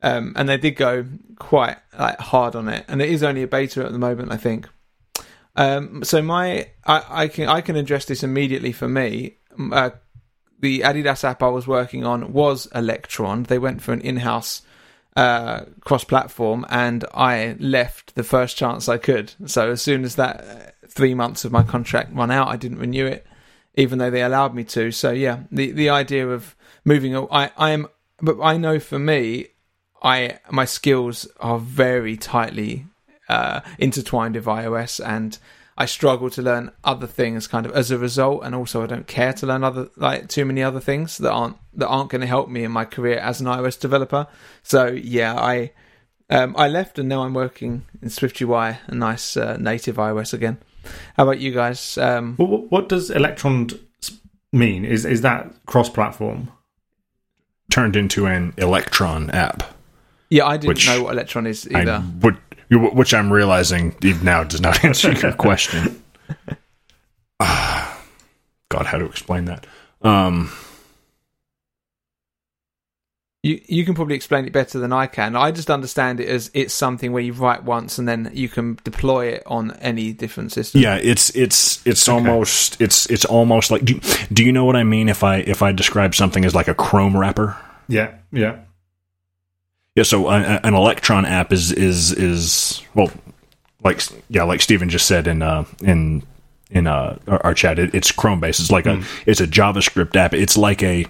um, 0.02 0.34
and 0.36 0.46
they 0.46 0.58
did 0.58 0.72
go 0.76 1.06
quite 1.38 1.78
like 1.98 2.18
hard 2.20 2.54
on 2.54 2.68
it 2.68 2.84
and 2.86 3.00
it 3.00 3.08
is 3.08 3.22
only 3.22 3.42
a 3.42 3.48
beta 3.48 3.84
at 3.84 3.92
the 3.92 3.98
moment 3.98 4.30
i 4.30 4.36
think 4.36 4.68
um, 5.56 6.04
so 6.04 6.20
my, 6.22 6.68
I, 6.84 7.04
I, 7.08 7.28
can 7.28 7.48
I 7.48 7.62
can 7.62 7.76
address 7.76 8.04
this 8.04 8.22
immediately 8.22 8.72
for 8.72 8.88
me. 8.88 9.38
Uh, 9.58 9.90
the 10.60 10.80
Adidas 10.80 11.24
app 11.24 11.42
I 11.42 11.48
was 11.48 11.66
working 11.66 12.04
on 12.04 12.32
was 12.32 12.66
Electron. 12.74 13.44
They 13.44 13.58
went 13.58 13.82
for 13.82 13.92
an 13.92 14.00
in-house 14.02 14.62
uh, 15.16 15.64
cross-platform, 15.80 16.66
and 16.68 17.04
I 17.14 17.56
left 17.58 18.14
the 18.14 18.22
first 18.22 18.56
chance 18.56 18.88
I 18.88 18.98
could. 18.98 19.32
So 19.46 19.70
as 19.70 19.82
soon 19.82 20.04
as 20.04 20.16
that 20.16 20.40
uh, 20.44 20.86
three 20.88 21.14
months 21.14 21.44
of 21.44 21.52
my 21.52 21.62
contract 21.62 22.14
run 22.14 22.30
out, 22.30 22.48
I 22.48 22.56
didn't 22.56 22.78
renew 22.78 23.06
it, 23.06 23.26
even 23.74 23.98
though 23.98 24.10
they 24.10 24.22
allowed 24.22 24.54
me 24.54 24.64
to. 24.64 24.92
So 24.92 25.10
yeah, 25.10 25.40
the 25.50 25.72
the 25.72 25.88
idea 25.88 26.28
of 26.28 26.54
moving, 26.84 27.16
I 27.16 27.50
I 27.56 27.70
am, 27.70 27.88
but 28.20 28.40
I 28.42 28.58
know 28.58 28.78
for 28.78 28.98
me, 28.98 29.48
I 30.02 30.38
my 30.50 30.66
skills 30.66 31.26
are 31.40 31.58
very 31.58 32.16
tightly 32.16 32.86
uh, 33.28 33.60
intertwined 33.78 34.34
with 34.34 34.44
iOS, 34.44 35.04
and 35.04 35.38
I 35.78 35.86
struggle 35.86 36.30
to 36.30 36.42
learn 36.42 36.70
other 36.84 37.06
things 37.06 37.46
kind 37.46 37.66
of 37.66 37.72
as 37.72 37.90
a 37.90 37.98
result. 37.98 38.44
And 38.44 38.54
also, 38.54 38.82
I 38.82 38.86
don't 38.86 39.06
care 39.06 39.32
to 39.34 39.46
learn 39.46 39.62
other 39.62 39.88
like 39.96 40.28
too 40.28 40.44
many 40.44 40.62
other 40.62 40.80
things 40.80 41.18
that 41.18 41.30
aren't 41.30 41.56
that 41.74 41.88
aren't 41.88 42.10
going 42.10 42.22
to 42.22 42.26
help 42.26 42.48
me 42.48 42.64
in 42.64 42.72
my 42.72 42.84
career 42.84 43.18
as 43.18 43.40
an 43.40 43.46
iOS 43.46 43.78
developer. 43.78 44.26
So 44.62 44.86
yeah, 44.86 45.34
I 45.34 45.72
um, 46.30 46.54
I 46.58 46.68
left, 46.68 46.98
and 46.98 47.08
now 47.08 47.22
I'm 47.22 47.34
working 47.34 47.84
in 48.02 48.08
SwiftUI, 48.08 48.78
a 48.86 48.94
nice 48.94 49.36
uh, 49.36 49.56
native 49.58 49.96
iOS 49.96 50.32
again. 50.32 50.58
How 51.16 51.24
about 51.24 51.38
you 51.38 51.52
guys? 51.52 51.98
Um, 51.98 52.36
what, 52.36 52.70
what 52.70 52.88
does 52.88 53.10
Electron 53.10 53.68
mean? 54.52 54.84
Is 54.84 55.04
is 55.04 55.20
that 55.20 55.52
cross-platform? 55.66 56.50
Turned 57.70 57.96
into 57.96 58.26
an 58.26 58.54
Electron 58.56 59.30
app. 59.30 59.62
Yeah, 60.30 60.46
I 60.46 60.56
didn't 60.56 60.86
know 60.86 61.02
what 61.04 61.12
Electron 61.12 61.46
is 61.46 61.68
either. 61.68 62.02
I 62.02 62.04
would 62.20 62.38
which 62.70 63.14
I'm 63.14 63.32
realizing 63.32 63.94
now 64.22 64.44
does 64.44 64.60
not 64.60 64.84
answer 64.84 65.12
your 65.12 65.32
question. 65.36 66.02
God, 67.38 68.86
how 68.86 68.98
to 68.98 69.04
explain 69.04 69.44
that? 69.46 69.66
Um, 70.02 70.50
you 73.42 73.60
you 73.66 73.84
can 73.84 73.94
probably 73.94 74.16
explain 74.16 74.44
it 74.44 74.52
better 74.52 74.78
than 74.78 74.92
I 74.92 75.06
can. 75.06 75.36
I 75.36 75.52
just 75.52 75.70
understand 75.70 76.20
it 76.20 76.28
as 76.28 76.50
it's 76.52 76.74
something 76.74 77.12
where 77.12 77.22
you 77.22 77.32
write 77.32 77.62
once 77.62 77.98
and 77.98 78.08
then 78.08 78.30
you 78.34 78.48
can 78.48 78.78
deploy 78.82 79.26
it 79.28 79.44
on 79.46 79.72
any 79.76 80.12
different 80.12 80.52
system. 80.52 80.80
Yeah, 80.80 80.96
it's 80.96 81.30
it's 81.36 81.86
it's 81.86 82.08
okay. 82.08 82.16
almost 82.16 82.80
it's 82.80 83.06
it's 83.06 83.24
almost 83.24 83.70
like 83.70 83.84
do, 83.84 84.00
do 84.32 84.44
you 84.44 84.52
know 84.52 84.64
what 84.64 84.76
I 84.76 84.82
mean 84.82 85.08
if 85.08 85.22
I 85.22 85.36
if 85.36 85.62
I 85.62 85.72
describe 85.72 86.14
something 86.14 86.44
as 86.44 86.54
like 86.54 86.68
a 86.68 86.74
Chrome 86.74 87.16
wrapper? 87.16 87.56
Yeah, 87.88 88.14
yeah 88.32 88.58
Yeah, 89.96 90.02
so 90.04 90.26
uh, 90.26 90.60
an 90.62 90.74
Electron 90.74 91.24
app 91.24 91.52
is 91.52 91.72
is 91.72 92.12
is 92.12 92.82
well, 92.94 93.10
like 93.82 94.00
yeah, 94.28 94.44
like 94.44 94.60
Steven 94.60 94.88
just 94.90 95.06
said 95.06 95.26
in 95.26 95.42
uh, 95.42 95.64
in 95.82 96.22
in 96.70 96.86
uh, 96.86 97.18
our, 97.26 97.46
our 97.46 97.54
chat, 97.54 97.78
it, 97.78 97.94
it's 97.94 98.12
Chrome 98.12 98.38
based. 98.40 98.60
It's 98.60 98.70
like 98.70 98.84
Mm. 98.84 99.02
a 99.26 99.30
it's 99.30 99.40
a 99.40 99.46
JavaScript 99.46 100.14
app. 100.14 100.34
It's 100.34 100.56
like 100.58 100.82
a 100.82 101.06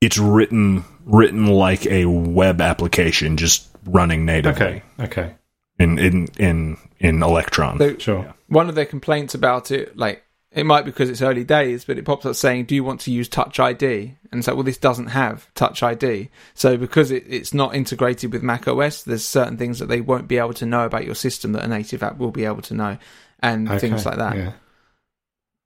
it's 0.00 0.18
written 0.18 0.84
written 1.04 1.46
like 1.46 1.86
a 1.86 2.06
web 2.06 2.60
application, 2.60 3.36
just 3.36 3.68
running 3.86 4.24
natively 4.26 4.66
Okay. 4.66 4.82
Okay. 5.00 5.34
in 5.78 5.98
in 5.98 6.26
in 6.38 6.76
in 6.98 7.22
Electron. 7.22 7.78
So 7.78 7.96
Sure. 7.98 8.34
one 8.48 8.68
of 8.68 8.74
their 8.74 8.84
complaints 8.86 9.34
about 9.34 9.70
it, 9.70 9.96
like 9.96 10.24
it 10.56 10.64
might 10.66 10.82
be 10.84 10.90
because 10.90 11.08
it's 11.10 11.22
early 11.22 11.44
days, 11.44 11.84
but 11.84 11.98
it 11.98 12.04
pops 12.04 12.26
up 12.26 12.34
saying, 12.34 12.64
"Do 12.64 12.74
you 12.74 12.82
want 12.82 13.00
to 13.02 13.12
use 13.12 13.28
Touch 13.28 13.60
ID?" 13.60 14.16
And 14.32 14.38
it's 14.40 14.48
like, 14.48 14.56
well, 14.56 14.64
this 14.64 14.78
doesn't 14.78 15.06
have 15.08 15.52
Touch 15.54 15.82
ID, 15.84 16.30
so 16.54 16.76
because 16.76 17.12
it, 17.12 17.22
it's 17.28 17.54
not 17.54 17.74
integrated 17.76 18.32
with 18.32 18.42
Mac 18.42 18.66
OS, 18.66 19.02
there's 19.04 19.24
certain 19.24 19.56
things 19.56 19.78
that 19.78 19.86
they 19.86 20.00
won't 20.00 20.26
be 20.26 20.38
able 20.38 20.54
to 20.54 20.66
know 20.66 20.84
about 20.84 21.04
your 21.06 21.14
system 21.14 21.52
that 21.52 21.62
a 21.64 21.68
native 21.68 22.02
app 22.02 22.18
will 22.18 22.32
be 22.32 22.44
able 22.44 22.62
to 22.62 22.74
know, 22.74 22.98
and 23.40 23.68
things 23.80 24.04
like 24.04 24.18
that. 24.18 24.36
Yeah. 24.36 24.52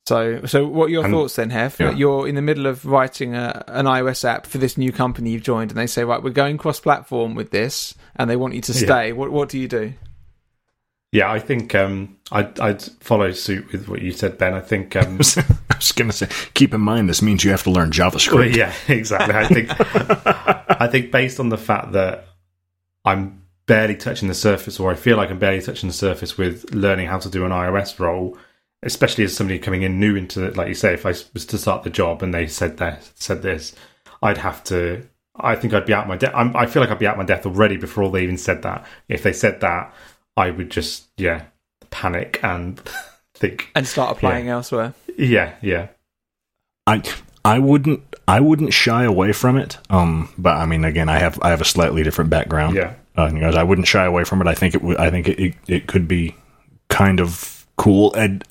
So, 0.06 0.44
so 0.46 0.66
what 0.66 0.86
are 0.86 0.90
your 0.90 1.04
And- 1.04 1.12
thoughts 1.14 1.36
then, 1.36 1.50
Hef? 1.50 1.78
yeah. 1.78 1.92
You're 1.92 2.26
in 2.26 2.34
the 2.34 2.42
middle 2.42 2.66
of 2.66 2.84
writing 2.84 3.34
a, 3.36 3.62
an 3.68 3.86
iOS 3.86 4.24
app 4.24 4.44
for 4.46 4.58
this 4.58 4.76
new 4.76 4.90
company 4.90 5.30
you've 5.30 5.42
joined, 5.42 5.70
and 5.70 5.78
they 5.78 5.86
say, 5.86 6.02
right, 6.04 6.20
we're 6.22 6.30
going 6.30 6.58
cross-platform 6.58 7.34
with 7.36 7.50
this, 7.50 7.94
and 8.16 8.28
they 8.28 8.34
want 8.36 8.54
you 8.54 8.60
to 8.62 8.72
Yeah. 8.72 8.78
stay. 8.78 9.12
What 9.12 9.30
what 9.30 9.48
do 9.48 9.58
you 9.58 9.68
do? 9.68 9.92
Yeah, 11.12 11.30
I 11.30 11.40
think 11.40 11.74
um, 11.74 12.16
I'd, 12.30 12.58
I'd 12.60 12.82
follow 12.82 13.32
suit 13.32 13.72
with 13.72 13.88
what 13.88 14.00
you 14.00 14.12
said, 14.12 14.38
Ben. 14.38 14.54
I 14.54 14.60
think 14.60 14.94
um, 14.96 15.14
I 15.14 15.76
was 15.76 15.92
going 15.92 16.10
to 16.10 16.16
say, 16.16 16.28
keep 16.54 16.72
in 16.72 16.80
mind 16.80 17.08
this 17.08 17.22
means 17.22 17.44
you 17.44 17.50
have 17.50 17.64
to 17.64 17.70
learn 17.70 17.90
JavaScript. 17.90 18.34
Well, 18.34 18.46
yeah, 18.46 18.72
exactly. 18.88 19.34
I 19.34 19.46
think 19.46 19.68
I 20.80 20.86
think 20.88 21.10
based 21.10 21.40
on 21.40 21.48
the 21.48 21.58
fact 21.58 21.92
that 21.92 22.26
I'm 23.04 23.42
barely 23.66 23.96
touching 23.96 24.28
the 24.28 24.34
surface, 24.34 24.78
or 24.78 24.90
I 24.90 24.94
feel 24.94 25.16
like 25.16 25.30
I'm 25.30 25.38
barely 25.38 25.62
touching 25.62 25.88
the 25.88 25.94
surface 25.94 26.38
with 26.38 26.72
learning 26.74 27.06
how 27.06 27.18
to 27.18 27.28
do 27.28 27.44
an 27.44 27.52
iOS 27.52 27.98
role, 27.98 28.36
especially 28.82 29.24
as 29.24 29.36
somebody 29.36 29.58
coming 29.58 29.82
in 29.82 29.98
new 29.98 30.16
into 30.16 30.44
it, 30.44 30.56
like 30.56 30.68
you 30.68 30.74
say, 30.74 30.94
if 30.94 31.06
I 31.06 31.10
was 31.34 31.46
to 31.46 31.58
start 31.58 31.82
the 31.82 31.90
job 31.90 32.22
and 32.22 32.32
they 32.32 32.46
said 32.46 32.76
that 32.78 33.10
said 33.16 33.42
this, 33.42 33.74
I'd 34.22 34.38
have 34.38 34.62
to. 34.64 35.06
I 35.36 35.56
think 35.56 35.72
I'd 35.72 35.86
be 35.86 35.94
out 35.94 36.06
my 36.06 36.16
depth. 36.16 36.34
I 36.36 36.66
feel 36.66 36.82
like 36.82 36.90
I'd 36.90 36.98
be 36.98 37.06
out 37.06 37.16
my 37.16 37.24
depth 37.24 37.46
already 37.46 37.78
before 37.78 38.10
they 38.10 38.22
even 38.22 38.36
said 38.36 38.62
that. 38.62 38.86
If 39.08 39.22
they 39.22 39.32
said 39.32 39.60
that, 39.60 39.94
I 40.36 40.50
would 40.50 40.70
just 40.70 41.08
yeah 41.16 41.44
panic 41.90 42.40
and 42.42 42.80
think 43.34 43.70
And 43.74 43.86
start 43.86 44.16
applying 44.16 44.48
elsewhere. 44.48 44.94
yeah 45.16 45.54
yeah 45.62 45.88
I 46.86 47.02
I 47.44 47.58
wouldn't 47.58 48.02
I 48.28 48.40
wouldn't 48.40 48.72
shy 48.72 49.04
away 49.04 49.32
from 49.32 49.56
it. 49.56 49.78
Um, 49.88 50.28
but 50.38 50.56
I 50.56 50.66
mean, 50.66 50.84
again, 50.84 51.08
I 51.08 51.18
have 51.18 51.38
I 51.42 51.50
have 51.50 51.60
a 51.60 51.64
slightly 51.64 52.02
different 52.02 52.30
background. 52.30 52.76
yeah 52.76 52.94
uh, 53.18 53.28
you 53.32 53.40
guys, 53.40 53.56
I 53.56 53.64
wouldn't 53.64 53.88
shy 53.88 54.04
away 54.04 54.24
from 54.24 54.40
it. 54.40 54.46
I 54.46 54.54
think 54.54 54.74
it 54.74 54.82
would. 54.82 54.96
I 54.98 55.10
think 55.10 55.28
it, 55.28 55.38
it 55.40 55.54
it 55.66 55.86
could 55.88 56.06
be 56.06 56.36
kind 56.88 57.18
of 57.20 57.66
cool. 57.76 58.14
And 58.14 58.44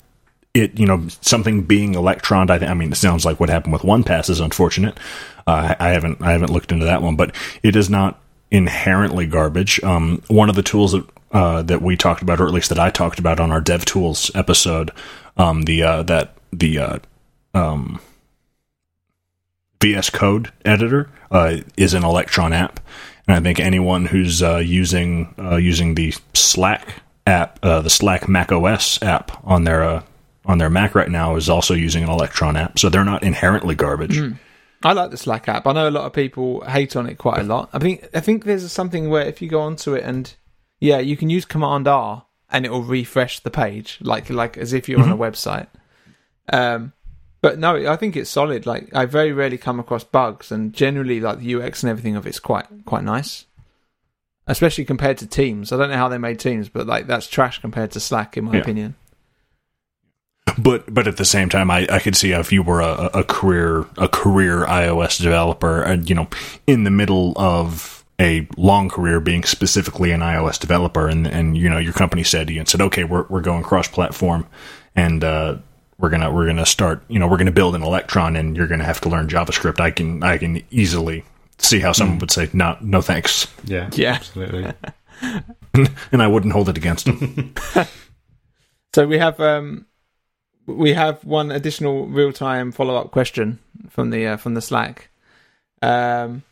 it 0.54 0.78
you 0.78 0.86
know 0.86 1.06
something 1.22 1.62
being 1.62 1.94
electroned. 1.94 2.50
I, 2.50 2.58
th- 2.58 2.70
I 2.70 2.74
mean, 2.74 2.92
it 2.92 2.96
sounds 2.96 3.24
like 3.24 3.40
what 3.40 3.48
happened 3.48 3.72
with 3.72 3.84
one 3.84 4.04
pass 4.04 4.28
is 4.28 4.38
unfortunate. 4.40 4.98
Uh, 5.46 5.74
I 5.80 5.88
I 5.88 5.88
haven't 5.90 6.20
I 6.20 6.32
haven't 6.32 6.52
looked 6.52 6.72
into 6.72 6.84
that 6.84 7.00
one, 7.02 7.16
but 7.16 7.34
it 7.62 7.74
is 7.74 7.88
not 7.88 8.20
inherently 8.50 9.26
garbage. 9.26 9.82
Um, 9.82 10.22
one 10.28 10.48
of 10.48 10.56
the 10.56 10.62
tools 10.62 10.92
that 10.92 11.06
uh, 11.32 11.62
that 11.62 11.80
we 11.80 11.96
talked 11.96 12.22
about, 12.22 12.40
or 12.40 12.46
at 12.46 12.52
least 12.52 12.70
that 12.70 12.78
I 12.78 12.90
talked 12.90 13.18
about 13.18 13.38
on 13.38 13.52
our 13.52 13.60
Dev 13.60 13.84
Tools 13.84 14.30
episode, 14.34 14.90
um, 15.36 15.62
the 15.62 15.82
uh, 15.82 16.02
that 16.04 16.34
the 16.52 16.78
uh, 16.78 16.98
um, 17.54 18.00
VS 19.80 20.10
Code 20.10 20.52
editor 20.64 21.08
uh, 21.30 21.58
is 21.76 21.94
an 21.94 22.04
Electron 22.04 22.52
app, 22.52 22.80
and 23.26 23.36
I 23.36 23.40
think 23.40 23.60
anyone 23.60 24.06
who's 24.06 24.42
uh, 24.42 24.56
using 24.56 25.34
uh, 25.38 25.56
using 25.56 25.94
the 25.94 26.12
Slack 26.34 27.02
app, 27.26 27.60
the 27.60 27.88
Slack 27.88 28.28
Mac 28.28 28.50
OS 28.50 29.00
app 29.02 29.30
on 29.46 29.64
their 29.64 30.02
on 30.46 30.58
their 30.58 30.70
Mac 30.70 30.96
right 30.96 31.10
now 31.10 31.36
is 31.36 31.48
also 31.48 31.74
using 31.74 32.02
an 32.02 32.10
Electron 32.10 32.56
app, 32.56 32.78
so 32.78 32.88
they're 32.88 33.04
not 33.04 33.22
inherently 33.22 33.76
garbage. 33.76 34.16
I 34.82 34.92
like 34.94 35.10
the 35.10 35.16
Slack 35.16 35.48
app. 35.48 35.66
I 35.66 35.72
know 35.72 35.88
a 35.88 35.90
lot 35.90 36.06
of 36.06 36.12
people 36.12 36.62
hate 36.62 36.96
on 36.96 37.06
it 37.06 37.18
quite 37.18 37.40
a 37.40 37.44
lot. 37.44 37.68
I 37.72 37.78
think 37.78 38.08
I 38.14 38.20
think 38.20 38.44
there's 38.44 38.70
something 38.72 39.10
where 39.10 39.26
if 39.26 39.42
you 39.42 39.48
go 39.48 39.60
onto 39.60 39.94
it 39.94 40.04
and 40.04 40.32
yeah, 40.80 40.98
you 40.98 41.16
can 41.16 41.28
use 41.30 41.44
Command 41.44 41.86
R 41.86 42.24
and 42.50 42.64
it 42.64 42.70
will 42.70 42.82
refresh 42.82 43.40
the 43.40 43.50
page 43.50 43.98
like 44.00 44.30
like 44.30 44.56
as 44.56 44.72
if 44.72 44.88
you're 44.88 45.02
on 45.02 45.10
a 45.12 45.16
website. 45.16 45.66
Um, 46.52 46.92
but 47.42 47.58
no, 47.58 47.90
I 47.90 47.96
think 47.96 48.16
it's 48.16 48.30
solid. 48.30 48.66
Like 48.66 48.94
I 48.94 49.04
very 49.04 49.32
rarely 49.32 49.58
come 49.58 49.78
across 49.80 50.04
bugs, 50.04 50.50
and 50.50 50.72
generally 50.72 51.20
like 51.20 51.38
the 51.40 51.54
UX 51.54 51.82
and 51.82 51.90
everything 51.90 52.16
of 52.16 52.26
it's 52.26 52.40
quite 52.40 52.66
quite 52.86 53.04
nice. 53.04 53.44
Especially 54.46 54.84
compared 54.84 55.18
to 55.18 55.26
Teams. 55.26 55.70
I 55.72 55.76
don't 55.76 55.90
know 55.90 55.96
how 55.96 56.08
they 56.08 56.18
made 56.18 56.40
Teams, 56.40 56.68
but 56.68 56.86
like 56.86 57.06
that's 57.06 57.28
trash 57.28 57.60
compared 57.60 57.92
to 57.92 58.00
Slack 58.00 58.36
in 58.36 58.44
my 58.46 58.54
Yeah. 58.54 58.60
opinion. 58.62 58.96
But 60.58 60.92
but 60.92 61.06
at 61.06 61.16
the 61.16 61.24
same 61.24 61.48
time, 61.48 61.70
I, 61.70 61.86
I 61.90 61.98
could 61.98 62.16
see 62.16 62.32
if 62.32 62.52
you 62.52 62.62
were 62.62 62.80
a, 62.80 63.10
a 63.14 63.24
career 63.24 63.86
a 63.96 64.08
career 64.08 64.64
iOS 64.66 65.20
developer, 65.20 65.82
and 65.82 66.08
you 66.08 66.14
know, 66.14 66.28
in 66.66 66.84
the 66.84 66.90
middle 66.90 67.32
of 67.36 68.04
a 68.20 68.46
long 68.56 68.88
career 68.88 69.18
being 69.20 69.44
specifically 69.44 70.10
an 70.12 70.20
iOS 70.20 70.58
developer, 70.58 71.08
and 71.08 71.26
and 71.26 71.56
you 71.56 71.68
know 71.68 71.78
your 71.78 71.92
company 71.92 72.22
said 72.24 72.46
to 72.48 72.52
you 72.52 72.60
and 72.60 72.68
said, 72.68 72.80
okay, 72.80 73.04
we're 73.04 73.24
we're 73.28 73.40
going 73.40 73.62
cross 73.62 73.88
platform, 73.88 74.46
and 74.96 75.22
uh, 75.24 75.56
we're 75.98 76.10
gonna 76.10 76.30
we're 76.32 76.46
gonna 76.46 76.66
start, 76.66 77.02
you 77.08 77.18
know, 77.18 77.26
we're 77.26 77.36
gonna 77.38 77.50
build 77.52 77.74
an 77.74 77.82
Electron, 77.82 78.36
and 78.36 78.56
you're 78.56 78.66
gonna 78.66 78.84
have 78.84 79.00
to 79.02 79.08
learn 79.08 79.28
JavaScript. 79.28 79.80
I 79.80 79.90
can 79.90 80.22
I 80.22 80.38
can 80.38 80.62
easily 80.70 81.24
see 81.58 81.80
how 81.80 81.92
someone 81.92 82.18
would 82.18 82.30
say, 82.30 82.48
no, 82.54 82.76
no 82.80 83.02
thanks, 83.02 83.46
yeah 83.64 83.90
Yeah. 83.92 84.12
absolutely 84.14 84.72
and 86.10 86.22
I 86.22 86.26
wouldn't 86.26 86.54
hold 86.54 86.70
it 86.70 86.78
against 86.78 87.04
them. 87.06 87.54
So 88.92 89.06
we 89.06 89.18
have 89.18 89.38
um, 89.38 89.86
we 90.66 90.92
have 90.92 91.24
one 91.24 91.50
additional 91.50 92.06
real 92.06 92.32
time 92.32 92.72
follow 92.72 92.96
up 92.96 93.10
question 93.10 93.58
from 93.88 94.10
the 94.10 94.26
uh, 94.26 94.36
from 94.36 94.54
the 94.54 94.62
Slack. 94.62 95.08
Um, 95.82 96.42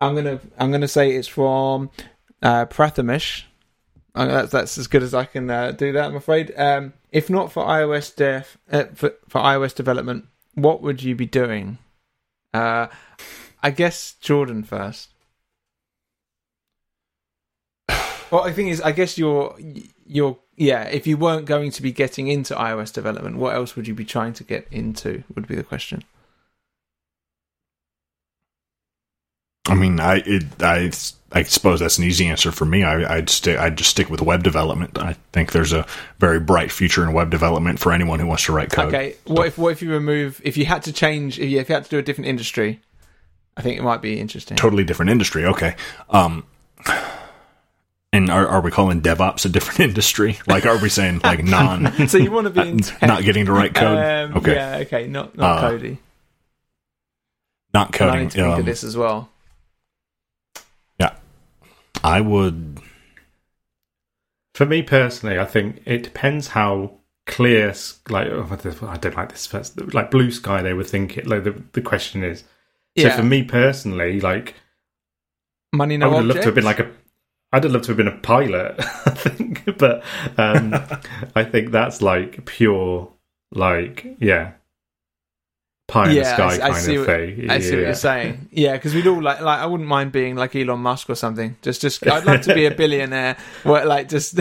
I'm 0.00 0.14
gonna 0.14 0.40
I'm 0.58 0.70
gonna 0.70 0.88
say 0.88 1.12
it's 1.12 1.28
from 1.28 1.90
uh, 2.42 2.66
Prathamish. 2.66 3.44
Uh, 4.14 4.26
that's 4.26 4.52
that's 4.52 4.78
as 4.78 4.86
good 4.86 5.02
as 5.02 5.14
I 5.14 5.24
can 5.24 5.50
uh, 5.50 5.72
do 5.72 5.92
that. 5.92 6.06
I'm 6.06 6.16
afraid. 6.16 6.52
Um, 6.56 6.94
if 7.12 7.30
not 7.30 7.52
for 7.52 7.64
iOS 7.64 8.14
dev 8.14 8.58
uh, 8.70 8.84
for 8.94 9.14
for 9.28 9.40
iOS 9.40 9.74
development, 9.74 10.26
what 10.54 10.82
would 10.82 11.02
you 11.02 11.14
be 11.14 11.26
doing? 11.26 11.78
Uh, 12.54 12.88
I 13.62 13.70
guess 13.70 14.14
Jordan 14.20 14.62
first. 14.62 15.10
Well, 18.30 18.44
the 18.44 18.52
thing 18.52 18.68
is, 18.68 18.82
I 18.82 18.92
guess 18.92 19.16
you're 19.16 19.56
you're 20.04 20.36
yeah. 20.58 20.84
If 20.84 21.06
you 21.06 21.16
weren't 21.16 21.46
going 21.46 21.70
to 21.70 21.82
be 21.82 21.92
getting 21.92 22.28
into 22.28 22.54
iOS 22.54 22.92
development, 22.92 23.36
what 23.36 23.54
else 23.54 23.76
would 23.76 23.88
you 23.88 23.94
be 23.94 24.04
trying 24.04 24.34
to 24.34 24.44
get 24.44 24.66
into? 24.70 25.24
Would 25.34 25.48
be 25.48 25.54
the 25.54 25.64
question. 25.64 26.04
I 29.66 29.74
mean, 29.74 30.00
I 30.00 30.22
it, 30.24 30.44
I 30.60 30.90
I 31.30 31.42
suppose 31.42 31.80
that's 31.80 31.98
an 31.98 32.04
easy 32.04 32.26
answer 32.26 32.50
for 32.50 32.64
me. 32.64 32.84
I, 32.84 33.16
I'd 33.16 33.28
stick. 33.28 33.58
I'd 33.58 33.76
just 33.76 33.90
stick 33.90 34.08
with 34.08 34.22
web 34.22 34.42
development. 34.42 34.98
I 34.98 35.14
think 35.32 35.52
there's 35.52 35.74
a 35.74 35.86
very 36.18 36.40
bright 36.40 36.72
future 36.72 37.04
in 37.04 37.12
web 37.12 37.30
development 37.30 37.78
for 37.78 37.92
anyone 37.92 38.18
who 38.18 38.26
wants 38.26 38.44
to 38.46 38.52
write 38.52 38.70
code. 38.70 38.94
Okay, 38.94 39.16
what 39.26 39.46
if 39.46 39.58
what 39.58 39.72
if 39.72 39.82
you 39.82 39.90
remove 39.90 40.40
if 40.42 40.56
you 40.56 40.64
had 40.64 40.82
to 40.84 40.92
change 40.92 41.38
if 41.38 41.50
you, 41.50 41.60
if 41.60 41.68
you 41.68 41.74
had 41.74 41.84
to 41.84 41.90
do 41.90 41.98
a 41.98 42.02
different 42.02 42.28
industry? 42.28 42.80
I 43.56 43.62
think 43.62 43.78
it 43.78 43.82
might 43.82 44.00
be 44.00 44.18
interesting. 44.18 44.56
Totally 44.56 44.84
different 44.84 45.10
industry. 45.10 45.44
Okay. 45.44 45.74
Um, 46.10 46.46
and 48.12 48.30
are 48.30 48.46
are 48.46 48.60
we 48.60 48.70
calling 48.70 49.00
DevOps 49.02 49.44
a 49.44 49.48
different 49.48 49.80
industry? 49.88 50.38
Like, 50.46 50.64
are 50.66 50.78
we 50.78 50.88
saying 50.88 51.20
like 51.24 51.44
non 51.56 52.08
so 52.08 52.18
you 52.18 52.30
want 52.30 52.46
to 52.46 52.50
be 52.50 52.68
in 52.68 52.78
tech. 52.78 53.02
not 53.02 53.22
getting 53.22 53.46
to 53.46 53.52
write 53.52 53.74
code? 53.74 53.98
Um, 53.98 54.36
okay, 54.38 54.54
Yeah. 54.54 54.76
Okay. 54.78 55.06
Not 55.06 55.36
not 55.36 55.58
Uh, 55.64 55.70
Cody. 55.70 55.98
not 57.74 57.86
And 57.88 57.94
I 57.94 57.98
coding. 58.12 58.20
need 58.22 58.30
to 58.30 58.36
think 58.38 58.52
Um, 58.54 58.60
of 58.60 58.66
this 58.66 58.84
as 58.84 58.96
well. 58.96 59.28
Yeah, 60.98 61.14
I 62.02 62.20
would. 62.20 62.80
For 64.54 64.66
me 64.66 64.82
personally, 64.82 65.38
I 65.38 65.44
think 65.44 65.82
it 65.84 66.02
depends 66.02 66.48
how 66.48 66.92
clear, 67.26 67.72
like 68.08 68.26
oh, 68.28 68.48
I 68.88 68.96
don't 68.96 69.16
like 69.16 69.28
this 69.30 69.46
first, 69.46 69.78
like 69.94 70.10
blue 70.10 70.30
sky. 70.32 70.62
They 70.62 70.72
would 70.72 70.86
think 70.88 71.16
it. 71.18 71.26
Like 71.26 71.44
the 71.44 71.62
the 71.72 71.82
question 71.82 72.24
is. 72.24 72.40
So 72.96 73.06
Yeah. 73.06 73.16
for 73.16 73.22
me 73.22 73.44
personally, 73.44 74.20
like 74.20 74.54
Money 75.72 76.02
I 76.02 76.06
would 76.06 76.14
have 76.16 76.24
object. 76.24 76.28
loved 76.28 76.40
to 76.40 76.46
have 76.46 76.54
been 76.54 76.64
like 76.64 76.80
a. 76.80 76.90
I'd 77.52 77.64
have 77.64 77.72
loved 77.72 77.84
to 77.86 77.90
have 77.92 77.96
been 77.96 78.08
a 78.08 78.18
pilot. 78.18 78.74
I 79.06 79.10
think, 79.10 79.78
but 79.78 80.02
um, 80.36 80.74
I 81.34 81.44
think 81.44 81.70
that's 81.70 82.02
like 82.02 82.44
pure, 82.44 83.10
like 83.52 84.16
yeah, 84.20 84.52
pie 85.86 86.10
in 86.10 86.16
Yeah, 86.16 86.22
the 86.24 86.34
sky 86.34 86.46
I 86.46 86.50
see- 86.56 86.62
I 86.62 86.68
kind 86.70 86.82
see 86.82 86.94
of 86.96 87.00
what- 87.00 87.06
thing. 87.06 87.50
I 87.50 87.58
see 87.60 87.70
what 87.76 87.80
you're 87.80 87.94
saying. 87.94 88.48
Yeah, 88.52 88.72
because 88.74 88.94
we'd 88.94 89.06
all 89.06 89.22
like, 89.22 89.40
like 89.40 89.60
I 89.60 89.66
wouldn't 89.66 89.88
mind 89.88 90.12
being 90.12 90.36
like 90.36 90.54
Elon 90.56 90.80
Musk 90.80 91.08
or 91.08 91.14
something. 91.14 91.56
Just, 91.62 91.80
just 91.80 92.06
I'd 92.06 92.24
love 92.24 92.42
to 92.42 92.54
be 92.54 92.66
a 92.66 92.70
billionaire, 92.74 93.36
where 93.62 93.86
like 93.86 94.08
just 94.08 94.38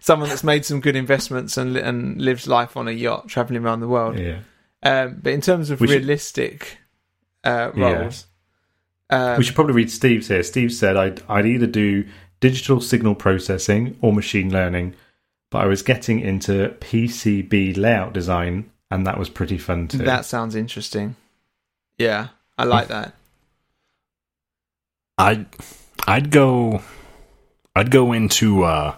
someone 0.00 0.28
that's 0.28 0.44
made 0.44 0.64
some 0.64 0.80
good 0.80 0.96
investments 0.96 1.56
and 1.56 1.76
and 1.76 2.20
lives 2.20 2.46
life 2.46 2.76
on 2.76 2.86
a 2.88 2.92
yacht, 2.92 3.28
traveling 3.28 3.64
around 3.64 3.80
the 3.80 3.88
world. 3.88 4.18
Yeah. 4.18 4.38
Um, 4.82 5.18
but 5.22 5.32
in 5.32 5.40
terms 5.40 5.70
of 5.70 5.80
We 5.80 5.88
should- 5.88 6.00
realistic 6.02 6.78
uh, 7.42 7.72
Yeah. 7.74 7.92
roles, 8.02 8.26
Um, 9.10 9.38
we 9.38 9.44
should 9.44 9.54
probably 9.54 9.74
read 9.74 9.90
Steve's 9.90 10.28
here. 10.28 10.42
Steve 10.42 10.72
said 10.72 10.96
I'd 10.96 11.22
I'd 11.28 11.46
either 11.46 11.66
do 11.66 12.04
digital 12.48 12.78
signal 12.80 13.14
processing 13.14 13.96
or 14.02 14.12
machine 14.12 14.52
learning, 14.52 14.94
but 15.50 15.58
I 15.62 15.66
was 15.66 15.80
getting 15.82 16.20
into 16.20 16.68
PCB 16.80 17.76
layout 17.78 18.12
design, 18.12 18.70
and 18.90 19.06
that 19.06 19.18
was 19.18 19.30
pretty 19.30 19.56
fun 19.56 19.88
too. 19.88 19.98
that 19.98 20.26
sounds 20.26 20.54
interesting. 20.54 21.16
Yeah, 21.96 22.28
I 22.58 22.64
like 22.64 22.88
that. 22.88 23.14
I'd 25.16 25.46
I'd 26.06 26.30
go 26.30 26.82
I'd 27.74 27.90
go 27.90 28.12
into 28.12 28.64
uh 28.64 28.94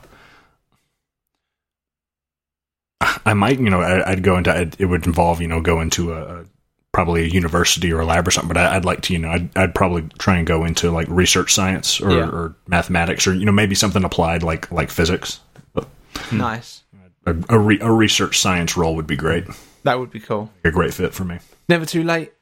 I 3.24 3.34
might 3.34 3.60
you 3.60 3.70
know 3.70 3.80
I- 3.80 4.10
I'd 4.10 4.22
go 4.24 4.36
into 4.38 4.50
it 4.78 4.86
would 4.86 5.06
involve 5.06 5.40
you 5.40 5.46
know 5.48 5.60
go 5.60 5.80
into 5.80 6.12
a, 6.14 6.40
a 6.40 6.44
probably 6.96 7.22
a 7.24 7.28
university 7.28 7.92
or 7.92 8.00
a 8.00 8.06
lab 8.06 8.26
or 8.26 8.30
something 8.30 8.48
but 8.48 8.56
I, 8.56 8.74
I'd 8.76 8.84
like 8.86 9.02
to 9.02 9.12
you 9.12 9.18
know 9.18 9.28
I'd, 9.30 9.54
I'd 9.56 9.74
probably 9.74 10.02
try 10.18 10.38
and 10.38 10.46
go 10.46 10.64
into 10.64 10.90
like 10.90 11.06
research 11.10 11.52
science 11.52 12.00
or, 12.00 12.10
Yeah. 12.10 12.28
or 12.30 12.56
mathematics 12.66 13.26
or 13.26 13.34
you 13.34 13.44
know 13.44 13.52
maybe 13.52 13.74
something 13.74 14.02
applied 14.02 14.42
like 14.42 14.72
like 14.72 14.90
physics 14.90 15.40
Nice. 16.32 16.82
a, 17.26 17.34
a, 17.50 17.58
re, 17.58 17.78
a 17.80 17.92
research 17.92 18.38
science 18.40 18.76
role 18.78 18.96
would 18.96 19.06
be 19.06 19.16
great 19.16 19.44
That 19.82 19.98
would 20.00 20.10
be 20.10 20.20
cool. 20.20 20.50
a 20.64 20.70
great 20.70 20.94
fit 20.94 21.12
for 21.12 21.24
me 21.24 21.38
Never 21.68 21.84
too 21.84 22.02
late. 22.04 22.32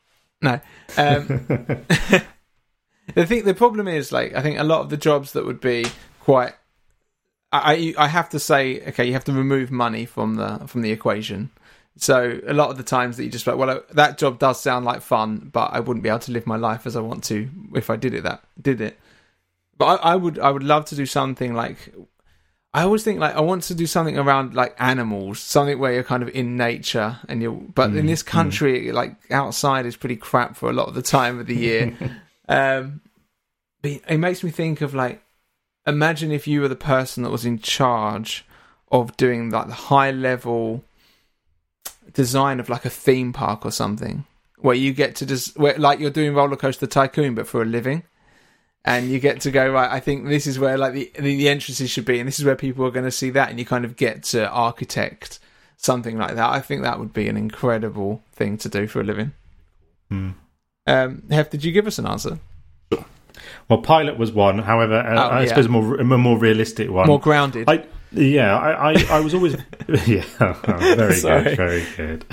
No. 0.43 0.61
Um, 0.99 1.27
the 3.15 3.27
thing, 3.27 3.45
the 3.45 3.55
problem 3.55 3.89
is, 3.89 4.13
like, 4.13 4.35
I 4.35 4.43
think 4.43 4.59
a 4.59 4.65
lot 4.65 4.81
of 4.83 4.91
the 4.91 4.97
jobs 4.99 5.33
that 5.33 5.47
would 5.47 5.61
be 5.61 5.87
quite. 6.21 6.53
I, 7.53 7.95
I 7.99 8.05
I 8.05 8.09
have 8.09 8.29
to 8.31 8.39
say, 8.39 8.83
okay, 8.89 9.07
you 9.07 9.13
have 9.15 9.25
to 9.25 9.33
remove 9.33 9.71
money 9.71 10.05
from 10.05 10.35
the 10.35 10.59
from 10.67 10.83
the 10.83 10.91
equation. 10.91 11.51
So 11.97 12.41
a 12.47 12.53
lot 12.53 12.71
of 12.71 12.77
the 12.77 12.83
times 12.83 13.17
that 13.17 13.25
you 13.25 13.31
just 13.31 13.47
like, 13.47 13.57
well, 13.57 13.83
that 13.93 14.19
job 14.19 14.39
does 14.39 14.61
sound 14.61 14.85
like 14.85 15.01
fun, 15.01 15.51
but 15.53 15.73
I 15.73 15.81
wouldn't 15.81 16.03
be 16.03 16.09
able 16.09 16.19
to 16.21 16.33
live 16.33 16.47
my 16.47 16.57
life 16.57 16.87
as 16.87 16.97
I 16.97 17.01
want 17.01 17.23
to 17.25 17.49
if 17.75 17.89
I 17.89 17.97
did 17.97 18.15
it. 18.15 18.25
That 18.25 18.43
did 18.61 18.81
it. 18.81 18.99
But 19.79 19.87
I, 19.87 20.13
I 20.13 20.17
would 20.17 20.39
I 20.39 20.51
would 20.51 20.63
love 20.63 20.85
to 20.87 20.97
do 20.97 21.07
something 21.07 21.55
like 21.55 21.95
I 22.75 22.83
always 22.83 23.05
think 23.05 23.21
like 23.21 23.37
I 23.37 23.41
want 23.41 23.63
to 23.65 23.75
do 23.75 23.87
something 23.87 24.19
around 24.19 24.55
like 24.55 24.75
animals, 24.81 25.39
something 25.39 25.79
where 25.79 25.93
you're 25.93 26.03
kind 26.03 26.25
of 26.25 26.29
in 26.31 26.57
nature 26.57 27.21
and 27.29 27.41
you're. 27.41 27.53
But 27.53 27.95
in 27.95 28.07
this 28.07 28.25
country, 28.25 28.91
like 28.91 29.15
outside 29.31 29.87
is 29.87 29.97
pretty 29.97 30.17
crap 30.17 30.57
for 30.57 30.69
a 30.69 30.73
lot 30.73 30.89
of 30.89 30.95
the 30.95 31.03
time 31.03 31.39
of 31.39 31.47
the 31.47 31.55
year. 31.55 31.97
um, 32.49 33.01
but 33.81 33.93
it 34.09 34.19
makes 34.19 34.43
me 34.43 34.51
think 34.51 34.81
of 34.81 34.93
like, 34.93 35.23
imagine 35.87 36.33
if 36.33 36.49
you 36.49 36.63
were 36.63 36.69
the 36.69 36.75
person 36.75 37.23
that 37.23 37.31
was 37.31 37.45
in 37.45 37.61
charge 37.61 38.45
of 38.91 39.17
doing 39.17 39.51
like 39.51 39.69
the 39.69 39.75
high 39.75 40.11
level 40.11 40.85
design 42.13 42.61
of 42.61 42.69
like 42.69 42.85
a 42.85 42.91
theme 42.91 43.33
park 43.33 43.65
or 43.65 43.71
something, 43.71 44.25
where 44.59 44.75
you 44.77 44.93
get 44.93 45.17
to 45.17 45.27
just 45.27 45.57
where 45.59 45.77
like 45.79 46.01
you're 46.01 46.11
doing 46.11 46.35
roller 46.35 46.57
coaster 46.57 46.87
tycoon 46.87 47.35
but 47.35 47.47
for 47.47 47.63
a 47.63 47.65
living 47.65 48.03
and 48.85 49.09
you 49.09 49.19
get 49.19 49.41
to 49.41 49.51
go 49.51 49.71
right. 49.71 49.91
I 49.91 50.01
think 50.01 50.29
this 50.29 50.47
is 50.47 50.59
where 50.59 50.77
like 50.77 50.93
the 50.93 51.11
the, 51.15 51.37
the 51.37 51.49
entrances 51.49 51.91
should 51.91 52.05
be, 52.05 52.19
and 52.19 52.29
this 52.29 52.39
is 52.39 52.45
where 52.45 52.57
people 52.57 52.85
are 52.87 52.91
going 52.91 53.07
to 53.07 53.11
see 53.11 53.31
that, 53.31 53.51
and 53.51 53.59
you 53.59 53.65
kind 53.65 53.85
of 53.85 53.97
get 53.97 54.23
to 54.25 54.49
architect 54.49 55.39
something 55.77 56.19
like 56.19 56.35
that. 56.35 56.51
I 56.51 56.61
think 56.61 56.83
that 56.83 56.99
would 56.99 57.13
be 57.13 57.29
an 57.29 57.37
incredible 57.37 58.23
thing 58.33 58.59
to 58.59 58.69
do 58.69 58.87
for 58.87 59.01
a 59.01 59.05
living. 59.05 59.33
Hmm. 60.11 60.31
Um, 60.87 61.23
Hef, 61.31 61.51
did 61.51 61.65
you 61.65 61.73
give 61.73 61.87
us 61.87 61.99
an 61.99 62.07
answer? 62.07 62.39
Well, 63.69 63.81
pilot 63.81 64.19
was 64.19 64.31
one. 64.33 64.59
However, 64.59 64.99
uh, 64.99 65.15
Oh, 65.15 65.29
I 65.29 65.43
yeah. 65.43 65.49
suppose 65.49 65.67
a 65.67 65.71
more 65.71 65.97
a 65.97 66.05
more 66.05 66.39
realistic 66.39 66.91
one. 66.91 67.07
More 67.07 67.19
grounded. 67.21 67.69
I 67.69 67.85
yeah, 68.15 68.57
I, 68.57 68.93
I, 68.93 69.07
I 69.11 69.21
was 69.21 69.35
always 69.35 69.55
yeah, 70.07 70.23
very 70.95 71.15
Sorry. 71.17 71.45
good, 71.45 71.57
very 71.57 71.85
good. 71.97 72.25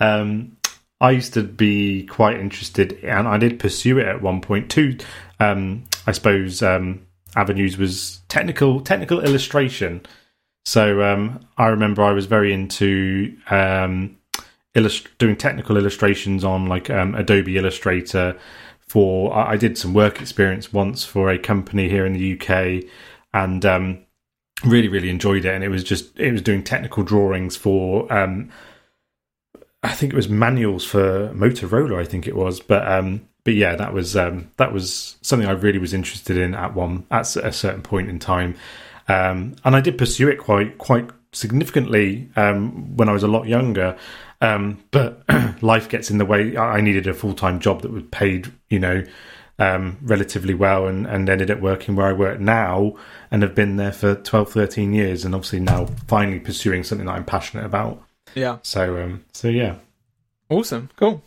Um, 0.00 0.56
I 1.00 1.12
used 1.12 1.34
to 1.34 1.42
be 1.42 2.06
quite 2.06 2.38
interested, 2.40 2.98
and 3.04 3.28
I 3.28 3.38
did 3.38 3.58
pursue 3.58 3.98
it 3.98 4.06
at 4.06 4.20
one 4.20 4.40
point. 4.40 4.70
Two, 4.70 4.98
um, 5.38 5.84
I 6.06 6.12
suppose, 6.12 6.62
um, 6.62 7.06
avenues 7.36 7.78
was 7.78 8.20
technical 8.28 8.80
technical 8.80 9.20
illustration. 9.20 10.04
So 10.64 11.02
um, 11.02 11.40
I 11.56 11.68
remember 11.68 12.02
I 12.02 12.12
was 12.12 12.26
very 12.26 12.52
into 12.52 13.36
um, 13.48 14.16
illust- 14.74 15.16
doing 15.18 15.36
technical 15.36 15.76
illustrations 15.76 16.44
on 16.44 16.66
like 16.66 16.90
um, 16.90 17.14
Adobe 17.14 17.56
Illustrator. 17.56 18.36
For 18.88 19.32
I 19.34 19.52
I 19.52 19.56
did 19.56 19.78
some 19.78 19.94
work 19.94 20.20
experience 20.20 20.72
once 20.72 21.04
for 21.04 21.30
a 21.30 21.38
company 21.38 21.88
here 21.88 22.04
in 22.06 22.12
the 22.12 22.40
UK, 22.40 22.90
and 23.32 23.64
um, 23.64 24.04
really 24.64 24.88
really 24.88 25.10
enjoyed 25.10 25.44
it. 25.44 25.54
And 25.54 25.64
it 25.64 25.68
was 25.68 25.84
just 25.84 26.18
it 26.18 26.32
was 26.32 26.42
doing 26.42 26.62
technical 26.62 27.02
drawings 27.02 27.56
for 27.56 28.12
um, 28.12 28.50
I 29.82 29.92
think 29.92 30.12
it 30.12 30.16
was 30.16 30.28
manuals 30.28 30.84
for 30.84 31.28
Motorola. 31.34 32.00
I 32.00 32.04
think 32.04 32.26
it 32.26 32.34
was, 32.34 32.60
but 32.60 32.86
um, 32.90 33.26
but 33.44 33.54
yeah, 33.54 33.76
that 33.76 33.92
was 33.92 34.16
um, 34.16 34.50
that 34.56 34.72
was 34.72 35.16
something 35.22 35.48
I 35.48 35.52
really 35.52 35.78
was 35.78 35.94
interested 35.94 36.36
in 36.36 36.54
at 36.54 36.74
one 36.74 37.06
at 37.10 37.36
a 37.36 37.52
certain 37.52 37.82
point 37.82 38.08
in 38.08 38.18
time, 38.18 38.56
um, 39.06 39.54
and 39.64 39.76
I 39.76 39.80
did 39.80 39.96
pursue 39.96 40.28
it 40.28 40.36
quite 40.36 40.78
quite 40.78 41.08
significantly 41.32 42.28
um, 42.36 42.96
when 42.96 43.08
I 43.08 43.12
was 43.12 43.22
a 43.22 43.28
lot 43.28 43.46
younger. 43.46 43.96
Um, 44.40 44.82
but 44.90 45.22
life 45.62 45.88
gets 45.88 46.10
in 46.10 46.18
the 46.18 46.24
way. 46.24 46.56
I 46.56 46.78
I 46.78 46.80
needed 46.80 47.06
a 47.06 47.14
full 47.14 47.34
time 47.34 47.60
job 47.60 47.82
that 47.82 47.92
was 47.92 48.02
paid, 48.10 48.52
you 48.68 48.80
know, 48.80 49.04
um, 49.58 49.98
relatively 50.02 50.54
well, 50.54 50.86
and, 50.86 51.06
and 51.06 51.28
ended 51.28 51.50
up 51.50 51.60
working 51.60 51.96
where 51.96 52.06
I 52.06 52.12
work 52.12 52.40
now, 52.40 52.96
and 53.30 53.42
have 53.42 53.54
been 53.54 53.76
there 53.76 53.92
for 53.92 54.14
12, 54.14 54.52
13 54.52 54.92
years, 54.92 55.24
and 55.24 55.34
obviously 55.34 55.60
now 55.60 55.86
finally 56.06 56.40
pursuing 56.40 56.84
something 56.84 57.06
that 57.06 57.14
I'm 57.14 57.24
passionate 57.24 57.66
about. 57.66 58.02
yeah. 58.34 58.58
So, 58.62 59.02
um, 59.02 59.24
so 59.32 59.48
yeah. 59.48 59.76
Awesome. 60.48 60.90
Cool. 60.96 61.22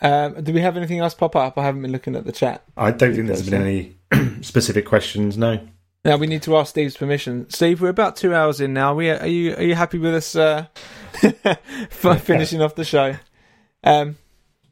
Um, 0.00 0.42
do 0.44 0.52
we 0.52 0.60
have 0.60 0.76
anything 0.76 0.98
else 0.98 1.14
pop 1.14 1.34
up? 1.34 1.58
I 1.58 1.64
haven't 1.64 1.82
been 1.82 1.92
looking 1.92 2.14
at 2.14 2.24
the 2.24 2.32
chat. 2.32 2.62
I 2.76 2.90
don't 2.90 3.14
think 3.14 3.26
there's 3.26 3.48
been 3.48 3.62
any 3.62 3.96
specific 4.42 4.86
questions. 4.86 5.36
No. 5.36 5.60
Now 6.04 6.16
we 6.16 6.26
need 6.26 6.42
to 6.42 6.56
ask 6.56 6.70
Steve's 6.70 6.96
permission. 6.96 7.50
Steve, 7.50 7.80
we're 7.80 7.88
about 7.88 8.16
two 8.16 8.34
hours 8.34 8.60
in 8.60 8.72
now. 8.72 8.94
We 8.94 9.10
are 9.10 9.26
you 9.26 9.54
are 9.56 9.62
you 9.62 9.74
happy 9.74 9.98
with 9.98 10.14
us 10.14 10.36
uh, 10.36 10.66
for 11.90 12.14
finishing 12.18 12.62
off 12.62 12.76
the 12.76 12.84
show? 12.84 13.16
Um, 13.82 14.16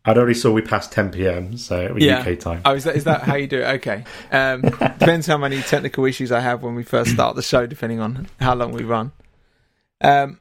I 0.06 0.10
already 0.12 0.34
saw 0.34 0.52
we 0.52 0.62
passed 0.62 0.92
10 0.92 1.10
p.m. 1.10 1.56
So 1.58 1.92
with 1.92 2.02
Yeah. 2.02 2.20
UK 2.20 2.38
time. 2.38 2.62
oh, 2.64 2.74
is 2.74 2.84
that 2.84 2.96
is 2.96 3.04
that 3.04 3.22
how 3.22 3.34
you 3.34 3.46
do 3.48 3.60
it? 3.60 3.66
Okay. 3.76 4.04
Um, 4.30 4.60
depends 4.98 5.26
how 5.26 5.36
many 5.36 5.60
technical 5.62 6.04
issues 6.04 6.30
I 6.32 6.40
have 6.40 6.62
when 6.62 6.74
we 6.76 6.84
first 6.84 7.10
start 7.10 7.34
the 7.36 7.42
show, 7.42 7.66
depending 7.66 8.00
on 8.00 8.28
how 8.40 8.54
long 8.54 8.72
we 8.72 8.84
run. 8.84 9.12
Um, 10.00 10.38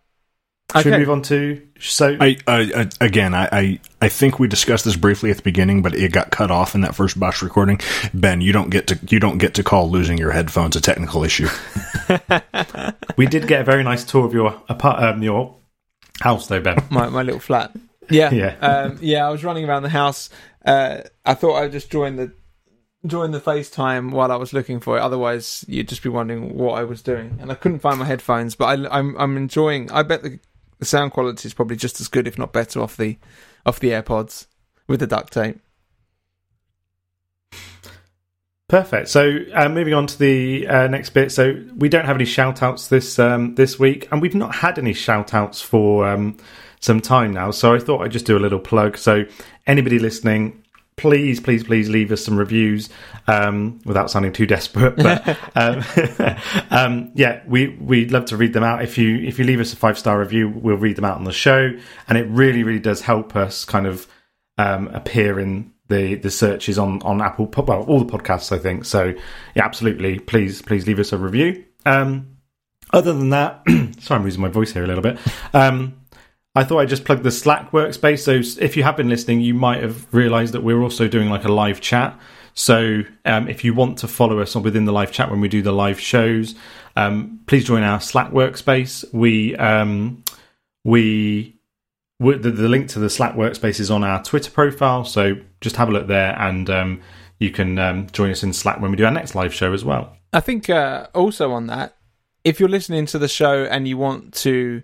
Should 0.75 0.85
we 0.85 0.97
move 0.97 1.09
on 1.09 1.21
to 1.23 1.61
so? 1.79 2.15
I, 2.19 2.37
I, 2.47 2.59
I 2.75 2.89
again, 3.01 3.33
I, 3.33 3.49
I, 3.51 3.79
I 4.01 4.09
think 4.09 4.37
we 4.39 4.47
discussed 4.47 4.85
this 4.85 4.95
briefly 4.95 5.31
at 5.31 5.37
the 5.37 5.43
beginning, 5.43 5.81
but 5.81 5.95
it 5.95 6.11
got 6.11 6.29
cut 6.31 6.51
off 6.51 6.75
in 6.75 6.81
that 6.81 6.93
first 6.95 7.19
Bosch 7.19 7.41
recording. 7.41 7.79
Ben, 8.13 8.41
you 8.41 8.51
don't 8.51 8.69
get 8.69 8.87
to 8.87 8.99
you 9.09 9.19
don't 9.19 9.37
get 9.37 9.53
to 9.55 9.63
call 9.63 9.89
losing 9.89 10.17
your 10.17 10.31
headphones 10.31 10.75
a 10.75 10.81
technical 10.81 11.23
issue. 11.23 11.47
we 13.17 13.25
did 13.25 13.47
get 13.47 13.61
a 13.61 13.63
very 13.63 13.83
nice 13.83 14.03
tour 14.03 14.25
of 14.25 14.33
your 14.33 14.61
apart, 14.69 15.01
um, 15.03 15.23
your 15.23 15.55
house, 16.21 16.47
though, 16.47 16.61
Ben. 16.61 16.77
my 16.89 17.09
my 17.09 17.23
little 17.23 17.39
flat. 17.39 17.71
Yeah, 18.09 18.31
Yeah. 18.33 18.55
um, 18.61 18.97
yeah. 19.01 19.27
I 19.27 19.29
was 19.29 19.43
running 19.43 19.65
around 19.67 19.83
the 19.83 19.89
house. 19.89 20.29
Uh, 20.63 21.01
I 21.25 21.33
thought 21.33 21.55
I'd 21.55 21.71
just 21.71 21.91
join 21.91 22.15
the 22.15 22.31
join 23.05 23.31
the 23.31 23.39
FaceTime 23.39 24.11
while 24.11 24.31
I 24.31 24.35
was 24.35 24.51
looking 24.53 24.79
for 24.79 24.97
it. 24.97 25.01
Otherwise, 25.01 25.63
you'd 25.67 25.87
just 25.87 26.01
be 26.03 26.09
wondering 26.09 26.55
what 26.57 26.79
I 26.79 26.83
was 26.83 27.01
doing, 27.01 27.37
and 27.39 27.51
I 27.51 27.55
couldn't 27.55 27.79
find 27.79 27.99
my 27.99 28.05
headphones. 28.05 28.55
But 28.55 28.65
I, 28.65 28.97
I'm 28.97 29.15
I'm 29.17 29.37
enjoying. 29.37 29.91
I 29.91 30.03
bet 30.03 30.23
the, 30.23 30.39
the 30.79 30.85
sound 30.85 31.11
quality 31.11 31.47
is 31.47 31.53
probably 31.53 31.75
just 31.75 32.01
as 32.01 32.07
good, 32.07 32.27
if 32.27 32.37
not 32.37 32.53
better, 32.53 32.81
off 32.81 32.97
the 32.97 33.17
off 33.65 33.79
the 33.79 33.89
AirPods 33.89 34.47
with 34.87 34.99
the 34.99 35.07
duct 35.07 35.33
tape. 35.33 35.59
Perfect. 38.67 39.09
So, 39.09 39.37
uh, 39.53 39.69
moving 39.69 39.93
on 39.93 40.07
to 40.07 40.17
the 40.17 40.67
uh, 40.67 40.87
next 40.87 41.11
bit. 41.11 41.31
So, 41.31 41.63
we 41.77 41.87
don't 41.87 42.05
have 42.05 42.15
any 42.15 42.25
shout 42.25 42.63
outs 42.63 42.87
this 42.87 43.19
um, 43.19 43.53
this 43.55 43.77
week, 43.77 44.07
and 44.11 44.21
we've 44.21 44.33
not 44.33 44.55
had 44.55 44.79
any 44.79 44.93
shout 44.93 45.35
outs 45.35 45.61
for 45.61 46.07
um, 46.07 46.37
some 46.85 47.01
time 47.01 47.33
now. 47.33 47.51
So, 47.51 47.73
I 47.73 47.79
thought 47.79 48.01
I'd 48.01 48.11
just 48.11 48.25
do 48.25 48.37
a 48.37 48.39
little 48.39 48.59
plug. 48.59 48.97
So, 48.97 49.25
anybody 49.67 49.99
listening, 49.99 50.63
please, 50.97 51.39
please, 51.39 51.63
please 51.63 51.89
leave 51.89 52.11
us 52.11 52.23
some 52.23 52.37
reviews 52.37 52.89
um, 53.27 53.79
without 53.85 54.09
sounding 54.09 54.31
too 54.31 54.45
desperate. 54.45 54.95
But 54.95 55.37
um, 55.55 55.83
um, 56.71 57.11
yeah, 57.15 57.41
we 57.47 57.67
we'd 57.67 58.11
love 58.11 58.25
to 58.25 58.37
read 58.37 58.53
them 58.53 58.63
out. 58.63 58.83
If 58.83 58.97
you 58.97 59.17
if 59.17 59.39
you 59.39 59.45
leave 59.45 59.59
us 59.59 59.73
a 59.73 59.75
five 59.75 59.97
star 59.97 60.19
review, 60.19 60.49
we'll 60.49 60.77
read 60.77 60.95
them 60.95 61.05
out 61.05 61.17
on 61.17 61.23
the 61.23 61.33
show, 61.33 61.71
and 62.07 62.17
it 62.17 62.27
really 62.29 62.63
really 62.63 62.79
does 62.79 63.01
help 63.01 63.35
us 63.35 63.65
kind 63.65 63.87
of 63.87 64.07
um, 64.57 64.87
appear 64.89 65.39
in 65.39 65.73
the 65.87 66.15
the 66.15 66.31
searches 66.31 66.79
on 66.79 67.01
on 67.03 67.21
Apple 67.21 67.51
well 67.65 67.83
all 67.83 68.03
the 68.03 68.11
podcasts 68.11 68.51
I 68.51 68.57
think 68.57 68.85
so 68.85 69.13
yeah 69.53 69.65
absolutely 69.65 70.19
please 70.19 70.61
please 70.61 70.87
leave 70.87 70.99
us 70.99 71.13
a 71.13 71.17
review 71.17 71.63
um 71.85 72.37
other 72.91 73.13
than 73.13 73.29
that 73.29 73.61
sorry 73.99 74.17
I'm 74.17 74.23
losing 74.23 74.41
my 74.41 74.47
voice 74.47 74.71
here 74.71 74.83
a 74.83 74.87
little 74.87 75.03
bit 75.03 75.19
um 75.53 76.01
I 76.55 76.63
thought 76.63 76.79
I'd 76.79 76.89
just 76.89 77.05
plug 77.05 77.23
the 77.23 77.31
Slack 77.31 77.71
workspace. 77.71 78.19
So 78.19 78.61
if 78.61 78.77
you 78.77 78.83
have 78.83 78.97
been 78.97 79.09
listening 79.09 79.41
you 79.41 79.53
might 79.53 79.81
have 79.81 80.13
realized 80.13 80.53
that 80.53 80.63
we're 80.63 80.81
also 80.81 81.07
doing 81.07 81.29
like 81.29 81.43
a 81.45 81.51
live 81.51 81.81
chat. 81.81 82.17
So 82.53 83.01
um, 83.25 83.49
if 83.49 83.65
you 83.65 83.73
want 83.73 83.97
to 83.99 84.07
follow 84.07 84.39
us 84.39 84.55
within 84.55 84.85
the 84.85 84.93
live 84.93 85.11
chat 85.11 85.29
when 85.29 85.41
we 85.41 85.49
do 85.49 85.61
the 85.61 85.73
live 85.73 85.99
shows 85.99 86.55
um, 86.95 87.41
please 87.47 87.65
join 87.65 87.83
our 87.83 87.99
Slack 87.99 88.31
workspace. 88.31 89.03
We 89.13 89.55
um, 89.57 90.23
we 90.83 91.59
we- 92.19 92.37
the, 92.37 92.51
the 92.51 92.69
link 92.69 92.89
to 92.89 92.99
the 92.99 93.09
Slack 93.09 93.35
workspace 93.35 93.79
is 93.79 93.91
on 93.91 94.03
our 94.03 94.23
Twitter 94.23 94.51
profile, 94.51 95.03
so 95.03 95.35
just 95.61 95.75
have 95.75 95.89
a 95.89 95.91
look 95.91 96.07
there, 96.07 96.37
and 96.39 96.69
um, 96.69 97.01
you 97.39 97.51
can 97.51 97.77
um, 97.77 98.07
join 98.11 98.31
us 98.31 98.43
in 98.43 98.53
Slack 98.53 98.79
when 98.79 98.91
we 98.91 98.97
do 98.97 99.05
our 99.05 99.11
next 99.11 99.35
live 99.35 99.53
show 99.53 99.73
as 99.73 99.83
well. 99.83 100.15
I 100.31 100.39
think 100.39 100.69
uh, 100.69 101.07
also 101.13 101.51
on 101.51 101.67
that, 101.67 101.97
if 102.43 102.59
you're 102.59 102.69
listening 102.69 103.05
to 103.07 103.19
the 103.19 103.27
show 103.27 103.65
and 103.65 103.87
you 103.87 103.97
want 103.97 104.33
to 104.35 104.83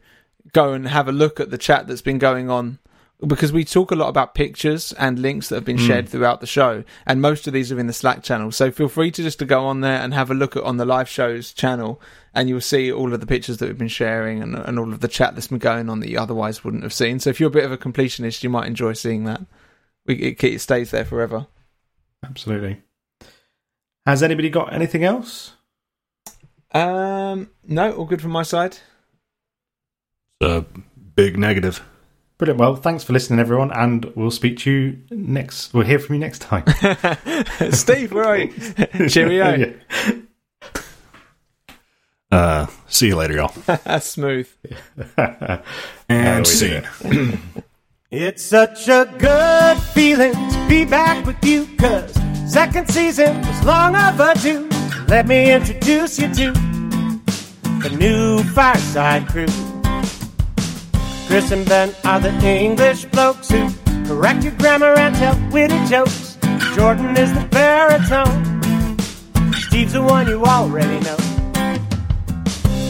go 0.53 0.73
and 0.73 0.87
have 0.87 1.07
a 1.07 1.11
look 1.11 1.39
at 1.39 1.49
the 1.49 1.57
chat 1.57 1.87
that's 1.87 2.01
been 2.01 2.19
going 2.19 2.49
on, 2.49 2.79
because 3.25 3.53
we 3.53 3.63
talk 3.63 3.91
a 3.91 3.95
lot 3.95 4.09
about 4.09 4.33
pictures 4.33 4.93
and 4.93 5.19
links 5.19 5.49
that 5.49 5.55
have 5.55 5.65
been 5.65 5.77
shared 5.77 6.09
throughout 6.09 6.41
the 6.41 6.47
show, 6.47 6.83
and 7.05 7.21
most 7.21 7.45
of 7.45 7.53
these 7.53 7.71
are 7.71 7.79
in 7.79 7.85
the 7.85 7.93
Slack 7.93 8.23
channel. 8.23 8.51
So 8.51 8.71
feel 8.71 8.87
free 8.87 9.11
to 9.11 9.21
just 9.21 9.37
to 9.39 9.45
go 9.45 9.65
on 9.65 9.81
there 9.81 10.01
and 10.01 10.13
have 10.13 10.31
a 10.31 10.33
look 10.33 10.55
at 10.55 10.63
on 10.63 10.77
the 10.77 10.85
live 10.85 11.07
shows 11.07 11.53
channel, 11.53 12.01
and 12.33 12.49
you'll 12.49 12.61
see 12.61 12.91
all 12.91 13.13
of 13.13 13.19
the 13.19 13.27
pictures 13.27 13.57
that 13.57 13.67
we've 13.67 13.77
been 13.77 13.87
sharing 13.87 14.41
and, 14.41 14.55
and 14.55 14.79
all 14.79 14.91
of 14.91 15.01
the 15.01 15.07
chat 15.07 15.35
that's 15.35 15.49
been 15.49 15.59
going 15.59 15.87
on 15.87 15.99
that 15.99 16.09
you 16.09 16.17
otherwise 16.17 16.63
wouldn't 16.63 16.81
have 16.81 16.93
seen. 16.93 17.19
So 17.19 17.29
if 17.29 17.39
you're 17.39 17.49
a 17.49 17.51
bit 17.51 17.65
of 17.65 17.71
a 17.71 17.77
completionist, 17.77 18.41
you 18.41 18.49
might 18.49 18.67
enjoy 18.67 18.93
seeing 18.93 19.25
that. 19.25 19.41
We, 20.07 20.15
it, 20.15 20.43
it 20.43 20.61
stays 20.61 20.89
there 20.89 21.05
forever. 21.05 21.45
Absolutely. 22.25 22.81
Has 24.07 24.23
anybody 24.23 24.49
got 24.49 24.73
anything 24.73 25.03
else? 25.03 25.53
Um, 26.73 27.51
no, 27.67 27.91
all 27.93 28.05
good 28.05 28.21
from 28.21 28.31
my 28.31 28.41
side. 28.41 28.77
A 30.41 30.65
big 31.15 31.37
negative. 31.37 31.81
Brilliant. 32.37 32.59
Well, 32.59 32.75
thanks 32.75 33.03
for 33.03 33.13
listening, 33.13 33.39
everyone, 33.39 33.71
and 33.71 34.05
we'll 34.15 34.31
speak 34.31 34.57
to 34.59 34.71
you 34.71 34.97
next. 35.11 35.73
We'll 35.73 35.85
hear 35.85 35.99
from 35.99 36.15
you 36.15 36.19
next 36.21 36.39
time. 36.39 36.63
Steve, 37.71 38.11
where 38.11 38.25
are 38.25 38.37
you? 38.39 39.07
Cheerio. 39.07 39.55
Yeah. 39.55 40.13
Uh, 42.31 42.65
see 42.87 43.07
you 43.07 43.15
later, 43.15 43.33
y'all. 43.35 43.99
Smooth. 43.99 44.49
And 46.09 46.39
we 46.39 46.43
do 46.43 46.45
scene. 46.45 46.83
it. 47.03 47.39
It's 48.13 48.43
such 48.43 48.89
a 48.89 49.05
good 49.19 49.77
feeling 49.93 50.33
to 50.33 50.65
be 50.67 50.83
back 50.83 51.25
with 51.25 51.41
you, 51.45 51.65
cause 51.77 52.13
second 52.45 52.89
season 52.89 53.39
was 53.39 53.63
long 53.63 53.95
overdue. 53.95 54.67
Let 55.07 55.27
me 55.27 55.53
introduce 55.53 56.19
you 56.19 56.27
to 56.33 56.51
the 56.51 57.95
new 57.97 58.43
Fireside 58.43 59.27
crew. 59.29 59.47
Chris 61.31 61.51
and 61.51 61.65
Ben 61.65 61.95
are 62.03 62.19
the 62.19 62.29
English 62.45 63.05
blokes 63.05 63.49
who 63.49 63.69
correct 64.05 64.43
your 64.43 64.51
grammar 64.57 64.93
and 64.99 65.15
tell 65.15 65.33
witty 65.49 65.79
jokes. 65.85 66.37
Jordan 66.75 67.15
is 67.15 67.33
the 67.33 67.47
baritone. 67.49 68.43
Steve's 69.53 69.93
the 69.93 70.03
one 70.03 70.27
you 70.27 70.43
already 70.43 70.99
know. 70.99 71.15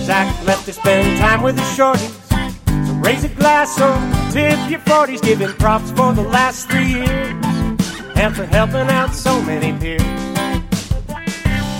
Zach 0.05 0.25
left 0.47 0.65
to 0.65 0.73
spend 0.73 1.19
time 1.19 1.43
with 1.43 1.55
the 1.55 1.61
shorties. 1.77 2.17
So 2.87 2.93
raise 2.95 3.23
a 3.23 3.29
glass 3.29 3.79
or 3.79 3.93
tip 4.31 4.57
your 4.71 4.79
40s, 4.79 5.21
giving 5.21 5.53
props 5.59 5.91
for 5.91 6.11
the 6.11 6.23
last 6.23 6.67
three 6.67 6.93
years 6.93 7.45
and 8.15 8.35
for 8.35 8.45
helping 8.45 8.89
out 8.89 9.13
so 9.13 9.39
many 9.43 9.71
peers. 9.79 10.01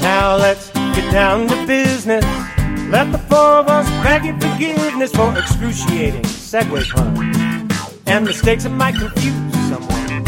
Now 0.03 0.35
let's 0.35 0.69
get 0.69 1.11
down 1.11 1.47
to 1.47 1.65
business. 1.65 2.23
Let 2.91 3.11
the 3.11 3.17
four 3.17 3.57
of 3.61 3.67
us 3.67 3.89
beg 4.03 4.25
your 4.25 4.39
forgiveness 4.39 5.11
for 5.11 5.35
excruciating 5.35 6.23
segue 6.52 6.84
puns 6.91 8.03
and 8.07 8.26
mistakes 8.26 8.65
that 8.65 8.72
might 8.72 8.94
confuse 8.95 9.53
someone. 9.69 10.23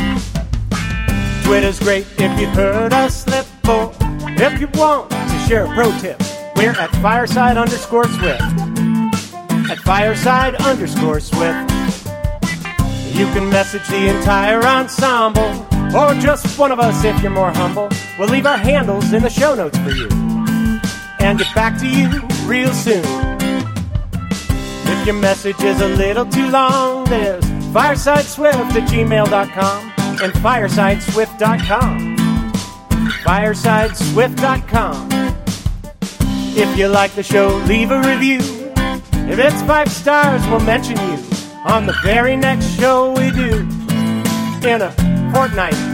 Twitter's 1.44 1.80
great 1.80 2.06
if 2.18 2.40
you've 2.40 2.50
heard 2.52 2.94
us 2.94 3.26
slip, 3.26 3.46
or 3.68 3.92
if 4.40 4.62
you 4.62 4.70
want 4.76 5.12
to 5.12 5.46
share 5.50 5.66
a 5.66 5.76
pro 5.76 5.92
tip, 6.00 6.18
we're 6.56 6.72
at 6.72 6.90
fireside 7.02 7.58
underscore 7.58 8.08
swift 8.08 8.42
at 9.70 9.80
fireside 9.80 10.56
underscore 10.56 11.20
swift. 11.20 11.70
You 13.12 13.26
can 13.34 13.50
message 13.50 13.86
the 13.90 14.08
entire 14.16 14.64
ensemble, 14.64 15.68
or 15.94 16.14
just 16.22 16.58
one 16.58 16.72
of 16.72 16.80
us 16.80 17.04
if 17.04 17.22
you're 17.22 17.32
more 17.32 17.52
humble. 17.52 17.90
We'll 18.18 18.30
leave 18.30 18.46
our 18.46 18.58
handles 18.58 19.12
in 19.12 19.24
the 19.24 19.30
show 19.30 19.56
notes 19.56 19.78
for 19.80 19.92
you, 19.92 20.08
and 21.20 21.38
get 21.38 21.54
back 21.54 21.78
to 21.80 21.88
you 21.88 22.22
real 22.48 22.74
soon. 22.74 23.33
If 24.94 25.08
your 25.08 25.16
message 25.16 25.60
is 25.64 25.82
a 25.82 25.88
little 25.88 26.26
too 26.26 26.50
long, 26.50 27.06
there's 27.06 27.44
firesideswift 27.74 28.76
at 28.80 28.88
gmail.com 28.88 29.94
and 30.22 30.32
firesideswift.com. 30.34 32.16
Firesideswift.com. 33.26 35.10
If 36.56 36.78
you 36.78 36.88
like 36.88 37.12
the 37.14 37.24
show, 37.24 37.58
leave 37.66 37.90
a 37.90 38.02
review. 38.02 38.38
If 39.28 39.40
it's 39.40 39.64
five 39.64 39.92
stars, 39.92 40.46
we'll 40.48 40.60
mention 40.60 40.98
you 40.98 41.18
on 41.66 41.88
the 41.88 41.96
very 42.04 42.36
next 42.36 42.68
show 42.80 43.14
we 43.14 43.32
do 43.32 43.68
in 44.68 44.82
a 44.84 44.92
fortnight 45.34 45.93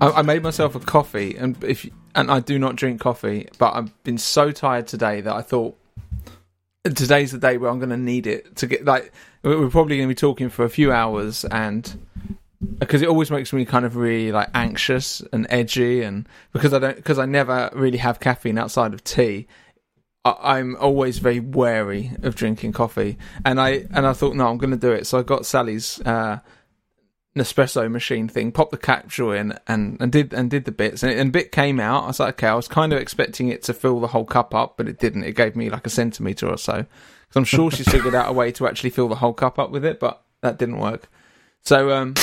I, 0.00 0.10
I 0.10 0.22
made 0.22 0.42
myself 0.42 0.74
a 0.74 0.80
coffee, 0.80 1.36
and 1.36 1.62
if 1.62 1.88
and 2.14 2.30
I 2.30 2.40
do 2.40 2.58
not 2.58 2.76
drink 2.76 3.00
coffee, 3.00 3.48
but 3.58 3.74
I've 3.74 4.02
been 4.02 4.18
so 4.18 4.50
tired 4.50 4.86
today 4.86 5.20
that 5.20 5.34
I 5.34 5.42
thought 5.42 5.76
today's 6.84 7.32
the 7.32 7.38
day 7.38 7.58
where 7.58 7.70
I'm 7.70 7.78
going 7.78 7.90
to 7.90 7.96
need 7.96 8.26
it 8.26 8.56
to 8.56 8.66
get 8.66 8.84
like 8.84 9.12
we're 9.42 9.68
probably 9.68 9.98
going 9.98 10.08
to 10.08 10.14
be 10.14 10.18
talking 10.18 10.48
for 10.48 10.64
a 10.64 10.70
few 10.70 10.90
hours 10.90 11.44
and 11.44 12.06
because 12.78 13.02
it 13.02 13.08
always 13.08 13.30
makes 13.30 13.52
me 13.52 13.64
kind 13.64 13.84
of 13.84 13.96
really 13.96 14.32
like 14.32 14.48
anxious 14.54 15.22
and 15.32 15.46
edgy 15.50 16.02
and 16.02 16.26
because 16.52 16.72
I 16.72 16.78
don't 16.78 16.96
because 16.96 17.18
I 17.18 17.26
never 17.26 17.70
really 17.74 17.98
have 17.98 18.20
caffeine 18.20 18.58
outside 18.58 18.94
of 18.94 19.04
tea. 19.04 19.46
I, 20.24 20.36
I'm 20.58 20.76
always 20.76 21.18
very 21.18 21.40
wary 21.40 22.12
of 22.22 22.34
drinking 22.34 22.72
coffee 22.72 23.18
and 23.44 23.60
I 23.60 23.86
and 23.92 24.06
I 24.06 24.14
thought 24.14 24.34
no 24.34 24.48
I'm 24.48 24.58
going 24.58 24.70
to 24.70 24.76
do 24.76 24.92
it. 24.92 25.06
So 25.06 25.18
I 25.18 25.22
got 25.22 25.44
Sally's 25.44 26.00
uh 26.02 26.40
Nespresso 27.36 27.88
machine 27.90 28.28
thing, 28.28 28.50
popped 28.50 28.72
the 28.72 28.76
capsule 28.76 29.32
in, 29.32 29.56
and, 29.68 29.96
and 30.00 30.10
did 30.10 30.32
and 30.32 30.50
did 30.50 30.64
the 30.64 30.72
bits, 30.72 31.02
and, 31.02 31.12
and 31.12 31.28
a 31.28 31.32
bit 31.32 31.52
came 31.52 31.78
out. 31.78 32.04
I 32.04 32.06
was 32.08 32.20
like, 32.20 32.34
okay, 32.34 32.48
I 32.48 32.54
was 32.54 32.66
kind 32.68 32.92
of 32.92 32.98
expecting 32.98 33.48
it 33.48 33.62
to 33.64 33.74
fill 33.74 34.00
the 34.00 34.08
whole 34.08 34.24
cup 34.24 34.54
up, 34.54 34.76
but 34.76 34.88
it 34.88 34.98
didn't. 34.98 35.24
It 35.24 35.36
gave 35.36 35.54
me 35.54 35.70
like 35.70 35.86
a 35.86 35.90
centimeter 35.90 36.48
or 36.48 36.58
so. 36.58 36.74
Because 37.30 37.36
I'm 37.36 37.44
sure 37.44 37.70
she's 37.70 37.88
figured 37.88 38.14
out 38.14 38.28
a 38.28 38.32
way 38.32 38.50
to 38.52 38.66
actually 38.66 38.90
fill 38.90 39.08
the 39.08 39.14
whole 39.14 39.32
cup 39.32 39.58
up 39.60 39.70
with 39.70 39.84
it, 39.84 40.00
but 40.00 40.24
that 40.40 40.58
didn't 40.58 40.78
work. 40.78 41.08
So 41.62 41.92
um, 41.92 42.14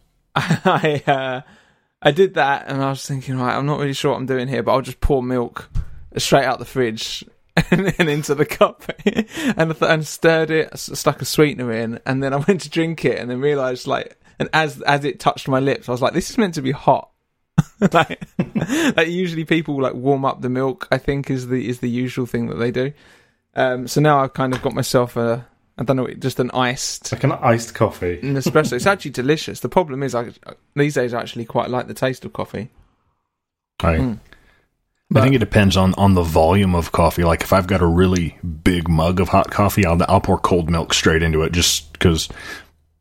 I 0.34 1.02
uh, 1.06 1.40
I 2.02 2.10
did 2.10 2.34
that, 2.34 2.66
and 2.68 2.82
I 2.82 2.90
was 2.90 3.06
thinking, 3.06 3.38
right, 3.38 3.56
I'm 3.56 3.66
not 3.66 3.78
really 3.78 3.92
sure 3.92 4.12
what 4.12 4.18
I'm 4.18 4.26
doing 4.26 4.48
here, 4.48 4.62
but 4.62 4.72
I'll 4.72 4.82
just 4.82 5.00
pour 5.00 5.22
milk 5.22 5.68
straight 6.16 6.44
out 6.44 6.58
the 6.58 6.64
fridge 6.64 7.24
and, 7.70 7.94
and 7.98 8.08
into 8.08 8.34
the 8.34 8.46
cup 8.46 8.84
and 9.56 9.80
and 9.80 10.06
stirred 10.06 10.50
it, 10.50 10.76
stuck 10.78 11.22
a 11.22 11.24
sweetener 11.24 11.72
in, 11.72 12.00
and 12.06 12.22
then 12.22 12.32
I 12.32 12.36
went 12.36 12.62
to 12.62 12.70
drink 12.70 13.04
it, 13.04 13.18
and 13.18 13.30
then 13.30 13.40
realised 13.40 13.86
like, 13.86 14.16
and 14.38 14.48
as 14.52 14.80
as 14.82 15.04
it 15.04 15.20
touched 15.20 15.48
my 15.48 15.60
lips, 15.60 15.88
I 15.88 15.92
was 15.92 16.02
like, 16.02 16.12
this 16.14 16.30
is 16.30 16.38
meant 16.38 16.54
to 16.54 16.62
be 16.62 16.72
hot. 16.72 17.10
like, 17.92 18.22
like 18.96 19.08
usually 19.08 19.44
people 19.44 19.80
like 19.80 19.94
warm 19.94 20.24
up 20.24 20.40
the 20.40 20.48
milk. 20.48 20.86
I 20.90 20.98
think 20.98 21.30
is 21.30 21.48
the 21.48 21.68
is 21.68 21.80
the 21.80 21.90
usual 21.90 22.26
thing 22.26 22.48
that 22.48 22.56
they 22.56 22.70
do. 22.70 22.92
Um, 23.54 23.88
so 23.88 24.00
now 24.00 24.20
I've 24.20 24.34
kind 24.34 24.54
of 24.54 24.62
got 24.62 24.74
myself 24.74 25.16
a 25.16 25.46
I 25.76 25.84
don't 25.84 25.96
know, 25.96 26.08
just 26.08 26.40
an 26.40 26.50
iced 26.52 27.12
Like 27.12 27.24
an 27.24 27.32
iced 27.32 27.74
coffee. 27.74 28.18
an 28.20 28.34
espresso. 28.34 28.72
It's 28.72 28.86
actually 28.86 29.12
delicious. 29.12 29.60
The 29.60 29.68
problem 29.68 30.02
is, 30.02 30.14
I 30.14 30.30
these 30.74 30.94
days 30.94 31.14
I 31.14 31.20
actually 31.20 31.44
quite 31.44 31.70
like 31.70 31.86
the 31.86 31.94
taste 31.94 32.24
of 32.24 32.32
coffee. 32.32 32.70
I, 33.80 33.96
Mm. 33.96 34.18
I 35.14 35.22
think 35.22 35.34
it 35.34 35.38
depends 35.38 35.74
on, 35.78 35.94
on 35.94 36.12
the 36.12 36.22
volume 36.22 36.74
of 36.74 36.92
coffee. 36.92 37.24
Like 37.24 37.40
if 37.42 37.54
I've 37.54 37.66
got 37.66 37.80
a 37.80 37.86
really 37.86 38.36
big 38.62 38.90
mug 38.90 39.20
of 39.20 39.28
hot 39.30 39.50
coffee, 39.50 39.86
I'll, 39.86 39.98
I'll 40.06 40.20
pour 40.20 40.38
cold 40.38 40.68
milk 40.68 40.92
straight 40.92 41.22
into 41.22 41.42
it 41.44 41.52
just 41.52 41.92
because 41.94 42.28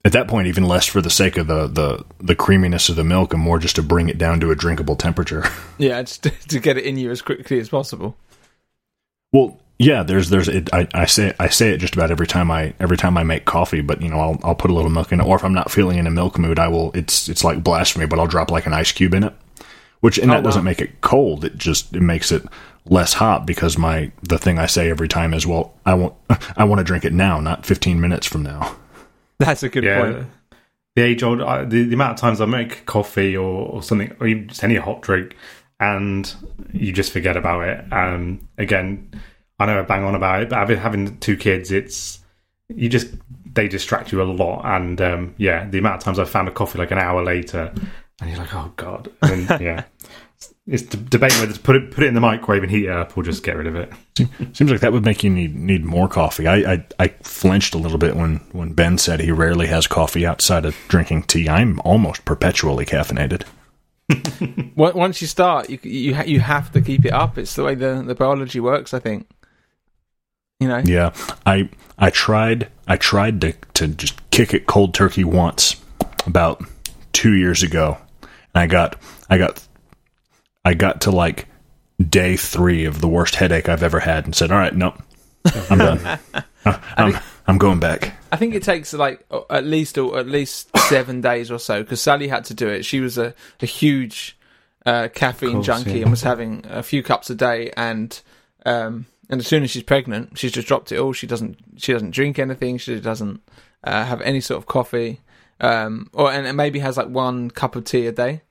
at 0.08 0.14
that 0.14 0.30
point, 0.30 0.48
even 0.48 0.64
less 0.64 0.86
for 0.86 1.02
the 1.02 1.10
sake 1.10 1.36
of 1.36 1.48
the, 1.48 1.68
the, 1.68 2.06
the 2.20 2.34
creaminess 2.34 2.88
of 2.88 2.96
the 2.96 3.04
milk 3.04 3.34
and 3.34 3.42
more 3.42 3.60
just 3.60 3.76
to 3.76 3.84
bring 3.84 4.08
it 4.08 4.18
down 4.18 4.40
to 4.40 4.52
a 4.52 4.56
drinkable 4.56 4.96
temperature. 4.96 5.44
Yeah, 5.80 6.02
just 6.02 6.24
to, 6.50 6.60
get 6.60 6.78
it 6.78 6.86
in 6.86 6.98
you 6.98 7.12
as 7.12 7.22
quickly 7.22 7.60
as 7.60 7.70
possible. 7.70 8.18
Well, 9.32 9.60
yeah, 9.78 10.02
there's 10.02 10.32
there's 10.32 10.48
it, 10.48 10.74
I, 10.74 10.88
I 10.92 11.06
say 11.06 11.36
I 11.40 11.50
say 11.50 11.70
it 11.70 11.78
just 11.78 11.94
about 11.94 12.10
every 12.10 12.26
time 12.26 12.50
I 12.50 12.74
every 12.80 12.98
time 12.98 13.16
I 13.16 13.24
make 13.24 13.46
coffee, 13.46 13.82
but 13.82 14.02
you 14.02 14.10
know 14.10 14.20
I'll 14.20 14.40
I'll 14.42 14.56
put 14.56 14.72
a 14.72 14.74
little 14.74 14.90
milk 14.90 15.12
in 15.12 15.20
it, 15.20 15.28
or 15.28 15.36
if 15.36 15.44
I'm 15.44 15.54
not 15.54 15.70
feeling 15.70 16.00
in 16.00 16.08
a 16.08 16.12
milk 16.12 16.40
mood, 16.40 16.58
I 16.58 16.68
will. 16.68 16.92
It's 16.94 17.30
it's 17.30 17.44
like 17.44 17.64
blasphemy, 17.64 18.08
but 18.08 18.18
I'll 18.18 18.26
drop 18.26 18.50
like 18.50 18.66
an 18.66 18.74
ice 18.74 18.92
cube 18.92 19.14
in 19.14 19.24
it, 19.24 19.34
which 20.00 20.18
and 20.18 20.32
Oh, 20.32 20.34
that 20.34 20.44
doesn't 20.44 20.64
make 20.64 20.82
it 20.82 21.02
cold. 21.02 21.46
It 21.46 21.58
just 21.58 21.96
it 21.96 22.02
makes 22.02 22.32
it 22.32 22.44
less 22.86 23.14
hot 23.14 23.46
because 23.46 23.78
my 23.78 24.12
the 24.24 24.40
thing 24.40 24.58
I 24.58 24.66
say 24.66 24.90
every 24.90 25.08
time 25.08 25.32
is, 25.32 25.46
well, 25.46 25.76
I 25.86 25.94
want 25.94 26.16
I 26.58 26.64
want 26.64 26.80
to 26.80 26.84
drink 26.84 27.06
it 27.06 27.14
now, 27.14 27.40
not 27.40 27.68
15 27.68 28.02
minutes 28.02 28.26
from 28.26 28.42
now. 28.42 28.78
That's 29.40 29.64
a 29.64 29.70
good 29.70 29.84
Yeah. 29.84 30.02
point. 30.02 30.28
The 30.96 31.02
age 31.04 31.22
old, 31.22 31.42
uh, 31.42 31.64
the, 31.64 31.84
the 31.84 31.94
amount 31.94 32.14
of 32.14 32.20
times 32.20 32.42
I 32.42 32.46
make 32.46 32.86
coffee 32.88 33.38
or, 33.38 33.68
or 33.68 33.84
something, 33.84 34.16
or 34.20 34.26
even 34.28 34.48
just 34.48 34.64
any 34.64 34.76
hot 34.78 35.02
drink, 35.04 35.36
and 35.80 36.34
you 36.74 36.92
just 36.92 37.12
forget 37.12 37.38
about 37.38 37.68
it. 37.68 37.94
Um, 37.94 38.48
again, 38.58 39.12
I 39.60 39.68
know 39.68 39.80
I 39.80 39.84
bang 39.84 40.04
on 40.04 40.16
about 40.16 40.42
it, 40.42 40.50
but 40.50 40.58
having, 40.58 40.78
having 40.80 41.18
two 41.20 41.38
kids, 41.38 41.72
it's 41.72 42.20
you 42.76 42.90
just 42.90 43.08
they 43.54 43.68
distract 43.68 44.12
you 44.12 44.22
a 44.22 44.26
lot. 44.26 44.64
And 44.66 45.00
um, 45.02 45.36
yeah, 45.38 45.70
the 45.70 45.78
amount 45.78 45.98
of 45.98 46.04
times 46.04 46.18
I 46.18 46.26
found 46.26 46.48
a 46.48 46.52
coffee 46.52 46.80
like 46.80 46.90
an 46.92 46.98
hour 46.98 47.24
later, 47.24 47.72
and 48.20 48.30
you're 48.32 48.40
like, 48.40 48.56
oh 48.56 48.74
god, 48.76 49.12
and 49.22 49.48
yeah. 49.62 49.84
It's 50.68 50.84
d- 50.84 51.00
debating 51.10 51.40
whether 51.40 51.54
to 51.54 51.60
put 51.60 51.78
it 51.78 51.92
put 51.92 52.04
it 52.04 52.08
in 52.08 52.14
the 52.14 52.20
microwave 52.20 52.62
and 52.62 52.70
heat 52.70 52.86
it 52.86 52.92
up 52.92 53.18
or 53.18 53.24
just 53.24 53.42
get 53.42 53.56
rid 53.56 53.68
of 53.68 53.76
it. 53.76 53.92
Seems 54.54 54.70
like 54.70 54.82
that 54.82 54.92
would 54.92 55.06
make 55.06 55.24
you 55.24 55.30
need 55.30 55.56
need 55.56 55.86
more 55.86 56.10
coffee. 56.10 56.46
I, 56.46 56.74
I 56.74 56.86
I 57.00 57.08
flinched 57.24 57.74
a 57.74 57.78
little 57.78 57.98
bit 57.98 58.16
when 58.18 58.38
when 58.52 58.74
Ben 58.74 58.98
said 58.98 59.22
he 59.22 59.32
rarely 59.32 59.68
has 59.68 59.88
coffee 59.88 60.26
outside 60.26 60.66
of 60.66 60.76
drinking 60.90 61.24
tea. 61.24 61.48
I'm 61.48 61.80
almost 61.86 62.26
perpetually 62.26 62.86
caffeinated. 62.86 63.44
Once 64.76 65.22
you 65.22 65.28
start, 65.28 65.70
you 65.70 65.80
you 65.84 66.16
ha- 66.16 66.24
you 66.26 66.42
have 66.42 66.72
to 66.74 66.82
keep 66.82 67.06
it 67.06 67.14
up. 67.14 67.38
It's 67.38 67.56
the 67.56 67.64
way 67.64 67.76
the 67.76 68.04
the 68.06 68.16
biology 68.16 68.60
works. 68.60 68.94
I 68.94 69.00
think. 69.00 69.30
You 70.60 70.68
know. 70.68 70.82
Yeah, 70.84 71.14
I 71.46 71.70
I 71.98 72.10
tried 72.10 72.70
I 72.88 72.98
tried 72.98 73.40
to 73.42 73.54
to 73.76 73.88
just 73.88 74.30
kick 74.32 74.54
it 74.54 74.66
cold 74.66 74.94
turkey 74.94 75.24
once 75.24 75.78
about 76.26 76.62
two 77.14 77.34
years 77.34 77.64
ago, 77.64 77.98
and 78.22 78.64
I 78.64 78.68
got 78.68 78.96
I 79.30 79.38
got 79.38 79.66
I 80.68 80.74
got 80.74 81.00
to 81.02 81.12
like 81.12 81.48
day 81.98 82.36
three 82.36 82.84
of 82.84 83.00
the 83.00 83.08
worst 83.08 83.36
headache 83.36 83.70
I've 83.70 83.84
ever 83.84 84.02
had, 84.02 84.26
and 84.26 84.36
said, 84.36 84.52
"All 84.52 84.58
right, 84.58 84.76
nope, 84.76 85.02
I'm 85.70 85.78
done. 85.78 86.20
I'm 86.66 87.18
I'm 87.48 87.58
going 87.58 87.80
back." 87.80 88.18
I 88.34 88.36
think 88.36 88.54
it 88.54 88.64
takes 88.64 88.92
like 88.92 89.26
uh, 89.32 89.44
at 89.50 89.64
least 89.64 89.98
or 89.98 90.20
at 90.20 90.28
least 90.28 90.76
seven 90.90 91.22
days 91.22 91.50
or 91.50 91.58
so 91.58 91.84
because 91.84 92.02
Sally 92.02 92.28
had 92.28 92.44
to 92.46 92.54
do 92.54 92.68
it. 92.68 92.84
She 92.84 93.00
was 93.00 93.18
a, 93.18 93.34
a 93.62 93.66
huge 93.66 94.38
uh, 94.86 95.08
caffeine 95.08 95.54
course, 95.54 95.66
junkie 95.68 95.92
yeah. 95.92 96.02
and 96.02 96.12
was 96.12 96.24
having 96.24 96.66
a 96.68 96.84
few 96.84 97.02
cups 97.02 97.30
a 97.30 97.36
day. 97.36 97.72
And 97.78 98.20
um, 98.66 99.06
and 99.30 99.40
as 99.40 99.48
soon 99.48 99.64
as 99.64 99.72
she's 99.72 99.84
pregnant, 99.84 100.38
she's 100.38 100.52
just 100.52 100.68
dropped 100.68 100.92
it 100.92 100.98
all. 100.98 101.14
She 101.14 101.28
doesn't 101.28 101.60
she 101.78 101.94
doesn't 101.94 102.12
drink 102.12 102.40
anything. 102.40 102.78
She 102.78 103.00
doesn't 103.00 103.40
uh, 103.86 104.04
have 104.04 104.20
any 104.20 104.42
sort 104.42 104.58
of 104.58 104.66
coffee. 104.66 105.22
Um, 105.62 106.10
or 106.12 106.30
and 106.30 106.46
it 106.46 106.54
maybe 106.54 106.80
has 106.80 106.98
like 106.98 107.08
one 107.08 107.52
cup 107.52 107.78
of 107.78 107.86
tea 107.86 108.06
a 108.08 108.12
day. 108.12 108.42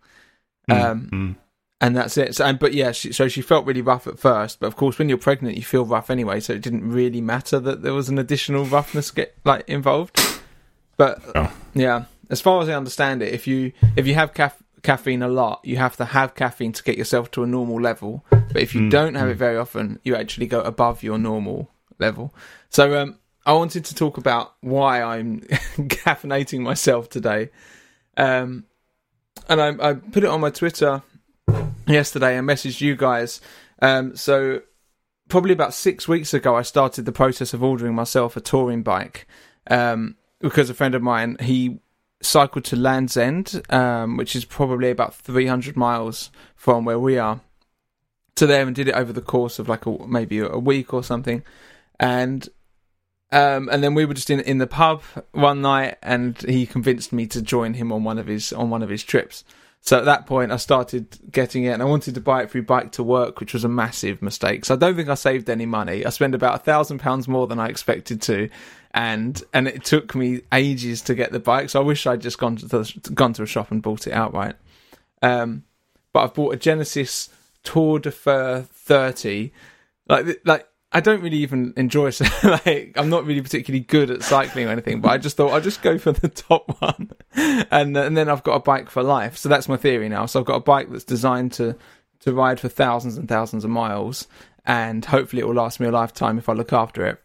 Um, 0.70 1.10
Mm. 1.12 1.36
And 1.80 1.96
that's 1.96 2.16
it. 2.16 2.34
So, 2.34 2.44
and, 2.44 2.58
but 2.58 2.72
yeah, 2.74 2.92
she, 2.92 3.12
so 3.12 3.28
she 3.28 3.42
felt 3.42 3.66
really 3.66 3.82
rough 3.82 4.06
at 4.06 4.18
first. 4.18 4.60
But 4.60 4.66
of 4.68 4.76
course, 4.76 4.98
when 4.98 5.08
you're 5.08 5.18
pregnant, 5.18 5.56
you 5.56 5.62
feel 5.62 5.84
rough 5.84 6.10
anyway. 6.10 6.40
So 6.40 6.52
it 6.54 6.62
didn't 6.62 6.88
really 6.90 7.20
matter 7.20 7.60
that 7.60 7.82
there 7.82 7.92
was 7.94 8.08
an 8.08 8.18
additional 8.18 8.64
roughness 8.64 9.10
get 9.10 9.34
like 9.44 9.68
involved. 9.68 10.18
But 10.96 11.20
Oh. 11.34 11.52
yeah, 11.74 12.04
as 12.30 12.40
far 12.40 12.62
as 12.62 12.68
I 12.68 12.74
understand 12.74 13.22
it, 13.22 13.34
if 13.34 13.46
you 13.46 13.72
if 13.96 14.06
you 14.06 14.14
have 14.14 14.32
caf- 14.32 14.62
caffeine 14.82 15.22
a 15.22 15.28
lot, 15.28 15.60
you 15.64 15.76
have 15.76 15.96
to 15.98 16.04
have 16.06 16.34
caffeine 16.34 16.72
to 16.72 16.82
get 16.82 16.96
yourself 16.96 17.30
to 17.32 17.42
a 17.42 17.46
normal 17.46 17.80
level. 17.80 18.24
But 18.30 18.62
if 18.62 18.74
you 18.74 18.82
Mm, 18.82 18.90
don't 18.90 19.14
have 19.14 19.28
it 19.28 19.36
very 19.36 19.58
often, 19.58 20.00
you 20.04 20.16
actually 20.16 20.46
go 20.46 20.60
above 20.62 21.02
your 21.02 21.18
normal 21.18 21.70
level. 21.98 22.34
So 22.70 22.98
um, 23.00 23.18
I 23.44 23.52
wanted 23.52 23.84
to 23.86 23.94
talk 23.94 24.16
about 24.16 24.54
why 24.62 25.02
I'm 25.02 25.40
caffeinating 25.76 26.60
myself 26.60 27.10
today. 27.10 27.50
Um, 28.16 28.64
and 29.48 29.60
I, 29.60 29.90
I 29.90 29.94
put 29.94 30.24
it 30.24 30.30
on 30.30 30.40
my 30.40 30.50
Twitter 30.50 31.02
yesterday 31.86 32.36
and 32.36 32.48
messaged 32.48 32.80
you 32.80 32.96
guys. 32.96 33.40
Um, 33.80 34.16
so 34.16 34.62
probably 35.28 35.52
about 35.52 35.74
six 35.74 36.08
weeks 36.08 36.34
ago, 36.34 36.56
I 36.56 36.62
started 36.62 37.04
the 37.04 37.12
process 37.12 37.54
of 37.54 37.62
ordering 37.62 37.94
myself 37.94 38.36
a 38.36 38.40
touring 38.40 38.82
bike 38.82 39.26
um, 39.68 40.16
because 40.40 40.70
a 40.70 40.74
friend 40.74 40.94
of 40.94 41.02
mine 41.02 41.36
he 41.40 41.80
cycled 42.22 42.64
to 42.66 42.76
Land's 42.76 43.16
End, 43.16 43.62
um, 43.70 44.16
which 44.16 44.34
is 44.34 44.44
probably 44.44 44.90
about 44.90 45.14
300 45.14 45.76
miles 45.76 46.30
from 46.54 46.84
where 46.84 46.98
we 46.98 47.18
are, 47.18 47.40
to 48.36 48.46
there 48.46 48.66
and 48.66 48.74
did 48.74 48.88
it 48.88 48.94
over 48.94 49.12
the 49.12 49.20
course 49.20 49.58
of 49.58 49.68
like 49.68 49.86
a, 49.86 50.06
maybe 50.06 50.38
a 50.40 50.58
week 50.58 50.92
or 50.92 51.02
something, 51.02 51.42
and. 51.98 52.48
Um, 53.32 53.68
and 53.72 53.82
then 53.82 53.94
we 53.94 54.04
were 54.04 54.14
just 54.14 54.30
in 54.30 54.38
in 54.38 54.58
the 54.58 54.68
pub 54.68 55.02
one 55.32 55.60
night, 55.60 55.96
and 56.00 56.40
he 56.42 56.64
convinced 56.64 57.12
me 57.12 57.26
to 57.26 57.42
join 57.42 57.74
him 57.74 57.90
on 57.90 58.04
one 58.04 58.18
of 58.18 58.28
his 58.28 58.52
on 58.52 58.70
one 58.70 58.84
of 58.84 58.88
his 58.88 59.02
trips. 59.02 59.42
So 59.86 59.96
at 59.96 60.04
that 60.06 60.26
point, 60.26 60.50
I 60.50 60.56
started 60.56 61.16
getting 61.30 61.62
it, 61.62 61.68
and 61.70 61.80
I 61.80 61.84
wanted 61.84 62.16
to 62.16 62.20
buy 62.20 62.42
it 62.42 62.50
through 62.50 62.64
Bike 62.64 62.90
to 62.92 63.04
Work, 63.04 63.38
which 63.38 63.54
was 63.54 63.62
a 63.62 63.68
massive 63.68 64.20
mistake. 64.20 64.64
So 64.64 64.74
I 64.74 64.76
don't 64.76 64.96
think 64.96 65.08
I 65.08 65.14
saved 65.14 65.48
any 65.48 65.64
money. 65.64 66.04
I 66.04 66.10
spent 66.10 66.34
about 66.34 66.56
a 66.56 66.58
thousand 66.58 66.98
pounds 66.98 67.28
more 67.28 67.46
than 67.46 67.60
I 67.60 67.68
expected 67.68 68.20
to, 68.22 68.50
and 68.92 69.40
and 69.54 69.68
it 69.68 69.84
took 69.84 70.16
me 70.16 70.40
ages 70.52 71.02
to 71.02 71.14
get 71.14 71.30
the 71.30 71.38
bike. 71.38 71.70
So 71.70 71.80
I 71.80 71.84
wish 71.84 72.04
I'd 72.04 72.20
just 72.20 72.36
gone 72.36 72.56
to 72.56 72.66
the, 72.66 73.10
gone 73.14 73.32
to 73.34 73.44
a 73.44 73.46
shop 73.46 73.70
and 73.70 73.80
bought 73.80 74.08
it 74.08 74.12
outright. 74.12 74.56
Um, 75.22 75.62
but 76.12 76.24
I've 76.24 76.34
bought 76.34 76.54
a 76.54 76.56
Genesis 76.56 77.28
Tour 77.62 78.00
de 78.00 78.10
Fer 78.10 78.62
30. 78.62 79.52
Like 80.08 80.40
like 80.44 80.68
I 80.96 81.00
don't 81.00 81.20
really 81.20 81.36
even 81.36 81.74
enjoy 81.76 82.10
like 82.42 82.92
I'm 82.96 83.10
not 83.10 83.26
really 83.26 83.42
particularly 83.42 83.84
good 83.84 84.10
at 84.10 84.22
cycling 84.22 84.66
or 84.66 84.70
anything, 84.70 85.02
but 85.02 85.10
I 85.10 85.18
just 85.18 85.36
thought 85.36 85.52
I'll 85.52 85.60
just 85.60 85.82
go 85.82 85.98
for 85.98 86.12
the 86.12 86.28
top 86.48 86.80
one, 86.80 87.10
and 87.70 87.94
and 87.94 88.16
then 88.16 88.30
I've 88.30 88.42
got 88.42 88.54
a 88.54 88.60
bike 88.60 88.88
for 88.88 89.02
life. 89.02 89.36
So 89.36 89.50
that's 89.50 89.68
my 89.68 89.76
theory 89.76 90.08
now. 90.08 90.24
So 90.24 90.40
I've 90.40 90.46
got 90.46 90.54
a 90.54 90.60
bike 90.60 90.90
that's 90.90 91.04
designed 91.04 91.52
to 91.52 91.76
to 92.20 92.32
ride 92.32 92.58
for 92.58 92.70
thousands 92.70 93.18
and 93.18 93.28
thousands 93.28 93.62
of 93.62 93.68
miles, 93.68 94.26
and 94.64 95.04
hopefully 95.04 95.42
it 95.42 95.46
will 95.46 95.54
last 95.54 95.80
me 95.80 95.86
a 95.86 95.92
lifetime 95.92 96.38
if 96.38 96.48
I 96.48 96.54
look 96.54 96.72
after 96.72 97.04
it. 97.04 97.22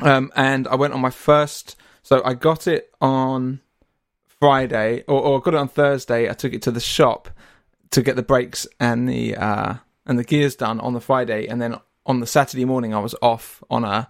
Um, 0.00 0.30
and 0.36 0.68
I 0.68 0.76
went 0.76 0.94
on 0.94 1.00
my 1.00 1.10
first. 1.10 1.74
So 2.04 2.22
I 2.24 2.34
got 2.34 2.68
it 2.68 2.92
on 3.00 3.60
Friday, 4.38 5.02
or, 5.08 5.20
or 5.20 5.40
got 5.40 5.54
it 5.54 5.56
on 5.56 5.68
Thursday. 5.68 6.30
I 6.30 6.34
took 6.34 6.52
it 6.52 6.62
to 6.62 6.70
the 6.70 6.78
shop 6.78 7.28
to 7.90 8.02
get 8.02 8.14
the 8.14 8.22
brakes 8.22 8.68
and 8.78 9.08
the 9.08 9.34
uh, 9.36 9.74
and 10.06 10.16
the 10.16 10.24
gears 10.24 10.54
done 10.54 10.78
on 10.78 10.92
the 10.92 11.00
Friday, 11.00 11.48
and 11.48 11.60
then 11.60 11.80
on 12.06 12.20
the 12.20 12.26
Saturday 12.26 12.64
morning 12.64 12.94
I 12.94 13.00
was 13.00 13.14
off 13.20 13.62
on 13.70 13.84
a. 13.84 14.08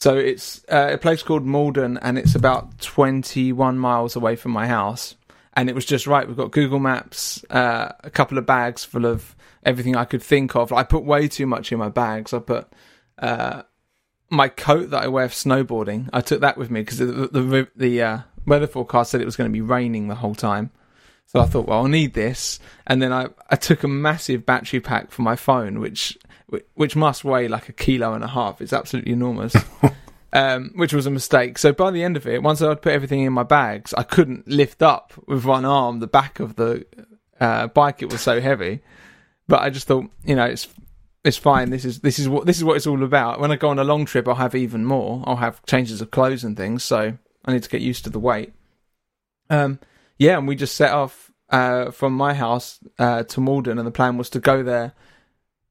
So 0.00 0.16
it's 0.16 0.64
uh, 0.68 0.90
a 0.92 0.98
place 0.98 1.22
called 1.22 1.44
Maldon, 1.44 1.98
and 1.98 2.18
it's 2.18 2.34
about 2.34 2.80
twenty-one 2.80 3.78
miles 3.78 4.16
away 4.16 4.36
from 4.36 4.52
my 4.52 4.66
house. 4.66 5.16
And 5.54 5.68
it 5.68 5.74
was 5.74 5.84
just 5.84 6.06
right. 6.06 6.28
We've 6.28 6.36
got 6.36 6.52
Google 6.52 6.78
Maps, 6.78 7.44
uh, 7.50 7.90
a 8.04 8.10
couple 8.10 8.38
of 8.38 8.46
bags 8.46 8.84
full 8.84 9.04
of 9.04 9.34
everything 9.64 9.96
I 9.96 10.04
could 10.04 10.22
think 10.22 10.54
of. 10.54 10.72
I 10.72 10.84
put 10.84 11.02
way 11.02 11.26
too 11.26 11.46
much 11.46 11.72
in 11.72 11.78
my 11.78 11.88
bags. 11.88 12.32
I 12.32 12.38
put 12.38 12.68
uh, 13.18 13.62
my 14.30 14.48
coat 14.48 14.90
that 14.90 15.02
I 15.02 15.08
wear 15.08 15.28
for 15.28 15.34
snowboarding. 15.34 16.10
I 16.12 16.20
took 16.20 16.42
that 16.42 16.58
with 16.58 16.70
me 16.70 16.82
because 16.82 16.98
the 16.98 17.06
the, 17.06 17.68
the 17.74 18.02
uh, 18.02 18.18
weather 18.46 18.68
forecast 18.68 19.10
said 19.10 19.20
it 19.20 19.24
was 19.24 19.34
going 19.34 19.50
to 19.50 19.52
be 19.52 19.60
raining 19.60 20.06
the 20.06 20.14
whole 20.14 20.36
time. 20.36 20.70
So 21.26 21.40
I 21.40 21.46
thought, 21.46 21.66
well, 21.66 21.78
I'll 21.78 21.88
need 21.88 22.14
this. 22.14 22.60
And 22.86 23.02
then 23.02 23.12
I, 23.12 23.26
I 23.50 23.56
took 23.56 23.82
a 23.82 23.88
massive 23.88 24.46
battery 24.46 24.80
pack 24.80 25.10
for 25.10 25.22
my 25.22 25.34
phone, 25.34 25.80
which 25.80 26.16
which 26.74 26.96
must 26.96 27.24
weigh 27.24 27.48
like 27.48 27.68
a 27.68 27.72
kilo 27.72 28.14
and 28.14 28.24
a 28.24 28.28
half. 28.28 28.60
It's 28.60 28.72
absolutely 28.72 29.12
enormous. 29.12 29.54
um, 30.32 30.72
which 30.74 30.92
was 30.92 31.06
a 31.06 31.10
mistake. 31.10 31.58
So 31.58 31.72
by 31.72 31.90
the 31.90 32.02
end 32.02 32.16
of 32.16 32.26
it, 32.26 32.42
once 32.42 32.62
I'd 32.62 32.82
put 32.82 32.92
everything 32.92 33.22
in 33.22 33.32
my 33.32 33.42
bags, 33.42 33.94
I 33.94 34.02
couldn't 34.02 34.48
lift 34.48 34.82
up 34.82 35.12
with 35.26 35.44
one 35.44 35.64
arm 35.64 36.00
the 36.00 36.06
back 36.06 36.40
of 36.40 36.56
the 36.56 36.86
uh, 37.40 37.68
bike. 37.68 38.02
It 38.02 38.12
was 38.12 38.20
so 38.20 38.40
heavy. 38.40 38.80
But 39.46 39.62
I 39.62 39.70
just 39.70 39.86
thought, 39.86 40.10
you 40.24 40.36
know, 40.36 40.44
it's 40.44 40.68
it's 41.24 41.36
fine. 41.36 41.70
This 41.70 41.84
is 41.84 42.00
this 42.00 42.18
is 42.18 42.28
what 42.28 42.46
this 42.46 42.58
is 42.58 42.64
what 42.64 42.76
it's 42.76 42.86
all 42.86 43.02
about. 43.02 43.40
When 43.40 43.50
I 43.50 43.56
go 43.56 43.68
on 43.68 43.78
a 43.78 43.84
long 43.84 44.04
trip, 44.04 44.28
I'll 44.28 44.34
have 44.34 44.54
even 44.54 44.84
more. 44.84 45.22
I'll 45.26 45.36
have 45.36 45.64
changes 45.66 46.00
of 46.00 46.10
clothes 46.10 46.44
and 46.44 46.56
things. 46.56 46.84
So 46.84 47.16
I 47.44 47.52
need 47.52 47.62
to 47.62 47.68
get 47.68 47.80
used 47.80 48.04
to 48.04 48.10
the 48.10 48.18
weight. 48.18 48.52
Um, 49.50 49.78
yeah, 50.18 50.36
and 50.36 50.46
we 50.46 50.56
just 50.56 50.74
set 50.74 50.92
off 50.92 51.30
uh, 51.50 51.90
from 51.90 52.12
my 52.14 52.34
house 52.34 52.78
uh, 52.98 53.22
to 53.24 53.40
Maldon, 53.40 53.78
and 53.78 53.86
the 53.86 53.92
plan 53.92 54.18
was 54.18 54.28
to 54.30 54.40
go 54.40 54.62
there, 54.62 54.92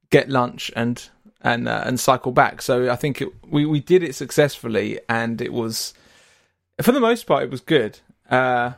get 0.09 0.29
lunch, 0.29 0.71
and 0.75 1.09
and 1.41 1.67
uh, 1.67 1.83
and 1.85 1.99
cycle 1.99 2.31
back. 2.31 2.61
So 2.61 2.91
I 2.91 2.95
think 2.95 3.21
it, 3.21 3.29
we 3.49 3.65
we 3.65 3.79
did 3.79 4.03
it 4.03 4.15
successfully, 4.15 4.99
and 5.09 5.41
it 5.41 5.53
was 5.53 5.93
for 6.81 6.91
the 6.91 6.99
most 6.99 7.25
part 7.25 7.43
it 7.43 7.51
was 7.51 7.61
good. 7.61 7.99
Uh, 8.29 8.73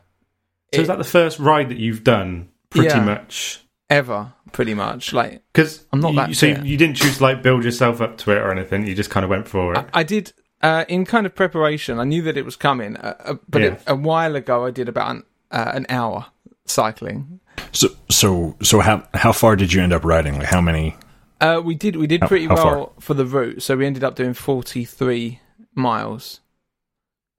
So 0.73 0.81
is 0.81 0.87
that 0.87 0.97
the 0.97 1.03
first 1.03 1.39
ride 1.39 1.69
that 1.69 1.77
you've 1.77 2.03
done? 2.03 2.49
Pretty 2.69 2.87
Yeah. 2.89 3.03
much. 3.03 3.61
ever 3.91 4.33
pretty 4.51 4.73
much 4.75 5.13
like 5.13 5.41
Because 5.51 5.83
I'm 5.91 5.99
not 5.99 6.09
you, 6.11 6.15
that 6.17 6.35
So 6.35 6.53
fit. 6.53 6.63
you 6.65 6.77
didn't 6.77 6.97
choose 6.97 7.17
to 7.17 7.23
like 7.23 7.41
build 7.41 7.63
yourself 7.63 8.01
up 8.01 8.17
to 8.19 8.31
it 8.31 8.37
or 8.37 8.51
anything. 8.51 8.85
You 8.85 8.93
just 8.93 9.09
kind 9.09 9.23
of 9.23 9.29
went 9.31 9.47
for 9.47 9.73
it. 9.73 9.77
I, 9.79 10.01
I 10.01 10.03
did 10.03 10.31
uh, 10.61 10.85
in 10.87 11.05
kind 11.05 11.25
of 11.25 11.33
preparation. 11.33 11.97
I 11.99 12.03
knew 12.03 12.21
that 12.23 12.37
it 12.37 12.45
was 12.45 12.55
coming, 12.55 12.97
uh, 12.97 13.15
uh, 13.19 13.33
but 13.47 13.61
Yeah. 13.61 13.67
it, 13.69 13.81
a 13.87 13.95
while 13.95 14.35
ago 14.35 14.65
I 14.67 14.71
did 14.71 14.87
about 14.89 15.09
an, 15.11 15.23
uh, 15.51 15.71
an 15.73 15.85
hour 15.89 16.27
cycling. 16.65 17.39
So 17.71 17.87
so 18.09 18.55
so 18.61 18.79
how 18.79 19.07
how 19.13 19.31
far 19.31 19.55
did 19.55 19.73
you 19.73 19.81
end 19.81 19.93
up 19.93 20.03
riding? 20.05 20.37
Like 20.37 20.47
how 20.47 20.61
many? 20.61 20.95
Uh, 21.41 21.61
we 21.63 21.73
did 21.75 21.95
we 21.95 22.07
did 22.07 22.21
How- 22.21 22.27
pretty 22.27 22.47
how 22.47 22.55
far? 22.55 22.75
well 22.77 22.93
for 22.99 23.13
the 23.13 23.25
route, 23.25 23.61
so 23.61 23.77
we 23.77 23.85
ended 23.85 24.03
up 24.03 24.15
doing 24.15 24.33
forty 24.33 24.83
three 24.85 25.39
miles. 25.73 26.41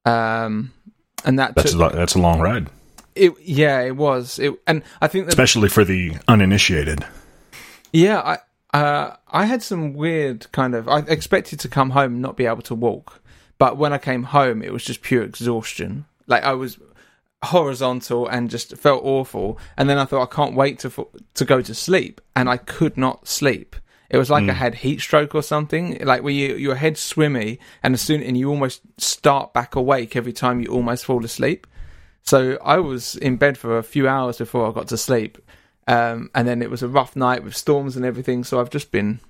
Um, 0.06 0.72
and 1.24 1.39
that 1.39 1.55
That's 1.55 1.70
a, 1.70 1.72
took, 1.72 1.81
lo- 1.81 1.90
that's 1.90 2.14
a 2.14 2.18
long 2.18 2.40
ride, 2.40 2.68
it. 3.14 3.32
Yeah, 3.43 3.81
it 3.82 3.97
was. 3.97 4.39
It, 4.39 4.55
and 4.66 4.82
I 5.02 5.09
think 5.09 5.27
that 5.27 5.32
especially 5.35 5.68
for 5.68 5.85
the 5.85 6.16
uninitiated. 6.27 7.05
Yeah, 7.93 8.20
I 8.72 8.78
uh, 8.78 9.16
I 9.31 9.44
had 9.44 9.62
some 9.62 9.93
weird 9.93 10.51
kind 10.52 10.74
of. 10.74 10.89
I 10.89 11.01
expected 11.01 11.60
to 11.60 11.68
come 11.68 11.90
home 11.90 12.14
and 12.14 12.22
not 12.22 12.36
be 12.39 12.47
able 12.47 12.62
to 12.62 12.74
walk, 12.74 13.20
but 13.59 13.77
when 13.77 13.93
I 13.93 13.98
came 13.98 14.22
home, 14.22 14.62
it 14.62 14.72
was 14.72 14.85
just 14.85 15.02
pure 15.02 15.22
exhaustion. 15.22 16.06
Like 16.27 16.44
I 16.44 16.55
was 16.55 16.78
horizontal 17.44 18.27
and 18.28 18.48
just 18.51 18.77
felt 18.77 19.02
awful. 19.05 19.59
And 19.77 19.89
then 19.90 19.98
I 19.98 20.05
thought 20.05 20.22
I 20.22 20.35
can't 20.35 20.55
wait 20.55 20.78
to 20.81 20.89
f- 20.89 21.22
to 21.35 21.44
go 21.44 21.60
to 21.60 21.74
sleep, 21.74 22.20
and 22.35 22.48
I 22.48 22.56
could 22.56 22.97
not 22.97 23.28
sleep. 23.28 23.77
It 24.11 24.19
was 24.19 24.28
like 24.28 24.49
I 24.49 24.53
had 24.53 24.74
heat 24.74 25.01
stroke 25.01 25.37
or 25.37 25.43
something. 25.43 25.99
Like 26.05 26.24
where 26.24 26.32
you, 26.32 26.57
your 26.57 26.74
head's 26.74 27.01
swimmy, 27.01 27.61
and 27.82 27.95
as 27.95 28.01
soon 28.01 28.23
and 28.23 28.37
you 28.37 28.51
almost 28.51 28.82
start 28.99 29.55
back 29.55 29.77
awake 29.77 30.16
every 30.16 30.32
time 30.32 30.61
you 30.61 30.69
almost 30.69 31.05
fall 31.05 31.24
asleep. 31.24 31.66
So 32.23 32.59
I 32.62 32.78
was 32.78 33.15
in 33.15 33.37
bed 33.37 33.57
for 33.57 33.78
a 33.78 33.85
few 33.85 34.09
hours 34.09 34.39
before 34.39 34.69
I 34.69 34.73
got 34.73 34.89
to 34.89 34.97
sleep, 34.97 35.39
um, 35.87 36.28
and 36.35 36.47
then 36.47 36.61
it 36.61 36.70
was 36.70 36.82
a 36.82 36.89
rough 36.89 37.15
night 37.15 37.45
with 37.45 37.57
storms 37.57 37.97
and 37.97 38.05
everything. 38.05 38.43
So 38.43 38.61
I've 38.61 38.70
just 38.70 38.91
been, 38.91 39.20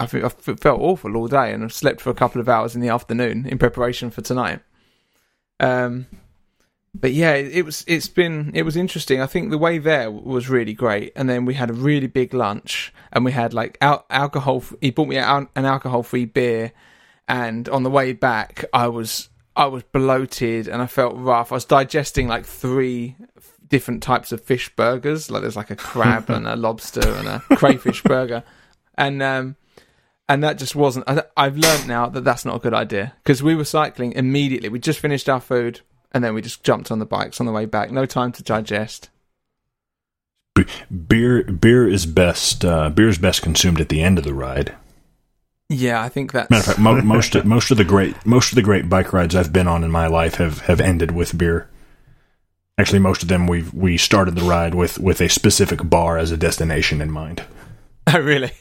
I 0.00 0.06
think 0.06 0.24
I've 0.24 0.60
felt 0.60 0.80
awful 0.80 1.16
all 1.16 1.28
day, 1.28 1.52
and 1.52 1.62
I've 1.62 1.72
slept 1.72 2.00
for 2.00 2.10
a 2.10 2.14
couple 2.14 2.40
of 2.40 2.48
hours 2.48 2.74
in 2.74 2.80
the 2.80 2.88
afternoon 2.88 3.46
in 3.46 3.56
preparation 3.58 4.10
for 4.10 4.20
tonight. 4.20 4.60
Um, 5.60 6.06
but 6.94 7.12
yeah, 7.12 7.34
it, 7.34 7.64
was. 7.64 7.84
It's 7.88 8.08
been. 8.08 8.52
It 8.54 8.62
was 8.62 8.76
interesting. 8.76 9.20
I 9.20 9.26
think 9.26 9.50
the 9.50 9.58
way 9.58 9.78
there 9.78 10.10
was 10.10 10.48
really 10.48 10.74
great, 10.74 11.12
and 11.16 11.28
then 11.28 11.44
we 11.44 11.54
had 11.54 11.70
a 11.70 11.74
really 11.74 12.06
big 12.06 12.32
lunch, 12.32 12.92
and 13.12 13.24
we 13.24 13.32
had 13.32 13.52
like 13.52 13.76
al- 13.80 14.06
alcohol. 14.10 14.62
He 14.80 14.90
bought 14.90 15.08
me 15.08 15.16
an 15.16 15.48
alcohol-free 15.56 16.26
beer, 16.26 16.72
and 17.26 17.68
on 17.68 17.82
the 17.82 17.90
way 17.90 18.12
back, 18.12 18.64
I 18.72 18.86
was 18.88 19.28
I 19.56 19.66
was 19.66 19.82
bloated 19.84 20.68
and 20.68 20.82
I 20.82 20.86
felt 20.86 21.16
rough. 21.16 21.52
I 21.52 21.56
was 21.56 21.64
digesting 21.64 22.28
like 22.28 22.44
three 22.44 23.16
different 23.68 24.02
types 24.02 24.32
of 24.32 24.40
fish 24.40 24.74
burgers. 24.74 25.30
Like 25.30 25.42
there's 25.42 25.56
like 25.56 25.70
a 25.70 25.76
crab 25.76 26.30
and 26.30 26.46
a 26.46 26.56
lobster 26.56 27.08
and 27.08 27.28
a 27.28 27.40
crayfish 27.56 28.02
burger, 28.02 28.42
and 28.96 29.22
um, 29.22 29.56
and 30.28 30.42
that 30.42 30.58
just 30.58 30.76
wasn't. 30.76 31.08
I, 31.08 31.24
I've 31.36 31.56
learned 31.56 31.88
now 31.88 32.08
that 32.08 32.24
that's 32.24 32.44
not 32.44 32.56
a 32.56 32.60
good 32.60 32.74
idea 32.74 33.14
because 33.22 33.42
we 33.42 33.54
were 33.54 33.64
cycling 33.64 34.12
immediately. 34.12 34.68
We 34.68 34.78
just 34.78 35.00
finished 35.00 35.28
our 35.28 35.40
food 35.40 35.80
and 36.14 36.22
then 36.22 36.32
we 36.32 36.40
just 36.40 36.62
jumped 36.62 36.90
on 36.90 37.00
the 37.00 37.04
bikes 37.04 37.40
on 37.40 37.46
the 37.46 37.52
way 37.52 37.66
back. 37.66 37.90
No 37.90 38.06
time 38.06 38.32
to 38.32 38.42
digest. 38.42 39.10
Beer 41.08 41.42
beer 41.42 41.88
is 41.88 42.06
best 42.06 42.64
uh, 42.64 42.88
beer 42.88 43.08
is 43.08 43.18
best 43.18 43.42
consumed 43.42 43.80
at 43.80 43.88
the 43.88 44.00
end 44.00 44.18
of 44.18 44.24
the 44.24 44.32
ride. 44.32 44.74
Yeah, 45.68 46.00
I 46.00 46.08
think 46.08 46.30
that's 46.30 46.48
Matter 46.48 46.60
of 46.60 46.66
fact, 46.66 46.78
mo- 46.78 47.02
most 47.02 47.34
of, 47.34 47.44
most 47.44 47.70
of 47.72 47.76
the 47.76 47.84
great 47.84 48.24
most 48.24 48.52
of 48.52 48.56
the 48.56 48.62
great 48.62 48.88
bike 48.88 49.12
rides 49.12 49.34
I've 49.34 49.52
been 49.52 49.66
on 49.66 49.82
in 49.82 49.90
my 49.90 50.06
life 50.06 50.36
have, 50.36 50.60
have 50.60 50.80
ended 50.80 51.10
with 51.10 51.36
beer. 51.36 51.68
Actually, 52.78 53.00
most 53.00 53.22
of 53.22 53.28
them 53.28 53.48
we 53.48 53.64
we 53.72 53.96
started 53.96 54.36
the 54.36 54.42
ride 54.44 54.76
with 54.76 54.98
with 55.00 55.20
a 55.20 55.28
specific 55.28 55.80
bar 55.82 56.18
as 56.18 56.30
a 56.30 56.36
destination 56.36 57.00
in 57.00 57.10
mind. 57.10 57.42
oh 58.06 58.20
really. 58.20 58.52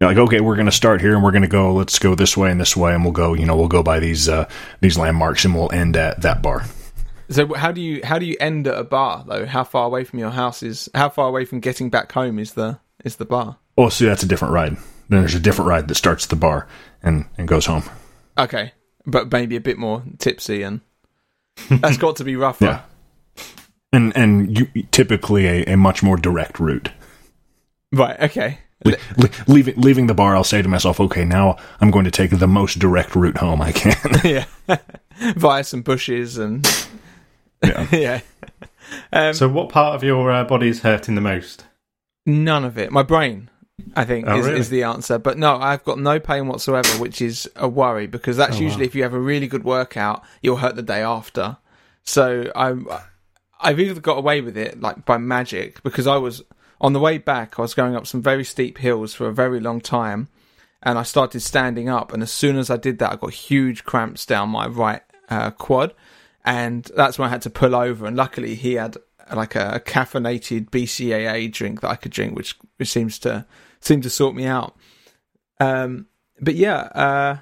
You're 0.00 0.08
like, 0.08 0.18
okay, 0.18 0.40
we're 0.40 0.56
going 0.56 0.66
to 0.66 0.72
start 0.72 1.02
here 1.02 1.14
and 1.14 1.22
we're 1.22 1.30
going 1.30 1.42
to 1.42 1.48
go. 1.48 1.74
Let's 1.74 1.98
go 1.98 2.14
this 2.14 2.34
way 2.34 2.50
and 2.50 2.58
this 2.58 2.74
way, 2.74 2.94
and 2.94 3.04
we'll 3.04 3.12
go. 3.12 3.34
You 3.34 3.44
know, 3.44 3.54
we'll 3.54 3.68
go 3.68 3.82
by 3.82 4.00
these 4.00 4.30
uh, 4.30 4.48
these 4.80 4.96
landmarks 4.96 5.44
and 5.44 5.54
we'll 5.54 5.70
end 5.72 5.94
at 5.94 6.22
that 6.22 6.40
bar. 6.40 6.64
So 7.28 7.52
how 7.52 7.70
do 7.70 7.82
you 7.82 8.00
how 8.02 8.18
do 8.18 8.24
you 8.24 8.34
end 8.40 8.66
at 8.66 8.78
a 8.78 8.82
bar 8.82 9.24
though? 9.28 9.44
How 9.44 9.62
far 9.62 9.84
away 9.84 10.04
from 10.04 10.18
your 10.18 10.30
house 10.30 10.62
is 10.62 10.88
how 10.94 11.10
far 11.10 11.28
away 11.28 11.44
from 11.44 11.60
getting 11.60 11.90
back 11.90 12.10
home 12.12 12.38
is 12.38 12.54
the 12.54 12.80
is 13.04 13.16
the 13.16 13.26
bar? 13.26 13.58
Oh, 13.76 13.90
see, 13.90 14.06
that's 14.06 14.22
a 14.22 14.26
different 14.26 14.54
ride. 14.54 14.76
Then 15.10 15.20
there's 15.20 15.34
a 15.34 15.40
different 15.40 15.68
ride 15.68 15.86
that 15.88 15.96
starts 15.96 16.24
at 16.24 16.30
the 16.30 16.36
bar 16.36 16.66
and 17.02 17.26
and 17.36 17.46
goes 17.46 17.66
home. 17.66 17.82
Okay, 18.38 18.72
but 19.04 19.30
maybe 19.30 19.54
a 19.54 19.60
bit 19.60 19.76
more 19.76 20.02
tipsy 20.18 20.62
and 20.62 20.80
that's 21.68 21.98
got 21.98 22.16
to 22.16 22.24
be 22.24 22.36
rougher. 22.36 22.64
Yeah. 22.64 23.44
And 23.92 24.16
and 24.16 24.58
you, 24.58 24.66
typically 24.92 25.46
a, 25.46 25.74
a 25.74 25.76
much 25.76 26.02
more 26.02 26.16
direct 26.16 26.58
route. 26.58 26.90
Right. 27.92 28.18
Okay. 28.18 28.60
Le- 28.84 28.96
le- 29.18 29.30
leaving 29.46 29.74
leaving 29.80 30.06
the 30.06 30.14
bar, 30.14 30.34
I'll 30.34 30.44
say 30.44 30.62
to 30.62 30.68
myself, 30.68 31.00
okay, 31.00 31.24
now 31.24 31.56
I'm 31.80 31.90
going 31.90 32.04
to 32.06 32.10
take 32.10 32.30
the 32.30 32.46
most 32.46 32.78
direct 32.78 33.14
route 33.14 33.36
home 33.38 33.60
I 33.60 33.72
can. 33.72 33.94
yeah. 34.24 34.44
Via 35.36 35.64
some 35.64 35.82
bushes 35.82 36.38
and 36.38 36.66
yeah. 37.62 37.86
yeah. 37.92 38.20
Um, 39.12 39.34
So, 39.34 39.48
what 39.48 39.68
part 39.68 39.94
of 39.94 40.02
your 40.02 40.30
uh, 40.30 40.44
body 40.44 40.68
is 40.68 40.80
hurting 40.80 41.14
the 41.14 41.20
most? 41.20 41.66
None 42.24 42.64
of 42.64 42.78
it. 42.78 42.90
My 42.90 43.02
brain, 43.02 43.50
I 43.94 44.04
think, 44.04 44.26
Oh, 44.26 44.38
is, 44.38 44.46
really? 44.46 44.58
is 44.60 44.70
the 44.70 44.82
answer. 44.84 45.18
But 45.18 45.36
no, 45.36 45.56
I've 45.56 45.84
got 45.84 45.98
no 45.98 46.18
pain 46.18 46.46
whatsoever, 46.48 46.88
which 46.98 47.20
is 47.20 47.50
a 47.56 47.68
worry 47.68 48.06
because 48.06 48.36
that's 48.38 48.56
Oh, 48.56 48.60
usually 48.60 48.86
if 48.86 48.94
you 48.94 49.02
have 49.02 49.14
a 49.14 49.20
really 49.20 49.46
good 49.46 49.64
workout, 49.64 50.22
you'll 50.42 50.56
hurt 50.56 50.76
the 50.76 50.82
day 50.82 51.02
after. 51.02 51.58
So 52.02 52.50
I'm, 52.56 52.86
I've 53.60 53.78
either 53.78 54.00
got 54.00 54.16
away 54.18 54.40
with 54.40 54.56
it 54.56 54.80
like 54.80 55.04
by 55.04 55.18
magic 55.18 55.82
because 55.82 56.06
I 56.06 56.16
was 56.16 56.42
on 56.80 56.92
the 56.92 57.00
way 57.00 57.18
back. 57.18 57.58
I 57.58 57.62
was 57.62 57.74
going 57.74 57.94
up 57.94 58.06
some 58.06 58.22
very 58.22 58.44
steep 58.44 58.78
hills 58.78 59.14
for 59.14 59.28
a 59.28 59.34
very 59.34 59.60
long 59.60 59.80
time, 59.80 60.28
and 60.82 60.98
I 60.98 61.02
started 61.02 61.40
standing 61.40 61.88
up. 61.88 62.12
And 62.12 62.22
as 62.22 62.32
soon 62.32 62.56
as 62.56 62.70
I 62.70 62.76
did 62.76 62.98
that, 62.98 63.12
I 63.12 63.16
got 63.16 63.32
huge 63.32 63.84
cramps 63.84 64.24
down 64.24 64.48
my 64.48 64.66
right 64.66 65.02
uh, 65.28 65.50
quad, 65.50 65.94
and 66.44 66.84
that's 66.96 67.18
when 67.18 67.28
I 67.28 67.30
had 67.30 67.42
to 67.42 67.50
pull 67.50 67.74
over. 67.74 68.06
And 68.06 68.16
luckily, 68.16 68.54
he 68.54 68.74
had 68.74 68.96
like 69.34 69.54
a, 69.54 69.72
a 69.74 69.80
caffeinated 69.80 70.70
BCAA 70.70 71.52
drink 71.52 71.80
that 71.80 71.90
I 71.90 71.96
could 71.96 72.12
drink, 72.12 72.36
which 72.36 72.56
which 72.78 72.88
seems 72.90 73.18
to 73.20 73.46
seem 73.80 74.00
to 74.02 74.10
sort 74.10 74.34
me 74.34 74.46
out. 74.46 74.76
Um, 75.58 76.06
but 76.40 76.54
yeah, 76.54 76.76
uh, 76.76 77.38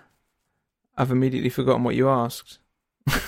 I've 0.96 1.12
immediately 1.12 1.50
forgotten 1.50 1.84
what 1.84 1.94
you 1.94 2.08
asked. 2.08 2.58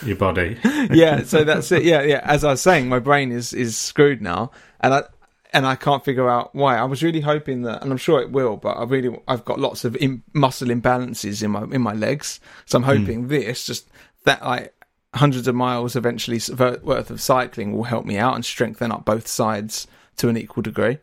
Your 0.05 0.17
body. 0.17 0.59
yeah, 0.91 1.23
so 1.23 1.45
that's 1.45 1.73
it. 1.73 1.85
Yeah, 1.85 2.03
yeah. 2.03 2.21
As 2.23 2.45
I 2.45 2.51
was 2.51 2.61
saying, 2.61 2.89
my 2.89 2.99
brain 2.99 3.33
is 3.33 3.53
is 3.53 3.77
screwed 3.77 4.21
now, 4.21 4.51
and 4.81 4.93
I 4.93 5.05
and 5.53 5.67
I 5.67 5.77
can't 5.77 6.05
figure 6.05 6.29
out 6.29 6.55
why. 6.55 6.77
I 6.77 6.85
was 6.85 7.03
really 7.03 7.21
hoping 7.21 7.63
that, 7.63 7.83
and 7.83 7.91
I'm 7.91 7.99
sure 7.99 8.21
it 8.21 8.31
will, 8.31 8.57
but 8.57 8.77
I 8.77 8.85
really 8.85 9.17
I've 9.27 9.45
got 9.45 9.59
lots 9.59 9.85
of 9.85 9.97
muscle 10.33 10.69
imbalances 10.69 11.43
in 11.43 11.51
my 11.51 11.63
in 11.63 11.83
my 11.83 11.93
legs, 11.93 12.41
so 12.67 12.77
I'm 12.77 12.85
hoping 12.85 13.29
this 13.29 13.67
just 13.67 13.89
that 14.25 14.45
like 14.45 14.75
hundreds 15.15 15.49
of 15.49 15.55
miles 15.55 15.97
eventually 15.97 16.41
worth 16.83 17.11
of 17.11 17.21
cycling 17.21 17.73
will 17.73 17.85
help 17.85 18.05
me 18.05 18.17
out 18.17 18.35
and 18.35 18.45
strengthen 18.45 18.93
up 18.93 19.05
both 19.05 19.27
sides 19.27 19.87
to 20.17 20.29
an 20.29 20.37
equal 20.37 20.63
degree. 20.63 20.99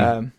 Um, 0.00 0.32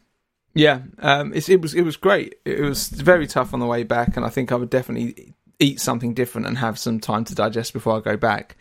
yeah, 0.54 0.82
um, 1.00 1.34
it's, 1.34 1.50
it 1.50 1.62
was 1.62 1.74
it 1.74 1.84
was 1.84 1.98
great. 1.98 2.36
It 2.46 2.62
was 2.62 2.88
very 2.88 3.28
tough 3.28 3.54
on 3.54 3.60
the 3.60 3.66
way 3.66 3.84
back, 3.84 4.16
and 4.16 4.26
I 4.26 4.30
think 4.30 4.52
I 4.52 4.56
would 4.56 4.70
definitely 4.70 5.34
eat 5.60 5.80
something 5.80 6.14
different 6.14 6.48
and 6.48 6.58
have 6.58 6.78
some 6.80 7.00
time 7.00 7.24
to 7.26 7.36
digest 7.36 7.74
before 7.74 7.98
I 7.98 8.00
go 8.02 8.18
back. 8.18 8.58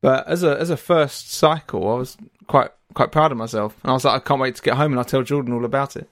But 0.00 0.26
as 0.28 0.42
a 0.42 0.58
as 0.58 0.70
a 0.70 0.76
first 0.76 1.32
cycle, 1.32 1.88
I 1.88 1.94
was 1.94 2.16
quite 2.46 2.70
quite 2.98 3.12
proud 3.12 3.30
of 3.30 3.38
myself, 3.38 3.76
and 3.84 3.90
I 3.90 3.94
was 3.94 4.04
like, 4.04 4.20
I 4.20 4.24
can't 4.24 4.40
wait 4.40 4.56
to 4.56 4.62
get 4.62 4.74
home 4.74 4.90
and 4.92 4.98
I'll 4.98 5.04
tell 5.04 5.22
Jordan 5.22 5.54
all 5.54 5.64
about 5.64 5.94
it. 5.94 6.08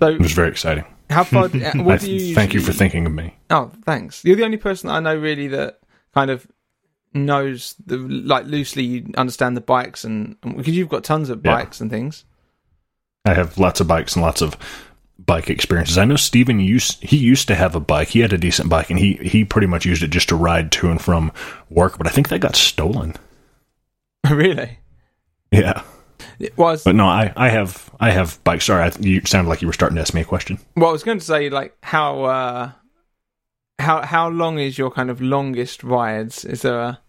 So, 0.00 0.08
It 0.08 0.20
was 0.20 0.32
very 0.32 0.48
exciting. 0.48 0.84
how 1.10 1.24
far? 1.24 1.44
uh, 1.54 1.72
What 1.82 2.00
do 2.00 2.10
you? 2.10 2.34
thank 2.34 2.54
you 2.54 2.60
for 2.60 2.72
thinking 2.72 3.04
of 3.06 3.12
me. 3.12 3.36
Oh, 3.50 3.70
thanks. 3.84 4.24
You're 4.24 4.36
the 4.36 4.44
only 4.44 4.56
person 4.56 4.88
I 4.88 5.00
know 5.00 5.16
really 5.16 5.48
that 5.48 5.80
kind 6.14 6.30
of 6.30 6.46
knows 7.12 7.74
the 7.84 7.98
like 7.98 8.46
loosely 8.46 8.82
you 8.84 9.12
understand 9.18 9.54
the 9.56 9.60
bikes 9.60 10.02
and 10.04 10.40
because 10.40 10.74
you've 10.74 10.88
got 10.88 11.04
tons 11.04 11.28
of 11.28 11.42
Yeah. 11.44 11.56
bikes 11.56 11.80
and 11.80 11.90
things. 11.90 12.24
I 13.26 13.34
have 13.34 13.58
lots 13.58 13.80
of 13.80 13.86
bikes 13.88 14.14
and 14.16 14.24
lots 14.24 14.40
of 14.42 14.56
bike 15.18 15.50
experiences. 15.50 15.98
I 15.98 16.04
know 16.06 16.16
Steven 16.16 16.58
used 16.58 17.02
he 17.02 17.18
used 17.18 17.48
to 17.48 17.54
have 17.54 17.74
a 17.76 17.80
bike. 17.80 18.08
He 18.08 18.20
had 18.20 18.32
a 18.32 18.38
decent 18.38 18.70
bike 18.70 18.88
and 18.90 18.98
he 18.98 19.14
he 19.16 19.44
pretty 19.44 19.66
much 19.66 19.84
used 19.84 20.02
it 20.02 20.08
just 20.08 20.30
to 20.30 20.36
ride 20.36 20.72
to 20.72 20.90
and 20.90 21.00
from 21.00 21.32
work, 21.68 21.98
but 21.98 22.06
I 22.06 22.10
think 22.10 22.28
that 22.30 22.38
got 22.40 22.56
stolen. 22.56 23.14
really? 24.36 24.78
Yeah. 25.50 25.82
It 26.38 26.56
was. 26.56 26.82
But 26.82 26.94
no, 26.94 27.06
I, 27.06 27.32
I 27.36 27.48
have 27.50 27.90
I 28.00 28.10
have 28.10 28.42
bikes. 28.44 28.64
Sorry, 28.64 28.82
I, 28.82 28.92
you 29.00 29.20
sounded 29.26 29.48
like 29.48 29.60
you 29.62 29.68
were 29.68 29.72
starting 29.72 29.96
to 29.96 30.02
ask 30.02 30.14
me 30.14 30.22
a 30.22 30.24
question. 30.24 30.58
Well, 30.76 30.88
I 30.88 30.92
was 30.92 31.02
going 31.02 31.18
to 31.18 31.24
say 31.24 31.50
like 31.50 31.76
how 31.82 32.24
uh 32.24 32.72
how 33.78 34.02
how 34.02 34.28
long 34.28 34.58
is 34.58 34.78
your 34.78 34.90
kind 34.90 35.10
of 35.10 35.20
longest 35.20 35.84
rides? 35.84 36.44
Is 36.44 36.62
there 36.62 36.80
a 36.80 37.00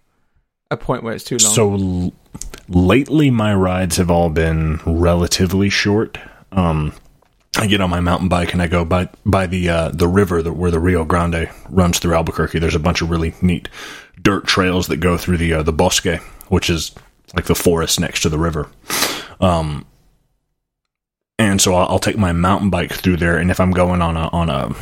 a 0.70 0.78
point 0.78 1.04
where 1.04 1.14
it's 1.14 1.24
too 1.24 1.38
long? 1.38 1.54
So 1.54 1.74
l- 1.74 2.14
lately, 2.68 3.32
my 3.32 3.54
rides 3.54 3.98
have 3.98 4.12
all 4.12 4.30
been 4.30 4.80
relatively 4.86 5.70
short. 5.70 6.20
Um, 6.52 6.94
I 7.58 7.68
get 7.68 7.82
on 7.82 7.90
my 7.90 8.00
mountain 8.00 8.30
bike 8.30 8.54
and 8.54 8.62
I 8.62 8.68
go 8.68 8.84
by 8.84 9.10
by 9.26 9.48
the 9.48 9.70
uh, 9.70 9.90
the 9.90 10.08
river 10.08 10.42
that, 10.42 10.54
where 10.54 10.72
the 10.72 10.80
Rio 10.80 11.06
Grande 11.06 11.50
runs 11.70 12.00
through 12.00 12.16
Albuquerque. 12.16 12.60
There's 12.60 12.76
a 12.76 12.80
bunch 12.80 13.02
of 13.02 13.10
really 13.10 13.34
neat 13.42 13.70
dirt 14.22 14.46
trails 14.48 14.88
that 14.88 14.98
go 14.98 15.18
through 15.18 15.38
the 15.38 15.54
uh, 15.54 15.64
the 15.64 15.74
bosque, 15.74 16.20
which 16.50 16.70
is 16.70 16.92
like 17.34 17.46
the 17.46 17.56
forest 17.56 18.00
next 18.00 18.22
to 18.22 18.30
the 18.30 18.38
river. 18.38 18.70
Um, 19.40 19.86
and 21.40 21.60
so 21.62 21.74
I'll, 21.74 21.88
I'll 21.90 22.00
take 22.00 22.18
my 22.18 22.32
mountain 22.32 22.70
bike 22.70 22.94
through 22.94 23.18
there, 23.18 23.38
and 23.38 23.50
if 23.52 23.60
I'm 23.60 23.72
going 23.72 24.02
on 24.02 24.16
a 24.16 24.28
on 24.28 24.50
a 24.50 24.74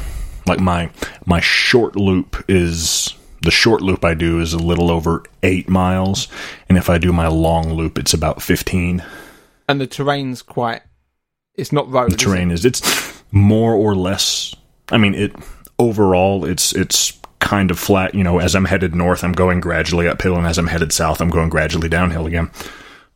like 0.48 0.60
my 0.60 0.90
my 1.26 1.40
short 1.40 1.96
loop 1.96 2.44
is 2.48 3.14
the 3.42 3.52
short 3.52 3.82
loop 3.82 4.04
I 4.06 4.14
do 4.14 4.40
is 4.40 4.54
a 4.54 4.60
little 4.60 4.92
over 4.92 5.24
eight 5.44 5.70
miles, 5.70 6.28
and 6.70 6.78
if 6.78 6.90
I 6.90 6.98
do 6.98 7.14
my 7.14 7.28
long 7.28 7.74
loop, 7.74 7.98
it's 7.98 8.14
about 8.14 8.42
fifteen. 8.42 9.04
and 9.68 9.80
the 9.80 9.88
terrain's 9.88 10.42
quite. 10.42 10.82
It's 11.56 11.72
not 11.72 11.90
road. 11.90 12.12
The 12.12 12.18
terrain 12.18 12.52
is 12.52 12.66
it's 12.66 13.24
more 13.32 13.74
or 13.74 13.96
less. 13.96 14.54
I 14.92 14.98
mean, 14.98 15.16
it 15.16 15.34
overall 15.80 16.46
it's 16.46 16.74
it's 16.74 17.18
kind 17.42 17.70
of 17.72 17.78
flat. 17.80 18.16
You 18.16 18.24
know, 18.24 18.40
as 18.40 18.56
I'm 18.56 18.66
headed 18.66 18.96
north, 18.96 19.24
I'm 19.24 19.34
going 19.34 19.60
gradually 19.60 20.08
uphill, 20.08 20.38
and 20.38 20.48
as 20.48 20.58
I'm 20.58 20.68
headed 20.68 20.94
south, 20.94 21.20
I'm 21.22 21.30
going 21.30 21.50
gradually 21.50 21.90
downhill 21.90 22.26
again. 22.26 22.50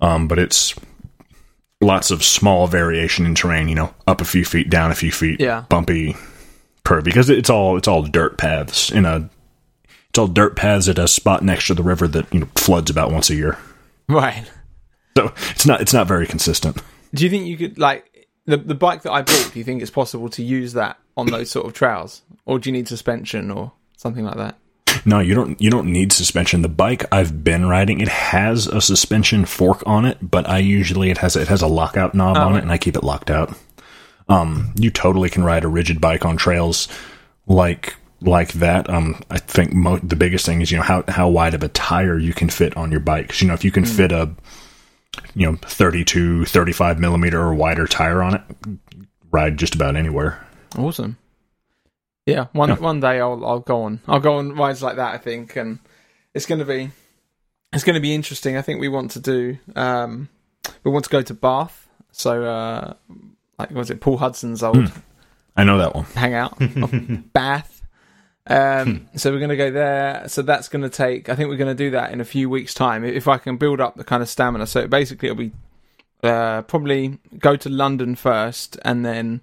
Um, 0.01 0.27
but 0.27 0.37
it's 0.39 0.75
lots 1.81 2.11
of 2.11 2.23
small 2.23 2.67
variation 2.67 3.25
in 3.25 3.35
terrain. 3.35 3.69
You 3.69 3.75
know, 3.75 3.93
up 4.07 4.19
a 4.21 4.25
few 4.25 4.43
feet, 4.43 4.69
down 4.69 4.91
a 4.91 4.95
few 4.95 5.11
feet, 5.11 5.39
Yeah. 5.39 5.63
bumpy, 5.69 6.15
curvy, 6.83 7.05
because 7.05 7.29
it's 7.29 7.49
all 7.49 7.77
it's 7.77 7.87
all 7.87 8.01
dirt 8.03 8.37
paths 8.37 8.91
in 8.91 9.05
a. 9.05 9.29
It's 10.09 10.19
all 10.19 10.27
dirt 10.27 10.55
paths 10.55 10.87
at 10.87 10.97
a 10.97 11.09
spot 11.09 11.43
next 11.43 11.67
to 11.67 11.73
the 11.73 11.83
river 11.83 12.07
that 12.07 12.33
you 12.33 12.39
know 12.41 12.47
floods 12.55 12.89
about 12.89 13.11
once 13.11 13.29
a 13.29 13.35
year. 13.35 13.57
Right. 14.07 14.49
So 15.17 15.33
it's 15.51 15.65
not 15.65 15.81
it's 15.81 15.93
not 15.93 16.07
very 16.07 16.25
consistent. 16.27 16.81
Do 17.13 17.23
you 17.23 17.29
think 17.29 17.45
you 17.47 17.57
could 17.57 17.77
like 17.77 18.27
the 18.45 18.57
the 18.57 18.75
bike 18.75 19.01
that 19.03 19.11
I 19.11 19.21
bought. 19.23 19.51
Do 19.53 19.59
you 19.59 19.65
think 19.65 19.81
it's 19.81 19.91
possible 19.91 20.29
to 20.29 20.43
use 20.43 20.73
that 20.73 20.97
on 21.17 21.27
those 21.27 21.49
sort 21.49 21.65
of 21.65 21.73
trails, 21.73 22.21
or 22.45 22.59
do 22.59 22.69
you 22.69 22.73
need 22.73 22.87
suspension 22.87 23.49
or 23.51 23.71
something 24.05 24.23
like 24.23 24.37
that? 24.37 24.55
No, 25.03 25.19
you 25.19 25.33
don't. 25.35 25.59
You 25.61 25.69
don't 25.69 25.91
need 25.91 26.13
suspension. 26.13 26.61
The 26.61 26.69
bike 26.69 27.03
I've 27.11 27.43
been 27.43 27.65
riding, 27.67 27.99
it 28.01 28.07
has 28.07 28.67
a 28.67 28.79
suspension 28.81 29.45
fork 29.45 29.83
on 29.85 30.05
it, 30.05 30.17
but 30.21 30.47
I 30.47 30.59
usually 30.59 31.09
it 31.09 31.17
has 31.19 31.35
it 31.35 31.47
has 31.47 31.61
a 31.61 31.67
lockout 31.67 32.13
knob 32.15 32.37
Oh, 32.37 32.41
on 32.41 32.55
it, 32.55 32.61
and 32.61 32.71
I 32.71 32.77
keep 32.77 32.95
it 32.95 33.03
locked 33.03 33.29
out. 33.29 33.53
Um, 34.29 34.73
you 34.79 34.89
totally 34.89 35.29
can 35.29 35.43
ride 35.43 35.63
a 35.63 35.67
rigid 35.67 35.99
bike 36.01 36.23
on 36.25 36.37
trails 36.37 36.87
like 37.45 37.95
like 38.21 38.53
that. 38.53 38.89
Um, 38.89 39.21
I 39.29 39.37
think 39.37 39.73
mo- 39.73 39.99
the 39.99 40.15
biggest 40.15 40.45
thing 40.45 40.61
is 40.61 40.71
you 40.71 40.77
know 40.77 40.83
how 40.83 41.03
how 41.07 41.27
wide 41.29 41.53
of 41.53 41.61
a 41.63 41.67
tire 41.67 42.17
you 42.17 42.33
can 42.33 42.49
fit 42.49 42.75
on 42.77 42.89
your 42.91 43.01
bike. 43.01 43.27
'Cause, 43.29 43.41
you 43.41 43.47
know, 43.47 43.53
if 43.53 43.63
you 43.65 43.71
can 43.71 43.85
fit 43.85 44.11
a 44.11 44.29
you 45.35 45.45
know 45.51 45.57
32, 45.63 46.45
35 46.45 46.99
millimeter 46.99 47.39
or 47.41 47.53
wider 47.53 47.85
tire 47.85 48.23
on 48.23 48.35
it, 48.35 48.41
ride 49.31 49.57
just 49.57 49.75
about 49.75 49.95
anywhere. 49.95 50.39
Awesome. 50.77 51.17
Yeah, 52.25 52.47
one 52.53 52.71
one 52.81 52.99
day 52.99 53.19
I'll 53.19 53.45
I'll 53.45 53.59
go 53.59 53.83
on 53.83 53.99
I'll 54.07 54.19
go 54.19 54.37
on 54.37 54.55
rides 54.55 54.81
like 54.81 54.95
that. 54.95 55.13
I 55.13 55.17
think, 55.17 55.55
and 55.55 55.79
it's 56.33 56.45
going 56.45 56.59
to 56.59 56.65
be 56.65 56.89
it's 57.73 57.83
going 57.83 57.93
to 57.95 57.99
be 58.01 58.15
interesting. 58.15 58.57
I 58.57 58.61
think 58.61 58.79
we 58.79 58.87
want 58.87 59.11
to 59.11 59.19
do 59.19 59.57
um 59.75 60.29
we 60.83 60.91
want 60.91 61.05
to 61.05 61.11
go 61.11 61.21
to 61.21 61.33
Bath. 61.33 61.87
So 62.11 62.43
uh 62.45 62.93
like 63.59 63.71
was 63.71 63.89
it 63.91 64.01
Paul 64.01 64.17
Hudson's 64.17 64.63
old 64.63 64.91
I 65.55 65.63
know 65.63 65.77
that 65.77 65.95
one. 65.95 66.05
hangout 66.05 66.59
of 66.61 67.33
Bath. 67.33 67.81
Um, 68.47 69.07
so 69.15 69.31
we're 69.31 69.39
going 69.39 69.49
to 69.49 69.55
go 69.57 69.71
there. 69.71 70.27
So 70.27 70.41
that's 70.43 70.67
going 70.67 70.83
to 70.83 70.89
take. 70.89 71.29
I 71.29 71.35
think 71.35 71.49
we're 71.49 71.57
going 71.57 71.75
to 71.75 71.83
do 71.83 71.91
that 71.91 72.11
in 72.11 72.21
a 72.21 72.25
few 72.25 72.47
weeks' 72.49 72.73
time. 72.75 73.03
If 73.03 73.27
I 73.27 73.37
can 73.39 73.57
build 73.57 73.81
up 73.81 73.95
the 73.95 74.03
kind 74.03 74.21
of 74.21 74.29
stamina. 74.29 74.67
So 74.67 74.87
basically, 74.87 75.29
it'll 75.29 75.37
be 75.37 75.51
uh, 76.23 76.61
probably 76.63 77.17
go 77.39 77.55
to 77.55 77.69
London 77.69 78.15
first, 78.15 78.77
and 78.83 79.03
then 79.05 79.41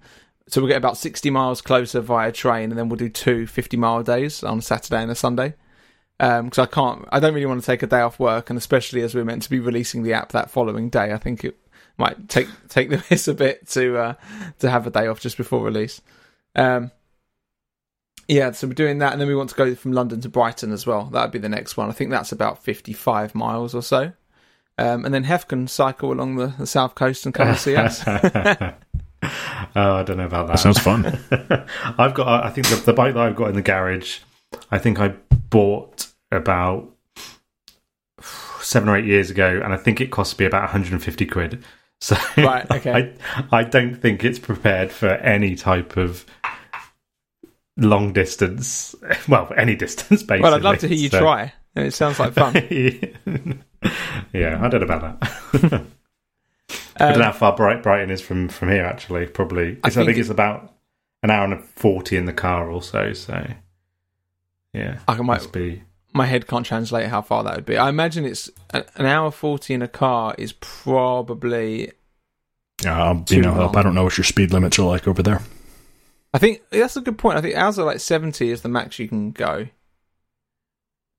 so 0.52 0.60
we'll 0.60 0.68
get 0.68 0.76
about 0.76 0.98
sixty 0.98 1.30
miles 1.30 1.62
closer 1.62 2.02
via 2.02 2.30
train, 2.30 2.70
and 2.70 2.78
then 2.78 2.90
we'll 2.90 2.98
do 2.98 3.08
two 3.08 3.46
50 3.46 3.78
mile 3.78 4.02
days 4.02 4.44
on 4.44 4.58
a 4.58 4.62
Saturday 4.62 5.00
and 5.00 5.10
a 5.10 5.14
Sunday. 5.14 5.54
Because 6.18 6.58
I 6.58 6.66
can't, 6.66 7.08
I 7.10 7.20
don't 7.20 7.32
really 7.32 7.46
want 7.46 7.62
to 7.62 7.66
take 7.66 7.82
a 7.82 7.86
day 7.86 8.00
off 8.00 8.20
work, 8.20 8.50
and 8.50 8.58
especially 8.58 9.00
as 9.00 9.14
we're 9.14 9.24
meant 9.24 9.44
to 9.44 9.50
be 9.50 9.60
releasing 9.60 10.02
the 10.02 10.12
app 10.12 10.32
that 10.32 10.50
following 10.50 10.90
day, 10.90 11.12
I 11.12 11.16
think 11.16 11.42
it 11.42 11.56
might 11.96 12.28
take 12.28 12.48
take 12.68 12.90
the 12.90 12.98
piss 12.98 13.28
a 13.28 13.34
bit 13.34 13.66
to 13.68 13.96
uh, 13.96 14.14
to 14.58 14.68
have 14.68 14.86
a 14.86 14.90
day 14.90 15.06
off 15.06 15.20
just 15.20 15.38
before 15.38 15.64
release. 15.64 16.02
Um, 16.54 16.90
yeah, 18.28 18.50
so 18.50 18.66
we're 18.66 18.74
doing 18.74 18.98
that, 18.98 19.12
and 19.12 19.20
then 19.22 19.28
we 19.28 19.34
want 19.34 19.48
to 19.50 19.56
go 19.56 19.74
from 19.74 19.92
London 19.92 20.20
to 20.20 20.28
Brighton 20.28 20.70
as 20.70 20.86
well. 20.86 21.06
That'd 21.06 21.32
be 21.32 21.38
the 21.38 21.48
next 21.48 21.78
one. 21.78 21.88
I 21.88 21.92
think 21.92 22.10
that's 22.10 22.30
about 22.30 22.62
fifty-five 22.62 23.34
miles 23.34 23.74
or 23.74 23.82
so. 23.82 24.12
Um, 24.78 25.04
and 25.04 25.14
then 25.14 25.24
Hef 25.24 25.48
can 25.48 25.66
cycle 25.66 26.12
along 26.12 26.36
the, 26.36 26.48
the 26.58 26.66
south 26.66 26.94
coast 26.94 27.24
and 27.24 27.34
come 27.34 27.48
and 27.48 27.58
see 27.58 27.74
us. 27.74 28.04
oh, 29.76 29.94
I 29.94 30.02
don't 30.02 30.16
know 30.16 30.26
about 30.26 30.46
that. 30.48 30.54
That 30.56 30.58
sounds 30.58 30.78
fun. 30.78 31.06
I've 31.98 32.14
got. 32.14 32.44
I 32.44 32.50
think 32.50 32.68
the, 32.68 32.76
the 32.76 32.92
bike 32.92 33.14
that 33.14 33.20
I've 33.22 33.36
got 33.36 33.48
in 33.48 33.54
the 33.54 33.62
garage. 33.62 34.18
I 34.70 34.78
think 34.78 34.98
I 35.00 35.08
bought 35.50 36.08
about 36.30 36.90
seven 38.60 38.88
or 38.88 38.96
eight 38.96 39.04
years 39.04 39.30
ago, 39.30 39.60
and 39.62 39.72
I 39.72 39.76
think 39.76 40.00
it 40.00 40.10
cost 40.10 40.38
me 40.38 40.44
about 40.46 40.62
150 40.62 41.26
quid. 41.26 41.64
So 42.02 42.16
Right, 42.36 42.68
okay. 42.68 43.14
I 43.52 43.58
I 43.60 43.62
don't 43.62 43.94
think 43.94 44.24
it's 44.24 44.40
prepared 44.40 44.90
for 44.90 45.06
any 45.10 45.54
type 45.54 45.96
of 45.96 46.26
long 47.76 48.12
distance. 48.12 48.96
Well, 49.28 49.52
any 49.56 49.76
distance 49.76 50.24
basically. 50.24 50.42
well, 50.42 50.54
I'd 50.54 50.62
love 50.62 50.78
to 50.78 50.88
hear 50.88 50.96
you 50.98 51.10
So- 51.10 51.20
try. 51.20 51.52
It 51.76 51.94
sounds 51.94 52.18
like 52.18 52.32
fun. 52.32 52.54
yeah, 54.32 54.58
I 54.60 54.68
don't 54.68 54.80
know 54.80 54.94
about 54.94 55.20
that. 55.20 55.84
I 56.97 57.10
don't 57.10 57.19
know 57.19 57.24
how 57.27 57.32
far 57.32 57.56
Bright 57.56 57.82
Brighton 57.82 58.10
is 58.10 58.20
from 58.20 58.48
from 58.48 58.69
here. 58.70 58.85
Actually, 58.85 59.27
probably. 59.27 59.78
I 59.82 59.89
I 59.89 59.90
think, 59.90 60.06
think- 60.06 60.19
it's 60.19 60.28
about 60.28 60.74
an 61.23 61.31
hour 61.31 61.44
and 61.44 61.62
forty 61.64 62.16
in 62.16 62.27
the 62.27 62.32
car, 62.32 62.70
also. 62.70 63.12
So, 63.12 63.47
yeah, 64.73 64.98
I 65.09 65.16
might- 65.20 65.51
be. 65.52 65.82
My 66.14 66.27
head 66.27 66.47
can't 66.47 66.66
translate 66.66 67.09
how 67.09 67.23
far 67.23 67.43
that 67.44 67.56
would 67.56 67.64
be. 67.64 67.78
I 67.78 67.89
imagine 67.89 68.27
it's 68.27 68.51
an 68.74 69.06
hour 69.06 69.31
forty 69.31 69.73
in 69.73 69.81
a 69.81 69.89
car 69.89 70.35
is 70.36 70.52
probably. 70.52 71.90
Yeah, 72.85 73.02
I'll 73.02 73.14
be 73.14 73.40
no 73.40 73.55
help. 73.55 73.77
I 73.77 73.82
don't 73.82 73.94
know 73.94 74.05
what 74.05 74.19
your 74.19 74.24
speed 74.24 74.52
limits 74.52 74.78
are 74.78 74.82
like 74.86 75.09
over 75.09 75.23
there. 75.23 75.40
I 76.35 76.39
think 76.39 76.60
that's 76.70 76.97
a 76.97 77.01
good 77.01 77.16
point. 77.16 77.39
I 77.39 77.40
think 77.40 77.56
ours 77.56 77.78
are 77.78 77.86
like 77.86 78.01
seventy 78.01 78.51
is 78.51 78.60
the 78.60 78.69
max 78.69 78.98
you 78.98 79.09
can 79.09 79.31
go. 79.31 79.69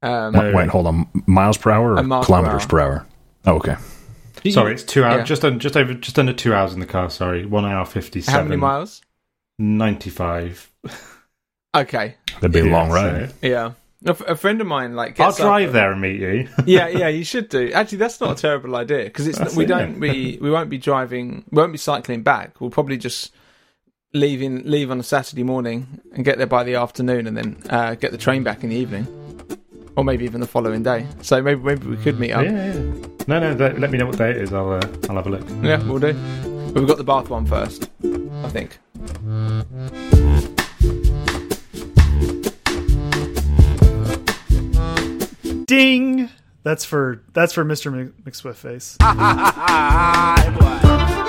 Um, 0.03 0.33
No. 0.33 0.51
Wait, 0.53 0.69
hold 0.69 0.85
on. 0.85 1.07
Miles 1.25 1.57
per 1.57 1.71
hour 1.71 1.97
or 1.97 2.03
miles 2.03 2.25
per 2.25 2.27
kilometers 2.27 2.65
per 2.67 2.79
hour? 2.79 3.07
Oh, 3.45 3.55
okay. 3.55 3.75
Sorry, 4.51 4.73
it's 4.73 4.83
two 4.83 5.03
hours. 5.03 5.19
Yeah. 5.19 5.23
Just 5.25 5.45
un, 5.45 5.59
just 5.59 5.77
over, 5.77 5.93
just 5.93 6.19
under 6.19 6.33
two 6.33 6.53
hours 6.53 6.73
in 6.73 6.79
the 6.79 6.85
car. 6.85 7.09
Sorry, 7.09 7.45
one 7.45 7.65
hour 7.65 7.85
fifty-seven. 7.85 8.39
how 8.41 8.43
many 8.47 8.59
miles? 8.59 9.01
Ninety-five. 9.59 10.69
Okay, 11.75 12.13
That'd 12.35 12.51
be 12.51 12.59
a 12.59 12.65
Yeah, 12.65 12.71
long 12.71 12.89
so- 12.89 12.93
ride. 12.93 13.33
yeah. 13.41 13.71
A, 14.05 14.09
f- 14.11 14.21
a 14.27 14.35
friend 14.35 14.61
of 14.61 14.67
mine 14.67 14.95
like 14.95 15.19
I'll 15.19 15.29
gets 15.29 15.39
up- 15.39 15.45
drive 15.47 15.73
there 15.73 15.91
and 15.91 15.99
meet 16.01 16.19
you. 16.21 16.47
yeah, 16.67 16.87
yeah, 16.89 17.07
you 17.07 17.23
should 17.23 17.49
do. 17.49 17.71
Actually, 17.71 17.97
that's 17.97 18.21
not 18.21 18.37
a 18.37 18.39
terrible 18.39 18.75
idea 18.75 19.05
because 19.05 19.25
it's 19.27 19.39
That's 19.39 19.55
we 19.55 19.63
it, 19.63 19.67
don't 19.69 19.93
yeah. 19.93 19.97
we 19.99 20.37
we 20.39 20.51
won't 20.51 20.69
be 20.69 20.77
driving, 20.77 21.43
we 21.49 21.55
won't 21.59 21.71
be 21.71 21.79
cycling 21.79 22.21
back. 22.21 22.61
We'll 22.61 22.69
probably 22.69 22.97
just 22.97 23.33
leaving 24.13 24.69
leave 24.69 24.91
on 24.91 24.99
a 24.99 25.03
Saturday 25.03 25.41
morning 25.41 25.99
and 26.13 26.23
get 26.23 26.37
there 26.37 26.45
by 26.45 26.63
the 26.63 26.75
afternoon, 26.75 27.25
and 27.25 27.35
then 27.35 27.63
uh, 27.71 27.95
get 27.95 28.11
the 28.11 28.19
train 28.19 28.43
back 28.43 28.63
in 28.63 28.69
the 28.69 28.75
evening, 28.75 29.07
or 29.95 30.03
maybe 30.03 30.25
even 30.25 30.41
the 30.41 30.47
following 30.47 30.83
day. 30.83 31.05
So 31.21 31.41
maybe 31.41 31.61
maybe 31.61 31.87
we 31.87 31.97
could 31.97 32.19
meet 32.19 32.31
up. 32.31 32.43
yeah, 32.45 32.73
yeah. 32.73 32.81
No, 33.27 33.39
no. 33.39 33.53
Let, 33.53 33.79
let 33.79 33.91
me 33.91 33.97
know 33.97 34.07
what 34.07 34.17
day 34.17 34.31
it 34.31 34.37
is. 34.37 34.51
I'll 34.53 34.71
uh, 34.73 34.81
I'll 35.09 35.15
have 35.15 35.27
a 35.27 35.29
look. 35.29 35.47
Yeah, 35.61 35.81
we'll 35.87 35.99
do. 35.99 36.13
But 36.73 36.79
we've 36.79 36.87
got 36.87 36.97
the 36.97 37.03
Bath 37.03 37.29
one 37.29 37.45
first, 37.45 37.89
I 38.03 38.49
think. 38.49 38.79
Ding. 45.65 46.29
That's 46.63 46.85
for 46.85 47.23
that's 47.33 47.51
for 47.53 47.65
Mr. 47.65 47.91
Mc- 47.93 48.23
McSwiftface. 48.23 48.97
Hey, 49.01 50.49
boy. 51.17 51.22